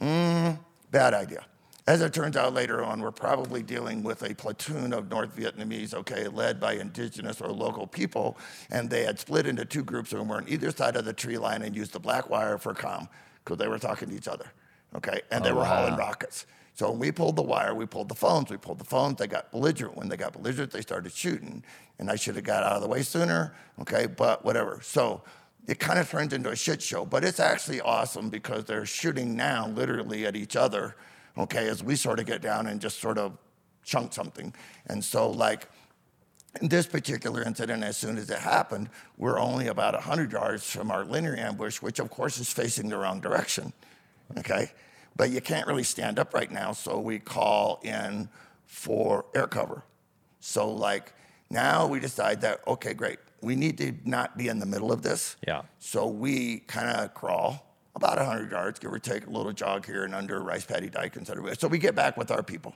Mm, 0.00 0.58
bad 0.90 1.14
idea. 1.14 1.44
As 1.86 2.00
it 2.00 2.14
turns 2.14 2.36
out 2.36 2.54
later 2.54 2.84
on, 2.84 3.00
we're 3.00 3.10
probably 3.10 3.60
dealing 3.62 4.04
with 4.04 4.22
a 4.22 4.34
platoon 4.34 4.92
of 4.92 5.10
North 5.10 5.36
Vietnamese, 5.36 5.94
okay, 5.94 6.28
led 6.28 6.60
by 6.60 6.74
indigenous 6.74 7.40
or 7.40 7.48
local 7.48 7.88
people, 7.88 8.38
and 8.70 8.88
they 8.88 9.02
had 9.02 9.18
split 9.18 9.46
into 9.48 9.64
two 9.64 9.82
groups 9.82 10.12
and 10.12 10.28
were 10.28 10.36
on 10.36 10.44
either 10.48 10.70
side 10.70 10.94
of 10.94 11.04
the 11.04 11.12
tree 11.12 11.38
line 11.38 11.62
and 11.62 11.74
used 11.74 11.92
the 11.92 11.98
black 11.98 12.30
wire 12.30 12.56
for 12.56 12.72
comm 12.72 13.08
because 13.44 13.58
they 13.58 13.66
were 13.66 13.80
talking 13.80 14.10
to 14.10 14.14
each 14.14 14.28
other, 14.28 14.52
okay, 14.94 15.22
and 15.32 15.44
they 15.44 15.50
Oh, 15.50 15.56
were 15.56 15.64
hauling 15.64 15.96
rockets. 15.96 16.46
So 16.74 16.88
when 16.90 17.00
we 17.00 17.10
pulled 17.10 17.34
the 17.34 17.42
wire, 17.42 17.74
we 17.74 17.84
pulled 17.84 18.08
the 18.08 18.14
phones, 18.14 18.48
we 18.48 18.56
pulled 18.58 18.78
the 18.78 18.84
phones, 18.84 19.16
they 19.18 19.26
got 19.26 19.50
belligerent. 19.50 19.96
When 19.96 20.08
they 20.08 20.16
got 20.16 20.32
belligerent, 20.34 20.70
they 20.70 20.80
started 20.82 21.12
shooting. 21.12 21.64
And 21.98 22.10
I 22.10 22.14
should 22.16 22.36
have 22.36 22.44
got 22.44 22.62
out 22.62 22.72
of 22.76 22.82
the 22.82 22.88
way 22.88 23.02
sooner, 23.02 23.54
okay, 23.80 24.06
but 24.06 24.44
whatever. 24.44 24.78
So 24.82 25.22
it 25.66 25.80
kind 25.80 25.98
of 25.98 26.08
turns 26.08 26.32
into 26.32 26.50
a 26.50 26.56
shit 26.56 26.80
show, 26.80 27.04
but 27.04 27.24
it's 27.24 27.40
actually 27.40 27.80
awesome 27.80 28.30
because 28.30 28.64
they're 28.64 28.86
shooting 28.86 29.36
now 29.36 29.66
literally 29.68 30.24
at 30.26 30.34
each 30.36 30.56
other, 30.56 30.96
okay, 31.36 31.68
as 31.68 31.82
we 31.82 31.96
sort 31.96 32.18
of 32.20 32.26
get 32.26 32.42
down 32.42 32.66
and 32.66 32.80
just 32.80 33.00
sort 33.00 33.18
of 33.18 33.36
chunk 33.84 34.12
something. 34.12 34.54
And 34.86 35.04
so, 35.04 35.30
like, 35.30 35.68
in 36.60 36.68
this 36.68 36.86
particular 36.86 37.42
incident, 37.42 37.82
as 37.82 37.96
soon 37.96 38.18
as 38.18 38.28
it 38.30 38.38
happened, 38.38 38.90
we're 39.16 39.38
only 39.38 39.68
about 39.68 39.94
100 39.94 40.32
yards 40.32 40.70
from 40.70 40.90
our 40.90 41.04
linear 41.04 41.36
ambush, 41.36 41.80
which 41.80 41.98
of 41.98 42.10
course 42.10 42.38
is 42.38 42.52
facing 42.52 42.88
the 42.88 42.96
wrong 42.96 43.20
direction. 43.20 43.72
Okay? 44.38 44.70
But 45.16 45.30
you 45.30 45.40
can't 45.40 45.66
really 45.66 45.82
stand 45.82 46.18
up 46.18 46.34
right 46.34 46.50
now, 46.50 46.72
so 46.72 46.98
we 46.98 47.18
call 47.18 47.80
in 47.82 48.28
for 48.66 49.26
air 49.34 49.46
cover. 49.46 49.84
So, 50.40 50.70
like, 50.70 51.12
now 51.50 51.86
we 51.86 52.00
decide 52.00 52.40
that, 52.42 52.60
okay, 52.66 52.94
great, 52.94 53.18
we 53.42 53.56
need 53.56 53.76
to 53.78 53.92
not 54.04 54.38
be 54.38 54.48
in 54.48 54.58
the 54.58 54.66
middle 54.66 54.92
of 54.92 55.02
this. 55.02 55.36
Yeah. 55.46 55.62
So 55.78 56.06
we 56.06 56.60
kind 56.60 56.88
of 56.88 57.12
crawl 57.12 57.71
about 57.94 58.16
100 58.16 58.50
yards, 58.50 58.78
give 58.78 58.92
or 58.92 58.98
take 58.98 59.26
a 59.26 59.30
little 59.30 59.52
jog 59.52 59.86
here 59.86 60.04
and 60.04 60.14
under 60.14 60.40
rice 60.40 60.64
paddy 60.64 60.88
dike 60.88 61.16
and 61.16 61.28
of. 61.28 61.58
So 61.58 61.68
we 61.68 61.78
get 61.78 61.94
back 61.94 62.16
with 62.16 62.30
our 62.30 62.42
people. 62.42 62.74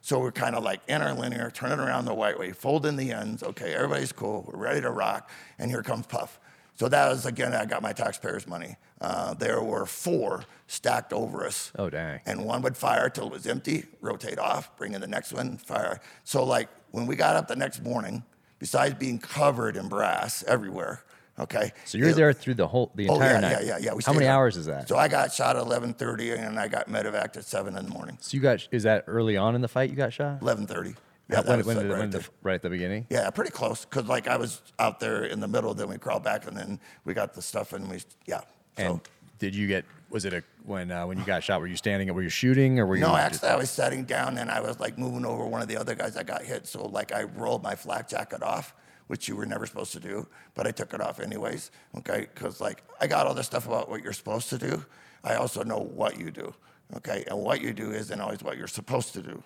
So 0.00 0.18
we're 0.20 0.32
kind 0.32 0.54
of 0.54 0.62
like 0.62 0.80
in 0.88 1.02
our 1.02 1.12
linear, 1.12 1.50
turning 1.50 1.80
around 1.80 2.04
the 2.04 2.14
white 2.14 2.38
way, 2.38 2.52
folding 2.52 2.96
the 2.96 3.12
ends. 3.12 3.42
Okay, 3.42 3.74
everybody's 3.74 4.12
cool. 4.12 4.44
We're 4.46 4.58
ready 4.58 4.80
to 4.80 4.90
rock. 4.90 5.30
And 5.58 5.70
here 5.70 5.82
comes 5.82 6.06
Puff. 6.06 6.38
So 6.74 6.88
that 6.88 7.08
was, 7.08 7.26
again, 7.26 7.54
I 7.54 7.64
got 7.64 7.82
my 7.82 7.92
taxpayers' 7.92 8.46
money. 8.46 8.76
Uh, 9.00 9.34
there 9.34 9.60
were 9.60 9.84
four 9.84 10.44
stacked 10.68 11.12
over 11.12 11.44
us. 11.44 11.72
Oh, 11.76 11.90
dang. 11.90 12.20
And 12.24 12.44
one 12.44 12.62
would 12.62 12.76
fire 12.76 13.10
till 13.10 13.26
it 13.26 13.32
was 13.32 13.48
empty, 13.48 13.86
rotate 14.00 14.38
off, 14.38 14.76
bring 14.76 14.94
in 14.94 15.00
the 15.00 15.08
next 15.08 15.32
one, 15.32 15.56
fire. 15.56 16.00
So, 16.22 16.44
like, 16.44 16.68
when 16.92 17.06
we 17.06 17.16
got 17.16 17.34
up 17.34 17.48
the 17.48 17.56
next 17.56 17.82
morning, 17.82 18.22
besides 18.60 18.94
being 18.94 19.18
covered 19.18 19.76
in 19.76 19.88
brass 19.88 20.44
everywhere, 20.46 21.02
okay? 21.40 21.72
So 21.84 21.98
you're 21.98 22.08
it- 22.10 22.16
there 22.16 22.32
through 22.32 22.54
the 22.54 22.66
whole 22.68 22.90
the 22.94 23.08
Oh, 23.08 23.14
entire 23.14 23.32
yeah, 23.34 23.40
night. 23.40 23.52
yeah, 23.52 23.60
yeah, 23.60 23.78
yeah. 23.80 23.94
We 23.94 24.02
How 24.04 24.12
many 24.12 24.26
up. 24.26 24.34
hours 24.34 24.56
is 24.56 24.66
that? 24.66 24.88
So 24.88 24.96
I 24.96 25.08
got 25.08 25.32
shot 25.32 25.56
at 25.56 25.62
11:30, 25.64 26.32
and 26.46 26.58
I 26.58 26.68
got 26.68 26.88
medevaced 26.88 27.36
at 27.36 27.44
seven 27.44 27.76
in 27.76 27.84
the 27.86 27.90
morning. 27.90 28.18
So 28.20 28.36
you 28.36 28.40
got 28.42 28.66
is 28.70 28.82
that 28.84 29.04
early 29.06 29.36
on 29.36 29.54
in 29.54 29.60
the 29.60 29.68
fight 29.68 29.90
you 29.90 29.96
got 29.96 30.12
shot? 30.12 30.40
11:30. 30.40 30.94
Yeah, 31.30 31.40
when, 31.42 31.62
when 31.66 31.76
did 31.76 31.90
right 31.90 31.98
when 31.98 32.10
the, 32.10 32.24
right 32.42 32.54
at 32.54 32.62
the 32.62 32.70
beginning? 32.70 33.06
Yeah, 33.10 33.28
pretty 33.30 33.50
close. 33.50 33.84
Cause 33.84 34.06
like 34.06 34.26
I 34.28 34.36
was 34.38 34.62
out 34.78 34.98
there 34.98 35.24
in 35.24 35.40
the 35.40 35.48
middle, 35.48 35.74
then 35.74 35.88
we 35.88 35.98
crawled 35.98 36.24
back, 36.24 36.46
and 36.46 36.56
then 36.56 36.80
we 37.04 37.12
got 37.12 37.34
the 37.34 37.42
stuff, 37.42 37.72
and 37.74 37.88
we 37.90 38.00
yeah. 38.26 38.40
And 38.78 38.94
So 38.94 39.00
did 39.38 39.54
you 39.54 39.66
get? 39.68 39.84
Was 40.10 40.24
it 40.24 40.32
a 40.32 40.42
when 40.64 40.90
uh, 40.90 41.06
when 41.06 41.18
you 41.18 41.24
got 41.26 41.44
shot? 41.44 41.60
Were 41.60 41.66
you 41.66 41.76
standing? 41.76 42.12
Were 42.14 42.22
you 42.22 42.30
shooting 42.30 42.78
or 42.80 42.86
were 42.86 42.96
you? 42.96 43.02
no, 43.02 43.08
just- 43.08 43.20
actually, 43.20 43.48
I 43.50 43.56
was 43.56 43.68
sitting 43.68 44.04
down, 44.04 44.38
and 44.38 44.50
I 44.50 44.60
was 44.62 44.80
like 44.80 44.96
moving 44.96 45.26
over 45.26 45.44
one 45.44 45.60
of 45.60 45.68
the 45.68 45.76
other 45.76 45.94
guys 45.94 46.14
that 46.14 46.26
got 46.26 46.42
hit. 46.42 46.66
So 46.66 46.86
like 46.86 47.12
I 47.12 47.24
rolled 47.24 47.62
my 47.62 47.74
flak 47.74 48.08
jacket 48.08 48.42
off, 48.42 48.74
which 49.08 49.28
you 49.28 49.36
were 49.36 49.46
never 49.46 49.66
supposed 49.66 49.92
to 49.92 50.00
do, 50.00 50.26
but 50.54 50.66
I 50.66 50.70
took 50.70 50.94
it 50.94 51.00
off 51.00 51.18
anyways. 51.20 51.70
Okay, 51.98 52.28
because 52.32 52.60
like 52.60 52.82
I 53.00 53.06
got 53.06 53.26
all 53.26 53.34
this 53.34 53.46
stuff 53.46 53.66
about 53.66 53.90
what 53.90 54.02
you're 54.02 54.12
supposed 54.12 54.48
to 54.50 54.58
do. 54.58 54.84
I 55.24 55.34
also 55.34 55.62
know 55.64 55.78
what 55.78 56.18
you 56.18 56.30
do. 56.30 56.54
Okay, 56.96 57.24
and 57.28 57.38
what 57.40 57.60
you 57.60 57.72
do 57.74 57.90
isn't 57.92 58.20
always 58.20 58.42
what 58.42 58.56
you're 58.56 58.66
supposed 58.68 59.12
to 59.14 59.22
do. 59.22 59.42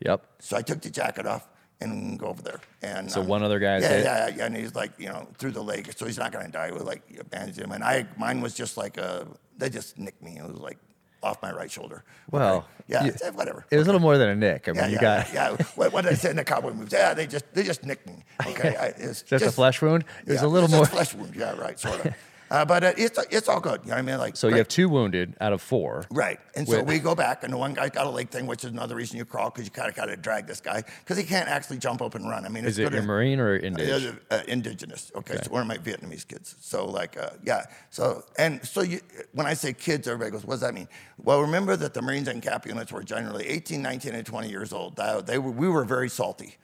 Yep. 0.00 0.24
So 0.38 0.56
I 0.56 0.62
took 0.62 0.80
the 0.80 0.90
jacket 0.90 1.26
off 1.26 1.46
and 1.82 2.18
go 2.18 2.26
over 2.26 2.42
there. 2.42 2.60
And 2.82 3.10
So 3.10 3.20
um, 3.20 3.26
one 3.26 3.42
other 3.42 3.58
guy, 3.58 3.78
yeah, 3.80 3.88
hit? 3.88 4.04
yeah, 4.04 4.28
yeah, 4.28 4.46
and 4.46 4.56
he's 4.56 4.74
like, 4.74 4.92
you 4.98 5.08
know, 5.08 5.28
through 5.38 5.52
the 5.52 5.62
leg, 5.62 5.92
so 5.96 6.06
he's 6.06 6.18
not 6.18 6.32
gonna 6.32 6.48
die. 6.48 6.70
We 6.72 6.80
like 6.80 7.02
bandaged 7.30 7.58
him, 7.58 7.72
and 7.72 7.82
I, 7.82 8.06
mine 8.16 8.40
was 8.40 8.54
just 8.54 8.76
like 8.76 8.96
a, 8.96 9.26
they 9.58 9.68
just 9.68 9.98
nicked 9.98 10.22
me. 10.22 10.38
It 10.38 10.46
was 10.46 10.56
like 10.56 10.78
off 11.22 11.42
my 11.42 11.52
right 11.52 11.70
shoulder. 11.70 12.04
Well, 12.30 12.56
Okay. 12.56 12.66
yeah, 12.88 13.04
you- 13.04 13.14
eh, 13.22 13.30
whatever. 13.30 13.64
It 13.70 13.76
was 13.76 13.86
a 13.86 13.90
little 13.90 14.00
more 14.00 14.18
than 14.18 14.28
a 14.28 14.36
nick. 14.36 14.68
I 14.68 14.72
mean, 14.72 14.80
yeah, 14.80 14.86
you 14.88 14.94
yeah, 14.94 15.00
got 15.00 15.34
yeah. 15.34 15.66
What, 15.74 15.92
what 15.92 16.02
did 16.04 16.12
I 16.12 16.16
say 16.16 16.30
in 16.30 16.36
the 16.36 16.44
cowboy 16.44 16.72
moves? 16.72 16.92
Yeah, 16.92 17.14
they 17.14 17.26
just 17.26 17.44
they 17.54 17.62
just 17.62 17.84
nicked 17.84 18.06
me. 18.06 18.24
Okay, 18.46 18.76
I, 18.76 18.86
it's 18.96 19.22
just, 19.22 19.44
a 19.44 19.52
flesh 19.52 19.80
wound. 19.82 20.04
It 20.26 20.32
was 20.32 20.40
yeah, 20.40 20.46
a 20.46 20.48
little 20.48 20.68
more. 20.68 20.80
just 20.80 20.92
flesh 20.92 21.14
wound. 21.14 21.34
Yeah, 21.36 21.52
right, 21.56 21.78
sort 21.78 22.04
of. 22.04 22.14
Uh, 22.50 22.64
but 22.64 22.82
uh, 22.82 22.92
it's 22.96 23.16
it's 23.30 23.48
all 23.48 23.60
good. 23.60 23.80
You 23.84 23.90
know 23.90 23.94
what 23.94 23.98
I 24.00 24.02
mean? 24.02 24.18
Like 24.18 24.36
So 24.36 24.48
you 24.48 24.56
have 24.56 24.66
two 24.66 24.88
wounded 24.88 25.36
out 25.40 25.52
of 25.52 25.62
four. 25.62 26.04
Right. 26.10 26.40
And 26.56 26.66
so 26.68 26.82
we 26.82 26.98
go 26.98 27.14
back, 27.14 27.44
and 27.44 27.52
the 27.52 27.56
one 27.56 27.74
guy's 27.74 27.90
got 27.90 28.06
a 28.06 28.10
leg 28.10 28.28
thing, 28.30 28.46
which 28.46 28.64
is 28.64 28.70
another 28.72 28.96
reason 28.96 29.18
you 29.18 29.24
crawl, 29.24 29.50
because 29.50 29.64
you 29.66 29.70
kind 29.70 29.88
of 29.88 29.94
got 29.94 30.06
to 30.06 30.16
drag 30.16 30.46
this 30.48 30.60
guy, 30.60 30.82
because 31.04 31.16
he 31.16 31.22
can't 31.24 31.48
actually 31.48 31.78
jump 31.78 32.02
up 32.02 32.14
and 32.16 32.28
run. 32.28 32.44
I 32.44 32.48
mean, 32.48 32.64
it's 32.64 32.72
Is 32.72 32.78
it 32.80 32.82
your 32.92 33.00
to- 33.02 33.02
Marine 33.06 33.38
or 33.38 33.54
Yeah, 33.54 33.66
Indian? 33.66 34.20
uh, 34.32 34.40
indigenous. 34.48 35.12
Okay, 35.14 35.36
so 35.42 35.50
one 35.52 35.60
of 35.62 35.68
my 35.68 35.78
Vietnamese 35.78 36.26
kids. 36.26 36.56
So 36.60 36.86
like, 36.86 37.16
uh, 37.16 37.30
yeah. 37.44 37.66
So 37.90 38.24
and 38.36 38.64
so 38.66 38.82
you, 38.82 39.00
when 39.32 39.46
I 39.46 39.54
say 39.54 39.72
kids, 39.72 40.08
everybody 40.08 40.32
goes, 40.32 40.44
"What 40.44 40.54
does 40.54 40.60
that 40.62 40.74
mean?" 40.74 40.88
Well, 41.22 41.40
remember 41.42 41.76
that 41.76 41.94
the 41.94 42.02
Marines 42.02 42.26
and 42.28 42.42
Cap 42.42 42.66
units 42.66 42.90
were 42.90 43.04
generally 43.04 43.46
18, 43.46 43.80
19, 43.80 44.14
and 44.14 44.26
20 44.26 44.48
years 44.48 44.72
old. 44.72 44.96
They 44.96 45.38
were, 45.38 45.50
we 45.52 45.68
were 45.68 45.84
very 45.84 46.08
salty. 46.08 46.56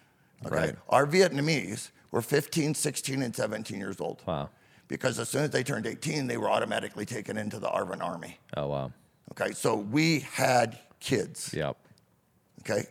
Okay, 0.44 0.54
Right. 0.56 0.76
our 0.88 1.06
Vietnamese 1.06 1.90
were 2.10 2.22
15, 2.22 2.74
16, 2.74 3.22
and 3.22 3.34
17 3.34 3.78
years 3.78 4.00
old. 4.00 4.22
Wow. 4.26 4.50
Because 4.88 5.18
as 5.18 5.28
soon 5.28 5.42
as 5.42 5.50
they 5.50 5.62
turned 5.62 5.86
18, 5.86 6.26
they 6.26 6.36
were 6.36 6.48
automatically 6.50 7.04
taken 7.04 7.36
into 7.36 7.58
the 7.58 7.68
ARVN 7.68 8.02
Army. 8.02 8.38
Oh 8.56 8.68
wow. 8.68 8.92
Okay, 9.32 9.52
so 9.52 9.74
we 9.76 10.20
had 10.20 10.78
kids. 11.00 11.52
Yep. 11.52 11.76
Okay, 12.60 12.86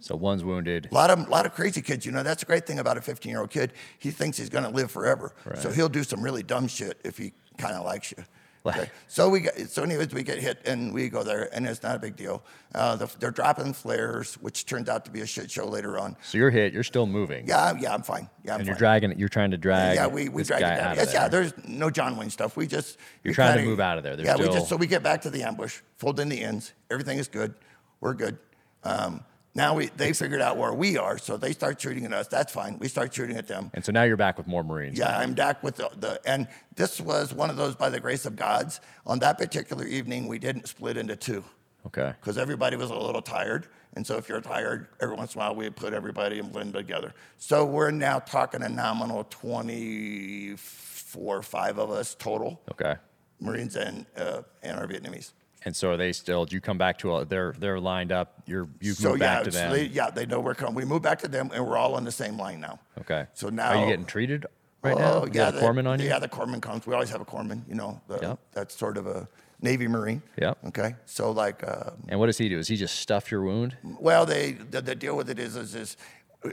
So 0.00 0.14
one's 0.16 0.44
wounded. 0.44 0.88
a 0.90 0.94
lot 0.94 1.10
of 1.10 1.28
lot 1.28 1.46
of 1.46 1.54
crazy 1.54 1.82
kids. 1.82 2.04
You 2.06 2.12
know, 2.12 2.22
that's 2.22 2.42
a 2.42 2.46
great 2.46 2.66
thing 2.66 2.78
about 2.78 2.96
a 2.96 3.00
15 3.00 3.30
year 3.30 3.40
old 3.40 3.50
kid. 3.50 3.72
He 3.98 4.10
thinks 4.10 4.36
he's 4.38 4.48
going 4.48 4.64
to 4.64 4.70
live 4.70 4.90
forever, 4.90 5.34
so 5.56 5.70
he'll 5.70 5.88
do 5.88 6.04
some 6.04 6.22
really 6.22 6.42
dumb 6.42 6.68
shit 6.68 7.00
if 7.04 7.16
he 7.18 7.32
kind 7.58 7.74
of 7.74 7.84
likes 7.84 8.12
you. 8.12 8.24
Like- 8.62 8.76
Okay, 8.76 8.90
so 9.08 9.28
we 9.30 9.40
get, 9.40 9.70
so 9.70 9.82
anyways 9.82 10.12
we 10.12 10.22
get 10.22 10.38
hit 10.38 10.60
and 10.66 10.92
we 10.92 11.08
go 11.08 11.22
there 11.22 11.48
and 11.54 11.66
it's 11.66 11.82
not 11.82 11.96
a 11.96 11.98
big 11.98 12.14
deal. 12.14 12.42
Uh, 12.74 12.94
the, 12.94 13.10
they're 13.18 13.30
dropping 13.30 13.72
flares, 13.72 14.34
which 14.34 14.66
turns 14.66 14.88
out 14.88 15.06
to 15.06 15.10
be 15.10 15.22
a 15.22 15.26
shit 15.26 15.50
show 15.50 15.64
later 15.66 15.98
on. 15.98 16.14
So 16.22 16.36
you're 16.36 16.50
hit. 16.50 16.74
You're 16.74 16.82
still 16.82 17.06
moving. 17.06 17.46
Yeah, 17.48 17.72
yeah, 17.80 17.94
I'm 17.94 18.02
fine. 18.02 18.28
Yeah, 18.44 18.54
I'm 18.54 18.60
And 18.60 18.66
you're 18.66 18.76
dragging 18.76 19.10
it. 19.12 19.18
You're 19.18 19.30
trying 19.30 19.50
to 19.52 19.56
drag. 19.56 19.96
Yeah, 19.96 20.06
we, 20.08 20.28
we 20.28 20.42
drag 20.42 20.60
it 20.60 20.76
down. 20.76 20.96
Yes, 20.96 21.12
yeah, 21.14 21.26
there's 21.28 21.54
no 21.66 21.88
John 21.88 22.16
Wayne 22.18 22.28
stuff. 22.28 22.54
We 22.56 22.66
just 22.66 22.98
You're 23.24 23.30
we 23.30 23.34
trying 23.34 23.52
to 23.52 23.58
kinda- 23.60 23.70
move 23.70 23.80
out 23.80 23.96
of 23.96 24.04
there. 24.04 24.16
There's 24.16 24.26
yeah, 24.28 24.36
we 24.36 24.44
just 24.52 24.68
so 24.68 24.76
we 24.76 24.86
get 24.86 25.02
back 25.02 25.22
to 25.22 25.30
the 25.30 25.42
ambush, 25.42 25.80
fold 25.96 26.20
in 26.20 26.28
the 26.28 26.42
ends. 26.42 26.74
Everything 26.90 27.18
is 27.18 27.28
good. 27.28 27.54
We're 28.00 28.14
good. 28.14 28.38
Um, 28.84 29.24
now 29.60 29.74
we 29.74 29.86
they 29.96 30.12
figured 30.14 30.40
out 30.40 30.56
where 30.56 30.72
we 30.72 30.96
are, 30.96 31.18
so 31.18 31.36
they 31.36 31.52
start 31.52 31.78
shooting 31.80 32.06
at 32.06 32.12
us. 32.14 32.28
That's 32.28 32.50
fine. 32.52 32.78
We 32.78 32.88
start 32.88 33.12
shooting 33.12 33.36
at 33.36 33.46
them. 33.46 33.70
And 33.74 33.84
so 33.84 33.92
now 33.92 34.04
you're 34.04 34.16
back 34.16 34.38
with 34.38 34.46
more 34.46 34.64
Marines. 34.64 34.98
Yeah, 34.98 35.18
I'm 35.18 35.34
back 35.34 35.62
with 35.62 35.76
the, 35.76 35.90
the 35.98 36.18
and 36.24 36.48
this 36.76 36.98
was 37.00 37.34
one 37.34 37.50
of 37.50 37.56
those 37.56 37.74
by 37.74 37.90
the 37.90 38.00
grace 38.00 38.24
of 38.24 38.36
gods. 38.36 38.80
On 39.06 39.18
that 39.18 39.36
particular 39.38 39.84
evening, 39.84 40.28
we 40.28 40.38
didn't 40.38 40.66
split 40.66 40.96
into 40.96 41.14
two 41.14 41.44
Okay. 41.86 42.12
because 42.20 42.38
everybody 42.38 42.76
was 42.76 42.90
a 42.90 42.94
little 42.94 43.22
tired. 43.22 43.66
And 43.94 44.06
so 44.06 44.16
if 44.16 44.28
you're 44.28 44.40
tired, 44.40 44.86
every 45.00 45.16
once 45.16 45.34
in 45.34 45.40
a 45.40 45.44
while 45.44 45.54
we 45.54 45.68
put 45.68 45.92
everybody 45.92 46.38
and 46.38 46.52
blend 46.52 46.72
together. 46.74 47.12
So 47.38 47.64
we're 47.66 47.90
now 47.90 48.20
talking 48.20 48.62
a 48.62 48.68
nominal 48.68 49.24
24, 49.24 51.42
five 51.42 51.78
of 51.78 51.90
us 51.90 52.14
total, 52.14 52.60
Okay. 52.70 52.94
Marines 53.40 53.74
and 53.76 54.06
uh, 54.16 54.42
and 54.62 54.78
our 54.78 54.86
Vietnamese. 54.86 55.32
And 55.64 55.76
so 55.76 55.90
are 55.90 55.96
they 55.96 56.12
still? 56.12 56.46
Do 56.46 56.54
you 56.56 56.60
come 56.60 56.78
back 56.78 56.98
to? 56.98 57.16
A, 57.16 57.24
they're 57.24 57.54
they're 57.58 57.78
lined 57.80 58.12
up. 58.12 58.42
You're 58.46 58.68
you 58.80 58.94
So 58.94 59.10
move 59.10 59.18
yeah, 59.20 59.34
back 59.36 59.44
to 59.44 59.52
so 59.52 59.58
them. 59.58 59.72
they, 59.72 59.84
yeah, 59.86 60.10
they 60.10 60.24
know 60.26 60.40
we're 60.40 60.54
coming. 60.54 60.74
We 60.74 60.84
move 60.86 61.02
back 61.02 61.18
to 61.20 61.28
them, 61.28 61.50
and 61.54 61.66
we're 61.66 61.76
all 61.76 61.94
on 61.94 62.04
the 62.04 62.12
same 62.12 62.38
line 62.38 62.60
now. 62.60 62.78
okay. 63.00 63.26
So 63.34 63.48
now 63.50 63.70
are 63.70 63.80
you 63.84 63.86
getting 63.90 64.06
treated 64.06 64.46
right 64.82 64.96
now? 64.96 65.12
Oh, 65.20 65.26
You 65.26 65.32
yeah, 65.34 65.48
a 65.48 65.52
the- 65.52 65.60
corpsman 65.60 65.86
on 65.86 66.00
you? 66.00 66.06
Yeah, 66.08 66.18
the 66.18 66.28
corpsman 66.28 66.62
comes. 66.62 66.86
We 66.86 66.94
always 66.94 67.10
have 67.10 67.20
a 67.20 67.26
corpsman. 67.26 67.60
You 67.68 67.74
know, 67.74 68.00
the, 68.08 68.18
Yep. 68.22 68.38
that's 68.52 68.74
sort 68.74 68.96
of 68.96 69.06
a 69.06 69.28
Navy 69.60 69.86
Marine. 69.86 70.22
Yep. 70.40 70.58
Okay, 70.68 70.94
so 71.04 71.30
like. 71.30 71.62
Uh, 71.62 71.90
And 72.08 72.18
what 72.18 72.26
does 72.26 72.38
he 72.38 72.48
do? 72.48 72.56
Does 72.56 72.68
he 72.68 72.76
just 72.76 72.96
stuff 72.98 73.30
your 73.30 73.42
wound? 73.42 73.76
Well, 73.82 74.24
they 74.24 74.52
the, 74.52 74.80
the 74.80 74.94
deal 74.94 75.14
with 75.14 75.28
it 75.28 75.38
is 75.38 75.56
is, 75.56 75.74
is 75.74 75.96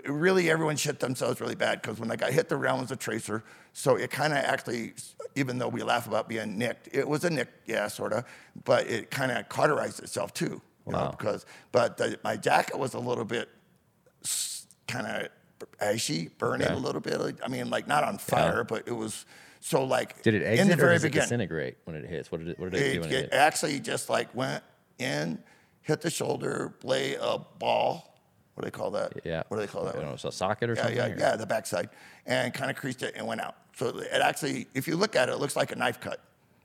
really 0.06 0.50
everyone 0.50 0.76
shit 0.76 1.00
themselves 1.00 1.40
really 1.40 1.56
bad 1.56 1.82
because 1.82 2.00
when 2.00 2.12
I 2.12 2.16
got 2.16 2.32
hit, 2.32 2.50
the 2.50 2.58
round 2.58 2.82
was 2.82 2.92
a 2.92 2.96
tracer, 2.96 3.44
so 3.74 3.96
it 3.96 4.12
kind 4.12 4.34
of 4.34 4.40
actually, 4.40 4.94
even 5.36 5.58
though 5.58 5.70
we 5.70 5.82
laugh 5.84 6.08
about 6.08 6.28
being 6.28 6.58
nicked, 6.58 6.90
it 6.92 7.08
was 7.08 7.24
a 7.24 7.30
nick, 7.30 7.48
yeah, 7.66 7.88
sort 7.88 8.12
of, 8.14 8.26
but 8.66 8.88
it 8.88 9.10
kind 9.12 9.32
of 9.32 9.48
cauterized 9.50 10.00
itself 10.02 10.34
too, 10.34 10.62
you 10.86 10.92
know, 10.94 11.16
because 11.18 11.46
but 11.72 11.98
the, 11.98 12.20
my 12.24 12.36
jacket 12.36 12.78
was 12.78 12.94
a 12.94 13.00
little 13.00 13.26
bit 13.26 13.50
kind 14.88 15.08
of 15.08 15.28
ashy, 15.80 16.30
burning 16.38 16.68
Okay. 16.68 16.76
a 16.76 16.80
little 16.80 17.02
bit. 17.02 17.40
I 17.44 17.48
mean, 17.48 17.70
like 17.70 17.88
not 17.88 18.04
on 18.04 18.18
fire, 18.18 18.64
but 18.64 18.88
it 18.88 18.92
was 18.94 19.26
So 19.60 19.84
like 19.84 20.22
Did 20.22 20.36
it 20.36 20.44
exit 20.44 20.60
in 20.60 20.68
the 20.68 20.74
or 20.76 20.78
very 20.78 20.94
does 20.96 21.04
it 21.04 21.08
beginning, 21.08 21.24
disintegrate 21.26 21.78
when 21.86 21.96
it 21.96 22.06
hits? 22.06 22.32
What 22.32 22.40
did 22.40 22.50
it, 22.50 22.60
what 22.60 22.72
did 22.72 22.82
it, 22.82 22.94
do 22.94 22.98
it, 22.98 23.02
when 23.02 23.10
it, 23.12 23.16
it 23.16 23.22
hit? 23.22 23.34
actually 23.34 23.80
just 23.80 24.10
like 24.10 24.34
went 24.36 24.64
in, 25.00 25.42
hit 25.82 26.02
the 26.02 26.10
shoulder, 26.10 26.74
play 26.80 27.16
a 27.16 27.38
ball. 27.38 28.17
What 28.58 28.64
do 28.64 28.72
they 28.72 28.76
call 28.76 28.90
that? 28.92 29.14
Yeah. 29.24 29.44
What 29.50 29.58
do 29.58 29.62
they 29.62 29.72
call 29.72 29.86
that? 29.86 29.96
I 29.96 30.00
don't 30.00 30.10
know, 30.10 30.16
so 30.16 30.30
a 30.30 30.32
socket 30.32 30.68
or 30.72 30.74
Yeah, 30.74 30.82
something? 30.82 30.98
yeah, 30.98 31.06
or- 31.14 31.18
yeah, 31.20 31.36
the 31.36 31.46
backside, 31.46 31.90
and 32.26 32.52
kind 32.52 32.72
of 32.72 32.76
creased 32.76 33.04
it 33.04 33.14
and 33.16 33.28
went 33.28 33.40
out. 33.40 33.56
So 33.76 33.90
it 34.00 34.10
actually, 34.20 34.68
if 34.74 34.88
you 34.88 34.96
look 34.98 35.16
at 35.16 35.30
it, 35.30 35.34
it 35.34 35.38
looks 35.38 35.56
like 35.56 35.72
a 35.72 35.76
knife 35.76 36.00
cut. 36.02 36.20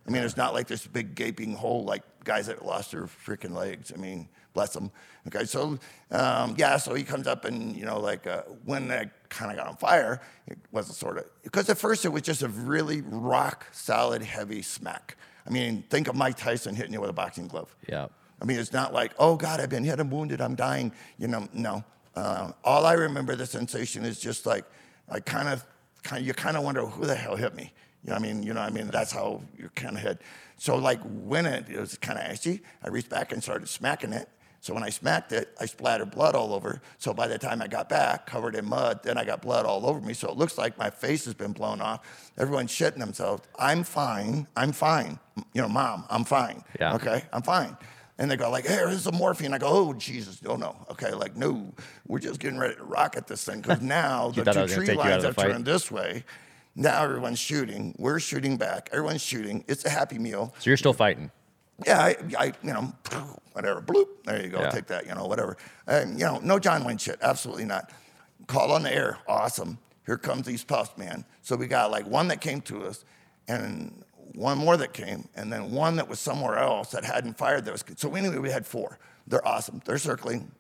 I 0.07 0.11
mean, 0.11 0.23
it's 0.23 0.39
not 0.39 0.55
like 0.55 0.69
this 0.69 0.87
big 0.87 1.15
gaping 1.15 1.53
hole 1.55 1.85
like 1.85 2.03
guys 2.25 2.47
that 2.47 2.65
lost 2.65 2.93
their 2.93 3.03
freaking 3.05 3.55
legs. 3.55 3.93
I 3.95 3.99
mean, 4.01 4.27
bless 4.55 4.73
them. 4.73 4.91
Okay, 5.27 5.45
so 5.45 5.79
um, 6.11 6.55
yeah, 6.57 6.79
so 6.79 6.95
he 6.95 7.05
comes 7.05 7.27
up 7.27 7.45
and 7.45 7.77
you 7.77 7.85
know, 7.85 8.01
like 8.01 8.27
uh, 8.27 8.41
when 8.65 8.89
that 8.89 9.29
kind 9.29 9.51
of 9.51 9.59
got 9.59 9.67
on 9.67 9.77
fire, 9.77 10.23
it 10.47 10.57
wasn't 10.73 10.97
sort 10.97 11.19
of 11.19 11.27
because 11.43 11.69
at 11.69 11.77
first 11.77 12.07
it 12.07 12.09
was 12.09 12.23
just 12.23 12.41
a 12.43 12.49
really 12.49 13.03
rock 13.03 13.67
solid, 13.71 14.23
heavy 14.23 14.63
smack. 14.63 15.19
I 15.47 15.51
mean, 15.51 15.85
think 15.91 16.09
of 16.09 16.17
Mike 16.17 16.39
Tyson 16.39 16.75
hitting 16.75 16.95
you 16.95 17.01
with 17.03 17.11
a 17.11 17.13
boxing 17.13 17.49
glove. 17.49 17.77
Yeah. 17.87 18.07
I 18.43 18.45
mean, 18.45 18.59
it's 18.59 18.73
not 18.73 18.93
like, 18.93 19.13
oh 19.21 19.37
God, 19.37 19.61
I've 19.61 19.71
been 19.71 19.85
hit, 19.85 20.01
I'm 20.01 20.11
wounded, 20.11 20.41
I'm 20.41 20.57
dying. 20.57 20.93
You 21.17 21.29
know, 21.29 21.49
no. 21.53 21.85
Um, 22.17 22.55
all 22.65 22.85
I 22.85 22.95
remember 22.95 23.37
the 23.37 23.47
sensation 23.47 24.05
is 24.05 24.19
just 24.19 24.47
like, 24.47 24.65
I 25.09 25.21
kind 25.21 25.49
of, 25.49 25.65
kind 26.03 26.21
of, 26.21 26.27
you 26.27 26.35
kind 26.35 26.57
of 26.57 26.65
wonder 26.65 26.85
who 26.85 27.07
the 27.07 27.15
hell 27.15 27.37
hit 27.37 27.55
me. 27.55 27.73
You 28.03 28.11
know 28.11 28.15
what 28.15 28.29
I 28.29 28.33
mean? 28.33 28.43
You 28.43 28.53
know 28.53 28.61
I 28.61 28.71
mean? 28.71 28.89
That's 28.89 29.13
how 29.13 29.43
you 29.57 29.71
kind 29.77 29.97
of 29.97 30.03
hit. 30.03 30.21
So 30.59 30.77
like 30.77 31.01
when 31.05 31.47
it, 31.47 31.69
it 31.69 31.79
was 31.79 31.97
kind 31.99 32.19
of 32.19 32.25
ashy, 32.25 32.63
I 32.83 32.89
reached 32.89 33.11
back 33.11 33.31
and 33.31 33.41
started 33.41 33.69
smacking 33.69 34.13
it. 34.13 34.29
So 34.61 34.75
when 34.75 34.83
I 34.83 34.91
smacked 34.91 35.33
it, 35.33 35.55
I 35.61 35.67
splattered 35.67 36.11
blood 36.11 36.35
all 36.35 36.53
over. 36.53 36.83
So 36.99 37.15
by 37.15 37.29
the 37.29 37.39
time 37.39 37.63
I 37.63 37.69
got 37.69 37.89
back, 37.89 38.27
covered 38.27 38.57
in 38.57 38.65
mud, 38.65 39.01
then 39.05 39.19
I 39.19 39.25
got 39.25 39.41
blood 39.41 39.67
all 39.67 39.87
over 39.87 40.01
me. 40.01 40.15
So 40.15 40.29
it 40.29 40.37
looks 40.37 40.59
like 40.59 40.77
my 40.79 40.91
face 40.91 41.25
has 41.27 41.35
been 41.35 41.53
blown 41.53 41.81
off. 41.81 42.33
Everyone's 42.39 42.73
shitting 42.73 42.99
themselves. 42.99 43.43
I'm 43.57 43.85
fine. 43.85 44.49
I'm 44.57 44.73
fine. 44.73 45.19
You 45.55 45.63
know, 45.63 45.69
mom, 45.69 46.05
I'm 46.11 46.25
fine. 46.25 46.63
Yeah. 46.81 46.95
Okay, 46.95 47.25
I'm 47.33 47.43
fine. 47.43 47.77
And 48.23 48.31
they 48.31 48.37
go 48.37 48.49
like, 48.49 48.65
"Hey, 48.65 48.77
here's 48.77 49.03
some 49.03 49.17
morphine." 49.17 49.53
I 49.53 49.59
go, 49.59 49.67
"Oh 49.67 49.93
Jesus, 49.95 50.41
oh 50.47 50.55
no." 50.55 50.77
Okay, 50.93 51.13
like 51.13 51.37
no, 51.37 51.75
we're 52.07 52.21
just 52.21 52.39
getting 52.39 52.57
ready 52.57 52.77
to 52.77 52.85
rocket 52.85 53.27
this 53.27 53.45
thing 53.45 53.61
because 53.61 53.81
now 53.83 54.31
the 54.31 54.45
two 54.45 54.69
tree 54.69 54.87
take 54.87 54.95
you 54.95 55.03
out 55.03 55.11
lines 55.11 55.25
have 55.25 55.37
turned 55.37 55.65
this 55.65 55.91
way. 55.91 56.23
Now 56.77 57.03
everyone's 57.03 57.41
shooting. 57.41 57.97
We're 57.99 58.21
shooting 58.21 58.57
back. 58.57 58.89
Everyone's 58.93 59.23
shooting. 59.23 59.65
It's 59.67 59.85
a 59.85 59.91
happy 59.91 60.21
meal. 60.21 60.55
So 60.61 60.71
you're 60.71 60.77
still 60.77 60.93
fighting. 60.93 61.33
Yeah, 61.85 62.01
I, 62.01 62.17
I 62.39 62.45
you 62.63 62.73
know, 62.73 62.93
whatever. 63.55 63.83
Bloop. 63.83 64.07
There 64.25 64.41
you 64.41 64.51
go. 64.51 64.61
Yeah. 64.61 64.71
Take 64.71 64.87
that. 64.87 65.05
You 65.05 65.17
know, 65.17 65.27
whatever. 65.27 65.57
And 65.89 66.17
you 66.17 66.25
know, 66.25 66.39
no 66.45 66.61
John 66.61 66.85
Wayne 66.85 66.99
shit. 66.99 67.19
Absolutely 67.23 67.65
not. 67.65 67.91
Call 68.47 68.71
on 68.71 68.85
the 68.85 68.95
air. 68.95 69.19
Awesome. 69.27 69.79
Here 70.07 70.17
comes 70.17 70.47
these 70.47 70.63
puffs, 70.63 70.97
man. 70.97 71.25
So 71.43 71.57
we 71.57 71.67
got 71.67 71.91
like 71.91 72.07
one 72.07 72.29
that 72.29 72.41
came 72.41 72.61
to 72.63 72.85
us, 72.85 73.05
and 73.49 74.02
one 74.35 74.59
more 74.59 74.77
that 74.77 74.93
came, 74.93 75.29
and 75.35 75.53
then 75.53 75.71
one 75.73 75.97
that 75.97 76.09
was 76.09 76.19
somewhere 76.21 76.59
else 76.59 76.91
that 76.93 77.05
hadn't 77.05 77.37
fired. 77.39 77.67
Was 77.67 77.85
so 77.97 78.15
anyway. 78.15 78.39
We 78.39 78.51
had 78.51 78.67
four. 78.67 78.99
They're 79.27 79.47
awesome. 79.47 79.81
They're 79.85 79.99
circling. 79.99 80.51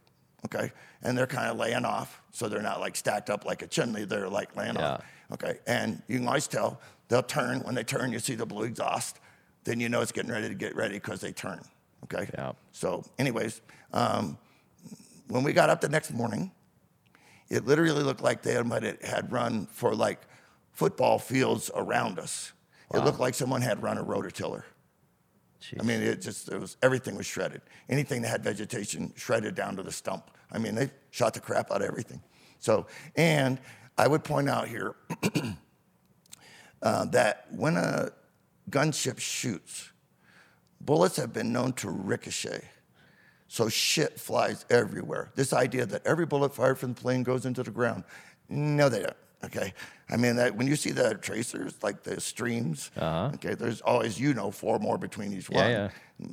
Okay, 0.44 0.72
and 1.02 1.16
they're 1.16 1.26
kind 1.28 1.48
of 1.50 1.56
laying 1.56 1.84
off, 1.84 2.20
so 2.32 2.48
they're 2.48 2.62
not 2.62 2.80
like 2.80 2.96
stacked 2.96 3.30
up 3.30 3.44
like 3.44 3.62
a 3.62 3.66
chimney. 3.66 4.04
They're 4.04 4.28
like 4.28 4.54
laying 4.56 4.74
Yeah. 4.74 4.94
off. 4.94 5.04
Okay, 5.32 5.58
and 5.66 6.02
you 6.08 6.18
can 6.18 6.26
always 6.26 6.48
tell 6.48 6.80
they'll 7.08 7.22
turn. 7.22 7.60
When 7.60 7.74
they 7.74 7.84
turn, 7.84 8.12
you 8.12 8.18
see 8.18 8.34
the 8.34 8.46
blue 8.46 8.64
exhaust. 8.64 9.18
Then 9.64 9.78
you 9.78 9.88
know 9.88 10.00
it's 10.00 10.10
getting 10.12 10.32
ready 10.32 10.48
to 10.48 10.54
get 10.54 10.74
ready 10.74 10.94
because 10.94 11.20
they 11.20 11.32
turn. 11.32 11.60
Okay. 12.04 12.28
Yeah. 12.34 12.52
So, 12.72 13.04
anyways, 13.18 13.60
um, 13.92 14.36
when 15.28 15.44
we 15.44 15.52
got 15.52 15.70
up 15.70 15.80
the 15.80 15.88
next 15.88 16.12
morning, 16.12 16.50
it 17.48 17.64
literally 17.64 18.02
looked 18.02 18.22
like 18.22 18.42
they 18.42 18.52
had, 18.54 18.98
had 19.04 19.30
run 19.30 19.66
for 19.66 19.94
like 19.94 20.20
football 20.72 21.18
fields 21.20 21.70
around 21.74 22.18
us. 22.18 22.52
It 22.94 23.04
looked 23.04 23.20
like 23.20 23.34
someone 23.34 23.62
had 23.62 23.82
run 23.82 23.98
a 23.98 24.04
rototiller. 24.04 24.64
Jeez. 25.60 25.80
I 25.80 25.84
mean, 25.84 26.02
it 26.02 26.20
just 26.20 26.48
it 26.48 26.60
was 26.60 26.76
everything 26.82 27.16
was 27.16 27.26
shredded. 27.26 27.62
Anything 27.88 28.22
that 28.22 28.28
had 28.28 28.42
vegetation 28.42 29.12
shredded 29.16 29.54
down 29.54 29.76
to 29.76 29.82
the 29.82 29.92
stump. 29.92 30.30
I 30.50 30.58
mean, 30.58 30.74
they 30.74 30.90
shot 31.10 31.34
the 31.34 31.40
crap 31.40 31.70
out 31.70 31.82
of 31.82 31.88
everything. 31.88 32.20
So, 32.58 32.86
and 33.16 33.58
I 33.96 34.08
would 34.08 34.24
point 34.24 34.48
out 34.48 34.68
here 34.68 34.96
uh, 36.82 37.04
that 37.06 37.46
when 37.50 37.76
a 37.76 38.10
gunship 38.70 39.18
shoots, 39.18 39.90
bullets 40.80 41.16
have 41.16 41.32
been 41.32 41.52
known 41.52 41.72
to 41.74 41.90
ricochet. 41.90 42.68
So 43.48 43.68
shit 43.68 44.18
flies 44.18 44.64
everywhere. 44.70 45.30
This 45.34 45.52
idea 45.52 45.86
that 45.86 46.06
every 46.06 46.26
bullet 46.26 46.54
fired 46.54 46.78
from 46.78 46.94
the 46.94 47.00
plane 47.00 47.22
goes 47.22 47.44
into 47.44 47.62
the 47.62 47.70
ground, 47.70 48.04
no, 48.48 48.88
they 48.88 49.00
don't. 49.00 49.16
Okay, 49.44 49.74
I 50.08 50.16
mean 50.16 50.36
that 50.36 50.54
when 50.56 50.66
you 50.68 50.76
see 50.76 50.90
the 50.92 51.14
tracers, 51.14 51.74
like 51.82 52.02
the 52.04 52.20
streams, 52.20 52.90
okay, 53.34 53.54
there's 53.54 53.80
always 53.80 54.20
you 54.20 54.34
know 54.34 54.50
four 54.50 54.78
more 54.78 54.98
between 54.98 55.32
each 55.32 55.50
one, 55.50 55.70
Yeah, 55.70 55.88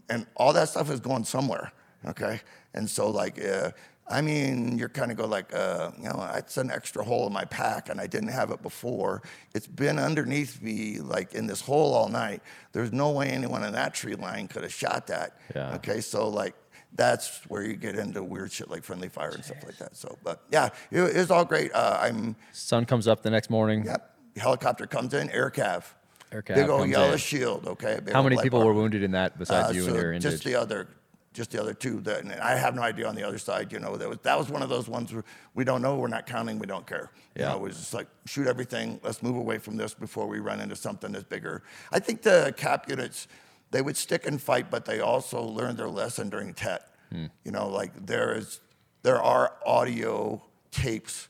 and 0.10 0.28
all 0.36 0.54
that 0.54 0.70
stuff 0.70 0.92
is 0.92 1.00
going 1.00 1.24
somewhere. 1.24 1.72
Okay, 2.06 2.40
and 2.76 2.88
so 2.90 3.10
like, 3.10 3.44
uh, 3.44 3.72
I 4.08 4.22
mean, 4.22 4.78
you're 4.78 4.90
kind 4.90 5.12
of 5.12 5.18
go 5.18 5.26
like, 5.26 5.54
uh, 5.54 5.92
you 5.98 6.06
know, 6.06 6.32
it's 6.36 6.58
an 6.58 6.72
extra 6.72 7.04
hole 7.04 7.28
in 7.28 7.34
my 7.34 7.46
pack, 7.46 7.90
and 7.90 8.00
I 8.00 8.08
didn't 8.08 8.30
have 8.30 8.52
it 8.52 8.62
before. 8.62 9.22
It's 9.54 9.68
been 9.68 10.00
underneath 10.00 10.62
me, 10.62 11.00
like 11.00 11.34
in 11.34 11.48
this 11.48 11.62
hole 11.62 11.94
all 11.94 12.10
night. 12.10 12.42
There's 12.72 12.92
no 12.94 13.12
way 13.12 13.30
anyone 13.30 13.64
in 13.64 13.74
that 13.74 13.94
tree 13.94 14.16
line 14.16 14.48
could 14.48 14.64
have 14.64 14.74
shot 14.74 15.08
that. 15.08 15.38
Yeah. 15.56 15.76
Okay, 15.76 16.00
so 16.02 16.28
like. 16.30 16.56
That's 16.96 17.42
where 17.48 17.64
you 17.64 17.76
get 17.76 17.96
into 17.96 18.24
weird 18.24 18.52
shit 18.52 18.70
like 18.70 18.84
friendly 18.84 19.10
fire 19.10 19.30
and 19.30 19.44
stuff 19.46 19.64
like 19.64 19.78
that. 19.78 19.96
So, 19.96 20.18
but 20.24 20.42
yeah, 20.52 20.70
it, 20.92 21.00
it 21.02 21.16
was 21.18 21.32
all 21.32 21.46
great. 21.46 21.72
Uh, 21.74 22.00
I'm 22.02 22.36
Sun 22.52 22.86
comes 22.86 23.08
up 23.08 23.22
the 23.22 23.30
next 23.30 23.50
morning. 23.50 23.86
Yep. 23.86 24.16
Helicopter 24.38 24.88
comes 24.88 25.14
in, 25.14 25.30
air 25.32 25.50
cav. 25.52 25.84
Air 26.32 26.42
cav 26.42 26.56
Big 26.56 26.70
old 26.70 26.90
yellow 26.90 27.12
in. 27.14 27.18
shield, 27.18 27.68
okay? 27.68 28.00
big 28.04 28.14
How 28.14 28.24
many 28.24 28.38
people 28.38 28.60
bar. 28.60 28.68
were 28.68 28.74
wounded 28.74 29.04
in 29.04 29.12
that 29.12 29.38
besides 29.38 29.70
Uh, 29.70 29.74
you 29.74 29.82
so 29.82 29.88
and 29.90 29.96
your 29.98 30.14
just 30.14 30.26
injured? 30.26 30.42
the 30.54 30.56
other, 30.60 30.88
just 31.34 31.52
the 31.52 31.62
other 31.62 31.74
two. 31.74 32.00
That, 32.02 32.24
and 32.24 32.34
I 32.34 32.56
have 32.56 32.74
no 32.76 32.82
idea 32.82 33.08
on 33.08 33.16
the 33.16 33.24
other 33.24 33.38
side. 33.38 33.72
You 33.72 33.80
know, 33.80 33.96
that 33.96 34.10
was 34.10 34.18
that 34.24 34.38
was 34.38 34.50
one 34.50 34.62
of 34.64 34.70
those 34.70 34.88
ones 34.90 35.14
where 35.14 35.24
we 35.54 35.64
don't 35.64 35.82
know, 35.82 35.96
we're 35.96 36.08
not 36.08 36.26
counting, 36.26 36.58
we 36.60 36.68
don't 36.68 36.86
care. 36.88 37.12
You 37.36 37.44
Yeah. 37.44 37.50
know, 37.50 37.56
it 37.58 37.62
was 37.62 37.78
just 37.78 37.94
like 37.94 38.08
shoot 38.26 38.48
everything. 38.48 39.00
Let's 39.04 39.22
move 39.24 39.36
away 39.38 39.58
from 39.60 39.78
this 39.78 39.94
before 39.94 40.28
we 40.28 40.40
run 40.40 40.60
into 40.60 40.76
something 40.76 41.12
that's 41.12 41.24
bigger. 41.26 41.64
I 41.92 42.00
think 42.00 42.24
the 42.24 42.54
cap 42.58 42.90
units, 42.90 43.28
they 43.72 43.82
would 43.82 43.98
stick 43.98 44.26
and 44.26 44.42
fight, 44.42 44.72
but 44.72 44.86
they 44.86 45.00
also 45.00 45.42
learned 45.44 45.78
their 45.78 45.90
lesson 45.90 46.30
during 46.30 46.54
TET. 46.54 46.88
Hmm. 47.12 47.26
You 47.44 47.52
know, 47.52 47.70
like 47.70 48.06
there 48.06 48.36
is, 48.36 48.60
there 49.04 49.22
are 49.22 49.56
audio 49.66 50.42
tapes 50.72 51.28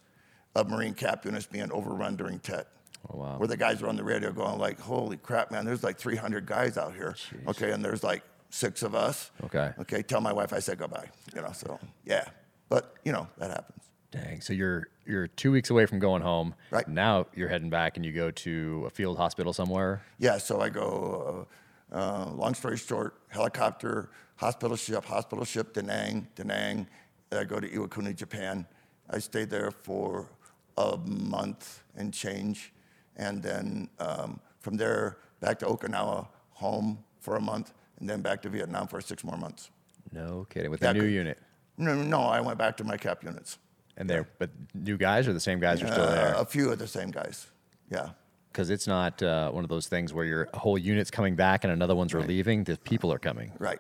of 0.55 0.69
Marine 0.69 0.93
cap 0.93 1.25
units 1.25 1.45
being 1.45 1.71
overrun 1.71 2.15
during 2.15 2.39
TET. 2.39 2.67
Oh, 3.09 3.17
wow. 3.17 3.37
Where 3.37 3.47
the 3.47 3.57
guys 3.57 3.81
were 3.81 3.87
on 3.87 3.95
the 3.95 4.03
radio 4.03 4.31
going 4.31 4.59
like, 4.59 4.79
"Holy 4.79 5.15
crap, 5.17 5.51
man! 5.51 5.65
There's 5.65 5.83
like 5.83 5.97
300 5.97 6.45
guys 6.45 6.77
out 6.77 6.93
here." 6.93 7.15
Okay, 7.47 7.71
and 7.71 7.83
there's 7.83 8.03
like 8.03 8.23
six 8.49 8.83
of 8.83 8.93
us. 8.93 9.31
Okay. 9.45 9.71
Okay, 9.79 10.01
tell 10.01 10.21
my 10.21 10.33
wife 10.33 10.51
I 10.51 10.59
said 10.59 10.79
goodbye. 10.79 11.09
You 11.33 11.41
know, 11.41 11.51
so 11.53 11.79
yeah, 12.05 12.25
but 12.67 12.95
you 13.05 13.13
know 13.13 13.27
that 13.37 13.51
happens. 13.51 13.83
Dang. 14.11 14.41
So 14.41 14.53
you're 14.53 14.87
you're 15.05 15.27
two 15.27 15.51
weeks 15.51 15.69
away 15.69 15.85
from 15.85 15.99
going 15.99 16.21
home. 16.21 16.55
Right. 16.71 16.87
Now 16.87 17.27
you're 17.35 17.47
heading 17.47 17.69
back 17.69 17.95
and 17.95 18.05
you 18.05 18.11
go 18.11 18.31
to 18.31 18.83
a 18.87 18.89
field 18.89 19.17
hospital 19.17 19.53
somewhere. 19.53 20.01
Yeah, 20.17 20.37
so 20.37 20.59
I 20.59 20.69
go. 20.69 21.47
Uh, 21.47 21.53
uh, 21.91 22.29
long 22.31 22.53
story 22.53 22.77
short, 22.77 23.15
helicopter, 23.29 24.09
hospital 24.35 24.75
ship, 24.77 25.03
hospital 25.05 25.45
ship, 25.45 25.73
Da 25.73 25.81
Nang, 25.81 26.27
Da 26.35 26.43
Nang. 26.43 26.87
I 27.31 27.43
go 27.43 27.59
to 27.59 27.67
Iwakuni, 27.67 28.15
Japan. 28.15 28.65
I 29.09 29.19
stayed 29.19 29.49
there 29.49 29.71
for 29.71 30.29
a 30.77 30.97
month 30.97 31.83
and 31.95 32.13
change, 32.13 32.73
and 33.17 33.41
then 33.41 33.89
um, 33.99 34.39
from 34.59 34.77
there 34.77 35.17
back 35.39 35.59
to 35.59 35.65
Okinawa, 35.65 36.27
home 36.51 36.99
for 37.19 37.35
a 37.35 37.41
month, 37.41 37.73
and 37.99 38.09
then 38.09 38.21
back 38.21 38.41
to 38.43 38.49
Vietnam 38.49 38.87
for 38.87 39.01
six 39.01 39.23
more 39.23 39.37
months. 39.37 39.71
No 40.11 40.45
kidding. 40.49 40.71
With 40.71 40.81
Yeah, 40.81 40.91
a 40.91 40.93
new 40.93 41.03
unit. 41.05 41.37
No, 41.77 41.93
no, 41.95 42.21
I 42.21 42.41
went 42.41 42.57
back 42.57 42.77
to 42.77 42.83
my 42.83 42.97
cap 42.97 43.23
units. 43.23 43.57
And 43.97 44.09
they're 44.09 44.27
but 44.39 44.49
new 44.73 44.97
guys 44.97 45.27
or 45.27 45.33
the 45.33 45.39
same 45.39 45.59
guys 45.59 45.83
are 45.83 45.87
still 45.87 46.07
there? 46.07 46.35
Uh, 46.35 46.41
a 46.41 46.45
few 46.45 46.71
of 46.71 46.79
the 46.79 46.87
same 46.87 47.11
guys. 47.11 47.47
Yeah. 47.91 48.09
Because 48.51 48.69
it's 48.71 48.87
not 48.87 49.21
uh, 49.21 49.51
one 49.51 49.63
of 49.63 49.69
those 49.69 49.87
things 49.87 50.13
where 50.13 50.25
your 50.25 50.49
whole 50.53 50.77
unit's 50.77 51.11
coming 51.11 51.35
back 51.35 51.63
and 51.63 51.71
another 51.71 51.95
one's 51.95 52.13
relieving. 52.13 52.63
The 52.63 52.77
people 52.77 53.13
are 53.13 53.19
coming. 53.19 53.51
Right. 53.59 53.79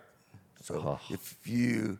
So 0.61 0.75
Oh. 0.85 0.99
if 1.09 1.37
you, 1.45 1.97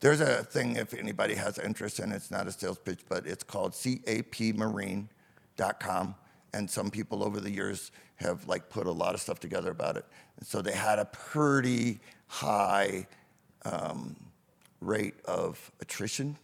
there's 0.00 0.20
a 0.20 0.42
thing 0.42 0.76
if 0.76 0.92
anybody 0.94 1.34
has 1.34 1.58
interest 1.58 2.00
in 2.00 2.10
it, 2.12 2.16
it's 2.16 2.30
not 2.30 2.46
a 2.48 2.52
sales 2.52 2.78
pitch, 2.78 3.00
but 3.08 3.26
it's 3.26 3.44
called 3.44 3.72
capmarine.com. 3.72 6.14
And 6.52 6.68
some 6.68 6.90
people 6.90 7.22
over 7.22 7.38
the 7.38 7.50
years 7.50 7.92
have 8.16 8.46
like 8.48 8.68
put 8.68 8.86
a 8.86 8.90
lot 8.92 9.14
of 9.14 9.20
stuff 9.20 9.38
together 9.38 9.70
about 9.70 9.96
it. 9.96 10.04
And 10.38 10.46
so 10.46 10.60
they 10.62 10.72
had 10.72 10.98
a 10.98 11.04
pretty 11.04 12.00
high 12.26 13.06
um, 13.64 14.16
rate 14.80 15.14
of 15.26 15.70
attrition 15.80 16.36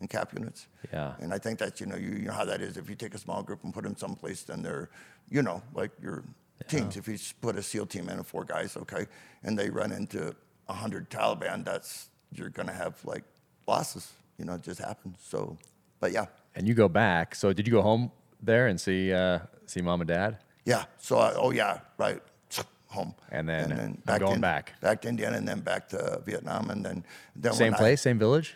in 0.00 0.08
cap 0.08 0.32
units. 0.32 0.66
Yeah. 0.92 1.14
And 1.20 1.32
I 1.32 1.38
think 1.38 1.58
that, 1.58 1.80
you 1.80 1.86
know, 1.86 1.96
you, 1.96 2.10
you 2.10 2.26
know 2.26 2.32
how 2.32 2.44
that 2.44 2.60
is. 2.60 2.76
If 2.76 2.88
you 2.88 2.94
take 2.94 3.14
a 3.14 3.18
small 3.18 3.42
group 3.42 3.64
and 3.64 3.72
put 3.72 3.84
them 3.84 3.96
someplace, 3.96 4.42
then 4.42 4.62
they're, 4.62 4.90
you 5.30 5.42
know, 5.42 5.62
like 5.74 5.90
your 6.02 6.24
teams. 6.68 6.96
If 6.96 7.08
you 7.08 7.18
put 7.40 7.56
a 7.56 7.62
SEAL 7.62 7.86
team 7.86 8.08
in 8.08 8.18
of 8.18 8.26
four 8.26 8.44
guys, 8.44 8.76
okay, 8.76 9.06
and 9.42 9.58
they 9.58 9.70
run 9.70 9.92
into 9.92 10.34
100 10.66 11.10
Taliban, 11.10 11.64
that's, 11.64 12.08
you're 12.32 12.50
going 12.50 12.68
to 12.68 12.74
have 12.74 13.02
like 13.04 13.24
losses. 13.66 14.12
You 14.38 14.44
know, 14.44 14.54
it 14.54 14.62
just 14.62 14.80
happens. 14.80 15.18
So, 15.26 15.56
but 16.00 16.12
yeah. 16.12 16.26
And 16.54 16.68
you 16.68 16.74
go 16.74 16.88
back. 16.88 17.34
So 17.34 17.52
did 17.52 17.66
you 17.66 17.72
go 17.72 17.82
home 17.82 18.10
there 18.42 18.66
and 18.66 18.80
see 18.80 19.12
uh, 19.12 19.38
see 19.66 19.80
mom 19.80 20.00
and 20.02 20.08
dad? 20.08 20.38
Yeah. 20.64 20.84
So 20.98 21.18
I, 21.18 21.32
oh 21.34 21.50
yeah, 21.50 21.80
right. 21.98 22.20
Home. 22.88 23.14
And 23.30 23.48
then 23.48 24.00
I'm 24.06 24.18
going 24.18 24.36
in- 24.36 24.40
back. 24.40 24.80
Back 24.80 25.02
to 25.02 25.08
Indiana 25.08 25.36
and 25.36 25.46
then 25.46 25.60
back 25.60 25.88
to 25.90 26.22
Vietnam 26.24 26.70
and 26.70 26.84
then 26.84 27.04
then 27.34 27.52
Same 27.52 27.72
when 27.72 27.74
I- 27.74 27.78
place, 27.78 28.00
same 28.02 28.18
village. 28.18 28.54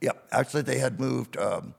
Yep. 0.00 0.28
Actually, 0.32 0.62
they 0.62 0.78
had 0.78 1.00
moved 1.00 1.36
um, 1.36 1.74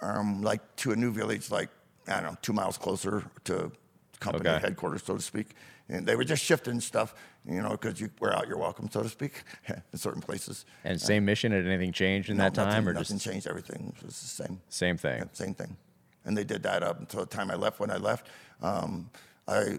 um, 0.00 0.42
like 0.42 0.76
to 0.76 0.92
a 0.92 0.96
new 0.96 1.12
village, 1.12 1.50
like 1.50 1.68
I 2.08 2.14
don't 2.20 2.32
know, 2.32 2.36
two 2.42 2.52
miles 2.52 2.78
closer 2.78 3.24
to 3.44 3.70
company 4.18 4.48
Okay. 4.48 4.60
headquarters, 4.60 5.02
so 5.02 5.16
to 5.16 5.22
speak. 5.22 5.54
And 5.88 6.06
they 6.06 6.14
were 6.14 6.24
just 6.24 6.42
shifting 6.44 6.80
stuff, 6.80 7.14
you 7.44 7.60
know, 7.60 7.70
because 7.70 8.00
you 8.00 8.10
wear 8.20 8.32
out 8.36 8.46
your 8.46 8.58
welcome, 8.58 8.88
so 8.90 9.02
to 9.02 9.08
speak, 9.08 9.42
in 9.68 9.98
certain 9.98 10.20
places. 10.22 10.64
And 10.84 11.00
same 11.00 11.24
mission. 11.24 11.50
Had 11.52 11.66
anything 11.66 11.92
changed 11.92 12.30
in 12.30 12.36
No, 12.36 12.44
that 12.44 12.54
time, 12.54 12.66
nothing, 12.84 12.88
or 12.88 12.92
nothing 12.92 13.16
just 13.18 13.26
changed? 13.28 13.46
Everything 13.48 13.92
it 13.96 14.04
was 14.06 14.20
the 14.20 14.26
same. 14.44 14.60
same 14.68 14.96
thing? 14.96 15.18
Yeah, 15.18 15.24
same 15.32 15.54
thing. 15.54 15.76
And 16.24 16.36
they 16.36 16.44
did 16.44 16.62
that 16.62 16.82
up 16.82 17.00
until 17.00 17.20
the 17.20 17.26
time 17.26 17.50
I 17.50 17.54
left. 17.56 17.80
When 17.80 17.90
I 17.90 17.96
left, 17.96 18.28
um, 18.62 19.10
I 19.48 19.78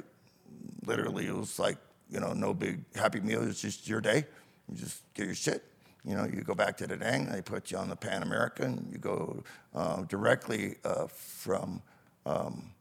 literally 0.86 1.28
it 1.28 1.36
was 1.36 1.60
like 1.60 1.78
you 2.10 2.20
know 2.20 2.34
no 2.34 2.54
big 2.54 2.84
happy 2.96 3.20
meal. 3.22 3.44
It's 3.48 3.62
just 3.62 3.88
your 3.88 4.02
day. 4.02 4.26
You 4.70 4.76
just 4.78 5.04
get 5.14 5.28
your 5.28 5.36
shit. 5.36 5.64
You 6.04 6.16
know, 6.16 6.26
you 6.26 6.42
go 6.42 6.56
back 6.56 6.78
to 6.78 6.88
Da 6.88 6.96
Nang. 6.96 7.28
They 7.28 7.42
put 7.42 7.72
you 7.72 7.78
on 7.78 7.90
the 7.90 7.96
Pan 7.96 8.24
American. 8.24 8.88
You 8.92 8.98
go 8.98 9.44
uh, 9.76 10.02
directly 10.04 10.78
uh, 10.84 11.08
from 11.08 11.82
um, 12.26 12.72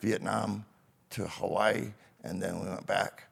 Vietnam 0.00 0.64
to 1.10 1.26
Hawaii, 1.26 1.92
and 2.24 2.40
then 2.40 2.60
we 2.60 2.68
went 2.68 2.86
back. 2.86 3.24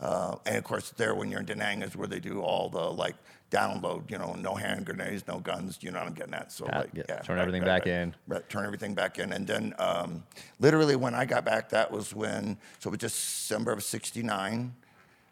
Uh, 0.00 0.36
and 0.46 0.56
of 0.56 0.64
course, 0.64 0.90
there 0.90 1.14
when 1.14 1.30
you're 1.30 1.40
in 1.40 1.46
Da 1.46 1.54
Nang 1.54 1.82
is 1.82 1.96
where 1.96 2.08
they 2.08 2.20
do 2.20 2.40
all 2.40 2.68
the 2.68 2.80
like 2.80 3.14
download. 3.50 4.10
You 4.10 4.18
know, 4.18 4.34
no 4.34 4.54
hand 4.54 4.84
grenades, 4.84 5.24
no 5.28 5.38
guns. 5.38 5.78
You 5.80 5.92
know 5.92 6.00
what 6.00 6.08
I'm 6.08 6.14
getting 6.14 6.34
at. 6.34 6.50
So 6.52 6.66
like, 6.66 6.90
yeah, 6.92 7.02
yeah, 7.08 7.20
turn 7.20 7.38
everything 7.38 7.64
back 7.64 7.86
in. 7.86 8.14
Right, 8.26 8.48
turn 8.48 8.64
everything 8.64 8.94
back 8.94 9.18
in. 9.18 9.32
And 9.32 9.46
then 9.46 9.74
um, 9.78 10.24
literally 10.58 10.96
when 10.96 11.14
I 11.14 11.24
got 11.24 11.44
back, 11.44 11.68
that 11.70 11.90
was 11.90 12.14
when, 12.14 12.58
so 12.78 12.88
it 12.88 12.90
was 12.90 12.98
December 12.98 13.72
of 13.72 13.82
69. 13.82 14.74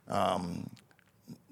Um, 0.08 0.70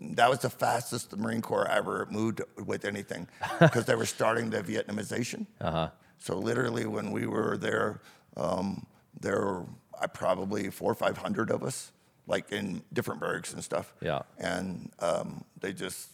that 0.01 0.29
was 0.29 0.41
the 0.41 0.51
fastest 0.51 1.11
the 1.11 1.17
Marine 1.17 1.43
Corps 1.43 1.67
ever 1.69 2.07
moved 2.11 2.41
with 2.65 2.85
anything 2.85 3.29
because 3.61 3.87
they 3.87 3.95
were 3.95 4.07
starting 4.07 4.51
the 4.51 4.63
Vietnamization. 4.63 5.47
Uh-huh. 5.61 5.89
So 6.19 6.39
literally 6.39 6.87
when 6.87 7.11
we 7.11 7.27
were 7.27 7.57
there, 7.57 8.01
um, 8.37 8.87
there 9.21 9.41
were 9.41 9.67
uh, 10.01 10.07
probably 10.09 10.71
four 10.71 10.93
or 10.93 10.95
500 10.95 11.51
of 11.51 11.63
us, 11.63 11.93
like 12.27 12.51
in 12.53 12.83
different 12.93 13.21
barracks 13.21 13.53
and 13.53 13.63
stuff. 13.63 13.95
Yeah. 14.01 14.23
And 14.39 14.91
um, 15.01 15.45
they 15.61 15.73
just 15.73 16.11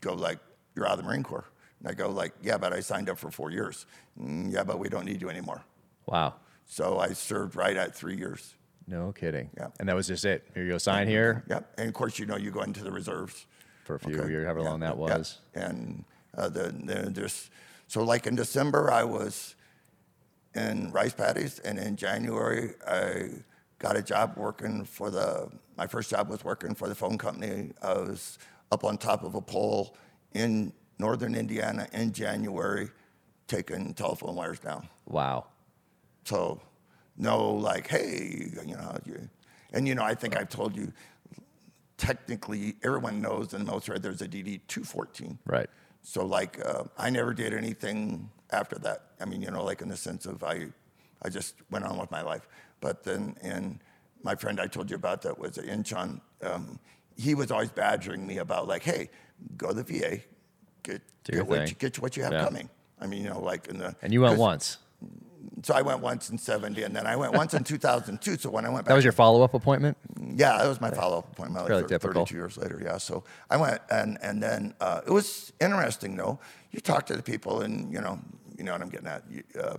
go 0.00 0.14
like, 0.14 0.38
you're 0.74 0.86
out 0.86 0.92
of 0.92 0.98
the 0.98 1.04
Marine 1.04 1.22
Corps. 1.22 1.46
And 1.80 1.88
I 1.88 1.94
go 1.94 2.08
like, 2.08 2.32
yeah, 2.42 2.58
but 2.58 2.72
I 2.72 2.80
signed 2.80 3.10
up 3.10 3.18
for 3.18 3.30
four 3.30 3.50
years. 3.50 3.86
"Mm, 4.20 4.52
yeah, 4.52 4.62
but 4.62 4.78
we 4.78 4.88
don't 4.88 5.04
need 5.04 5.20
you 5.20 5.28
anymore. 5.28 5.64
Wow. 6.06 6.34
So 6.64 6.98
I 6.98 7.12
served 7.12 7.56
right 7.56 7.76
at 7.76 7.94
three 7.94 8.16
years. 8.16 8.54
No 8.86 9.12
kidding. 9.12 9.50
Yeah. 9.56 9.68
And 9.80 9.88
that 9.88 9.94
was 9.96 10.06
just 10.06 10.24
it. 10.24 10.44
Here 10.54 10.64
you 10.64 10.70
go. 10.72 10.78
Sign 10.78 11.06
here 11.08 11.44
Yep. 11.48 11.74
And 11.78 11.88
of 11.88 11.94
course, 11.94 12.18
you 12.18 12.26
know, 12.26 12.36
you 12.36 12.50
go 12.50 12.62
into 12.62 12.82
the 12.84 12.90
reserves. 12.92 13.46
for 13.84 13.96
a 13.96 13.98
few 13.98 14.18
Okay. 14.20 14.30
years, 14.30 14.44
however 14.44 14.60
Yeah, 14.60 14.68
long 14.70 14.80
that 14.80 14.94
yeah. 14.96 15.00
was. 15.18 15.38
And 15.54 16.04
uh, 16.36 16.48
the, 16.48 16.68
the, 16.84 17.10
there's, 17.10 17.50
so 17.88 18.02
like 18.04 18.26
in 18.26 18.34
December, 18.36 18.90
I 18.92 19.02
was 19.04 19.54
in 20.54 20.92
rice 20.92 21.12
paddies, 21.14 21.58
and 21.60 21.78
in 21.78 21.96
January, 21.96 22.74
I 22.86 23.30
got 23.78 23.96
a 23.96 24.02
job 24.02 24.34
working 24.36 24.84
for 24.84 25.10
the, 25.10 25.48
my 25.76 25.86
first 25.86 26.10
job 26.10 26.28
was 26.28 26.44
working 26.44 26.74
for 26.74 26.88
the 26.88 26.94
phone 26.94 27.18
company. 27.18 27.72
I 27.82 27.94
was 27.94 28.38
up 28.70 28.84
on 28.84 28.98
top 28.98 29.24
of 29.24 29.34
a 29.34 29.40
pole 29.40 29.96
in 30.34 30.72
northern 30.98 31.34
Indiana 31.34 31.88
in 31.92 32.12
January, 32.12 32.88
taking 33.48 33.94
telephone 33.94 34.36
wires 34.36 34.60
down. 34.60 34.88
Wow. 35.06 35.46
So, 36.24 36.60
no, 37.16 37.50
like, 37.52 37.88
hey, 37.88 38.50
you 38.66 38.74
know, 38.74 38.96
you, 39.04 39.28
and 39.72 39.86
you 39.86 39.94
know, 39.94 40.02
I 40.02 40.14
think 40.14 40.36
I've 40.36 40.48
told 40.48 40.76
you. 40.76 40.92
Technically, 41.98 42.74
everyone 42.82 43.20
knows 43.20 43.54
in 43.54 43.60
the 43.60 43.64
military 43.66 44.00
there's 44.00 44.22
a 44.22 44.26
DD 44.26 44.60
214. 44.66 45.38
Right. 45.46 45.70
So, 46.02 46.26
like, 46.26 46.58
uh, 46.64 46.84
I 46.98 47.10
never 47.10 47.32
did 47.32 47.54
anything 47.54 48.28
after 48.50 48.76
that. 48.80 49.02
I 49.20 49.24
mean, 49.24 49.40
you 49.40 49.52
know, 49.52 49.62
like 49.62 49.82
in 49.82 49.88
the 49.88 49.96
sense 49.96 50.26
of 50.26 50.42
I, 50.42 50.66
I 51.22 51.28
just 51.28 51.54
went 51.70 51.84
on 51.84 51.98
with 51.98 52.10
my 52.10 52.22
life. 52.22 52.48
But 52.80 53.04
then, 53.04 53.36
and 53.40 53.78
my 54.24 54.34
friend 54.34 54.58
I 54.58 54.66
told 54.66 54.90
you 54.90 54.96
about 54.96 55.22
that 55.22 55.38
was 55.38 55.58
Incheon. 55.58 56.20
Um, 56.42 56.80
he 57.16 57.36
was 57.36 57.52
always 57.52 57.70
badgering 57.70 58.26
me 58.26 58.38
about 58.38 58.66
like, 58.66 58.82
hey, 58.82 59.08
go 59.56 59.68
to 59.68 59.74
the 59.74 59.84
VA, 59.84 60.18
get 60.82 61.02
get 61.24 61.46
what, 61.46 61.68
you, 61.68 61.74
get 61.76 62.00
what 62.00 62.16
you 62.16 62.24
have 62.24 62.32
Yeah. 62.32 62.44
coming. 62.44 62.68
I 63.00 63.06
mean, 63.06 63.22
you 63.22 63.30
know, 63.30 63.40
like 63.40 63.68
in 63.68 63.78
the 63.78 63.94
And 64.02 64.12
you 64.12 64.22
went 64.22 64.38
once. 64.38 64.78
So 65.62 65.74
I 65.74 65.82
went 65.82 66.00
once 66.00 66.30
in 66.30 66.38
70, 66.38 66.82
and 66.82 66.94
then 66.94 67.06
I 67.06 67.16
went 67.16 67.32
once 67.34 67.54
in 67.54 67.64
2002. 67.64 68.36
So 68.38 68.50
when 68.50 68.64
I 68.64 68.68
went 68.68 68.84
back, 68.84 68.88
That 68.90 68.94
was 68.96 69.04
your 69.04 69.12
follow 69.12 69.42
up 69.42 69.54
appointment. 69.54 69.96
yeah, 70.34 70.58
that 70.58 70.66
was 70.68 70.80
my 70.80 70.90
follow-up 70.90 71.32
appointment. 71.32 71.66
Fairly 71.66 71.82
like 71.82 71.88
thir- 71.90 71.98
typical. 71.98 72.24
32 72.26 72.34
years 72.36 72.56
later, 72.56 72.80
yeah. 72.82 72.98
So 72.98 73.24
I 73.50 73.56
went, 73.56 73.80
and 73.90 74.18
and 74.22 74.42
then 74.42 74.74
uh, 74.80 75.00
it 75.06 75.10
was 75.10 75.52
interesting 75.60 76.16
though. 76.16 76.38
You 76.70 76.80
talk 76.80 77.06
to 77.06 77.16
the 77.16 77.22
people, 77.22 77.62
and 77.62 77.92
you 77.92 78.00
know, 78.00 78.18
you 78.56 78.64
know 78.64 78.72
what 78.72 78.82
I'm 78.82 78.88
getting 78.88 79.08
at. 79.08 79.24
You, 79.30 79.42
uh, 79.60 79.76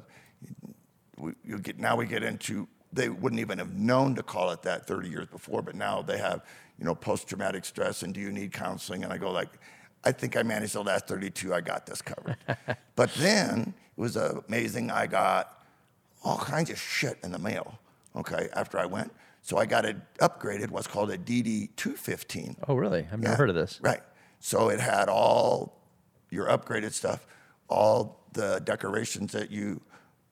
we, 1.17 1.33
you 1.43 1.59
get 1.59 1.79
now 1.79 1.95
we 1.95 2.05
get 2.05 2.23
into 2.23 2.67
they 2.91 3.09
wouldn't 3.09 3.39
even 3.39 3.57
have 3.57 3.73
known 3.73 4.13
to 4.15 4.23
call 4.23 4.51
it 4.51 4.61
that 4.61 4.85
30 4.85 5.09
years 5.09 5.27
before, 5.27 5.61
but 5.63 5.75
now 5.75 6.01
they 6.01 6.17
have 6.17 6.43
you 6.77 6.85
know 6.85 6.93
post-traumatic 6.95 7.65
stress, 7.65 8.03
and 8.03 8.13
do 8.13 8.19
you 8.19 8.31
need 8.31 8.51
counseling? 8.53 9.03
And 9.03 9.11
I 9.11 9.17
go 9.17 9.31
like, 9.31 9.49
I 10.03 10.11
think 10.11 10.35
I 10.37 10.43
managed 10.43 10.73
the 10.73 10.83
last 10.83 11.07
32. 11.07 11.53
I 11.53 11.61
got 11.61 11.85
this 11.85 12.01
covered. 12.01 12.37
but 12.95 13.13
then 13.15 13.73
it 13.97 14.01
was 14.01 14.15
amazing. 14.15 14.91
I 14.91 15.07
got 15.07 15.57
all 16.23 16.37
kinds 16.37 16.69
of 16.69 16.79
shit 16.79 17.17
in 17.23 17.31
the 17.31 17.39
mail. 17.39 17.79
Okay, 18.15 18.47
after 18.53 18.77
I 18.77 18.85
went, 18.85 19.11
so 19.41 19.57
I 19.57 19.65
got 19.65 19.85
it 19.85 19.97
upgraded. 20.19 20.69
What's 20.69 20.87
called 20.87 21.09
a 21.11 21.17
DD 21.17 21.69
215. 21.75 22.57
Oh, 22.67 22.75
really? 22.75 23.07
I've 23.11 23.19
never 23.19 23.33
Yeah, 23.33 23.35
heard 23.37 23.49
of 23.49 23.55
this. 23.55 23.79
Right. 23.81 24.01
So 24.39 24.69
it 24.69 24.79
had 24.79 25.09
all 25.09 25.79
your 26.29 26.45
upgraded 26.47 26.91
stuff, 26.93 27.25
all 27.69 28.19
the 28.33 28.61
decorations 28.63 29.31
that 29.31 29.49
you 29.51 29.81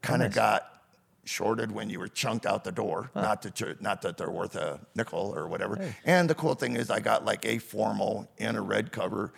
kind 0.03 0.21
of 0.21 0.29
nice. 0.29 0.35
got 0.35 0.81
shorted 1.23 1.71
when 1.71 1.89
you 1.89 1.99
were 1.99 2.07
chunked 2.07 2.45
out 2.45 2.63
the 2.63 2.71
door. 2.71 3.09
Not 3.15 3.41
that 3.43 3.81
not 3.81 4.01
that 4.03 4.17
they're 4.17 4.29
worth 4.31 4.55
a 4.55 4.79
nickel 4.95 5.33
or 5.35 5.47
whatever. 5.47 5.79
And 6.05 6.29
the 6.29 6.35
cool 6.35 6.53
thing 6.55 6.75
is, 6.75 6.89
I 6.91 6.99
got 6.99 7.25
like 7.25 7.45
a 7.45 7.57
formal 7.57 8.29
in 8.37 8.55
a 8.55 8.61
red 8.61 8.91
cover, 8.91 9.33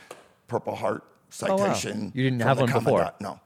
Purple 0.48 0.76
Heart 0.76 1.04
Oh, 1.42 1.56
wow. 1.56 1.74
citation. 1.74 2.12
You 2.14 2.24
didn't 2.24 2.42
have 2.42 2.60
one 2.60 2.72
before? 2.72 3.12
No. 3.20 3.40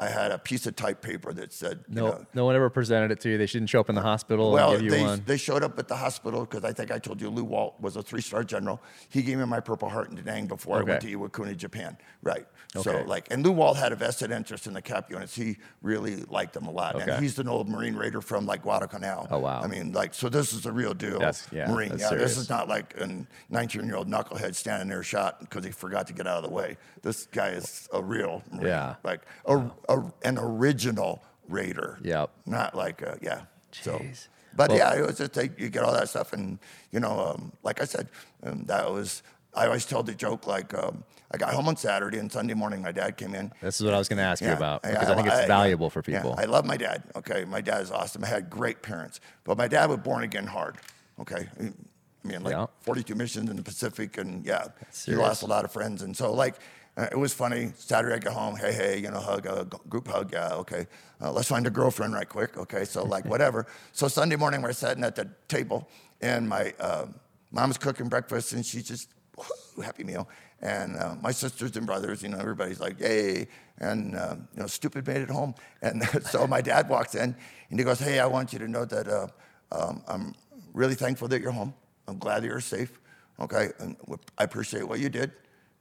I 0.00 0.08
had 0.08 0.30
a 0.30 0.38
piece 0.38 0.66
of 0.66 0.76
type 0.76 1.02
paper 1.02 1.32
that 1.32 1.52
said, 1.52 1.84
you 1.88 1.94
No, 1.96 2.08
know, 2.08 2.26
no 2.34 2.44
one 2.44 2.54
ever 2.54 2.70
presented 2.70 3.10
it 3.10 3.20
to 3.20 3.30
you. 3.30 3.38
They 3.38 3.46
shouldn't 3.46 3.68
show 3.70 3.80
up 3.80 3.88
in 3.88 3.94
the 3.94 4.00
hospital 4.00 4.52
well, 4.52 4.72
and 4.72 4.82
give 4.82 4.92
you 4.98 5.06
they, 5.06 5.16
they 5.26 5.36
showed 5.36 5.62
up 5.62 5.78
at 5.78 5.88
the 5.88 5.96
hospital 5.96 6.42
because 6.42 6.64
I 6.64 6.72
think 6.72 6.90
I 6.90 6.98
told 6.98 7.20
you 7.20 7.30
Lew 7.30 7.44
Walt 7.44 7.74
was 7.80 7.96
a 7.96 8.02
three-star 8.02 8.44
general. 8.44 8.80
He 9.08 9.22
gave 9.22 9.38
me 9.38 9.44
my 9.44 9.60
Purple 9.60 9.88
Heart 9.88 10.10
in 10.10 10.16
Da 10.16 10.22
Nang 10.22 10.46
before 10.46 10.78
I 10.78 10.82
went 10.82 11.00
to 11.02 11.06
Okay. 11.08 11.16
Iwakuni, 11.16 11.56
Japan. 11.56 11.96
Right. 12.22 12.46
Okay. 12.76 12.82
So 12.90 13.02
like, 13.06 13.26
and 13.32 13.44
Lew 13.44 13.52
Walt 13.52 13.76
had 13.76 13.92
a 13.92 13.96
vested 13.96 14.30
interest 14.30 14.66
in 14.66 14.72
the 14.74 14.82
cap 14.82 15.10
units. 15.10 15.34
He 15.34 15.56
really 15.82 16.16
liked 16.24 16.52
them 16.54 16.66
a 16.66 16.70
lot. 16.70 16.96
Okay. 16.96 17.10
And 17.10 17.22
he's 17.22 17.38
an 17.38 17.48
old 17.48 17.68
Marine 17.68 17.96
Raider 17.96 18.20
from 18.20 18.46
like 18.46 18.62
Guadalcanal. 18.62 19.26
Oh, 19.30 19.38
wow. 19.38 19.60
I 19.62 19.66
mean, 19.66 19.92
like, 19.92 20.14
so 20.14 20.28
this 20.28 20.52
is 20.52 20.66
a 20.66 20.72
real 20.72 20.94
deal. 20.94 21.18
That's- 21.18 21.46
yeah, 21.50 21.70
Marine. 21.70 21.90
that's 21.90 22.02
yeah. 22.02 22.14
This 22.18 22.36
is 22.36 22.48
not 22.48 22.68
like 22.68 22.94
a 23.00 23.06
19-year-old 23.50 24.08
knucklehead 24.08 24.54
standing 24.54 24.88
there 24.88 25.02
shot 25.02 25.40
because 25.40 25.64
he 25.64 25.70
forgot 25.70 26.06
to 26.08 26.12
get 26.12 26.26
out 26.26 26.38
of 26.44 26.50
the 26.50 26.54
way. 26.54 26.76
This 27.02 27.26
guy 27.26 27.48
is 27.50 27.88
a 27.92 28.02
real 28.02 28.42
Marine. 28.52 28.66
Yeah. 28.66 28.96
Like 29.04 29.22
a, 29.46 29.70
a, 29.88 30.02
an 30.24 30.38
original 30.38 31.22
Raider. 31.48 31.98
Yep. 32.02 32.30
Not 32.46 32.74
like 32.74 33.00
a, 33.02 33.18
yeah. 33.22 33.42
So, 33.72 33.98
Jeez. 33.98 34.28
but 34.54 34.68
Well- 34.70 34.78
yeah, 34.78 34.94
it 34.94 35.06
was 35.06 35.18
just 35.18 35.36
like 35.36 35.58
you 35.58 35.68
get 35.70 35.82
all 35.82 35.92
that 35.92 36.08
stuff, 36.08 36.32
and 36.32 36.58
you 36.92 37.00
know, 37.00 37.18
um, 37.20 37.52
like 37.62 37.80
I 37.80 37.84
said, 37.84 38.08
um, 38.42 38.64
that 38.66 38.90
was. 38.90 39.22
I 39.54 39.64
always 39.66 39.86
tell 39.86 40.02
the 40.02 40.14
joke 40.14 40.46
like 40.46 40.72
um, 40.74 41.02
I 41.32 41.38
got 41.38 41.52
home 41.54 41.66
on 41.68 41.76
Saturday 41.76 42.18
and 42.18 42.30
Sunday 42.30 42.54
morning 42.54 42.82
my 42.82 42.92
dad 42.92 43.16
came 43.16 43.34
in. 43.34 43.50
This 43.62 43.80
is 43.80 43.84
what 43.84 43.94
I 43.94 43.98
was 43.98 44.06
going 44.06 44.18
to 44.18 44.22
ask 44.22 44.42
you 44.42 44.52
about 44.52 44.84
I- 44.84 44.90
because 44.90 45.08
I, 45.08 45.14
think 45.14 45.26
it's 45.26 45.36
I- 45.36 45.46
valuable 45.46 45.90
for 45.90 46.02
yeah, 46.06 46.18
people. 46.20 46.34
I 46.38 46.44
love 46.44 46.64
my 46.66 46.76
dad. 46.76 47.02
Okay, 47.16 47.44
my 47.46 47.60
dad 47.62 47.80
is 47.82 47.90
awesome. 47.90 48.22
I 48.22 48.28
had 48.28 48.50
great 48.50 48.82
parents, 48.82 49.20
but 49.44 49.56
my 49.56 49.66
dad 49.66 49.88
was 49.88 49.98
born 49.98 50.22
again 50.22 50.46
hard. 50.46 50.76
Okay, 51.18 51.48
I 51.58 51.72
mean 52.28 52.42
like 52.44 52.52
Yeah. 52.52 52.66
42 52.82 53.14
missions 53.14 53.50
in 53.50 53.56
the 53.56 53.62
Pacific, 53.62 54.18
and 54.18 54.44
yeah, 54.44 54.64
he 54.64 54.84
serious. 54.90 55.20
lost 55.22 55.42
a 55.42 55.46
lot 55.46 55.64
of 55.64 55.72
friends, 55.72 56.02
and 56.02 56.14
so 56.16 56.32
like. 56.32 56.56
Uh, 56.98 57.06
it 57.12 57.16
was 57.16 57.32
funny. 57.32 57.70
Saturday, 57.76 58.16
I 58.16 58.18
get 58.18 58.32
home. 58.32 58.56
Hey, 58.56 58.72
hey, 58.72 58.98
you 58.98 59.08
know, 59.08 59.20
hug, 59.20 59.46
uh, 59.46 59.62
group 59.88 60.08
hug. 60.08 60.32
Yeah, 60.32 60.54
okay. 60.54 60.86
Uh, 61.20 61.30
let's 61.30 61.48
find 61.48 61.64
a 61.64 61.70
girlfriend 61.70 62.12
right 62.12 62.28
quick. 62.28 62.58
Okay, 62.58 62.84
so 62.84 63.04
like 63.04 63.24
whatever. 63.34 63.66
so 63.92 64.08
Sunday 64.08 64.34
morning, 64.34 64.62
we're 64.62 64.72
sitting 64.72 65.04
at 65.04 65.14
the 65.14 65.30
table, 65.46 65.88
and 66.20 66.48
my 66.48 66.74
uh, 66.80 67.06
mom's 67.52 67.78
cooking 67.78 68.08
breakfast, 68.08 68.52
and 68.52 68.66
she's 68.66 68.82
just 68.82 69.10
whoo, 69.36 69.82
happy 69.82 70.02
meal. 70.02 70.28
And 70.60 70.96
uh, 70.96 71.14
my 71.22 71.30
sisters 71.30 71.76
and 71.76 71.86
brothers, 71.86 72.20
you 72.20 72.30
know, 72.30 72.38
everybody's 72.38 72.80
like, 72.80 72.98
yay. 72.98 73.46
And, 73.78 74.16
uh, 74.16 74.34
you 74.54 74.60
know, 74.60 74.66
stupid 74.66 75.06
made 75.06 75.18
it 75.18 75.30
home. 75.30 75.54
And 75.82 76.02
so 76.24 76.48
my 76.48 76.60
dad 76.60 76.88
walks 76.88 77.14
in 77.14 77.36
and 77.70 77.78
he 77.78 77.84
goes, 77.84 78.00
hey, 78.00 78.18
I 78.18 78.26
want 78.26 78.52
you 78.52 78.58
to 78.58 78.66
know 78.66 78.84
that 78.84 79.06
uh, 79.06 79.28
um, 79.70 80.02
I'm 80.08 80.34
really 80.74 80.96
thankful 80.96 81.28
that 81.28 81.40
you're 81.40 81.52
home. 81.52 81.74
I'm 82.08 82.18
glad 82.18 82.42
that 82.42 82.48
you're 82.48 82.60
safe. 82.60 82.98
Okay. 83.38 83.68
And 83.78 83.96
I 84.36 84.42
appreciate 84.42 84.88
what 84.88 84.98
you 84.98 85.08
did. 85.08 85.30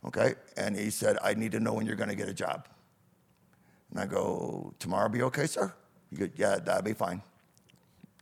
Okay. 0.07 0.35
And 0.55 0.75
he 0.75 0.89
said, 0.89 1.17
I 1.23 1.33
need 1.33 1.51
to 1.51 1.59
know 1.59 1.73
when 1.73 1.85
you're 1.85 1.95
going 1.95 2.09
to 2.09 2.15
get 2.15 2.29
a 2.29 2.33
job. 2.33 2.67
And 3.91 3.99
I 3.99 4.05
go, 4.05 4.73
tomorrow 4.79 5.09
be 5.09 5.21
okay, 5.23 5.45
sir? 5.47 5.73
He 6.09 6.17
goes, 6.17 6.29
yeah, 6.35 6.57
that'll 6.57 6.83
be 6.83 6.93
fine. 6.93 7.21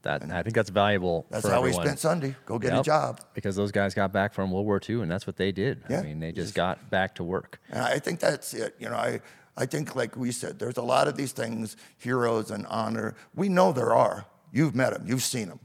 that 0.01 0.23
I 0.31 0.41
think 0.43 0.55
that's 0.55 0.69
valuable. 0.69 1.25
That's 1.29 1.47
how 1.47 1.59
everyone. 1.59 1.79
we 1.79 1.85
spent 1.85 1.99
Sunday. 1.99 2.35
Go 2.45 2.57
get 2.59 2.77
a 2.77 2.81
job. 2.81 3.21
because 3.33 3.55
those 3.55 3.71
guys 3.71 3.93
got 3.93 4.11
back 4.11 4.33
from 4.33 4.51
World 4.51 4.65
War 4.65 4.81
II, 4.87 5.01
and 5.01 5.11
that's 5.11 5.25
what 5.27 5.37
they 5.37 5.51
did. 5.51 5.83
Yeah. 5.89 5.99
I 5.99 6.03
mean, 6.03 6.19
they 6.19 6.31
just 6.31 6.53
got 6.55 6.89
back 6.89 7.15
to 7.15 7.23
work. 7.23 7.59
And 7.69 7.81
I 7.81 7.99
think 7.99 8.19
that's 8.19 8.53
it. 8.53 8.75
You 8.79 8.89
know, 8.89 8.95
I, 8.95 9.21
I 9.57 9.65
think, 9.65 9.95
like 9.95 10.15
we 10.17 10.31
said, 10.31 10.59
there's 10.59 10.77
a 10.77 10.83
lot 10.83 11.07
of 11.07 11.17
these 11.17 11.31
things, 11.31 11.77
heroes 11.97 12.51
and 12.51 12.65
honor. 12.67 13.15
We 13.35 13.49
know 13.49 13.71
there 13.71 13.93
are. 13.95 14.25
You've 14.51 14.75
met 14.75 14.93
them, 14.93 15.05
you've 15.07 15.23
seen 15.23 15.49
them. 15.49 15.59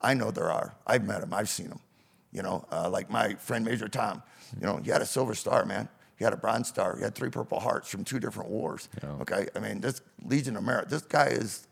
I 0.00 0.14
know 0.14 0.30
there 0.30 0.50
are. 0.50 0.74
I've 0.86 1.04
met 1.04 1.20
them, 1.20 1.32
I've 1.34 1.48
seen 1.48 1.68
them. 1.68 1.80
You 2.32 2.42
know, 2.42 2.66
uh, 2.70 2.88
like 2.90 3.08
my 3.10 3.34
friend 3.34 3.64
Major 3.64 3.88
Tom, 3.88 4.22
you 4.60 4.66
know, 4.66 4.76
he 4.78 4.90
had 4.90 5.02
a 5.02 5.06
silver 5.06 5.34
star, 5.34 5.64
man. 5.64 5.88
He 6.18 6.24
had 6.24 6.32
a 6.32 6.36
bronze 6.36 6.68
star. 6.68 6.96
He 6.96 7.02
had 7.02 7.14
three 7.14 7.30
Purple 7.30 7.60
Hearts 7.60 7.90
from 7.90 8.04
two 8.04 8.18
different 8.18 8.50
wars. 8.50 8.88
Okay, 9.20 9.48
I 9.54 9.58
mean, 9.58 9.80
this 9.80 10.00
Legion 10.24 10.56
of 10.56 10.64
Merit, 10.64 10.88
this 10.88 11.02
guy 11.02 11.26
is 11.26 11.66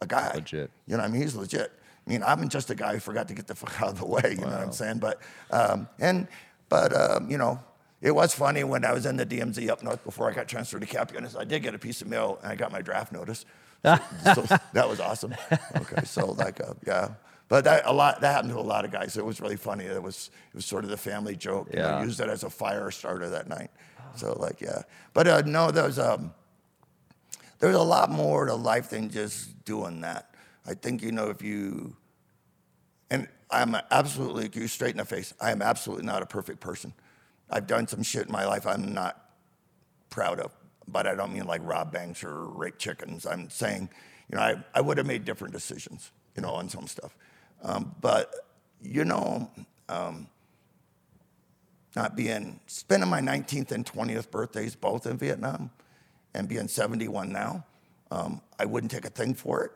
a 0.00 0.06
guy. 0.06 0.32
Legit. 0.34 0.70
You 0.86 0.96
know, 0.96 1.02
what 1.02 1.08
I 1.08 1.12
mean, 1.12 1.22
he's 1.22 1.34
legit. 1.34 1.72
I 2.06 2.10
mean, 2.10 2.22
I'm 2.22 2.48
just 2.48 2.70
a 2.70 2.74
guy 2.74 2.94
who 2.94 3.00
forgot 3.00 3.28
to 3.28 3.34
get 3.34 3.46
the 3.46 3.54
fuck 3.54 3.82
out 3.82 3.88
of 3.88 3.98
the 3.98 4.06
way. 4.06 4.22
You 4.30 4.36
know 4.36 4.46
what 4.46 4.60
I'm 4.60 4.72
saying? 4.72 4.98
But 4.98 5.20
um, 5.50 5.88
and 5.98 6.26
but 6.68 6.94
um, 6.94 7.30
you 7.30 7.36
know, 7.36 7.60
it 8.00 8.12
was 8.12 8.34
funny 8.34 8.64
when 8.64 8.84
I 8.84 8.92
was 8.92 9.04
in 9.06 9.16
the 9.16 9.26
DMZ 9.26 9.68
up 9.68 9.82
north 9.82 10.02
before 10.04 10.30
I 10.30 10.34
got 10.34 10.48
transferred 10.48 10.80
to 10.80 10.86
Cap 10.86 11.12
Units. 11.12 11.36
I 11.36 11.44
did 11.44 11.62
get 11.62 11.74
a 11.74 11.78
piece 11.78 12.00
of 12.02 12.08
mail 12.08 12.38
and 12.42 12.52
I 12.52 12.54
got 12.54 12.72
my 12.72 12.82
draft 12.82 13.12
notice. 13.12 13.44
So, 13.84 14.44
so 14.44 14.56
that 14.72 14.88
was 14.88 14.98
awesome. 14.98 15.32
Okay, 15.76 16.02
so 16.04 16.32
like 16.32 16.60
uh, 16.60 16.74
yeah. 16.84 17.10
But 17.48 17.64
that 17.64 17.82
a 17.86 17.92
lot 17.92 18.20
that 18.20 18.32
happened 18.32 18.52
to 18.52 18.58
a 18.58 18.60
lot 18.60 18.84
of 18.84 18.90
guys. 18.90 19.16
It 19.16 19.24
was 19.24 19.40
really 19.40 19.56
funny. 19.56 19.84
It 19.84 20.02
was 20.02 20.30
it 20.52 20.56
was 20.56 20.66
sort 20.66 20.84
of 20.84 20.90
the 20.90 20.96
family 20.96 21.36
joke. 21.36 21.68
You 21.72 21.78
know, 21.78 22.02
used 22.02 22.20
it 22.20 22.28
as 22.28 22.42
a 22.44 22.50
fire 22.50 22.90
starter 22.90 23.28
that 23.30 23.48
night. 23.48 23.70
So 24.16 24.36
like 24.38 24.60
yeah. 24.60 24.82
But 25.14 25.28
uh, 25.28 25.42
no, 25.46 25.70
there 25.70 25.84
was 25.84 25.98
um 25.98 26.32
there's 27.58 27.76
a 27.76 27.82
lot 27.82 28.10
more 28.10 28.46
to 28.46 28.54
life 28.54 28.90
than 28.90 29.10
just 29.10 29.64
doing 29.64 30.00
that. 30.02 30.30
I 30.66 30.74
think, 30.74 31.02
you 31.02 31.12
know, 31.12 31.30
if 31.30 31.42
you, 31.42 31.96
and 33.10 33.28
I'm 33.50 33.76
absolutely, 33.90 34.50
you 34.60 34.66
straight 34.68 34.90
in 34.90 34.96
the 34.98 35.04
face, 35.04 35.32
I 35.40 35.52
am 35.52 35.62
absolutely 35.62 36.04
not 36.04 36.22
a 36.22 36.26
perfect 36.26 36.60
person. 36.60 36.92
I've 37.48 37.66
done 37.66 37.86
some 37.86 38.02
shit 38.02 38.26
in 38.26 38.32
my 38.32 38.44
life 38.44 38.66
I'm 38.66 38.92
not 38.92 39.30
proud 40.10 40.40
of, 40.40 40.52
but 40.88 41.06
I 41.06 41.14
don't 41.14 41.32
mean 41.32 41.46
like 41.46 41.60
rob 41.64 41.92
banks 41.92 42.24
or 42.24 42.46
rape 42.46 42.78
chickens. 42.78 43.24
I'm 43.24 43.48
saying, 43.48 43.88
you 44.28 44.36
know, 44.36 44.42
I, 44.42 44.56
I 44.74 44.80
would 44.80 44.98
have 44.98 45.06
made 45.06 45.24
different 45.24 45.54
decisions, 45.54 46.10
you 46.34 46.42
know, 46.42 46.50
on 46.50 46.68
some 46.68 46.88
stuff. 46.88 47.16
Um, 47.62 47.94
but, 48.00 48.32
you 48.80 49.04
know, 49.04 49.50
um, 49.88 50.28
not 51.94 52.16
being, 52.16 52.60
spending 52.66 53.08
my 53.08 53.20
19th 53.20 53.72
and 53.72 53.84
20th 53.84 54.30
birthdays 54.30 54.74
both 54.74 55.06
in 55.06 55.16
Vietnam 55.16 55.70
and 56.34 56.48
being 56.48 56.68
71 56.68 57.32
now, 57.32 57.64
um, 58.10 58.40
I 58.58 58.66
wouldn't 58.66 58.92
take 58.92 59.04
a 59.04 59.10
thing 59.10 59.34
for 59.34 59.64
it, 59.64 59.72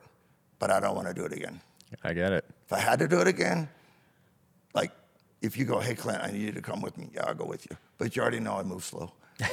but 0.59 0.71
I 0.71 0.79
don't 0.79 0.95
want 0.95 1.07
to 1.07 1.13
do 1.13 1.25
it 1.25 1.33
again. 1.33 1.59
I 2.03 2.13
get 2.13 2.31
it. 2.31 2.45
If 2.65 2.73
I 2.73 2.79
had 2.79 2.99
to 2.99 3.07
do 3.07 3.19
it 3.19 3.27
again, 3.27 3.67
like 4.73 4.91
if 5.41 5.57
you 5.57 5.65
go, 5.65 5.79
hey 5.79 5.95
Clint, 5.95 6.21
I 6.23 6.31
need 6.31 6.41
you 6.41 6.51
to 6.53 6.61
come 6.61 6.81
with 6.81 6.97
me, 6.97 7.09
yeah, 7.13 7.25
I'll 7.25 7.33
go 7.33 7.45
with 7.45 7.67
you. 7.69 7.75
But 7.97 8.15
you 8.15 8.21
already 8.21 8.39
know 8.39 8.57
I 8.57 8.63
move 8.63 8.83
slow. 8.83 9.11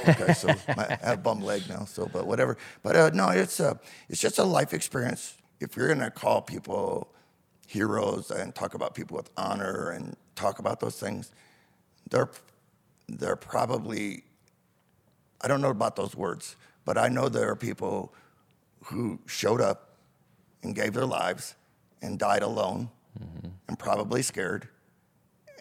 Okay, 0.08 0.32
so 0.34 0.48
my, 0.76 0.86
I 1.02 1.06
have 1.06 1.18
a 1.18 1.22
bum 1.22 1.40
leg 1.40 1.62
now, 1.68 1.84
so 1.84 2.08
but 2.12 2.26
whatever. 2.26 2.56
But 2.82 2.96
uh, 2.96 3.10
no, 3.12 3.30
it's 3.30 3.58
a, 3.58 3.78
it's 4.08 4.20
just 4.20 4.38
a 4.38 4.44
life 4.44 4.74
experience. 4.74 5.34
If 5.60 5.76
you're 5.76 5.88
gonna 5.88 6.10
call 6.10 6.42
people 6.42 7.08
heroes 7.68 8.30
and 8.30 8.54
talk 8.54 8.72
about 8.72 8.94
people 8.94 9.16
with 9.16 9.30
honor 9.36 9.90
and 9.90 10.16
talk 10.34 10.58
about 10.58 10.80
those 10.80 10.98
things, 10.98 11.30
they're 12.10 12.30
they're 13.08 13.36
probably 13.36 14.24
I 15.40 15.48
don't 15.48 15.60
know 15.60 15.70
about 15.70 15.94
those 15.94 16.16
words, 16.16 16.56
but 16.84 16.98
I 16.98 17.08
know 17.08 17.28
there 17.28 17.50
are 17.50 17.56
people 17.56 18.12
who 18.86 19.20
showed 19.26 19.60
up 19.60 19.96
and 20.62 20.74
gave 20.74 20.94
their 20.94 21.06
lives 21.06 21.54
and 22.02 22.18
died 22.18 22.42
alone 22.42 22.88
and 23.68 23.78
probably 23.78 24.22
scared. 24.22 24.68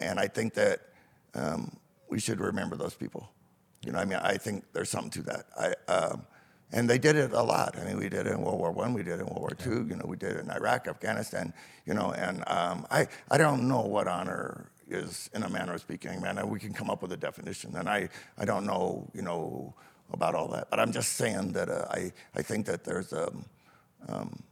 And 0.00 0.18
I 0.18 0.28
think 0.28 0.54
that 0.54 0.80
um, 1.34 1.76
we 2.08 2.18
should 2.18 2.40
remember 2.40 2.76
those 2.76 2.94
people. 2.94 3.30
You 3.84 3.92
know, 3.92 3.98
I 3.98 4.04
mean, 4.04 4.18
I 4.22 4.36
think 4.38 4.64
there's 4.72 4.90
something 4.90 5.10
to 5.10 5.22
that. 5.22 5.46
I, 5.56 5.92
um, 5.92 6.26
and 6.72 6.88
they 6.88 6.98
did 6.98 7.16
it 7.16 7.32
a 7.32 7.42
lot. 7.42 7.78
I 7.78 7.84
mean, 7.84 7.98
we 7.98 8.08
did 8.08 8.26
it 8.26 8.32
in 8.32 8.42
World 8.42 8.58
War 8.58 8.72
One, 8.72 8.92
we 8.92 9.02
did 9.02 9.14
it 9.14 9.20
in 9.20 9.26
World 9.26 9.40
War 9.40 9.50
Two. 9.50 9.86
You 9.88 9.96
know, 9.96 10.04
we 10.06 10.16
did 10.16 10.36
it 10.36 10.44
in 10.44 10.50
Iraq, 10.50 10.86
Afghanistan. 10.88 11.52
You 11.86 11.94
know, 11.94 12.12
and 12.12 12.44
um, 12.46 12.86
I, 12.90 13.06
I 13.30 13.38
don't 13.38 13.68
know 13.68 13.80
what 13.80 14.06
honor 14.06 14.70
is 14.88 15.30
in 15.34 15.42
a 15.42 15.48
manner 15.48 15.74
of 15.74 15.80
speaking, 15.80 16.20
man. 16.20 16.46
We 16.48 16.58
can 16.58 16.72
come 16.72 16.90
up 16.90 17.02
with 17.02 17.12
a 17.12 17.16
definition, 17.16 17.76
and 17.76 17.88
I, 17.88 18.08
I 18.36 18.44
don't 18.44 18.66
know, 18.66 19.08
you 19.14 19.22
know, 19.22 19.74
about 20.12 20.34
all 20.34 20.48
that. 20.48 20.70
But 20.70 20.80
I'm 20.80 20.92
just 20.92 21.14
saying 21.14 21.52
that 21.52 21.68
uh, 21.68 21.86
I, 21.90 22.12
I 22.34 22.42
think 22.42 22.66
that 22.66 22.84
there's 22.84 23.12
um, 23.12 23.44
um, 24.08 24.42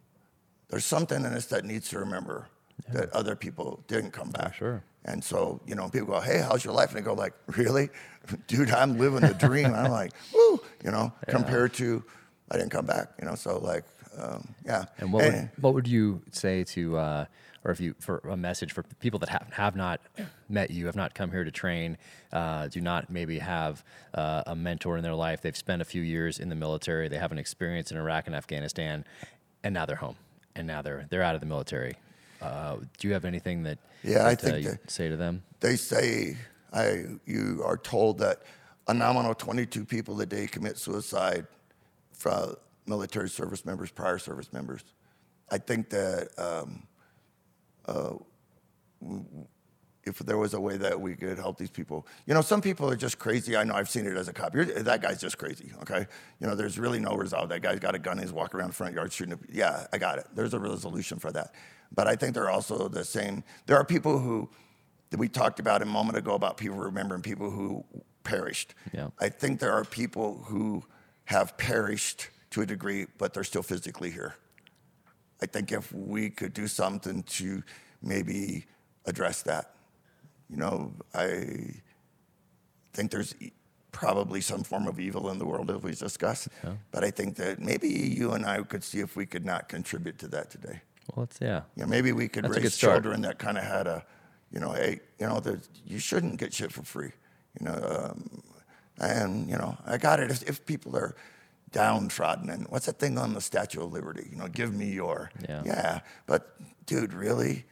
there's 0.68 0.84
something 0.84 1.24
in 1.24 1.32
us 1.32 1.46
that 1.46 1.64
needs 1.64 1.88
to 1.90 1.98
remember 1.98 2.48
that 2.92 3.10
other 3.10 3.36
people 3.36 3.82
didn't 3.88 4.10
come 4.10 4.30
back. 4.30 4.54
sure. 4.54 4.82
And 5.06 5.22
so, 5.22 5.60
you 5.66 5.76
know, 5.76 5.88
people 5.88 6.08
go, 6.08 6.20
"Hey, 6.20 6.38
how's 6.38 6.64
your 6.64 6.74
life?" 6.74 6.88
And 6.90 6.98
they 6.98 7.02
go, 7.02 7.14
"Like, 7.14 7.32
really, 7.56 7.88
dude? 8.48 8.70
I'm 8.72 8.98
living 8.98 9.20
the 9.20 9.34
dream." 9.34 9.72
I'm 9.72 9.90
like, 9.90 10.12
"Woo!" 10.34 10.60
You 10.84 10.90
know, 10.90 11.12
compared 11.28 11.72
to, 11.74 12.02
I 12.50 12.56
didn't 12.56 12.70
come 12.70 12.86
back. 12.86 13.12
You 13.20 13.26
know, 13.26 13.36
so 13.36 13.58
like, 13.58 13.84
um, 14.18 14.54
yeah. 14.64 14.86
And 14.98 15.12
what 15.12 15.24
would, 15.24 15.50
what 15.60 15.74
would 15.74 15.86
you 15.86 16.22
say 16.32 16.64
to, 16.64 16.96
uh, 16.98 17.24
or 17.64 17.70
if 17.70 17.80
you 17.80 17.94
for 18.00 18.18
a 18.18 18.36
message 18.36 18.72
for 18.72 18.82
people 18.98 19.20
that 19.20 19.28
have, 19.28 19.46
have 19.52 19.76
not 19.76 20.00
met 20.48 20.70
you, 20.72 20.86
have 20.86 20.96
not 20.96 21.14
come 21.14 21.30
here 21.30 21.44
to 21.44 21.52
train, 21.52 21.98
uh, 22.32 22.66
do 22.66 22.80
not 22.80 23.08
maybe 23.08 23.38
have 23.38 23.84
uh, 24.12 24.42
a 24.46 24.56
mentor 24.56 24.96
in 24.96 25.04
their 25.04 25.14
life? 25.14 25.40
They've 25.40 25.56
spent 25.56 25.82
a 25.82 25.84
few 25.84 26.02
years 26.02 26.40
in 26.40 26.48
the 26.48 26.56
military, 26.56 27.06
they 27.08 27.18
have 27.18 27.30
an 27.32 27.38
experience 27.38 27.92
in 27.92 27.96
Iraq 27.96 28.26
and 28.26 28.34
Afghanistan, 28.34 29.04
and 29.62 29.72
now 29.72 29.86
they're 29.86 29.96
home, 29.96 30.16
and 30.56 30.66
now 30.66 30.82
they're 30.82 31.06
they're 31.10 31.22
out 31.22 31.36
of 31.36 31.40
the 31.40 31.46
military. 31.46 31.96
Uh, 32.40 32.76
do 32.98 33.08
you 33.08 33.14
have 33.14 33.24
anything 33.24 33.62
that, 33.64 33.78
Yeah, 34.02 34.26
I 34.26 34.34
that, 34.34 34.44
uh, 34.44 34.46
think 34.52 34.64
you 34.64 34.70
that- 34.72 34.90
say 34.90 35.08
to 35.08 35.16
them? 35.16 35.42
they 35.60 35.76
say 35.76 36.36
I, 36.72 37.04
you 37.24 37.62
are 37.64 37.76
told 37.78 38.18
that 38.18 38.42
a 38.88 38.94
nominal 38.94 39.34
22 39.34 39.84
people 39.84 40.20
a 40.20 40.26
day 40.26 40.46
commit 40.46 40.78
suicide 40.78 41.46
from 42.12 42.54
military 42.86 43.28
service 43.28 43.64
members, 43.64 43.90
prior 43.90 44.18
service 44.18 44.52
members. 44.52 44.82
I 45.50 45.58
think 45.58 45.90
that 45.90 46.28
um, 46.38 46.86
uh, 47.86 48.14
if 50.04 50.18
there 50.20 50.38
was 50.38 50.54
a 50.54 50.60
way 50.60 50.76
that 50.76 51.00
we 51.00 51.16
could 51.16 51.36
help 51.38 51.58
these 51.58 51.70
people, 51.70 52.06
you 52.26 52.34
know, 52.34 52.40
some 52.40 52.60
people 52.60 52.88
are 52.88 52.96
just 52.96 53.18
crazy. 53.18 53.56
I 53.56 53.64
know 53.64 53.74
I've 53.74 53.88
seen 53.88 54.06
it 54.06 54.16
as 54.16 54.28
a 54.28 54.32
cop. 54.32 54.54
You're, 54.54 54.64
that 54.66 55.02
guy's 55.02 55.20
just 55.20 55.36
crazy. 55.38 55.72
Okay, 55.82 56.06
you 56.40 56.46
know, 56.46 56.54
there's 56.54 56.78
really 56.78 57.00
no 57.00 57.14
resolve. 57.16 57.48
That 57.48 57.62
guy's 57.62 57.80
got 57.80 57.94
a 57.94 57.98
gun. 57.98 58.18
He's 58.18 58.32
walking 58.32 58.60
around 58.60 58.68
the 58.68 58.74
front 58.74 58.94
yard 58.94 59.12
shooting. 59.12 59.38
Yeah, 59.50 59.86
I 59.92 59.98
got 59.98 60.18
it. 60.18 60.26
There's 60.34 60.54
a 60.54 60.60
resolution 60.60 61.18
for 61.18 61.32
that. 61.32 61.54
But 61.94 62.06
I 62.06 62.16
think 62.16 62.34
they're 62.34 62.50
also 62.50 62.88
the 62.88 63.04
same. 63.04 63.44
There 63.66 63.76
are 63.76 63.84
people 63.84 64.18
who 64.18 64.48
that 65.10 65.18
we 65.18 65.28
talked 65.28 65.60
about 65.60 65.82
a 65.82 65.86
moment 65.86 66.18
ago 66.18 66.34
about 66.34 66.56
people 66.56 66.76
remembering 66.76 67.22
people 67.22 67.50
who 67.50 67.84
perished. 68.24 68.74
Yeah. 68.92 69.08
I 69.20 69.28
think 69.28 69.60
there 69.60 69.72
are 69.72 69.84
people 69.84 70.42
who 70.46 70.82
have 71.26 71.56
perished 71.56 72.30
to 72.50 72.62
a 72.62 72.66
degree, 72.66 73.06
but 73.18 73.32
they're 73.32 73.44
still 73.44 73.62
physically 73.62 74.10
here. 74.10 74.34
I 75.40 75.46
think 75.46 75.70
if 75.70 75.92
we 75.92 76.30
could 76.30 76.54
do 76.54 76.66
something 76.66 77.22
to 77.24 77.62
maybe 78.02 78.66
address 79.04 79.42
that, 79.42 79.74
you 80.50 80.56
know, 80.56 80.92
I 81.14 81.74
think 82.92 83.10
there's 83.10 83.34
probably 83.92 84.40
some 84.40 84.62
form 84.62 84.86
of 84.88 84.98
evil 84.98 85.30
in 85.30 85.38
the 85.38 85.46
world 85.46 85.70
as 85.70 85.82
we 85.82 85.92
discussed, 85.92 86.48
but 86.90 87.04
I 87.04 87.10
think 87.10 87.36
that 87.36 87.60
maybe 87.60 87.88
you 87.88 88.32
and 88.32 88.44
I 88.44 88.62
could 88.62 88.82
see 88.82 89.00
if 89.00 89.16
we 89.16 89.26
could 89.26 89.44
not 89.44 89.68
contribute 89.68 90.18
to 90.18 90.28
that 90.28 90.50
today. 90.50 90.80
Well, 91.14 91.22
let's 91.22 91.38
yeah. 91.40 91.62
You 91.76 91.82
know, 91.82 91.88
maybe 91.88 92.12
we 92.12 92.28
could 92.28 92.44
That's 92.44 92.56
raise 92.56 92.76
children 92.76 93.22
that 93.22 93.38
kind 93.38 93.58
of 93.58 93.64
had 93.64 93.86
a, 93.86 94.04
you 94.50 94.60
know, 94.60 94.72
hey, 94.72 95.00
you 95.18 95.26
know, 95.26 95.40
you 95.84 95.98
shouldn't 95.98 96.38
get 96.38 96.52
shit 96.52 96.72
for 96.72 96.82
free, 96.82 97.12
you 97.58 97.66
know, 97.66 98.10
um, 98.12 98.42
and 98.98 99.48
you 99.48 99.56
know, 99.56 99.76
I 99.86 99.98
got 99.98 100.20
it. 100.20 100.30
If, 100.30 100.48
if 100.48 100.66
people 100.66 100.96
are 100.96 101.14
downtrodden, 101.72 102.50
and 102.50 102.66
what's 102.68 102.86
that 102.86 102.98
thing 102.98 103.18
on 103.18 103.34
the 103.34 103.40
Statue 103.40 103.82
of 103.82 103.92
Liberty? 103.92 104.28
You 104.30 104.38
know, 104.38 104.48
give 104.48 104.72
me 104.72 104.90
your, 104.92 105.30
Yeah. 105.48 105.62
yeah. 105.64 106.00
But 106.26 106.56
dude, 106.86 107.12
really, 107.12 107.64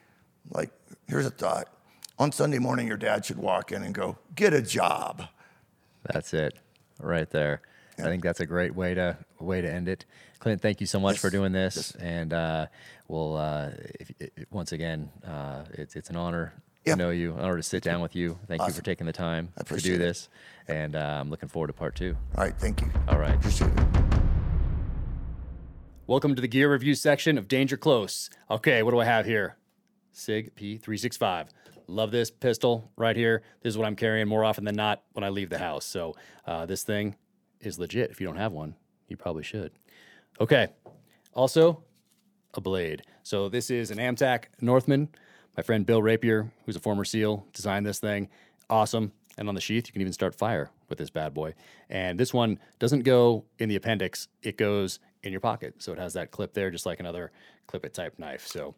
like, 0.51 0.71
here's 1.09 1.27
a 1.27 1.31
thought: 1.31 1.69
on 2.19 2.33
Sunday 2.33 2.59
morning, 2.59 2.87
your 2.87 2.97
dad 2.97 3.25
should 3.25 3.39
walk 3.39 3.73
in 3.73 3.83
and 3.83 3.95
go, 3.95 4.19
"Get 4.35 4.53
a 4.53 4.63
job." 4.63 5.25
That's 6.13 6.35
it, 6.35 6.55
right 7.01 7.31
there. 7.31 7.63
I 7.99 8.03
think 8.03 8.25
that's 8.25 8.41
a 8.41 8.47
great 8.47 8.75
way 8.75 8.95
to 8.95 9.17
way 9.39 9.61
to 9.61 9.73
end 9.73 9.89
it. 9.89 10.05
Clint, 10.45 10.61
thank 10.61 10.79
you 10.79 10.87
so 10.87 11.01
much 11.01 11.21
for 11.21 11.31
doing 11.31 11.53
this, 11.53 11.93
and 11.93 12.35
uh, 12.35 12.67
we'll 13.09 13.35
uh, 13.39 13.71
if, 13.99 14.13
if, 14.21 14.31
once 14.51 14.73
again, 14.73 15.09
uh, 15.27 15.65
it's 15.73 15.97
it's 15.97 16.11
an 16.11 16.17
honor 16.17 16.53
Yeah. 16.85 16.93
to 16.93 16.99
know 16.99 17.09
you, 17.09 17.33
an 17.33 17.41
honor 17.41 17.57
to 17.57 17.63
sit 17.63 17.83
down 17.83 18.03
with 18.03 18.15
you. 18.15 18.39
Thank 18.47 18.61
you 18.61 18.71
for 18.71 18.83
taking 18.83 19.07
the 19.07 19.13
time 19.15 19.49
to 19.57 19.63
appreciate 19.63 19.97
do 19.97 20.03
it. 20.03 20.07
this, 20.07 20.29
and 20.69 20.97
uh, 20.97 20.99
I'm 21.19 21.31
looking 21.31 21.49
forward 21.49 21.69
to 21.69 21.73
part 21.73 21.95
two. 21.95 22.15
All 22.37 22.45
right, 22.45 22.55
thank 22.59 22.83
you. 22.83 22.91
All 23.09 23.19
right. 23.19 23.35
Appreciate 23.35 23.71
it. 23.71 23.87
Welcome 26.07 26.35
to 26.35 26.43
the 26.43 26.49
gear 26.49 26.71
review 26.71 26.95
section 26.95 27.39
of 27.39 27.49
Danger 27.49 27.79
Close. 27.79 28.29
Okay, 28.51 28.83
what 28.83 28.91
do 28.91 29.01
I 29.01 29.07
have 29.07 29.25
here? 29.25 29.57
SIG 30.13 30.55
P365. 30.57 31.47
Love 31.87 32.11
this 32.11 32.31
pistol 32.31 32.91
right 32.99 33.17
here. 33.17 33.41
This 33.63 33.71
is 33.73 33.79
what 33.79 33.87
I'm 33.87 33.97
carrying 33.97 34.29
more 34.29 34.45
often 34.45 34.65
than 34.65 34.77
not 34.77 35.05
when 35.15 35.25
I 35.25 35.31
leave 35.31 35.49
the 35.49 35.59
house. 35.59 35.87
So 35.87 36.17
uh, 36.47 36.67
this 36.67 36.83
thing 36.83 37.17
is 37.61 37.79
legit. 37.79 38.11
If 38.11 38.21
you 38.21 38.27
don't 38.27 38.37
have 38.37 38.53
one, 38.53 38.75
you 39.09 39.17
probably 39.17 39.43
should. 39.43 39.73
Okay. 40.41 40.69
Also, 41.33 41.83
a 42.55 42.61
blade. 42.61 43.03
So 43.23 43.49
this 43.49 43.71
is 43.71 43.91
an 43.91 43.99
Amtac 43.99 44.45
Northman. 44.61 45.09
My 45.57 45.63
friend 45.63 45.87
Bill 45.87 46.03
Rapier, 46.03 46.51
who's 46.67 46.77
a 46.77 46.81
former 46.81 47.05
SEAL, 47.05 47.47
designed 47.53 47.87
this 47.87 48.01
thing. 48.01 48.29
Awesome. 48.69 49.13
And 49.39 49.49
on 49.49 49.55
the 49.55 49.61
sheath, 49.61 49.87
you 49.87 49.93
can 49.93 50.01
even 50.01 50.13
start 50.13 50.35
fire 50.35 50.71
with 50.89 50.99
this 50.99 51.11
bad 51.11 51.35
boy. 51.35 51.55
And 51.89 52.19
this 52.19 52.33
one 52.35 52.59
doesn't 52.79 53.03
go 53.03 53.45
in 53.59 53.69
the 53.69 53.77
appendix, 53.77 54.29
it 54.43 54.57
goes 54.57 55.01
in 55.23 55.33
your 55.33 55.41
pocket. 55.41 55.75
So 55.79 55.93
it 55.93 55.99
has 55.99 56.13
that 56.15 56.31
clip 56.31 56.55
there, 56.55 56.71
just 56.71 56.87
like 56.87 57.01
another 57.01 57.33
clip 57.67 57.85
it 57.85 57.95
type 57.95 58.19
knife. 58.19 58.47
So 58.47 58.75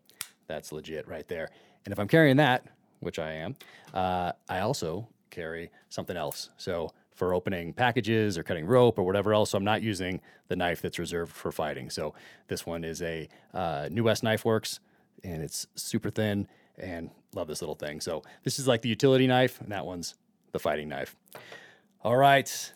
that's 0.46 0.72
legit 0.72 1.08
right 1.08 1.26
there. 1.28 1.50
And 1.84 1.92
if 1.92 1.98
I'm 1.98 2.08
carrying 2.08 2.36
that, 2.36 2.66
which 3.00 3.18
I 3.18 3.32
am, 3.32 3.56
uh, 3.92 4.32
I 4.48 4.60
also 4.60 5.08
carry 5.30 5.70
something 5.88 6.16
else. 6.16 6.50
So 6.56 6.90
for 7.16 7.34
opening 7.34 7.72
packages 7.72 8.38
or 8.38 8.42
cutting 8.44 8.66
rope 8.66 8.98
or 8.98 9.02
whatever 9.02 9.32
else, 9.32 9.50
so 9.50 9.58
I'm 9.58 9.64
not 9.64 9.82
using 9.82 10.20
the 10.48 10.54
knife 10.54 10.80
that's 10.82 10.98
reserved 10.98 11.32
for 11.32 11.50
fighting. 11.50 11.90
So 11.90 12.14
this 12.46 12.64
one 12.64 12.84
is 12.84 13.02
a 13.02 13.28
uh, 13.52 13.88
New 13.90 14.04
West 14.04 14.22
KnifeWorks, 14.22 14.78
and 15.24 15.42
it's 15.42 15.66
super 15.74 16.10
thin 16.10 16.46
and 16.78 17.10
love 17.34 17.48
this 17.48 17.62
little 17.62 17.74
thing. 17.74 18.00
So 18.00 18.22
this 18.44 18.58
is 18.58 18.68
like 18.68 18.82
the 18.82 18.88
utility 18.88 19.26
knife, 19.26 19.60
and 19.60 19.72
that 19.72 19.86
one's 19.86 20.14
the 20.52 20.58
fighting 20.58 20.88
knife. 20.88 21.16
All 22.02 22.16
right, 22.16 22.72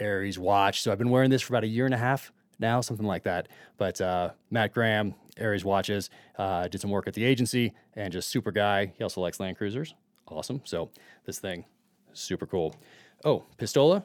Ares 0.00 0.38
watch. 0.38 0.82
So 0.82 0.92
I've 0.92 0.98
been 0.98 1.10
wearing 1.10 1.30
this 1.30 1.42
for 1.42 1.52
about 1.52 1.64
a 1.64 1.68
year 1.68 1.84
and 1.84 1.94
a 1.94 1.98
half 1.98 2.32
now, 2.60 2.80
something 2.80 3.06
like 3.06 3.24
that. 3.24 3.48
But 3.76 4.00
uh, 4.00 4.30
Matt 4.50 4.72
Graham, 4.72 5.14
Ares 5.40 5.64
watches, 5.64 6.10
uh, 6.38 6.68
did 6.68 6.80
some 6.80 6.90
work 6.90 7.08
at 7.08 7.14
the 7.14 7.24
agency 7.24 7.72
and 7.94 8.12
just 8.12 8.28
super 8.28 8.52
guy. 8.52 8.92
He 8.96 9.02
also 9.02 9.20
likes 9.20 9.40
Land 9.40 9.56
Cruisers. 9.56 9.94
Awesome. 10.28 10.60
So 10.64 10.90
this 11.24 11.40
thing, 11.40 11.64
super 12.12 12.46
cool. 12.46 12.76
Oh, 13.24 13.44
Pistola 13.58 14.04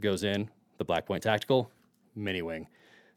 goes 0.00 0.22
in 0.22 0.48
the 0.78 0.84
Blackpoint 0.84 1.22
Tactical 1.22 1.70
Mini 2.14 2.42
Wing. 2.42 2.68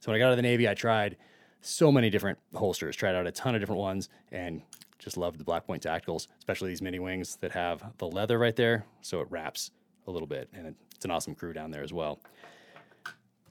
So 0.02 0.12
when 0.12 0.16
I 0.16 0.20
got 0.20 0.28
out 0.28 0.32
of 0.32 0.38
the 0.38 0.44
Navy, 0.44 0.68
I 0.68 0.74
tried 0.74 1.18
so 1.62 1.92
many 1.92 2.10
different 2.10 2.40
holsters, 2.56 2.96
tried 2.96 3.16
out 3.16 3.28
a 3.28 3.32
ton 3.32 3.56
of 3.56 3.62
different 3.62 3.82
ones, 3.82 4.10
and 4.32 4.62
just 5.00 5.18
loved 5.18 5.40
the 5.40 5.44
Blackpoint 5.44 5.84
Tacticals, 5.84 6.28
especially 6.40 6.70
these 6.70 6.82
mini 6.82 7.00
wings 7.00 7.38
that 7.42 7.52
have 7.52 7.84
the 7.98 8.08
leather 8.08 8.40
right 8.40 8.56
there, 8.56 8.86
so 9.02 9.22
it 9.22 9.28
wraps 9.30 9.72
a 10.08 10.12
little 10.12 10.28
bit, 10.28 10.50
and 10.54 10.76
it's 10.96 11.06
an 11.06 11.12
awesome 11.12 11.36
crew 11.36 11.54
down 11.54 11.72
there 11.72 11.84
as 11.84 11.94
well. 11.94 12.20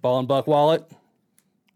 Ball 0.02 0.18
and 0.18 0.28
Buck 0.28 0.46
wallet, 0.46 0.90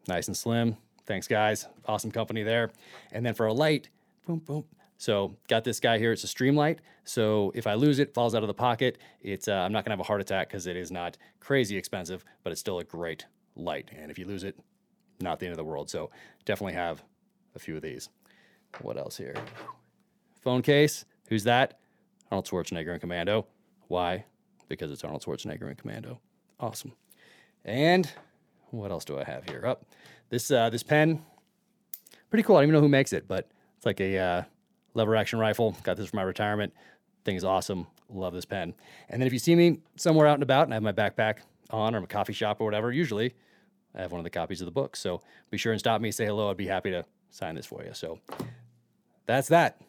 nice 0.08 0.26
and 0.28 0.36
slim. 0.36 0.76
Thanks, 1.06 1.26
guys. 1.26 1.66
Awesome 1.86 2.10
company 2.10 2.42
there. 2.42 2.70
And 3.12 3.24
then 3.24 3.34
for 3.34 3.46
a 3.46 3.52
light, 3.52 3.88
boom, 4.26 4.38
boom. 4.38 4.64
So 5.00 5.34
got 5.48 5.64
this 5.64 5.80
guy 5.80 5.96
here. 5.96 6.12
It's 6.12 6.24
a 6.24 6.26
Streamlight. 6.26 6.80
So 7.04 7.52
if 7.54 7.66
I 7.66 7.72
lose 7.72 8.00
it, 8.00 8.12
falls 8.12 8.34
out 8.34 8.42
of 8.42 8.48
the 8.48 8.54
pocket. 8.54 8.98
It's 9.22 9.48
uh, 9.48 9.54
I'm 9.54 9.72
not 9.72 9.82
gonna 9.82 9.94
have 9.94 10.00
a 10.00 10.04
heart 10.04 10.20
attack 10.20 10.48
because 10.48 10.66
it 10.66 10.76
is 10.76 10.90
not 10.90 11.16
crazy 11.40 11.74
expensive, 11.78 12.22
but 12.44 12.52
it's 12.52 12.60
still 12.60 12.80
a 12.80 12.84
great 12.84 13.24
light. 13.56 13.90
And 13.96 14.10
if 14.10 14.18
you 14.18 14.26
lose 14.26 14.44
it, 14.44 14.60
not 15.18 15.38
the 15.38 15.46
end 15.46 15.54
of 15.54 15.56
the 15.56 15.64
world. 15.64 15.88
So 15.88 16.10
definitely 16.44 16.74
have 16.74 17.02
a 17.54 17.58
few 17.58 17.76
of 17.76 17.82
these. 17.82 18.10
What 18.82 18.98
else 18.98 19.16
here? 19.16 19.34
Phone 20.42 20.60
case. 20.60 21.06
Who's 21.30 21.44
that? 21.44 21.78
Arnold 22.30 22.46
Schwarzenegger 22.46 22.92
in 22.92 23.00
Commando. 23.00 23.46
Why? 23.88 24.26
Because 24.68 24.90
it's 24.90 25.02
Arnold 25.02 25.24
Schwarzenegger 25.24 25.70
in 25.70 25.76
Commando. 25.76 26.20
Awesome. 26.60 26.92
And 27.64 28.12
what 28.70 28.90
else 28.90 29.06
do 29.06 29.18
I 29.18 29.24
have 29.24 29.48
here? 29.48 29.64
Up. 29.64 29.80
Oh, 29.82 29.96
this 30.28 30.50
uh, 30.50 30.68
this 30.68 30.82
pen, 30.82 31.22
pretty 32.28 32.42
cool. 32.42 32.56
I 32.56 32.60
don't 32.60 32.64
even 32.64 32.74
know 32.74 32.82
who 32.82 32.88
makes 32.88 33.14
it, 33.14 33.26
but 33.26 33.50
it's 33.78 33.86
like 33.86 34.00
a 34.00 34.18
uh, 34.18 34.42
lever 34.94 35.16
action 35.16 35.38
rifle. 35.38 35.76
Got 35.82 35.96
this 35.96 36.10
for 36.10 36.16
my 36.16 36.22
retirement. 36.22 36.72
Thing 37.24 37.36
is 37.36 37.44
awesome. 37.44 37.86
Love 38.08 38.32
this 38.32 38.44
pen. 38.44 38.74
And 39.08 39.20
then 39.20 39.26
if 39.26 39.32
you 39.32 39.38
see 39.38 39.54
me 39.54 39.80
somewhere 39.96 40.26
out 40.26 40.34
and 40.34 40.42
about 40.42 40.64
and 40.64 40.72
I 40.72 40.76
have 40.76 40.82
my 40.82 40.92
backpack 40.92 41.38
on 41.70 41.94
or 41.94 41.98
a 41.98 42.06
coffee 42.06 42.32
shop 42.32 42.60
or 42.60 42.64
whatever, 42.64 42.90
usually 42.90 43.34
I 43.94 44.02
have 44.02 44.12
one 44.12 44.20
of 44.20 44.24
the 44.24 44.30
copies 44.30 44.60
of 44.60 44.66
the 44.66 44.72
book. 44.72 44.96
So 44.96 45.20
be 45.50 45.58
sure 45.58 45.72
and 45.72 45.80
stop 45.80 46.00
me, 46.00 46.10
say 46.10 46.26
hello. 46.26 46.50
I'd 46.50 46.56
be 46.56 46.66
happy 46.66 46.90
to 46.90 47.04
sign 47.30 47.54
this 47.54 47.66
for 47.66 47.84
you. 47.84 47.92
So 47.92 48.18
that's 49.26 49.48
that. 49.48 49.80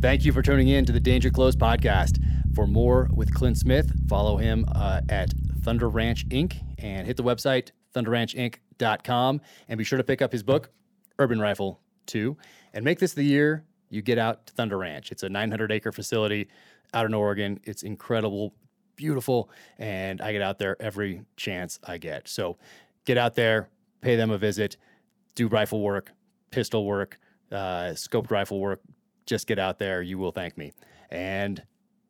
Thank 0.00 0.24
you 0.24 0.32
for 0.32 0.42
tuning 0.42 0.68
in 0.68 0.84
to 0.84 0.92
the 0.92 1.00
Danger 1.00 1.30
Close 1.30 1.56
podcast. 1.56 2.22
For 2.54 2.66
more 2.66 3.08
with 3.12 3.34
Clint 3.34 3.58
Smith, 3.58 3.90
follow 4.06 4.36
him 4.36 4.64
uh, 4.74 5.00
at 5.08 5.32
Thunder 5.62 5.88
Ranch 5.88 6.28
Inc. 6.28 6.60
and 6.78 7.06
hit 7.06 7.16
the 7.16 7.24
website 7.24 7.70
thunderranchinc.com 7.94 9.40
and 9.68 9.78
be 9.78 9.84
sure 9.84 9.96
to 9.96 10.04
pick 10.04 10.20
up 10.20 10.32
his 10.32 10.42
book, 10.42 10.70
Urban 11.18 11.40
Rifle 11.40 11.80
2, 12.06 12.36
and 12.72 12.84
make 12.84 12.98
this 12.98 13.14
the 13.14 13.24
year 13.24 13.64
you 13.90 14.02
get 14.02 14.18
out 14.18 14.46
to 14.46 14.52
Thunder 14.52 14.78
Ranch. 14.78 15.12
It's 15.12 15.22
a 15.22 15.28
900 15.28 15.70
acre 15.70 15.92
facility 15.92 16.48
out 16.92 17.06
in 17.06 17.14
Oregon. 17.14 17.60
It's 17.64 17.82
incredible, 17.82 18.54
beautiful, 18.96 19.50
and 19.78 20.20
I 20.20 20.32
get 20.32 20.42
out 20.42 20.58
there 20.58 20.76
every 20.80 21.22
chance 21.36 21.78
I 21.84 21.98
get. 21.98 22.28
So 22.28 22.58
get 23.04 23.18
out 23.18 23.34
there, 23.34 23.68
pay 24.00 24.16
them 24.16 24.30
a 24.30 24.38
visit, 24.38 24.76
do 25.34 25.48
rifle 25.48 25.80
work, 25.80 26.12
pistol 26.50 26.84
work, 26.84 27.18
uh, 27.52 27.92
scoped 27.94 28.30
rifle 28.30 28.60
work. 28.60 28.80
Just 29.26 29.46
get 29.46 29.58
out 29.58 29.78
there. 29.78 30.02
You 30.02 30.18
will 30.18 30.32
thank 30.32 30.58
me. 30.58 30.72
And 31.10 31.62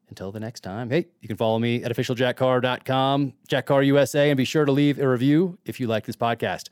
until 0.09 0.33
the 0.33 0.41
next 0.41 0.61
time, 0.61 0.91
hey, 0.91 1.07
you 1.21 1.29
can 1.29 1.37
follow 1.37 1.59
me 1.59 1.83
at 1.83 1.95
officialjackcarr.com, 1.95 3.33
Jack 3.49 3.67
Carr 3.67 3.83
USA, 3.83 4.31
and 4.31 4.37
be 4.37 4.45
sure 4.45 4.65
to 4.65 4.73
leave 4.73 4.99
a 4.99 5.09
review 5.09 5.59
if 5.65 5.81
you 5.81 5.87
like 5.87 6.07
this 6.07 6.17
podcast 6.17 6.69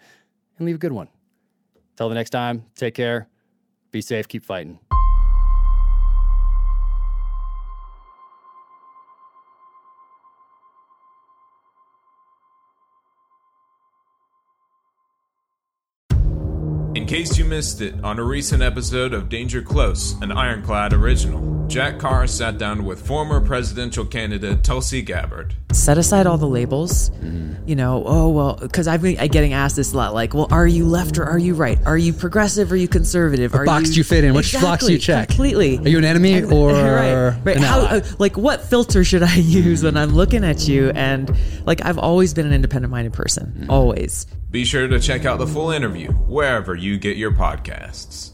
and 0.58 0.66
leave 0.66 0.76
a 0.76 0.78
good 0.78 0.92
one. 0.92 1.08
Until 2.02 2.08
the 2.08 2.14
next 2.16 2.30
time, 2.30 2.64
take 2.74 2.96
care, 2.96 3.28
be 3.92 4.00
safe, 4.00 4.26
keep 4.26 4.44
fighting. 4.44 4.80
In 16.96 17.06
case 17.06 17.38
you 17.38 17.44
missed 17.44 17.80
it, 17.80 17.94
on 18.02 18.18
a 18.18 18.24
recent 18.24 18.64
episode 18.64 19.14
of 19.14 19.28
Danger 19.28 19.62
Close, 19.62 20.20
an 20.22 20.32
Ironclad 20.32 20.92
original, 20.92 21.61
Jack 21.72 21.98
Carr 21.98 22.26
sat 22.26 22.58
down 22.58 22.84
with 22.84 23.00
former 23.06 23.40
presidential 23.40 24.04
candidate 24.04 24.62
Tulsi 24.62 25.00
Gabbard. 25.00 25.54
Set 25.72 25.96
aside 25.96 26.26
all 26.26 26.36
the 26.36 26.46
labels. 26.46 27.08
Mm-hmm. 27.08 27.66
You 27.66 27.76
know, 27.76 28.02
oh, 28.04 28.28
well, 28.28 28.58
because 28.60 28.86
I've 28.86 29.00
been 29.00 29.16
getting 29.28 29.54
asked 29.54 29.76
this 29.76 29.94
a 29.94 29.96
lot 29.96 30.12
like, 30.12 30.34
well, 30.34 30.48
are 30.50 30.66
you 30.66 30.84
left 30.84 31.16
or 31.16 31.24
are 31.24 31.38
you 31.38 31.54
right? 31.54 31.78
Are 31.86 31.96
you 31.96 32.12
progressive 32.12 32.70
or 32.70 32.74
are 32.74 32.76
you 32.76 32.88
conservative? 32.88 33.54
What 33.54 33.62
are 33.62 33.64
box 33.64 33.88
you... 33.88 33.94
do 33.94 34.00
you 34.00 34.04
fit 34.04 34.22
in? 34.22 34.34
Which 34.34 34.52
exactly, 34.52 34.68
box 34.68 34.84
do 34.84 34.92
you 34.92 34.98
check? 34.98 35.28
Completely. 35.28 35.78
Are 35.78 35.88
you 35.88 35.96
an 35.96 36.04
enemy 36.04 36.42
or 36.42 36.72
right, 36.72 37.38
right. 37.42 37.56
An 37.56 37.62
How, 37.62 37.80
ally? 37.80 37.96
uh, 37.96 38.00
like, 38.18 38.36
what 38.36 38.60
filter 38.60 39.02
should 39.02 39.22
I 39.22 39.34
use 39.36 39.82
when 39.82 39.96
I'm 39.96 40.10
looking 40.10 40.44
at 40.44 40.68
you? 40.68 40.90
And 40.90 41.34
like, 41.64 41.82
I've 41.82 41.96
always 41.96 42.34
been 42.34 42.44
an 42.44 42.52
independent 42.52 42.90
minded 42.90 43.14
person, 43.14 43.46
mm-hmm. 43.46 43.70
always. 43.70 44.26
Be 44.50 44.66
sure 44.66 44.88
to 44.88 45.00
check 45.00 45.24
out 45.24 45.38
the 45.38 45.46
full 45.46 45.70
interview 45.70 46.12
wherever 46.12 46.74
you 46.74 46.98
get 46.98 47.16
your 47.16 47.32
podcasts. 47.32 48.32